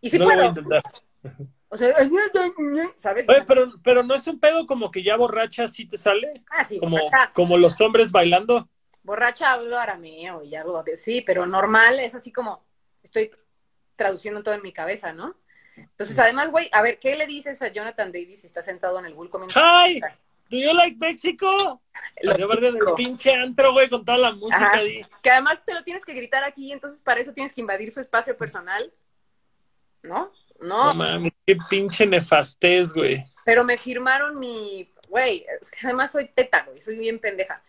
Y 0.02 0.10
sí 0.10 0.20
puedo. 0.20 0.54
O 1.70 1.78
sea, 1.78 1.94
¿sabes? 2.96 3.28
Oye, 3.28 3.44
pero, 3.48 3.72
pero 3.84 4.04
no 4.04 4.16
es 4.16 4.28
un 4.28 4.40
pedo 4.40 4.66
como 4.66 4.92
que 4.92 5.04
ya 5.04 5.18
borracha 5.18 5.68
sí 5.68 5.88
te 5.88 5.98
sale. 5.98 6.44
Ah, 6.50 6.64
sí, 6.64 6.80
como, 6.80 6.98
como 7.34 7.58
los 7.58 7.80
hombres 7.82 8.12
bailando. 8.12 8.70
Borracha 9.04 9.54
hablo 9.54 9.78
arameo 9.78 10.44
y 10.44 10.56
algo 10.56 10.84
de 10.84 10.98
sí, 10.98 11.22
pero 11.22 11.46
normal 11.46 12.00
es 12.00 12.16
así 12.16 12.32
como 12.32 12.66
estoy 13.04 13.32
traduciendo 13.96 14.44
todo 14.44 14.54
en 14.54 14.62
mi 14.62 14.74
cabeza, 14.74 15.14
¿no? 15.14 15.36
Entonces, 15.76 16.18
además, 16.20 16.52
güey, 16.52 16.70
a 16.72 16.82
ver, 16.82 17.00
¿qué 17.00 17.16
le 17.16 17.28
dices 17.28 17.62
a 17.62 17.68
Jonathan 17.68 18.12
Davis 18.12 18.42
si 18.42 18.48
está 18.48 18.62
sentado 18.62 18.98
en 19.00 19.06
el 19.06 19.14
bull 19.14 19.30
comiendo? 19.30 19.54
¡Hi! 19.60 20.00
¿Do 20.50 20.58
you 20.58 20.74
like 20.74 20.98
Mexico? 20.98 21.82
Lo 22.22 22.54
en 22.54 22.64
el 22.64 22.94
pinche 22.96 23.34
antro, 23.34 23.74
güey, 23.74 23.90
con 23.90 24.06
toda 24.06 24.18
la 24.18 24.32
música 24.32 24.72
ahí. 24.74 25.06
Que 25.24 25.32
además 25.32 25.64
te 25.66 25.74
lo 25.74 25.84
tienes 25.84 26.06
que 26.06 26.14
gritar 26.14 26.44
aquí, 26.44 26.72
entonces 26.72 27.02
para 27.02 27.20
eso 27.20 27.34
tienes 27.34 27.54
que 27.54 27.62
invadir 27.62 27.92
su 27.92 28.00
espacio 28.00 28.38
personal. 28.38 28.94
¿No? 30.04 30.32
No. 30.60 30.86
No 30.86 30.94
mames, 30.94 31.34
qué 31.46 31.58
pinche 31.70 32.06
nefastez, 32.06 32.94
güey. 32.94 33.26
Pero 33.44 33.64
me 33.64 33.78
firmaron 33.78 34.40
mi, 34.40 34.90
güey, 35.10 35.46
además 35.84 36.12
soy 36.12 36.30
teta, 36.30 36.64
güey, 36.64 36.82
soy 36.82 36.98
bien 36.98 37.20
pendeja 37.20 37.62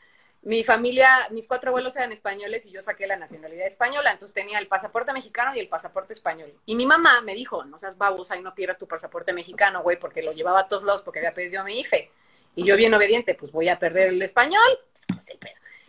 mi 0.47 0.63
familia, 0.63 1.27
mis 1.33 1.49
cuatro 1.49 1.71
abuelos 1.71 1.97
eran 1.97 2.13
españoles 2.13 2.67
y 2.67 2.71
yo 2.71 2.81
saqué 2.81 3.09
la 3.09 3.17
nacionalidad 3.17 3.67
española, 3.67 4.13
entonces 4.13 4.33
tenía 4.33 4.61
el 4.61 4.69
pasaporte 4.69 5.13
mexicano 5.13 5.53
y 5.57 5.59
el 5.59 5.67
pasaporte 5.67 6.13
español. 6.13 6.55
Y 6.67 6.77
mi 6.77 6.87
mamá 6.87 7.21
me 7.23 7.35
dijo, 7.35 7.65
no 7.65 7.79
seas 7.79 7.99
babosa 7.99 8.37
y 8.37 8.43
no 8.43 8.55
pierdas 8.55 8.79
tu 8.79 8.87
pasaporte 8.87 9.33
mexicano, 9.33 9.83
güey, 9.83 9.99
porque 9.99 10.23
lo 10.23 10.31
llevaba 10.31 10.61
a 10.61 10.69
todos 10.69 10.85
lados 10.85 11.03
porque 11.03 11.19
había 11.19 11.35
perdido 11.35 11.63
a 11.63 11.65
mi 11.65 11.81
IFE. 11.81 12.13
Y 12.55 12.65
yo 12.65 12.77
bien 12.77 12.95
obediente, 12.95 13.35
pues 13.35 13.51
voy 13.51 13.69
a 13.69 13.81
perder 13.81 14.11
el 14.11 14.23
español. 14.23 14.79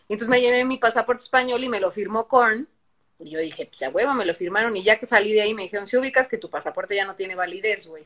Y 0.07 0.13
entonces 0.13 0.27
me 0.27 0.41
llevé 0.41 0.65
mi 0.65 0.79
pasaporte 0.79 1.21
español 1.21 1.63
y 1.63 1.69
me 1.69 1.79
lo 1.79 1.91
firmó 1.91 2.27
Korn. 2.27 2.67
Y 3.19 3.31
yo 3.31 3.39
dije, 3.39 3.65
pues 3.65 3.77
ya 3.77 3.89
huevo, 3.89 4.13
me 4.13 4.25
lo 4.25 4.33
firmaron. 4.33 4.75
Y 4.77 4.83
ya 4.83 4.99
que 4.99 5.05
salí 5.05 5.33
de 5.33 5.41
ahí 5.41 5.53
me 5.53 5.63
dijeron, 5.63 5.87
si 5.87 5.97
ubicas 5.97 6.27
que 6.27 6.37
tu 6.37 6.49
pasaporte 6.49 6.95
ya 6.95 7.05
no 7.05 7.15
tiene 7.15 7.35
validez, 7.35 7.87
güey. 7.87 8.05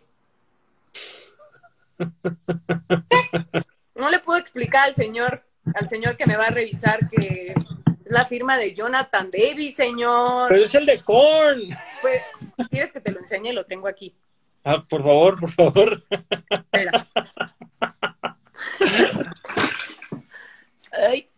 no 3.96 4.10
le 4.10 4.20
puedo 4.20 4.40
explicar 4.40 4.88
al 4.88 4.96
señor 4.96 5.44
al 5.76 5.88
señor 5.88 6.18
que 6.18 6.26
me 6.26 6.36
va 6.36 6.48
a 6.48 6.52
revisar 6.52 7.08
que 7.10 7.54
es 7.54 7.56
la 8.06 8.26
firma 8.26 8.58
de 8.58 8.74
Jonathan 8.74 9.30
Davis, 9.32 9.76
señor. 9.76 10.50
Pero 10.50 10.64
es 10.64 10.76
el 10.76 10.86
de 10.86 11.02
Korn. 11.02 11.62
Pues, 12.02 12.22
¿quieres 12.70 12.92
que 12.92 13.00
te 13.00 13.12
lo 13.12 13.20
enseñe? 13.20 13.54
Lo 13.54 13.66
tengo 13.66 13.88
aquí. 13.88 14.16
Ah, 14.64 14.84
por 14.88 15.04
favor, 15.04 15.40
por 15.40 15.50
favor. 15.50 16.04
Espera. 16.50 17.08
Ay. 20.92 21.31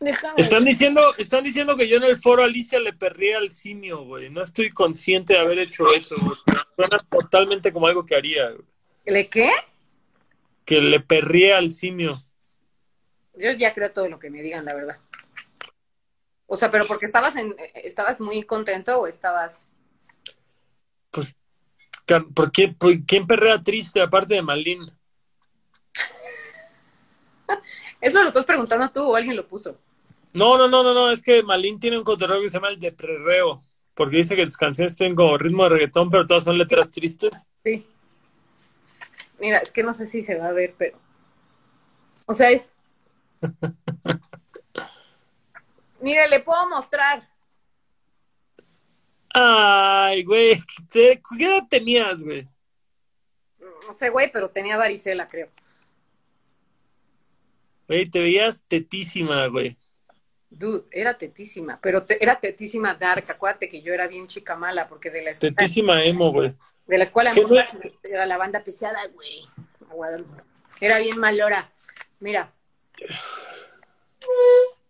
Déjame. 0.00 0.40
Están 0.40 0.64
diciendo, 0.64 1.14
están 1.18 1.44
diciendo 1.44 1.76
que 1.76 1.86
yo 1.86 1.98
en 1.98 2.04
el 2.04 2.16
foro 2.16 2.42
Alicia 2.42 2.80
le 2.80 2.94
perría 2.94 3.38
al 3.38 3.52
simio, 3.52 4.04
güey. 4.04 4.30
No 4.30 4.40
estoy 4.40 4.70
consciente 4.70 5.34
de 5.34 5.40
haber 5.40 5.58
hecho 5.58 5.92
eso, 5.92 6.16
güey. 6.18 6.36
Suena 6.74 6.98
totalmente 6.98 7.72
como 7.72 7.86
algo 7.86 8.04
que 8.06 8.16
haría. 8.16 8.52
¿Le 9.04 9.28
qué? 9.28 9.50
que 10.70 10.80
le 10.80 11.00
perría 11.00 11.58
al 11.58 11.72
simio. 11.72 12.24
Yo 13.34 13.50
ya 13.50 13.74
creo 13.74 13.92
todo 13.92 14.08
lo 14.08 14.20
que 14.20 14.30
me 14.30 14.40
digan, 14.40 14.64
la 14.64 14.72
verdad. 14.72 15.00
O 16.46 16.54
sea, 16.54 16.70
pero 16.70 16.84
porque 16.86 17.06
estabas 17.06 17.34
en, 17.34 17.56
estabas 17.74 18.20
muy 18.20 18.44
contento 18.44 19.00
o 19.00 19.08
estabas. 19.08 19.66
Pues, 21.10 21.36
¿por 22.36 22.52
qué, 22.52 22.72
¿quién 23.04 23.26
perrea 23.26 23.58
triste 23.58 24.00
aparte 24.00 24.34
de 24.34 24.42
Malin? 24.42 24.80
Eso 28.00 28.22
lo 28.22 28.28
estás 28.28 28.44
preguntando 28.44 28.88
tú 28.92 29.10
o 29.10 29.16
alguien 29.16 29.34
lo 29.34 29.48
puso. 29.48 29.76
No, 30.32 30.56
no, 30.56 30.68
no, 30.68 30.82
no, 30.82 30.94
no, 30.94 31.10
es 31.10 31.22
que 31.22 31.42
Malin 31.42 31.80
tiene 31.80 31.98
un 31.98 32.04
cotorreo 32.04 32.40
que 32.40 32.48
se 32.48 32.58
llama 32.58 32.68
el 32.68 32.78
de 32.78 32.92
prerreo, 32.92 33.62
porque 33.94 34.18
dice 34.18 34.36
que 34.36 34.42
las 34.42 34.56
canciones 34.56 34.96
tienen 34.96 35.16
como 35.16 35.36
ritmo 35.36 35.64
de 35.64 35.70
reggaetón, 35.70 36.10
pero 36.10 36.26
todas 36.26 36.44
son 36.44 36.56
letras 36.56 36.90
tristes. 36.90 37.48
Sí. 37.64 37.86
Mira, 39.40 39.58
es 39.58 39.72
que 39.72 39.82
no 39.82 39.92
sé 39.94 40.06
si 40.06 40.22
se 40.22 40.36
va 40.36 40.48
a 40.48 40.52
ver, 40.52 40.74
pero. 40.76 40.98
O 42.26 42.34
sea, 42.34 42.50
es. 42.50 42.70
Mire, 46.00 46.28
le 46.28 46.40
puedo 46.40 46.68
mostrar. 46.68 47.28
Ay, 49.32 50.22
güey. 50.24 50.62
¿Qué 50.92 51.20
edad 51.38 51.66
tenías, 51.68 52.22
güey? 52.22 52.46
No 53.86 53.94
sé, 53.94 54.10
güey, 54.10 54.30
pero 54.30 54.50
tenía 54.50 54.76
varicela, 54.76 55.26
creo. 55.26 55.48
Güey, 57.88 58.08
te 58.08 58.20
veías 58.20 58.64
tetísima, 58.68 59.46
güey. 59.46 59.76
Dude, 60.50 60.84
era 60.90 61.16
tetísima, 61.16 61.78
pero 61.80 62.04
era 62.18 62.40
tetísima 62.40 62.94
dark. 62.94 63.24
Acuérdate 63.28 63.68
que 63.68 63.82
yo 63.82 63.94
era 63.94 64.08
bien 64.08 64.26
chica 64.26 64.56
mala 64.56 64.88
porque 64.88 65.10
de 65.10 65.22
la 65.22 65.32
Tetísima 65.32 66.04
emo, 66.04 66.32
güey. 66.32 66.52
De 66.86 66.98
la 66.98 67.04
escuela 67.04 67.32
era 68.02 68.26
la 68.26 68.36
banda 68.36 68.64
pesada, 68.64 69.06
güey. 69.06 69.46
Era 70.80 70.98
bien 70.98 71.18
malora. 71.18 71.70
Mira. 72.18 72.52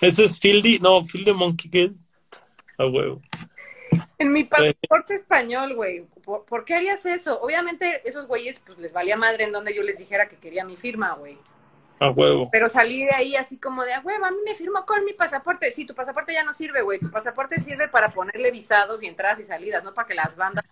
¿Ese 0.00 0.24
es 0.24 0.40
Fieldy? 0.40 0.78
No, 0.78 1.04
Fieldy 1.04 1.32
Monkey, 1.32 1.70
¿qué 1.70 1.84
es? 1.84 1.96
A 2.78 2.86
huevo. 2.86 3.20
En 4.18 4.32
mi 4.32 4.44
pasaporte 4.44 5.14
español, 5.14 5.74
güey. 5.74 6.06
¿Por, 6.24 6.64
qué 6.64 6.74
harías 6.74 7.04
eso? 7.06 7.40
Obviamente, 7.40 8.02
esos 8.08 8.26
güeyes, 8.26 8.60
pues 8.64 8.78
les 8.78 8.92
valía 8.92 9.16
madre 9.16 9.44
en 9.44 9.52
donde 9.52 9.74
yo 9.74 9.82
les 9.82 9.98
dijera 9.98 10.28
que 10.28 10.36
quería 10.36 10.64
mi 10.64 10.76
firma, 10.76 11.14
güey. 11.14 11.38
A 12.00 12.10
huevo. 12.10 12.48
Pero 12.50 12.68
salí 12.68 13.04
de 13.04 13.14
ahí 13.14 13.36
así 13.36 13.58
como 13.58 13.84
de, 13.84 13.92
a 13.92 14.00
huevo, 14.00 14.24
a 14.24 14.30
mí 14.30 14.38
me 14.44 14.54
firmó 14.54 14.84
con 14.86 15.04
mi 15.04 15.12
pasaporte. 15.12 15.70
Sí, 15.70 15.84
tu 15.84 15.94
pasaporte 15.94 16.32
ya 16.32 16.44
no 16.44 16.52
sirve, 16.52 16.82
güey. 16.82 17.00
Tu 17.00 17.10
pasaporte 17.10 17.58
sirve 17.58 17.88
para 17.88 18.08
ponerle 18.08 18.50
visados 18.50 19.02
y 19.02 19.06
entradas 19.06 19.40
y 19.40 19.44
salidas, 19.44 19.82
no 19.82 19.94
para 19.94 20.06
que 20.06 20.14
las 20.14 20.36
bandas... 20.36 20.64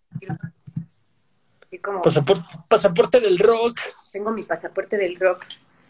como, 1.82 2.02
pasaporte, 2.02 2.44
pasaporte 2.68 3.20
del 3.20 3.38
rock. 3.38 3.80
Tengo 4.12 4.30
mi 4.30 4.44
pasaporte 4.44 4.96
del 4.96 5.18
rock. 5.18 5.44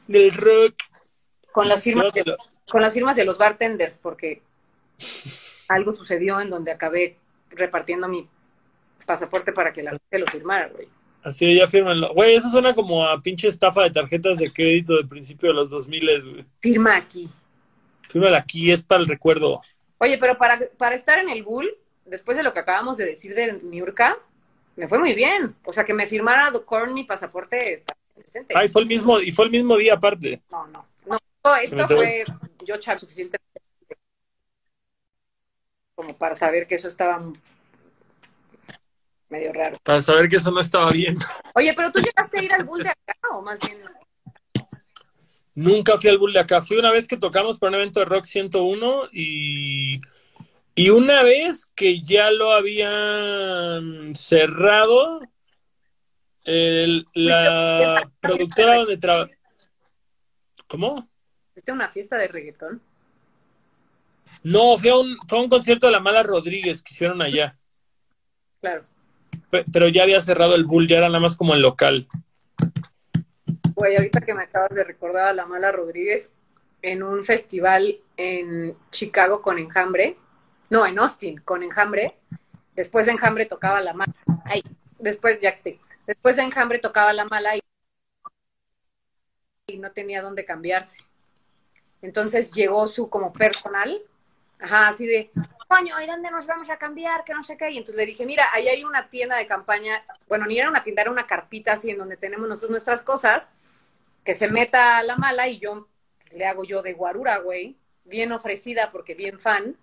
Del 0.06 0.32
rock. 0.32 0.74
Con 1.52 1.68
las 1.68 1.82
firmas, 1.82 2.12
de, 2.12 2.36
con 2.70 2.82
las 2.82 2.94
firmas 2.94 3.16
de 3.16 3.24
los 3.24 3.38
bartenders, 3.38 3.98
porque 3.98 4.42
algo 5.68 5.92
sucedió 5.92 6.40
en 6.40 6.50
donde 6.50 6.70
acabé 6.70 7.16
repartiendo 7.50 8.08
mi 8.08 8.28
pasaporte 9.06 9.52
para 9.52 9.72
que 9.72 9.82
la 9.82 9.92
gente 9.92 10.18
lo 10.18 10.26
firmara, 10.26 10.68
güey. 10.68 10.88
Así, 11.26 11.56
ya 11.56 11.66
fírmenlo. 11.66 12.14
Güey, 12.14 12.36
eso 12.36 12.48
suena 12.48 12.72
como 12.72 13.04
a 13.04 13.20
pinche 13.20 13.48
estafa 13.48 13.82
de 13.82 13.90
tarjetas 13.90 14.38
de 14.38 14.52
crédito 14.52 14.94
del 14.94 15.08
principio 15.08 15.48
de 15.48 15.56
los 15.56 15.70
2000, 15.70 16.22
güey. 16.22 16.44
Firma 16.60 16.96
aquí. 16.96 17.28
Fírmala 18.08 18.38
aquí, 18.38 18.70
es 18.70 18.84
para 18.84 19.00
el 19.00 19.08
recuerdo. 19.08 19.60
Oye, 19.98 20.18
pero 20.18 20.38
para, 20.38 20.60
para 20.78 20.94
estar 20.94 21.18
en 21.18 21.28
el 21.28 21.42
Bull, 21.42 21.68
después 22.04 22.36
de 22.36 22.44
lo 22.44 22.52
que 22.52 22.60
acabamos 22.60 22.96
de 22.96 23.06
decir 23.06 23.34
de 23.34 23.54
Niurka, 23.54 24.16
me 24.76 24.86
fue 24.86 25.00
muy 25.00 25.14
bien. 25.14 25.56
O 25.64 25.72
sea, 25.72 25.84
que 25.84 25.94
me 25.94 26.06
firmara 26.06 26.52
Korn 26.64 26.94
mi 26.94 27.02
pasaporte 27.02 27.82
decente. 28.14 28.54
Ay, 28.56 28.68
fue 28.68 28.82
el 28.82 28.86
mismo, 28.86 29.18
y 29.18 29.32
fue 29.32 29.46
el 29.46 29.50
mismo 29.50 29.76
día 29.76 29.94
aparte. 29.94 30.40
No, 30.52 30.68
no. 30.68 30.86
No, 31.04 31.56
esto 31.56 31.88
fue 31.88 32.22
yo 32.64 32.76
char 32.76 33.00
suficiente 33.00 33.36
como 35.96 36.16
para 36.16 36.36
saber 36.36 36.68
que 36.68 36.76
eso 36.76 36.86
estaba 36.86 37.20
medio 39.28 39.52
raro. 39.52 39.76
Para 39.82 40.00
saber 40.00 40.28
que 40.28 40.36
eso 40.36 40.50
no 40.50 40.60
estaba 40.60 40.90
bien. 40.90 41.16
Oye, 41.54 41.72
pero 41.74 41.90
tú 41.90 42.00
llegaste 42.00 42.38
a 42.38 42.42
ir 42.42 42.52
al 42.52 42.64
Bull 42.64 42.82
de 42.82 42.90
acá 42.90 43.14
o 43.32 43.42
más 43.42 43.58
bien. 43.60 43.78
Nunca 45.54 45.96
fui 45.96 46.10
al 46.10 46.18
Bull 46.18 46.32
de 46.32 46.40
acá. 46.40 46.60
Fui 46.60 46.76
una 46.76 46.90
vez 46.90 47.08
que 47.08 47.16
tocamos 47.16 47.58
para 47.58 47.70
un 47.70 47.74
evento 47.76 48.00
de 48.00 48.06
Rock 48.06 48.24
101 48.24 49.08
y, 49.12 50.00
y 50.74 50.90
una 50.90 51.22
vez 51.22 51.66
que 51.74 52.00
ya 52.00 52.30
lo 52.30 52.52
habían 52.52 54.14
cerrado, 54.14 55.20
la 56.44 58.10
productora 58.20 58.76
donde 58.76 58.98
trabaja. 58.98 59.32
¿Cómo? 60.66 61.08
¿Viste 61.54 61.72
una 61.72 61.88
fiesta 61.88 62.18
de 62.18 62.28
reggaetón? 62.28 62.82
No, 64.42 64.76
fue 64.76 64.92
un, 64.92 65.16
fue 65.26 65.38
a 65.38 65.42
un 65.42 65.48
concierto 65.48 65.86
de 65.86 65.92
la 65.92 66.00
Mala 66.00 66.22
Rodríguez 66.22 66.82
que 66.82 66.92
hicieron 66.92 67.22
allá. 67.22 67.56
Claro 68.60 68.84
pero 69.50 69.88
ya 69.88 70.02
había 70.02 70.22
cerrado 70.22 70.54
el 70.54 70.64
Bull, 70.64 70.88
ya 70.88 70.98
era 70.98 71.08
nada 71.08 71.20
más 71.20 71.36
como 71.36 71.54
el 71.54 71.62
local. 71.62 72.08
Güey, 73.74 73.96
ahorita 73.96 74.20
que 74.20 74.34
me 74.34 74.44
acabas 74.44 74.70
de 74.70 74.84
recordar 74.84 75.28
a 75.28 75.32
la 75.32 75.46
Mala 75.46 75.70
Rodríguez 75.70 76.32
en 76.82 77.02
un 77.02 77.24
festival 77.24 77.98
en 78.16 78.76
Chicago 78.90 79.42
con 79.42 79.58
Enjambre, 79.58 80.16
no, 80.70 80.86
en 80.86 80.98
Austin 80.98 81.38
con 81.38 81.62
Enjambre, 81.62 82.16
después 82.74 83.06
de 83.06 83.12
Enjambre 83.12 83.46
tocaba 83.46 83.80
la 83.80 83.92
Mala, 83.92 84.12
ay, 84.44 84.62
después, 84.98 85.38
estoy, 85.42 85.80
después 86.06 86.36
de 86.36 86.42
Enjambre 86.42 86.78
tocaba 86.78 87.12
la 87.12 87.24
Mala 87.26 87.56
y, 87.56 87.60
y 89.66 89.78
no 89.78 89.92
tenía 89.92 90.22
dónde 90.22 90.44
cambiarse. 90.44 90.98
Entonces 92.02 92.52
llegó 92.52 92.86
su 92.88 93.10
como 93.10 93.32
personal 93.32 94.00
Ajá, 94.58 94.88
así 94.88 95.06
de, 95.06 95.30
coño, 95.68 96.00
¿y 96.00 96.06
dónde 96.06 96.30
nos 96.30 96.46
vamos 96.46 96.70
a 96.70 96.78
cambiar? 96.78 97.24
Que 97.24 97.34
no 97.34 97.42
sé 97.42 97.56
qué. 97.56 97.70
Y 97.70 97.78
entonces 97.78 97.96
le 97.96 98.06
dije, 98.06 98.24
mira, 98.24 98.46
ahí 98.52 98.68
hay 98.68 98.84
una 98.84 99.08
tienda 99.08 99.36
de 99.36 99.46
campaña, 99.46 100.02
bueno, 100.28 100.46
ni 100.46 100.58
era 100.58 100.68
una 100.68 100.82
tienda, 100.82 101.02
era 101.02 101.10
una 101.10 101.26
carpita 101.26 101.74
así 101.74 101.90
en 101.90 101.98
donde 101.98 102.16
tenemos 102.16 102.48
nosotros 102.48 102.70
nuestras 102.70 103.02
cosas, 103.02 103.48
que 104.24 104.34
se 104.34 104.48
meta 104.48 104.98
a 104.98 105.02
la 105.02 105.16
mala 105.16 105.48
y 105.48 105.58
yo 105.58 105.88
le 106.32 106.46
hago 106.46 106.64
yo 106.64 106.82
de 106.82 106.94
guarura, 106.94 107.38
güey, 107.38 107.76
bien 108.04 108.32
ofrecida 108.32 108.90
porque 108.92 109.14
bien 109.14 109.38
fan. 109.38 109.76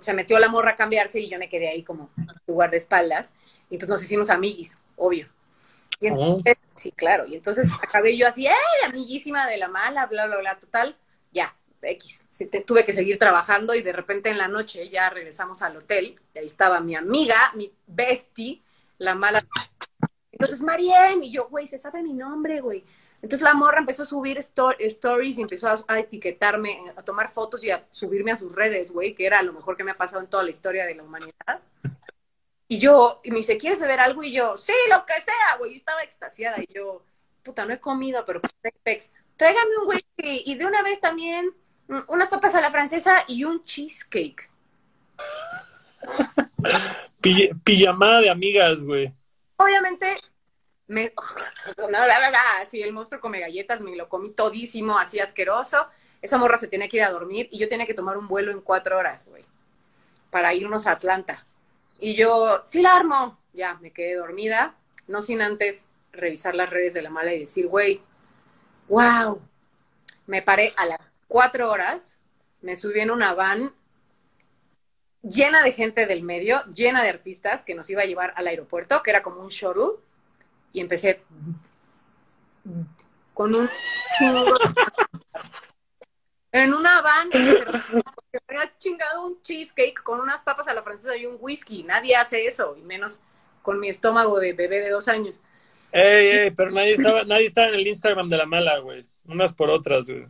se, 0.00 0.14
metió 0.14 0.38
la 0.38 0.48
morra 0.48 0.72
a 0.72 0.76
cambiarse 0.76 1.20
y 1.20 1.28
yo 1.28 1.38
me 1.38 1.48
quedé 1.48 1.68
ahí 1.68 1.82
como 1.82 2.10
su 2.46 2.52
guardaespaldas. 2.52 3.34
Y 3.70 3.74
entonces 3.74 3.88
nos 3.88 4.02
hicimos 4.04 4.30
amiguis, 4.30 4.80
obvio. 4.96 5.28
Y 6.00 6.10
oh. 6.10 6.42
Sí, 6.74 6.92
claro. 6.92 7.26
Y 7.26 7.34
entonces 7.34 7.68
acabé 7.82 8.16
yo 8.16 8.26
así, 8.26 8.46
¡eh! 8.46 8.52
Amiguísima 8.86 9.46
de 9.46 9.56
la 9.56 9.68
mala, 9.68 10.06
bla, 10.06 10.26
bla, 10.26 10.38
bla, 10.38 10.58
total. 10.58 10.96
Ya, 11.32 11.54
X, 11.82 12.22
tuve 12.66 12.84
que 12.84 12.92
seguir 12.92 13.18
trabajando 13.18 13.74
y 13.74 13.82
de 13.82 13.92
repente 13.92 14.30
en 14.30 14.38
la 14.38 14.48
noche 14.48 14.88
ya 14.88 15.10
regresamos 15.10 15.62
al 15.62 15.76
hotel 15.76 16.18
y 16.34 16.38
ahí 16.38 16.46
estaba 16.46 16.80
mi 16.80 16.94
amiga, 16.94 17.52
mi 17.54 17.72
bestie, 17.86 18.62
la 18.98 19.14
mala. 19.14 19.44
Entonces, 20.30 20.62
Marien, 20.62 21.22
y 21.22 21.32
yo, 21.32 21.48
güey, 21.48 21.66
se 21.66 21.78
sabe 21.78 22.02
mi 22.02 22.12
nombre, 22.12 22.60
güey. 22.60 22.84
Entonces 23.22 23.44
la 23.44 23.54
morra 23.54 23.78
empezó 23.78 24.02
a 24.02 24.06
subir 24.06 24.36
stories 24.36 25.38
y 25.38 25.42
empezó 25.42 25.68
a, 25.68 25.98
etiquetarme, 26.00 26.92
a 26.96 27.02
tomar 27.02 27.32
fotos 27.32 27.62
y 27.62 27.70
a 27.70 27.86
subirme 27.92 28.32
a 28.32 28.36
sus 28.36 28.52
redes, 28.52 28.90
güey, 28.90 29.14
que 29.14 29.26
era 29.26 29.42
lo 29.42 29.52
mejor 29.52 29.76
que 29.76 29.84
me 29.84 29.92
ha 29.92 29.96
pasado 29.96 30.20
en 30.20 30.26
toda 30.26 30.42
la 30.42 30.50
historia 30.50 30.84
de 30.86 30.96
la 30.96 31.04
humanidad. 31.04 31.60
Y 32.66 32.80
yo, 32.80 33.20
y 33.22 33.30
me 33.30 33.36
dice, 33.36 33.58
¿quieres 33.58 33.80
beber 33.80 34.00
algo? 34.00 34.24
Y 34.24 34.32
yo, 34.32 34.56
sí, 34.56 34.72
lo 34.90 35.06
que 35.06 35.14
sea, 35.14 35.58
güey. 35.58 35.70
Yo 35.70 35.76
estaba 35.76 36.02
extasiada 36.02 36.60
y 36.60 36.66
yo, 36.72 37.04
puta, 37.44 37.64
no 37.64 37.72
he 37.72 37.78
comido, 37.78 38.24
pero 38.26 38.40
pues, 38.40 39.12
tráigame 39.36 39.76
un 39.76 39.88
whisky 39.88 40.42
y 40.44 40.56
de 40.56 40.66
una 40.66 40.82
vez 40.82 41.00
también 41.00 41.54
unas 42.08 42.28
papas 42.28 42.54
a 42.54 42.60
la 42.60 42.70
francesa 42.70 43.24
y 43.28 43.44
un 43.44 43.64
cheesecake. 43.64 44.50
pijamada 47.64 48.20
de 48.20 48.30
amigas, 48.30 48.84
güey. 48.84 49.12
Obviamente 49.56 50.16
me, 50.86 51.12
así 52.60 52.82
el 52.82 52.92
monstruo 52.92 53.20
come 53.20 53.40
galletas, 53.40 53.80
me 53.80 53.96
lo 53.96 54.08
comí 54.08 54.30
todísimo, 54.30 54.98
así 54.98 55.18
asqueroso. 55.20 55.86
Esa 56.20 56.38
morra 56.38 56.56
se 56.56 56.68
tenía 56.68 56.88
que 56.88 56.98
ir 56.98 57.02
a 57.02 57.10
dormir 57.10 57.48
y 57.50 57.58
yo 57.58 57.68
tenía 57.68 57.86
que 57.86 57.94
tomar 57.94 58.16
un 58.16 58.28
vuelo 58.28 58.52
en 58.52 58.60
cuatro 58.60 58.96
horas, 58.96 59.28
güey, 59.28 59.44
para 60.30 60.54
irnos 60.54 60.86
a 60.86 60.92
Atlanta. 60.92 61.44
Y 61.98 62.14
yo, 62.14 62.62
sí 62.64 62.82
la 62.82 62.94
armo, 62.94 63.38
ya, 63.52 63.74
me 63.74 63.90
quedé 63.90 64.16
dormida, 64.16 64.76
no 65.08 65.22
sin 65.22 65.40
antes 65.40 65.88
revisar 66.12 66.54
las 66.54 66.70
redes 66.70 66.94
de 66.94 67.02
la 67.02 67.10
mala 67.10 67.32
y 67.32 67.40
decir, 67.40 67.66
güey, 67.66 68.00
wow, 68.88 69.40
me 70.26 70.42
paré 70.42 70.72
a 70.76 70.86
las 70.86 71.11
cuatro 71.32 71.70
horas, 71.70 72.18
me 72.60 72.76
subí 72.76 73.00
en 73.00 73.10
una 73.10 73.32
van 73.32 73.74
llena 75.22 75.62
de 75.62 75.72
gente 75.72 76.04
del 76.04 76.22
medio, 76.22 76.62
llena 76.74 77.02
de 77.02 77.08
artistas 77.08 77.64
que 77.64 77.74
nos 77.74 77.88
iba 77.88 78.02
a 78.02 78.04
llevar 78.04 78.34
al 78.36 78.48
aeropuerto, 78.48 79.02
que 79.02 79.12
era 79.12 79.22
como 79.22 79.40
un 79.40 79.48
shuttle 79.48 80.02
y 80.74 80.80
empecé 80.80 81.22
con 83.32 83.54
un 83.54 83.66
en 86.52 86.74
una 86.74 87.00
van 87.00 87.30
que 87.30 87.64
había 88.46 88.76
chingado 88.76 89.26
un 89.26 89.40
cheesecake 89.40 90.02
con 90.02 90.20
unas 90.20 90.42
papas 90.42 90.68
a 90.68 90.74
la 90.74 90.82
francesa 90.82 91.16
y 91.16 91.24
un 91.24 91.38
whisky. 91.40 91.82
Nadie 91.82 92.14
hace 92.14 92.46
eso, 92.46 92.76
y 92.76 92.82
menos 92.82 93.22
con 93.62 93.80
mi 93.80 93.88
estómago 93.88 94.38
de 94.38 94.52
bebé 94.52 94.82
de 94.82 94.90
dos 94.90 95.08
años. 95.08 95.40
Ey, 95.92 96.26
ey, 96.26 96.50
pero 96.50 96.70
nadie 96.70 96.92
estaba, 96.92 97.24
nadie 97.24 97.46
estaba 97.46 97.68
en 97.68 97.76
el 97.76 97.86
Instagram 97.86 98.28
de 98.28 98.36
la 98.36 98.44
mala, 98.44 98.80
güey. 98.80 99.06
Unas 99.24 99.54
por 99.54 99.70
otras, 99.70 100.10
güey. 100.10 100.26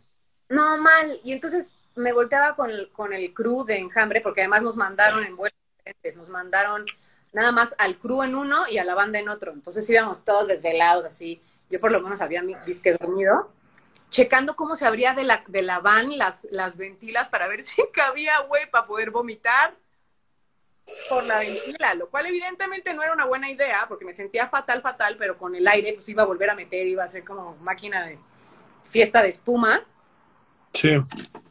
No, 0.53 0.77
mal. 0.77 1.19
Y 1.23 1.33
entonces 1.33 1.73
me 1.95 2.13
volteaba 2.13 2.55
con 2.55 2.69
el, 2.69 2.91
con 2.91 3.11
el 3.11 3.33
crew 3.33 3.65
de 3.65 3.77
enjambre, 3.77 4.21
porque 4.21 4.41
además 4.41 4.61
nos 4.61 4.77
mandaron 4.77 5.23
en 5.23 5.35
vuelos 5.35 5.57
diferentes. 5.77 6.15
Nos 6.15 6.29
mandaron 6.29 6.85
nada 7.31 7.51
más 7.51 7.73
al 7.79 7.97
crew 7.97 8.23
en 8.23 8.35
uno 8.35 8.67
y 8.69 8.77
a 8.77 8.85
la 8.85 8.93
banda 8.93 9.19
en 9.19 9.29
otro. 9.29 9.51
Entonces 9.51 9.89
íbamos 9.89 10.23
todos 10.23 10.47
desvelados, 10.47 11.05
así. 11.05 11.41
Yo 11.69 11.79
por 11.79 11.91
lo 11.91 12.01
menos 12.01 12.21
había 12.21 12.43
mi 12.43 12.53
disque 12.67 12.93
dormido, 12.93 13.51
checando 14.09 14.55
cómo 14.55 14.75
se 14.75 14.85
abría 14.85 15.15
de 15.15 15.23
la, 15.23 15.43
de 15.47 15.63
la 15.63 15.79
van 15.79 16.17
las, 16.19 16.47
las 16.51 16.77
ventilas 16.77 17.29
para 17.29 17.47
ver 17.47 17.63
si 17.63 17.81
cabía, 17.91 18.39
güey, 18.41 18.69
para 18.69 18.85
poder 18.85 19.09
vomitar 19.09 19.75
por 21.09 21.23
la 21.23 21.39
ventila, 21.39 21.95
lo 21.95 22.09
cual 22.09 22.27
evidentemente 22.27 22.93
no 22.93 23.01
era 23.01 23.13
una 23.13 23.25
buena 23.25 23.49
idea, 23.49 23.85
porque 23.87 24.05
me 24.05 24.13
sentía 24.13 24.49
fatal, 24.49 24.81
fatal, 24.81 25.15
pero 25.17 25.37
con 25.37 25.55
el 25.55 25.67
aire 25.67 25.93
pues 25.93 26.09
iba 26.09 26.23
a 26.23 26.27
volver 26.27 26.49
a 26.49 26.55
meter, 26.55 26.85
iba 26.85 27.03
a 27.03 27.09
ser 27.09 27.23
como 27.23 27.55
máquina 27.61 28.05
de 28.05 28.19
fiesta 28.83 29.23
de 29.23 29.29
espuma. 29.29 29.83
Sí. 30.73 30.89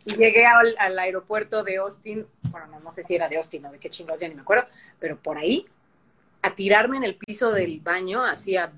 Llegué 0.05 0.47
al, 0.47 0.99
aeropuerto 0.99 1.63
de 1.63 1.77
Austin, 1.77 2.27
bueno, 2.43 2.81
no, 2.81 2.93
sé 2.93 3.03
si 3.03 3.15
era 3.15 3.29
de 3.29 3.37
Austin 3.37 3.65
o 3.67 3.71
de 3.71 3.79
qué 3.79 3.89
chingados, 3.89 4.21
ya 4.21 4.29
ni 4.29 4.35
me 4.35 4.43
acuerdo, 4.43 4.67
pero 4.99 5.17
por 5.17 5.39
ahí, 5.39 5.67
a 6.43 6.55
tirarme 6.57 6.97
en 6.97 7.05
el 7.05 7.15
piso 7.15 7.53
del 7.53 7.81
baño, 7.81 8.23
así 8.23 8.57
a, 8.57 8.73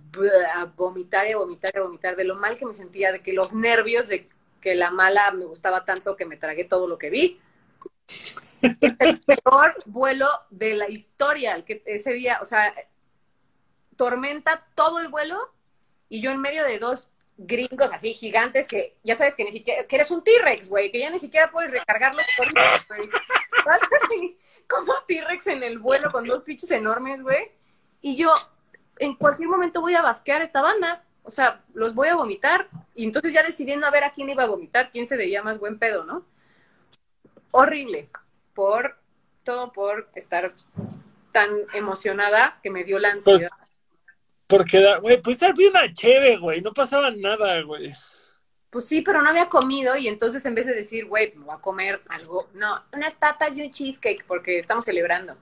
vomitar 0.77 1.27
y 1.27 1.33
a 1.33 1.39
vomitar 1.39 1.73
y 1.75 1.79
a 1.79 1.83
vomitar, 1.83 2.17
de 2.17 2.25
lo 2.25 2.37
mal 2.37 2.59
que 2.59 2.67
me 2.67 2.75
sentía, 2.75 3.11
de 3.11 3.23
que 3.23 3.33
los 3.33 3.55
nervios 3.55 4.09
de 4.09 4.29
que 4.61 4.75
la 4.75 4.91
mala 4.91 5.31
me 5.33 5.47
gustaba 5.47 5.85
tanto 5.85 6.17
que 6.17 6.27
me 6.27 6.37
tragué 6.37 6.65
todo 6.65 6.87
lo 6.89 6.99
que 6.99 7.09
vi. 7.09 7.41
el 8.61 9.21
peor 9.27 9.75
vuelo 9.87 10.29
de 10.51 10.75
la 10.75 10.91
historia, 10.91 11.65
que 11.65 11.83
ese 11.87 12.13
día, 12.13 12.39
o 12.43 12.45
sea, 12.45 12.75
tormenta 13.97 14.67
todo 14.75 14.99
el 14.99 15.09
vuelo 15.09 15.39
y 16.11 16.21
yo 16.21 16.31
en 16.31 16.41
medio 16.41 16.65
de 16.65 16.79
dos 16.79 17.11
gringos 17.37 17.91
así 17.93 18.15
gigantes 18.15 18.69
que 18.69 18.97
ya 19.03 19.15
sabes 19.15 19.35
que 19.35 19.45
ni 19.45 19.53
siquiera, 19.53 19.87
que 19.87 19.97
eres 19.97 20.11
un 20.11 20.23
T-Rex, 20.23 20.69
güey, 20.69 20.91
que 20.91 21.01
ya 21.01 21.11
ni 21.11 21.19
siquiera 21.19 21.51
puedes 21.51 21.71
recargarlo 21.71 22.23
Como 24.69 24.93
T-Rex 25.07 25.47
en 25.49 25.63
el 25.63 25.79
vuelo 25.79 26.11
con 26.11 26.27
dos 26.27 26.43
pinches 26.43 26.71
enormes, 26.71 27.23
güey. 27.23 27.51
Y 28.01 28.17
yo 28.17 28.33
en 28.99 29.15
cualquier 29.17 29.49
momento 29.49 29.81
voy 29.81 29.95
a 29.95 30.03
basquear 30.03 30.43
esta 30.43 30.63
banda. 30.63 31.05
O 31.23 31.31
sea, 31.31 31.63
los 31.75 31.95
voy 31.95 32.09
a 32.09 32.17
vomitar. 32.17 32.69
Y 32.95 33.05
entonces 33.05 33.33
ya 33.33 33.43
decidiendo 33.43 33.87
a 33.87 33.91
ver 33.91 34.05
a 34.05 34.13
quién 34.13 34.31
iba 34.31 34.45
a 34.45 34.49
vomitar, 34.49 34.91
quién 34.91 35.07
se 35.07 35.17
veía 35.17 35.43
más 35.43 35.59
buen 35.59 35.79
pedo, 35.79 36.05
¿no? 36.05 36.25
Horrible. 37.53 38.09
Por 38.55 38.99
todo 39.43 39.73
por 39.73 40.09
estar 40.15 40.55
tan 41.33 41.51
emocionada 41.73 42.61
que 42.63 42.71
me 42.71 42.85
dio 42.85 42.99
la 42.99 43.11
ansiedad. 43.11 43.51
Porque, 44.47 44.97
güey, 45.01 45.21
pues 45.23 45.39
ser 45.39 45.55
bien 45.55 45.73
chévere, 45.95 46.37
güey, 46.37 46.61
no 46.61 46.73
pasaba 46.73 47.11
nada, 47.11 47.63
güey. 47.63 47.95
Pues 48.71 48.87
sí, 48.87 49.03
pero 49.03 49.23
no 49.23 49.31
había 49.31 49.49
comido 49.49 49.97
y 49.97 50.09
entonces 50.09 50.45
en 50.45 50.55
vez 50.55 50.67
de 50.67 50.75
decir, 50.75 51.07
güey, 51.07 51.33
me 51.37 51.45
voy 51.47 51.55
a 51.55 51.61
comer 51.61 52.03
algo, 52.09 52.49
no, 52.55 52.83
unas 52.93 53.15
papas 53.15 53.57
y 53.57 53.63
un 53.63 53.71
cheesecake 53.71 54.25
porque 54.27 54.59
estamos 54.59 54.85
celebrando. 54.85 55.37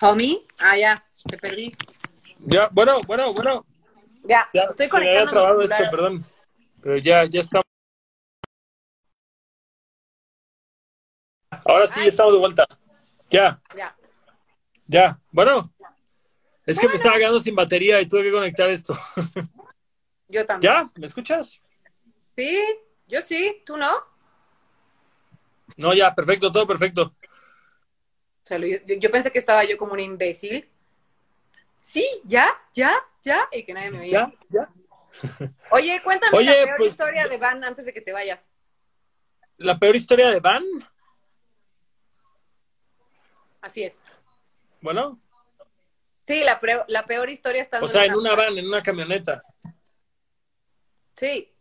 Homie, 0.00 0.44
ah, 0.58 0.76
ya, 0.76 1.06
te 1.28 1.38
perdí. 1.38 1.72
Ya, 2.40 2.68
bueno, 2.72 3.00
bueno, 3.06 3.32
bueno. 3.32 3.64
Ya, 4.28 4.48
estoy 4.52 4.88
conectando. 4.88 4.90
Se 4.90 5.00
me 5.00 5.10
había 5.10 5.30
trabado 5.30 5.62
esto, 5.62 5.84
perdón. 5.90 6.24
Pero 6.82 6.96
ya, 6.98 7.24
ya 7.24 7.40
está. 7.40 7.60
Ahora 11.64 11.86
sí, 11.86 12.06
estamos 12.06 12.32
de 12.32 12.38
vuelta. 12.38 12.66
Ya. 13.30 13.60
Ya. 13.74 13.96
Ya. 14.86 15.20
Bueno. 15.30 15.72
Es 16.64 16.78
que 16.80 16.88
me 16.88 16.94
estaba 16.94 17.16
quedando 17.16 17.38
sin 17.38 17.54
batería 17.54 18.00
y 18.00 18.08
tuve 18.08 18.24
que 18.24 18.32
conectar 18.32 18.68
esto. 18.68 18.98
Yo 20.28 20.44
también. 20.44 20.72
¿Ya? 20.72 20.84
¿Me 20.96 21.06
escuchas? 21.06 21.60
Sí, 22.36 22.60
yo 23.06 23.22
sí. 23.22 23.62
¿Tú 23.64 23.76
no? 23.76 23.92
No, 25.76 25.94
ya, 25.94 26.12
perfecto, 26.14 26.50
todo 26.50 26.66
perfecto. 26.66 27.14
O 28.42 28.42
sea, 28.42 28.58
yo 28.58 29.10
pensé 29.10 29.30
que 29.30 29.38
estaba 29.38 29.64
yo 29.64 29.78
como 29.78 29.92
un 29.92 30.00
imbécil. 30.00 30.68
Sí, 31.86 32.04
ya, 32.24 32.48
ya, 32.74 33.00
ya, 33.22 33.48
y 33.52 33.62
que 33.62 33.72
nadie 33.72 33.92
me. 33.92 34.10
Ya, 34.10 34.28
ya. 34.48 34.68
Oye, 35.70 36.02
cuéntame 36.02 36.42
la 36.42 36.52
peor 36.52 36.74
pues, 36.76 36.90
historia 36.90 37.28
de 37.28 37.36
Van 37.38 37.62
antes 37.62 37.86
de 37.86 37.92
que 37.92 38.00
te 38.00 38.12
vayas. 38.12 38.44
¿La 39.56 39.78
peor 39.78 39.94
historia 39.94 40.28
de 40.30 40.40
Van? 40.40 40.64
Así 43.60 43.84
es. 43.84 44.02
Bueno. 44.80 45.20
Sí, 46.26 46.42
la, 46.42 46.60
la 46.88 47.06
peor 47.06 47.30
historia 47.30 47.62
está 47.62 47.80
O 47.80 47.86
sea, 47.86 48.04
en 48.04 48.16
una 48.16 48.34
van, 48.34 48.58
en 48.58 48.66
una 48.66 48.82
camioneta. 48.82 49.44
Sí. 51.14 51.54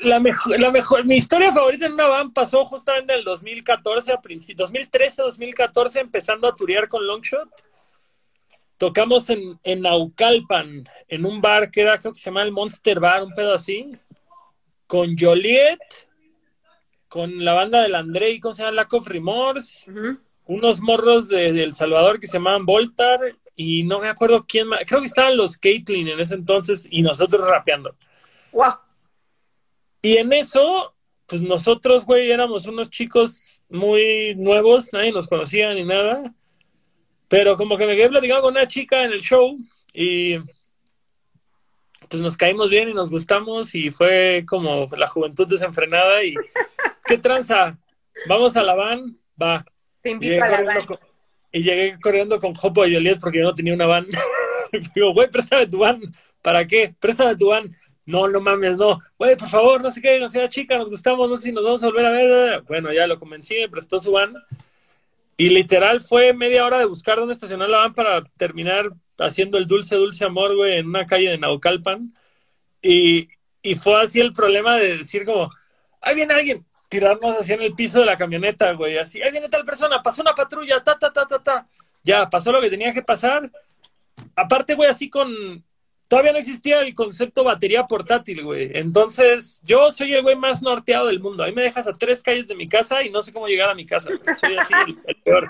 La 0.00 0.20
mejor, 0.20 0.60
la 0.60 0.70
mejor, 0.70 1.06
mi 1.06 1.16
historia 1.16 1.50
favorita 1.50 1.86
en 1.86 1.94
una 1.94 2.06
van 2.08 2.32
pasó 2.34 2.66
justamente 2.66 3.14
en 3.14 3.20
el 3.20 3.24
2014, 3.24 4.12
a 4.12 4.20
2013, 4.54 5.22
2014, 5.22 6.00
empezando 6.00 6.46
a 6.46 6.54
turear 6.54 6.88
con 6.88 7.06
Longshot 7.06 7.73
tocamos 8.84 9.30
en, 9.30 9.58
en 9.62 9.80
Naucalpan, 9.80 10.86
en 11.08 11.24
un 11.24 11.40
bar 11.40 11.70
que 11.70 11.80
era, 11.80 11.98
creo 11.98 12.12
que 12.12 12.18
se 12.18 12.26
llama 12.26 12.42
el 12.42 12.52
Monster 12.52 13.00
Bar, 13.00 13.22
un 13.22 13.32
pedo 13.32 13.54
así, 13.54 13.92
con 14.86 15.16
Joliet, 15.16 15.78
con 17.08 17.42
la 17.42 17.54
banda 17.54 17.80
del 17.80 17.94
André, 17.94 18.38
¿cómo 18.40 18.52
se 18.52 18.62
llama? 18.62 18.74
Lack 18.74 18.92
of 18.92 19.08
Remorse, 19.08 19.90
unos 20.44 20.80
morros 20.82 21.28
de, 21.28 21.62
El 21.62 21.72
Salvador 21.72 22.20
que 22.20 22.26
se 22.26 22.34
llamaban 22.34 22.66
Voltar, 22.66 23.20
y 23.56 23.84
no 23.84 24.00
me 24.00 24.08
acuerdo 24.08 24.44
quién 24.46 24.68
más, 24.68 24.80
creo 24.86 25.00
que 25.00 25.06
estaban 25.06 25.34
los 25.34 25.56
Caitlyn 25.56 26.08
en 26.08 26.20
ese 26.20 26.34
entonces, 26.34 26.86
y 26.90 27.00
nosotros 27.00 27.48
rapeando. 27.48 27.96
¡Wow! 28.52 28.74
Y 30.02 30.18
en 30.18 30.30
eso, 30.34 30.94
pues 31.24 31.40
nosotros, 31.40 32.04
güey, 32.04 32.30
éramos 32.30 32.66
unos 32.66 32.90
chicos 32.90 33.64
muy 33.70 34.34
nuevos, 34.34 34.92
nadie 34.92 35.10
nos 35.10 35.26
conocía 35.26 35.72
ni 35.72 35.84
nada 35.84 36.34
pero 37.28 37.56
como 37.56 37.76
que 37.76 37.86
me 37.86 37.96
quedé 37.96 38.08
platicando 38.08 38.42
con 38.42 38.54
una 38.54 38.68
chica 38.68 39.04
en 39.04 39.12
el 39.12 39.20
show 39.20 39.58
y 39.92 40.38
pues 42.08 42.20
nos 42.22 42.36
caímos 42.36 42.70
bien 42.70 42.88
y 42.88 42.94
nos 42.94 43.10
gustamos 43.10 43.74
y 43.74 43.90
fue 43.90 44.44
como 44.46 44.88
la 44.96 45.08
juventud 45.08 45.48
desenfrenada 45.48 46.22
y 46.22 46.34
qué 47.06 47.18
tranza, 47.18 47.78
vamos 48.26 48.56
a 48.56 48.62
la 48.62 48.74
van 48.74 49.18
va. 49.40 49.64
Te 50.02 50.10
Y 50.10 50.12
invito 50.12 50.32
llegué, 50.32 50.42
a 50.42 50.48
la 50.48 50.56
corriendo 50.56 50.78
van. 50.78 50.86
con, 50.86 50.98
y 51.52 51.62
llegué 51.62 52.00
corriendo 52.00 52.40
con 52.40 52.54
Jopo 52.54 52.86
y 52.86 52.94
Joliet 52.94 53.20
porque 53.20 53.38
yo 53.38 53.44
no 53.44 53.54
tenía 53.54 53.74
una 53.74 53.86
van. 53.86 54.06
Y 54.72 54.78
digo, 54.92 55.12
güey, 55.12 55.30
préstame 55.30 55.68
tu 55.68 55.78
van. 55.78 56.00
¿Para 56.42 56.66
qué? 56.66 56.92
Préstame 56.98 57.36
tu 57.36 57.50
van. 57.50 57.70
No, 58.06 58.26
no 58.26 58.40
mames, 58.40 58.76
no. 58.76 59.00
Güey, 59.16 59.36
por 59.36 59.48
favor, 59.48 59.80
no 59.80 59.90
sé 59.90 60.02
qué, 60.02 60.18
no 60.18 60.28
sea 60.28 60.48
chica, 60.48 60.76
nos 60.76 60.90
gustamos, 60.90 61.28
no 61.28 61.36
sé 61.36 61.42
si 61.42 61.52
nos 61.52 61.62
vamos 61.62 61.82
a 61.84 61.86
volver 61.86 62.06
a 62.06 62.10
ver. 62.10 62.62
Bueno, 62.62 62.92
ya 62.92 63.06
lo 63.06 63.20
convencí, 63.20 63.56
me 63.56 63.68
prestó 63.68 64.00
su 64.00 64.10
van. 64.10 64.34
Y 65.36 65.48
literal 65.48 66.00
fue 66.00 66.32
media 66.32 66.64
hora 66.64 66.78
de 66.78 66.84
buscar 66.84 67.18
dónde 67.18 67.34
estacionar 67.34 67.68
la 67.68 67.78
van 67.78 67.94
para 67.94 68.22
terminar 68.36 68.90
haciendo 69.18 69.58
el 69.58 69.66
dulce, 69.66 69.96
dulce 69.96 70.24
amor, 70.24 70.54
güey, 70.54 70.78
en 70.78 70.88
una 70.88 71.06
calle 71.06 71.30
de 71.30 71.38
Naucalpan. 71.38 72.14
Y, 72.80 73.28
y 73.62 73.74
fue 73.74 74.00
así 74.00 74.20
el 74.20 74.32
problema 74.32 74.76
de 74.76 74.98
decir 74.98 75.24
como, 75.24 75.50
ahí 76.00 76.14
viene 76.14 76.34
alguien, 76.34 76.64
tirarnos 76.88 77.36
así 77.38 77.52
en 77.52 77.62
el 77.62 77.74
piso 77.74 78.00
de 78.00 78.06
la 78.06 78.16
camioneta, 78.16 78.72
güey, 78.72 78.98
así, 78.98 79.20
ahí 79.22 79.32
viene 79.32 79.48
tal 79.48 79.64
persona, 79.64 80.02
pasó 80.02 80.22
una 80.22 80.34
patrulla, 80.34 80.82
ta, 80.82 80.98
ta, 80.98 81.12
ta, 81.12 81.26
ta, 81.26 81.42
ta. 81.42 81.68
Ya, 82.02 82.28
pasó 82.28 82.52
lo 82.52 82.60
que 82.60 82.70
tenía 82.70 82.92
que 82.92 83.02
pasar. 83.02 83.50
Aparte, 84.36 84.74
güey, 84.74 84.90
así 84.90 85.08
con... 85.08 85.64
Todavía 86.08 86.32
no 86.32 86.38
existía 86.38 86.80
el 86.80 86.94
concepto 86.94 87.44
batería 87.44 87.84
portátil, 87.84 88.44
güey. 88.44 88.70
Entonces, 88.74 89.60
yo 89.64 89.90
soy 89.90 90.14
el 90.14 90.22
güey 90.22 90.36
más 90.36 90.62
norteado 90.62 91.06
del 91.06 91.20
mundo. 91.20 91.42
Ahí 91.44 91.52
me 91.52 91.62
dejas 91.62 91.86
a 91.86 91.96
tres 91.96 92.22
calles 92.22 92.46
de 92.46 92.54
mi 92.54 92.68
casa 92.68 93.02
y 93.02 93.10
no 93.10 93.22
sé 93.22 93.32
cómo 93.32 93.48
llegar 93.48 93.70
a 93.70 93.74
mi 93.74 93.86
casa, 93.86 94.10
güey. 94.10 94.34
Soy 94.36 94.56
así 94.56 94.72
el, 94.86 94.96
el 95.06 95.16
peor. 95.22 95.44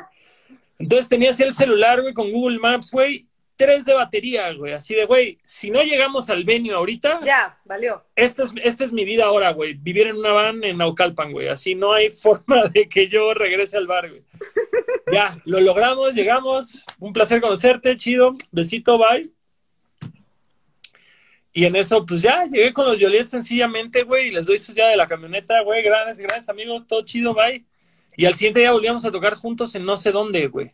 Entonces 0.79 1.09
tenía 1.09 1.31
así 1.31 1.43
el 1.43 1.53
celular, 1.55 2.01
güey, 2.03 2.15
con 2.15 2.31
Google 2.31 2.59
Maps, 2.59 2.91
güey. 2.93 3.27
Tres 3.57 3.85
de 3.85 3.95
batería, 3.95 4.53
güey. 4.53 4.73
Así 4.73 4.95
de, 4.95 5.05
güey, 5.07 5.39
si 5.45 5.71
no 5.71 5.83
llegamos 5.83 6.29
al 6.31 6.43
venue 6.43 6.75
ahorita, 6.75 7.21
Ya, 7.25 7.57
valió. 7.65 8.03
esta 8.17 8.43
es, 8.43 8.53
esta 8.63 8.83
es 8.85 8.93
mi 8.93 9.05
vida 9.05 9.27
ahora, 9.27 9.53
güey. 9.53 9.75
Vivir 9.75 10.09
en 10.09 10.17
una 10.17 10.33
van 10.33 10.65
en 10.65 10.79
Naucalpan, 10.79 11.31
güey. 11.31 11.47
Así 11.49 11.75
no 11.77 11.93
hay 11.93 12.11
forma 12.23 12.65
de 12.73 12.89
que 12.89 13.09
yo 13.09 13.33
regrese 13.35 13.77
al 13.77 13.87
bar, 13.87 14.09
güey. 14.11 14.23
Ya, 15.13 15.37
lo 15.45 15.61
logramos, 15.61 16.15
llegamos. 16.15 16.85
Un 16.99 17.13
placer 17.13 17.41
conocerte, 17.41 17.97
chido. 17.97 18.35
Besito, 18.51 18.99
bye. 18.99 19.31
Y 21.57 21.67
en 21.67 21.77
eso, 21.77 22.05
pues 22.05 22.21
ya, 22.21 22.45
llegué 22.47 22.73
con 22.73 22.85
los 22.85 23.01
Joliet 23.01 23.29
sencillamente, 23.29 24.03
güey, 24.03 24.27
y 24.27 24.31
les 24.33 24.47
doy 24.47 24.59
su 24.59 24.75
llave 24.75 24.91
de 24.91 24.97
la 24.97 25.07
camioneta, 25.07 25.63
güey, 25.63 25.85
grandes, 25.85 26.19
grandes 26.19 26.49
amigos, 26.49 26.85
todo 26.89 27.03
chido, 27.03 27.33
bye. 27.33 27.65
Y 28.17 28.25
al 28.25 28.35
siguiente 28.35 28.59
día 28.59 28.73
volvíamos 28.73 29.05
a 29.05 29.13
tocar 29.13 29.35
juntos 29.35 29.73
en 29.77 29.85
no 29.85 29.97
sé 29.97 30.11
dónde, 30.11 30.49
güey. 30.49 30.73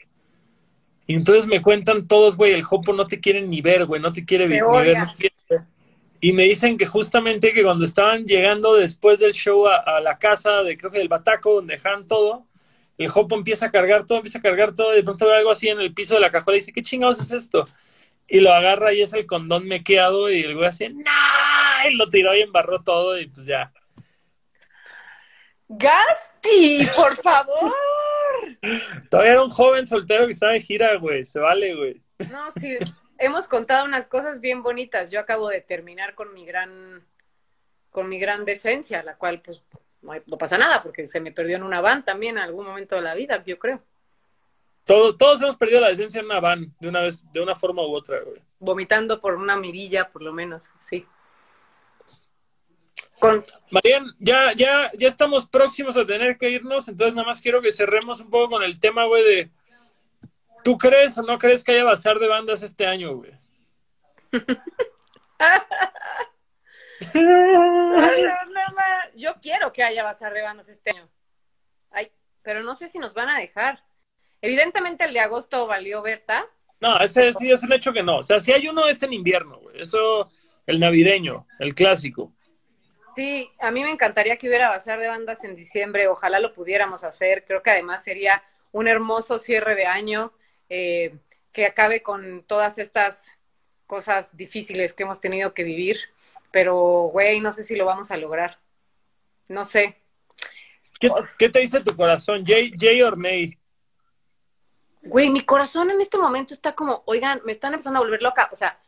Y 1.06 1.16
entonces 1.16 1.46
me 1.46 1.60
cuentan 1.60 2.08
todos, 2.08 2.34
güey, 2.38 2.54
el 2.54 2.62
Jopo 2.62 2.94
no 2.94 3.04
te 3.04 3.20
quiere 3.20 3.42
ni 3.42 3.60
ver, 3.60 3.84
güey, 3.84 4.00
no 4.00 4.10
te 4.10 4.24
quiere 4.24 4.48
Te 4.48 4.54
ni 4.54 4.60
ver, 4.62 4.98
no 4.98 5.14
quiere 5.18 5.34
ver. 5.50 5.60
Y 6.22 6.32
me 6.32 6.44
dicen 6.44 6.78
que 6.78 6.86
justamente 6.86 7.52
que 7.52 7.62
cuando 7.62 7.84
estaban 7.84 8.24
llegando 8.24 8.74
después 8.74 9.18
del 9.18 9.34
show 9.34 9.66
a, 9.66 9.76
a 9.76 10.00
la 10.00 10.18
casa 10.18 10.62
de, 10.62 10.78
creo 10.78 10.90
que 10.90 10.98
del 10.98 11.08
Bataco, 11.08 11.56
donde 11.56 11.74
dejan 11.74 12.06
todo, 12.06 12.46
el 12.96 13.08
Jopo 13.08 13.34
empieza 13.34 13.66
a 13.66 13.70
cargar 13.70 14.06
todo, 14.06 14.16
empieza 14.16 14.38
a 14.38 14.42
cargar 14.42 14.74
todo, 14.74 14.94
y 14.94 14.96
de 14.96 15.02
pronto 15.02 15.26
ve 15.26 15.36
algo 15.36 15.50
así 15.50 15.68
en 15.68 15.80
el 15.80 15.92
piso 15.92 16.14
de 16.14 16.20
la 16.20 16.30
cajuela 16.30 16.56
y 16.56 16.60
dice, 16.60 16.72
¿qué 16.72 16.80
chingados 16.80 17.20
es 17.20 17.32
esto? 17.32 17.66
Y 18.30 18.40
lo 18.40 18.52
agarra 18.54 18.92
y 18.92 19.02
es 19.02 19.12
el 19.12 19.26
condón 19.26 19.66
mequeado 19.66 20.30
y 20.30 20.42
el 20.44 20.54
güey 20.54 20.68
así, 20.68 20.88
¡no! 20.88 21.02
Y 21.90 21.94
lo 21.96 22.08
tiró 22.08 22.34
y 22.34 22.40
embarró 22.42 22.82
todo 22.82 23.18
y 23.18 23.26
pues 23.26 23.44
ya. 23.46 23.72
Gasti, 25.68 26.86
por 26.96 27.16
favor. 27.22 27.72
Todavía 29.08 29.32
era 29.32 29.42
un 29.42 29.50
joven 29.50 29.86
soltero 29.86 30.26
que 30.26 30.32
estaba 30.32 30.52
de 30.52 30.60
gira, 30.60 30.94
güey, 30.96 31.24
se 31.24 31.38
vale, 31.38 31.74
güey. 31.74 32.02
No, 32.30 32.52
sí, 32.58 32.76
hemos 33.18 33.46
contado 33.48 33.84
unas 33.84 34.06
cosas 34.06 34.40
bien 34.40 34.62
bonitas. 34.62 35.10
Yo 35.10 35.20
acabo 35.20 35.48
de 35.48 35.60
terminar 35.60 36.14
con 36.14 36.34
mi 36.34 36.44
gran, 36.44 37.06
con 37.90 38.08
mi 38.08 38.18
gran 38.18 38.44
decencia, 38.44 39.02
la 39.02 39.16
cual 39.16 39.40
pues 39.42 39.62
no, 40.02 40.12
hay- 40.12 40.22
no 40.26 40.38
pasa 40.38 40.58
nada 40.58 40.82
porque 40.82 41.06
se 41.06 41.20
me 41.20 41.32
perdió 41.32 41.56
en 41.56 41.62
una 41.62 41.80
van 41.80 42.04
también 42.04 42.36
en 42.36 42.44
algún 42.44 42.66
momento 42.66 42.96
de 42.96 43.02
la 43.02 43.14
vida, 43.14 43.42
yo 43.46 43.58
creo. 43.58 43.82
Todo, 44.90 45.16
todos 45.16 45.40
hemos 45.40 45.56
perdido 45.56 45.80
la 45.80 45.90
decencia 45.90 46.18
en 46.18 46.26
una 46.26 46.40
van, 46.40 46.74
de 46.80 46.88
una 46.88 47.02
vez, 47.02 47.30
de 47.30 47.40
una 47.40 47.54
forma 47.54 47.80
u 47.82 47.94
otra, 47.94 48.18
güey. 48.22 48.42
Vomitando 48.58 49.20
por 49.20 49.36
una 49.36 49.54
mirilla, 49.54 50.10
por 50.10 50.20
lo 50.20 50.32
menos, 50.32 50.72
sí. 50.80 51.06
Con, 53.20 53.46
Marian, 53.70 54.12
ya, 54.18 54.52
ya, 54.52 54.90
ya 54.98 55.06
estamos 55.06 55.46
próximos 55.46 55.96
a 55.96 56.04
tener 56.04 56.36
que 56.36 56.50
irnos, 56.50 56.88
entonces 56.88 57.14
nada 57.14 57.28
más 57.28 57.40
quiero 57.40 57.62
que 57.62 57.70
cerremos 57.70 58.18
un 58.18 58.30
poco 58.30 58.50
con 58.50 58.64
el 58.64 58.80
tema, 58.80 59.04
güey, 59.04 59.22
de 59.22 59.50
¿tú 60.64 60.76
crees 60.76 61.16
o 61.18 61.22
no 61.22 61.38
crees 61.38 61.62
que 61.62 61.70
haya 61.70 61.84
bazar 61.84 62.18
de 62.18 62.26
bandas 62.26 62.64
este 62.64 62.84
año, 62.84 63.14
güey? 63.14 63.38
Ay, 67.14 68.24
no, 68.24 68.74
yo 69.14 69.36
quiero 69.40 69.72
que 69.72 69.84
haya 69.84 70.02
bazar 70.02 70.34
de 70.34 70.42
bandas 70.42 70.68
este 70.68 70.90
año. 70.90 71.08
Ay, 71.92 72.10
pero 72.42 72.64
no 72.64 72.74
sé 72.74 72.88
si 72.88 72.98
nos 72.98 73.14
van 73.14 73.28
a 73.28 73.38
dejar. 73.38 73.84
Evidentemente 74.42 75.04
el 75.04 75.12
de 75.12 75.20
agosto 75.20 75.66
valió 75.66 76.02
Berta. 76.02 76.46
No, 76.80 76.98
ese 76.98 77.32
sí 77.34 77.50
es 77.50 77.62
un 77.62 77.72
hecho 77.72 77.92
que 77.92 78.02
no. 78.02 78.18
O 78.18 78.22
sea, 78.22 78.40
si 78.40 78.52
hay 78.52 78.66
uno 78.66 78.88
es 78.88 79.02
en 79.02 79.12
invierno, 79.12 79.58
güey. 79.58 79.80
Eso, 79.80 80.30
el 80.66 80.80
navideño, 80.80 81.46
el 81.58 81.74
clásico. 81.74 82.32
Sí, 83.14 83.50
a 83.58 83.70
mí 83.70 83.82
me 83.82 83.90
encantaría 83.90 84.36
que 84.36 84.48
hubiera 84.48 84.70
bazar 84.70 84.98
de 84.98 85.08
bandas 85.08 85.44
en 85.44 85.56
diciembre. 85.56 86.08
Ojalá 86.08 86.40
lo 86.40 86.54
pudiéramos 86.54 87.04
hacer. 87.04 87.44
Creo 87.44 87.62
que 87.62 87.70
además 87.70 88.02
sería 88.02 88.42
un 88.72 88.88
hermoso 88.88 89.38
cierre 89.38 89.74
de 89.74 89.86
año 89.86 90.32
eh, 90.70 91.16
que 91.52 91.66
acabe 91.66 92.02
con 92.02 92.44
todas 92.44 92.78
estas 92.78 93.26
cosas 93.86 94.34
difíciles 94.36 94.94
que 94.94 95.02
hemos 95.02 95.20
tenido 95.20 95.52
que 95.52 95.64
vivir. 95.64 95.98
Pero, 96.50 97.10
güey, 97.12 97.40
no 97.40 97.52
sé 97.52 97.62
si 97.62 97.76
lo 97.76 97.84
vamos 97.84 98.10
a 98.10 98.16
lograr. 98.16 98.58
No 99.48 99.66
sé. 99.66 99.96
¿Qué, 100.98 101.10
qué 101.38 101.50
te 101.50 101.60
dice 101.60 101.82
tu 101.82 101.94
corazón? 101.94 102.44
¿Jay, 102.46 102.72
Jay 102.78 103.02
or 103.02 103.18
Nay? 103.18 103.59
Güey, 105.02 105.30
mi 105.30 105.42
corazón 105.42 105.90
en 105.90 106.00
este 106.00 106.18
momento 106.18 106.52
está 106.52 106.74
como, 106.74 107.02
oigan, 107.06 107.40
me 107.44 107.52
están 107.52 107.72
empezando 107.72 107.98
a 107.98 108.02
volver 108.02 108.20
loca. 108.22 108.48
O 108.52 108.56
sea, 108.56 108.78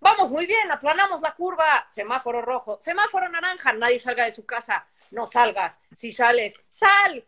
vamos 0.00 0.30
muy 0.30 0.46
bien, 0.46 0.70
aplanamos 0.70 1.20
la 1.20 1.34
curva, 1.34 1.86
semáforo 1.90 2.40
rojo, 2.42 2.78
semáforo 2.80 3.28
naranja, 3.28 3.72
nadie 3.72 3.98
salga 3.98 4.24
de 4.24 4.32
su 4.32 4.46
casa, 4.46 4.86
no 5.10 5.26
salgas, 5.26 5.80
si 5.92 6.12
sales, 6.12 6.54
sal. 6.70 7.24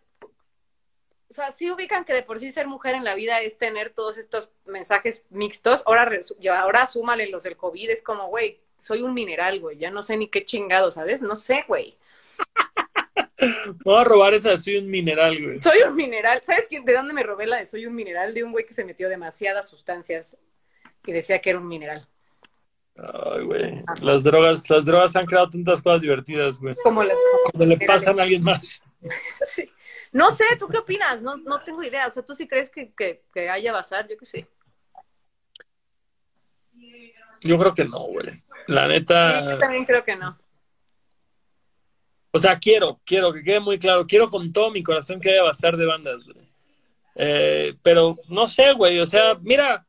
O 1.30 1.34
sea, 1.34 1.50
sí 1.50 1.70
ubican 1.70 2.04
que 2.04 2.12
de 2.12 2.22
por 2.22 2.38
sí 2.38 2.52
ser 2.52 2.66
mujer 2.66 2.94
en 2.94 3.04
la 3.04 3.14
vida 3.14 3.40
es 3.40 3.56
tener 3.56 3.90
todos 3.90 4.18
estos 4.18 4.50
mensajes 4.66 5.24
mixtos. 5.30 5.82
Ahora, 5.86 6.10
ahora 6.58 6.86
súmale 6.86 7.28
los 7.28 7.42
del 7.42 7.56
COVID, 7.56 7.90
es 7.90 8.02
como, 8.02 8.28
güey, 8.28 8.60
soy 8.78 9.02
un 9.02 9.14
mineral, 9.14 9.58
güey, 9.58 9.78
ya 9.78 9.90
no 9.90 10.02
sé 10.02 10.16
ni 10.16 10.28
qué 10.28 10.44
chingado, 10.44 10.92
¿sabes? 10.92 11.22
No 11.22 11.36
sé, 11.36 11.64
güey. 11.66 11.96
Me 13.42 13.74
voy 13.84 14.00
a 14.00 14.04
robar 14.04 14.34
esa, 14.34 14.56
soy 14.56 14.76
un 14.76 14.88
mineral, 14.90 15.42
güey. 15.42 15.60
Soy 15.62 15.82
un 15.82 15.94
mineral. 15.94 16.42
¿Sabes 16.44 16.66
quién- 16.68 16.84
de 16.84 16.92
dónde 16.94 17.12
me 17.12 17.22
robé 17.22 17.46
la 17.46 17.58
de 17.58 17.66
soy 17.66 17.86
un 17.86 17.94
mineral? 17.94 18.32
De 18.34 18.44
un 18.44 18.52
güey 18.52 18.64
que 18.66 18.74
se 18.74 18.84
metió 18.84 19.08
demasiadas 19.08 19.68
sustancias 19.68 20.36
y 21.06 21.12
decía 21.12 21.40
que 21.40 21.50
era 21.50 21.58
un 21.58 21.66
mineral. 21.68 22.06
Ay, 22.96 23.42
güey. 23.44 23.82
Las 24.02 24.22
drogas, 24.22 24.68
las 24.68 24.84
drogas 24.84 25.16
han 25.16 25.26
creado 25.26 25.48
tantas 25.48 25.80
cosas 25.82 26.00
divertidas, 26.02 26.58
güey. 26.58 26.74
Como 26.84 27.02
las 27.02 27.16
Cuando 27.52 27.74
le 27.76 27.86
pasan 27.86 28.18
a 28.20 28.22
alguien 28.22 28.42
más. 28.42 28.82
Sí. 29.48 29.68
No 30.12 30.30
sé, 30.30 30.44
¿tú 30.58 30.68
qué 30.68 30.76
opinas? 30.78 31.22
No, 31.22 31.38
no 31.38 31.62
tengo 31.64 31.82
idea. 31.82 32.06
O 32.06 32.10
sea, 32.10 32.22
¿tú 32.22 32.34
sí 32.34 32.46
crees 32.46 32.68
que, 32.70 32.92
que, 32.92 33.22
que 33.34 33.48
haya 33.48 33.72
bazar? 33.72 34.06
Yo 34.08 34.16
qué 34.18 34.26
sé. 34.26 34.46
Yo 37.40 37.58
creo 37.58 37.74
que 37.74 37.84
no, 37.84 38.00
güey. 38.04 38.26
La 38.68 38.82
Sí, 38.86 38.88
neta. 38.92 39.50
yo 39.52 39.58
también 39.58 39.84
creo 39.84 40.04
que 40.04 40.14
no. 40.16 40.38
O 42.32 42.38
sea, 42.38 42.58
quiero, 42.58 43.00
quiero 43.04 43.32
que 43.32 43.42
quede 43.42 43.60
muy 43.60 43.78
claro. 43.78 44.06
Quiero 44.06 44.28
con 44.28 44.52
todo 44.52 44.70
mi 44.70 44.82
corazón 44.82 45.20
que 45.20 45.30
haya 45.30 45.42
bazar 45.42 45.76
de 45.76 45.86
bandas, 45.86 46.28
güey. 46.28 46.46
Eh, 47.14 47.74
pero 47.82 48.16
no 48.28 48.46
sé, 48.46 48.72
güey. 48.72 48.98
O 49.00 49.06
sea, 49.06 49.36
mira, 49.42 49.86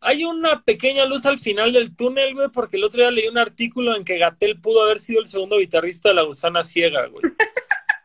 hay 0.00 0.24
una 0.24 0.62
pequeña 0.62 1.06
luz 1.06 1.24
al 1.26 1.38
final 1.38 1.72
del 1.72 1.96
túnel, 1.96 2.34
güey, 2.34 2.48
porque 2.52 2.76
el 2.76 2.84
otro 2.84 3.00
día 3.00 3.10
leí 3.10 3.26
un 3.26 3.38
artículo 3.38 3.96
en 3.96 4.04
que 4.04 4.18
Gatel 4.18 4.60
pudo 4.60 4.84
haber 4.84 5.00
sido 5.00 5.20
el 5.20 5.26
segundo 5.26 5.58
guitarrista 5.58 6.10
de 6.10 6.16
la 6.16 6.22
gusana 6.22 6.62
ciega, 6.62 7.06
güey. 7.06 7.24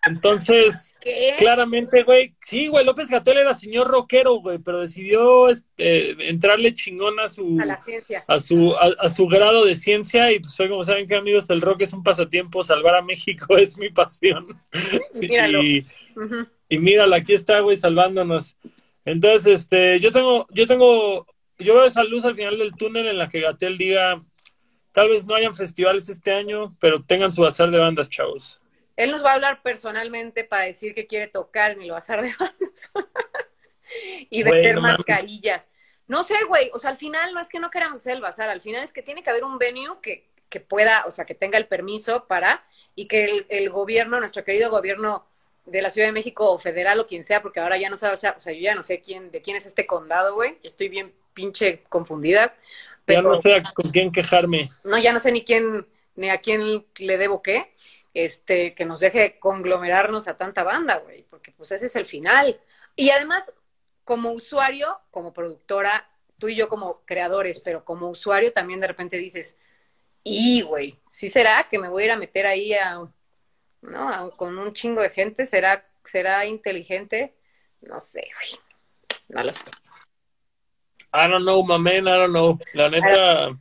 Entonces, 0.04 0.96
¿Qué? 1.02 1.36
claramente, 1.38 2.04
güey, 2.04 2.36
sí, 2.42 2.68
güey, 2.68 2.84
López 2.86 3.08
Gatel 3.10 3.38
era 3.38 3.54
señor 3.54 3.88
rockero, 3.88 4.36
güey, 4.36 4.58
pero 4.60 4.82
decidió 4.82 5.48
eh, 5.78 6.16
entrarle 6.20 6.74
chingón 6.74 7.20
a 7.20 7.28
su, 7.28 7.60
A 7.62 7.66
la 7.66 7.78
ciencia. 7.84 8.24
a 8.28 8.40
su, 8.40 8.76
a, 8.76 8.90
a 9.00 9.10
su 9.10 9.28
grado 9.28 9.66
de 9.66 9.76
ciencia 9.76 10.32
y 10.32 10.40
pues 10.40 10.56
fue 10.56 10.70
como 10.70 10.84
saben 10.84 11.08
que 11.08 11.16
amigos, 11.16 11.50
el 11.50 11.62
rock 11.62 11.82
es 11.82 11.94
un 11.94 12.04
pasatiempo, 12.04 12.64
salvar 12.64 12.96
a 12.96 13.02
México 13.02 13.58
es 13.58 13.78
mi 13.78 13.90
pasión. 13.90 14.48
Míralo. 15.14 15.62
Y, 15.64 15.86
Ujú. 16.16 16.48
y 16.70 16.78
míralo, 16.80 17.16
aquí 17.16 17.34
está, 17.34 17.60
güey, 17.60 17.78
salvándonos. 17.78 18.58
Entonces, 19.06 19.62
este, 19.62 20.00
yo 20.00 20.12
tengo, 20.12 20.48
yo 20.52 20.68
tengo, 20.68 21.26
yo 21.60 21.76
veo 21.76 21.86
esa 21.86 22.04
luz 22.04 22.24
al 22.26 22.36
final 22.36 22.58
del 22.58 22.72
túnel 22.76 23.08
en 23.08 23.18
la 23.18 23.28
que 23.28 23.42
Gatel 23.42 23.78
diga, 23.78 24.24
tal 24.92 25.10
vez 25.10 25.26
no 25.26 25.36
hayan 25.36 25.54
festivales 25.56 26.10
este 26.10 26.32
año, 26.32 26.76
pero 26.80 27.04
tengan 27.04 27.32
su 27.32 27.42
bazar 27.42 27.72
de 27.72 27.80
bandas, 27.80 28.10
chavos. 28.10 28.61
Él 28.96 29.12
nos 29.12 29.24
va 29.24 29.32
a 29.32 29.34
hablar 29.36 29.62
personalmente 29.62 30.44
para 30.44 30.66
decir 30.66 30.94
que 30.94 31.08
quiere 31.08 31.28
tocar 31.28 31.72
en 31.72 31.82
el 31.82 31.92
bazar 31.92 32.22
de 32.22 32.34
bandas. 32.38 32.92
y 34.30 34.44
vender 34.44 34.80
mascarillas. 34.80 35.68
No 36.08 36.24
sé, 36.24 36.36
güey. 36.48 36.70
O 36.74 36.80
sea, 36.80 36.90
al 36.90 36.98
final 36.98 37.34
no 37.34 37.40
es 37.40 37.50
que 37.50 37.60
no 37.60 37.72
queramos 37.72 38.02
hacer 38.02 38.14
el 38.14 38.22
bazar. 38.22 38.50
Al 38.50 38.62
final 38.62 38.84
es 38.84 38.94
que 38.94 39.02
tiene 39.02 39.24
que 39.24 39.30
haber 39.30 39.44
un 39.44 39.58
venue 39.58 39.98
que, 40.02 40.30
que 40.50 40.60
pueda, 40.60 41.06
o 41.08 41.12
sea, 41.12 41.26
que 41.26 41.36
tenga 41.36 41.58
el 41.58 41.68
permiso 41.68 42.28
para 42.28 42.66
y 42.96 43.08
que 43.08 43.24
el, 43.24 43.46
el 43.50 43.70
gobierno, 43.70 44.20
nuestro 44.20 44.44
querido 44.44 44.70
gobierno 44.70 45.26
de 45.66 45.82
la 45.82 45.90
Ciudad 45.90 46.08
de 46.08 46.14
México 46.14 46.52
o 46.52 46.58
federal 46.58 47.00
o 47.00 47.08
quien 47.08 47.24
sea, 47.24 47.42
porque 47.42 47.60
ahora 47.60 47.78
ya 47.78 47.90
no 47.90 47.98
sé, 47.98 48.08
o 48.08 48.18
sea, 48.18 48.36
yo 48.38 48.52
ya 48.52 48.76
no 48.76 48.84
sé 48.84 49.00
quién, 49.00 49.32
de 49.32 49.42
quién 49.42 49.56
es 49.56 49.66
este 49.66 49.86
condado, 49.86 50.36
güey. 50.36 50.58
Estoy 50.64 50.90
bien 50.90 51.14
pinche 51.34 51.84
confundida. 51.90 52.56
ya 53.08 53.22
no 53.22 53.36
sé 53.36 53.62
con 53.74 53.90
quién 53.90 54.12
quejarme. 54.12 54.70
No, 54.84 54.98
ya 54.98 55.14
no 55.14 55.20
sé 55.20 55.32
ni 55.32 55.44
quién, 55.44 55.88
ni 56.16 56.30
a 56.30 56.40
quién 56.40 56.86
le 57.00 57.18
debo 57.18 57.42
qué. 57.42 57.74
Este, 58.14 58.76
que 58.76 58.86
nos 58.86 59.00
deje 59.00 59.40
conglomerarnos 59.40 60.28
a 60.28 60.38
tanta 60.38 60.64
banda, 60.64 60.98
güey, 60.98 61.24
porque 61.30 61.52
pues 61.52 61.72
ese 61.72 61.86
es 61.86 61.96
el 61.96 62.06
final. 62.06 62.60
Y 62.96 63.10
además, 63.10 63.54
como 64.04 64.32
usuario, 64.32 65.00
como 65.12 65.34
productora, 65.34 66.10
tú 66.38 66.50
y 66.50 66.56
yo 66.56 66.68
como 66.68 67.02
creadores, 67.06 67.60
pero 67.60 67.86
como 67.86 68.10
usuario 68.10 68.52
también 68.52 68.80
de 68.80 68.88
repente 68.88 69.18
dices, 69.18 69.56
y 70.24 70.62
güey, 70.62 71.00
¿sí 71.10 71.30
será 71.30 71.68
que 71.70 71.80
me 71.80 71.90
voy 71.90 72.04
a 72.04 72.06
ir 72.08 72.12
a 72.12 72.18
meter 72.18 72.46
ahí 72.46 72.74
a, 72.74 73.08
¿no? 73.82 74.32
con 74.38 74.58
un 74.58 74.74
chingo 74.74 75.02
de 75.02 75.10
gente, 75.10 75.46
¿será, 75.46 75.88
será 76.04 76.46
inteligente? 76.46 77.36
No 77.82 78.00
sé, 78.00 78.28
güey. 78.36 78.60
No 79.30 79.44
lo 79.44 79.54
sé. 79.54 79.66
I 81.14 81.28
don't 81.28 81.44
know, 81.44 81.64
my 81.64 81.78
man, 81.78 82.08
I 82.08 82.18
don't 82.18 82.32
know. 82.32 82.60
La 82.74 82.90
neta. 82.90 83.58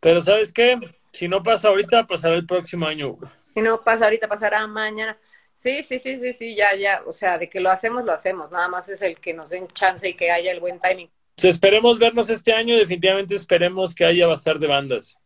Pero 0.00 0.20
¿sabes 0.20 0.52
qué? 0.52 0.78
Si 1.14 1.28
no 1.28 1.44
pasa 1.44 1.68
ahorita, 1.68 2.08
pasará 2.08 2.34
el 2.34 2.44
próximo 2.44 2.86
año. 2.86 3.16
Si 3.54 3.62
no 3.62 3.84
pasa 3.84 4.06
ahorita, 4.06 4.26
pasará 4.26 4.66
mañana. 4.66 5.16
Sí, 5.54 5.84
sí, 5.84 6.00
sí, 6.00 6.18
sí, 6.18 6.32
sí, 6.32 6.56
ya, 6.56 6.74
ya. 6.74 7.04
O 7.06 7.12
sea, 7.12 7.38
de 7.38 7.48
que 7.48 7.60
lo 7.60 7.70
hacemos, 7.70 8.04
lo 8.04 8.10
hacemos. 8.10 8.50
Nada 8.50 8.66
más 8.66 8.88
es 8.88 9.00
el 9.00 9.20
que 9.20 9.32
nos 9.32 9.50
den 9.50 9.68
chance 9.68 10.08
y 10.08 10.14
que 10.14 10.32
haya 10.32 10.50
el 10.50 10.58
buen 10.58 10.80
timing. 10.80 11.08
Si 11.36 11.48
esperemos 11.48 12.00
vernos 12.00 12.28
este 12.30 12.52
año, 12.52 12.76
definitivamente 12.76 13.36
esperemos 13.36 13.94
que 13.94 14.04
haya 14.04 14.26
bazar 14.26 14.58
de 14.58 14.66
bandas. 14.66 15.16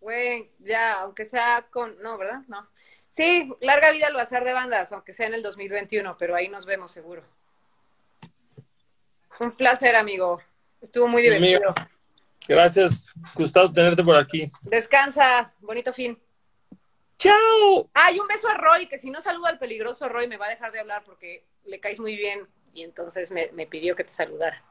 Güey, 0.00 0.50
ya, 0.58 1.02
aunque 1.02 1.24
sea 1.24 1.64
con... 1.70 1.96
No, 2.02 2.18
¿verdad? 2.18 2.40
No. 2.48 2.68
Sí, 3.06 3.48
larga 3.60 3.92
vida 3.92 4.08
el 4.08 4.14
bazar 4.14 4.44
de 4.44 4.52
bandas, 4.52 4.90
aunque 4.90 5.12
sea 5.12 5.28
en 5.28 5.34
el 5.34 5.44
2021, 5.44 6.16
pero 6.18 6.34
ahí 6.34 6.48
nos 6.48 6.66
vemos 6.66 6.90
seguro. 6.90 7.22
Un 9.38 9.52
placer, 9.52 9.94
amigo. 9.94 10.42
Estuvo 10.80 11.06
muy 11.06 11.22
divertido. 11.22 11.72
Gracias, 12.48 13.14
gustado 13.34 13.72
tenerte 13.72 14.02
por 14.02 14.16
aquí. 14.16 14.50
Descansa, 14.62 15.52
bonito 15.60 15.92
fin. 15.92 16.18
¡Chao! 17.18 17.90
Ah, 17.94 18.12
y 18.12 18.20
un 18.20 18.28
beso 18.28 18.48
a 18.48 18.54
Roy, 18.54 18.86
que 18.86 18.98
si 18.98 19.10
no 19.10 19.20
saluda 19.20 19.48
al 19.48 19.58
peligroso 19.58 20.08
Roy 20.08 20.28
me 20.28 20.36
va 20.36 20.46
a 20.46 20.50
dejar 20.50 20.70
de 20.70 20.80
hablar 20.80 21.02
porque 21.04 21.46
le 21.64 21.80
caes 21.80 21.98
muy 21.98 22.14
bien 22.16 22.46
y 22.74 22.82
entonces 22.82 23.30
me, 23.30 23.50
me 23.52 23.66
pidió 23.66 23.96
que 23.96 24.04
te 24.04 24.12
saludara. 24.12 24.62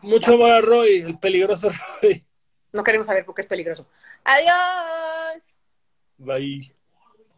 Mucho 0.00 0.34
amor 0.34 0.50
a 0.50 0.60
Roy, 0.60 1.02
el 1.02 1.18
peligroso 1.18 1.70
Roy. 2.00 2.26
No 2.72 2.82
queremos 2.82 3.06
saber 3.06 3.24
por 3.24 3.34
qué 3.34 3.42
es 3.42 3.46
peligroso. 3.46 3.88
Adiós. 4.24 5.44
Bye. 6.18 6.74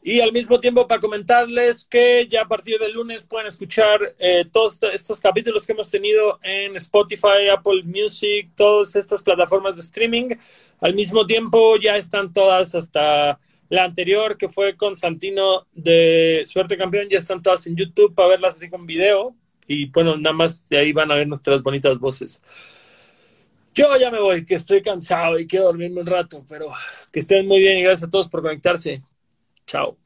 Y 0.09 0.21
al 0.21 0.31
mismo 0.31 0.61
tiempo 0.61 0.87
para 0.87 1.01
comentarles 1.01 1.89
que 1.89 2.29
ya 2.29 2.43
a 2.43 2.47
partir 2.47 2.79
del 2.79 2.93
lunes 2.93 3.27
pueden 3.27 3.49
escuchar 3.49 4.15
eh, 4.21 4.45
todos 4.53 4.81
estos 4.85 5.19
capítulos 5.19 5.67
que 5.67 5.73
hemos 5.73 5.91
tenido 5.91 6.39
en 6.45 6.77
Spotify, 6.77 7.49
Apple 7.53 7.83
Music, 7.83 8.51
todas 8.55 8.95
estas 8.95 9.21
plataformas 9.21 9.75
de 9.75 9.83
streaming. 9.83 10.29
Al 10.81 10.95
mismo 10.95 11.27
tiempo 11.27 11.77
ya 11.77 11.97
están 11.97 12.33
todas 12.33 12.77
hasta 12.77 13.41
la 13.69 13.83
anterior 13.83 14.37
que 14.39 14.49
fue 14.49 14.77
con 14.77 14.95
Santino 14.95 15.67
de 15.75 16.45
Suerte 16.47 16.79
Campeón, 16.79 17.09
ya 17.11 17.19
están 17.19 17.43
todas 17.43 17.67
en 17.67 17.75
YouTube 17.75 18.15
para 18.15 18.29
verlas 18.29 18.59
así 18.59 18.71
con 18.71 18.87
video. 18.87 19.35
Y 19.67 19.87
bueno, 19.87 20.17
nada 20.17 20.37
más 20.37 20.69
de 20.69 20.79
ahí 20.79 20.93
van 20.93 21.11
a 21.11 21.17
ver 21.17 21.27
nuestras 21.27 21.65
bonitas 21.65 21.99
voces. 21.99 22.45
Yo 23.75 23.89
ya 23.97 24.13
me 24.13 24.21
voy, 24.21 24.47
que 24.47 24.55
estoy 24.55 24.83
cansado 24.83 25.37
y 25.37 25.49
quiero 25.49 25.65
dormirme 25.65 26.03
un 26.03 26.07
rato, 26.07 26.45
pero 26.49 26.69
que 27.13 27.19
estén 27.19 27.49
muy 27.49 27.59
bien 27.59 27.79
y 27.79 27.83
gracias 27.83 28.07
a 28.07 28.11
todos 28.13 28.29
por 28.29 28.43
conectarse. 28.43 29.03
Chao. 29.67 29.97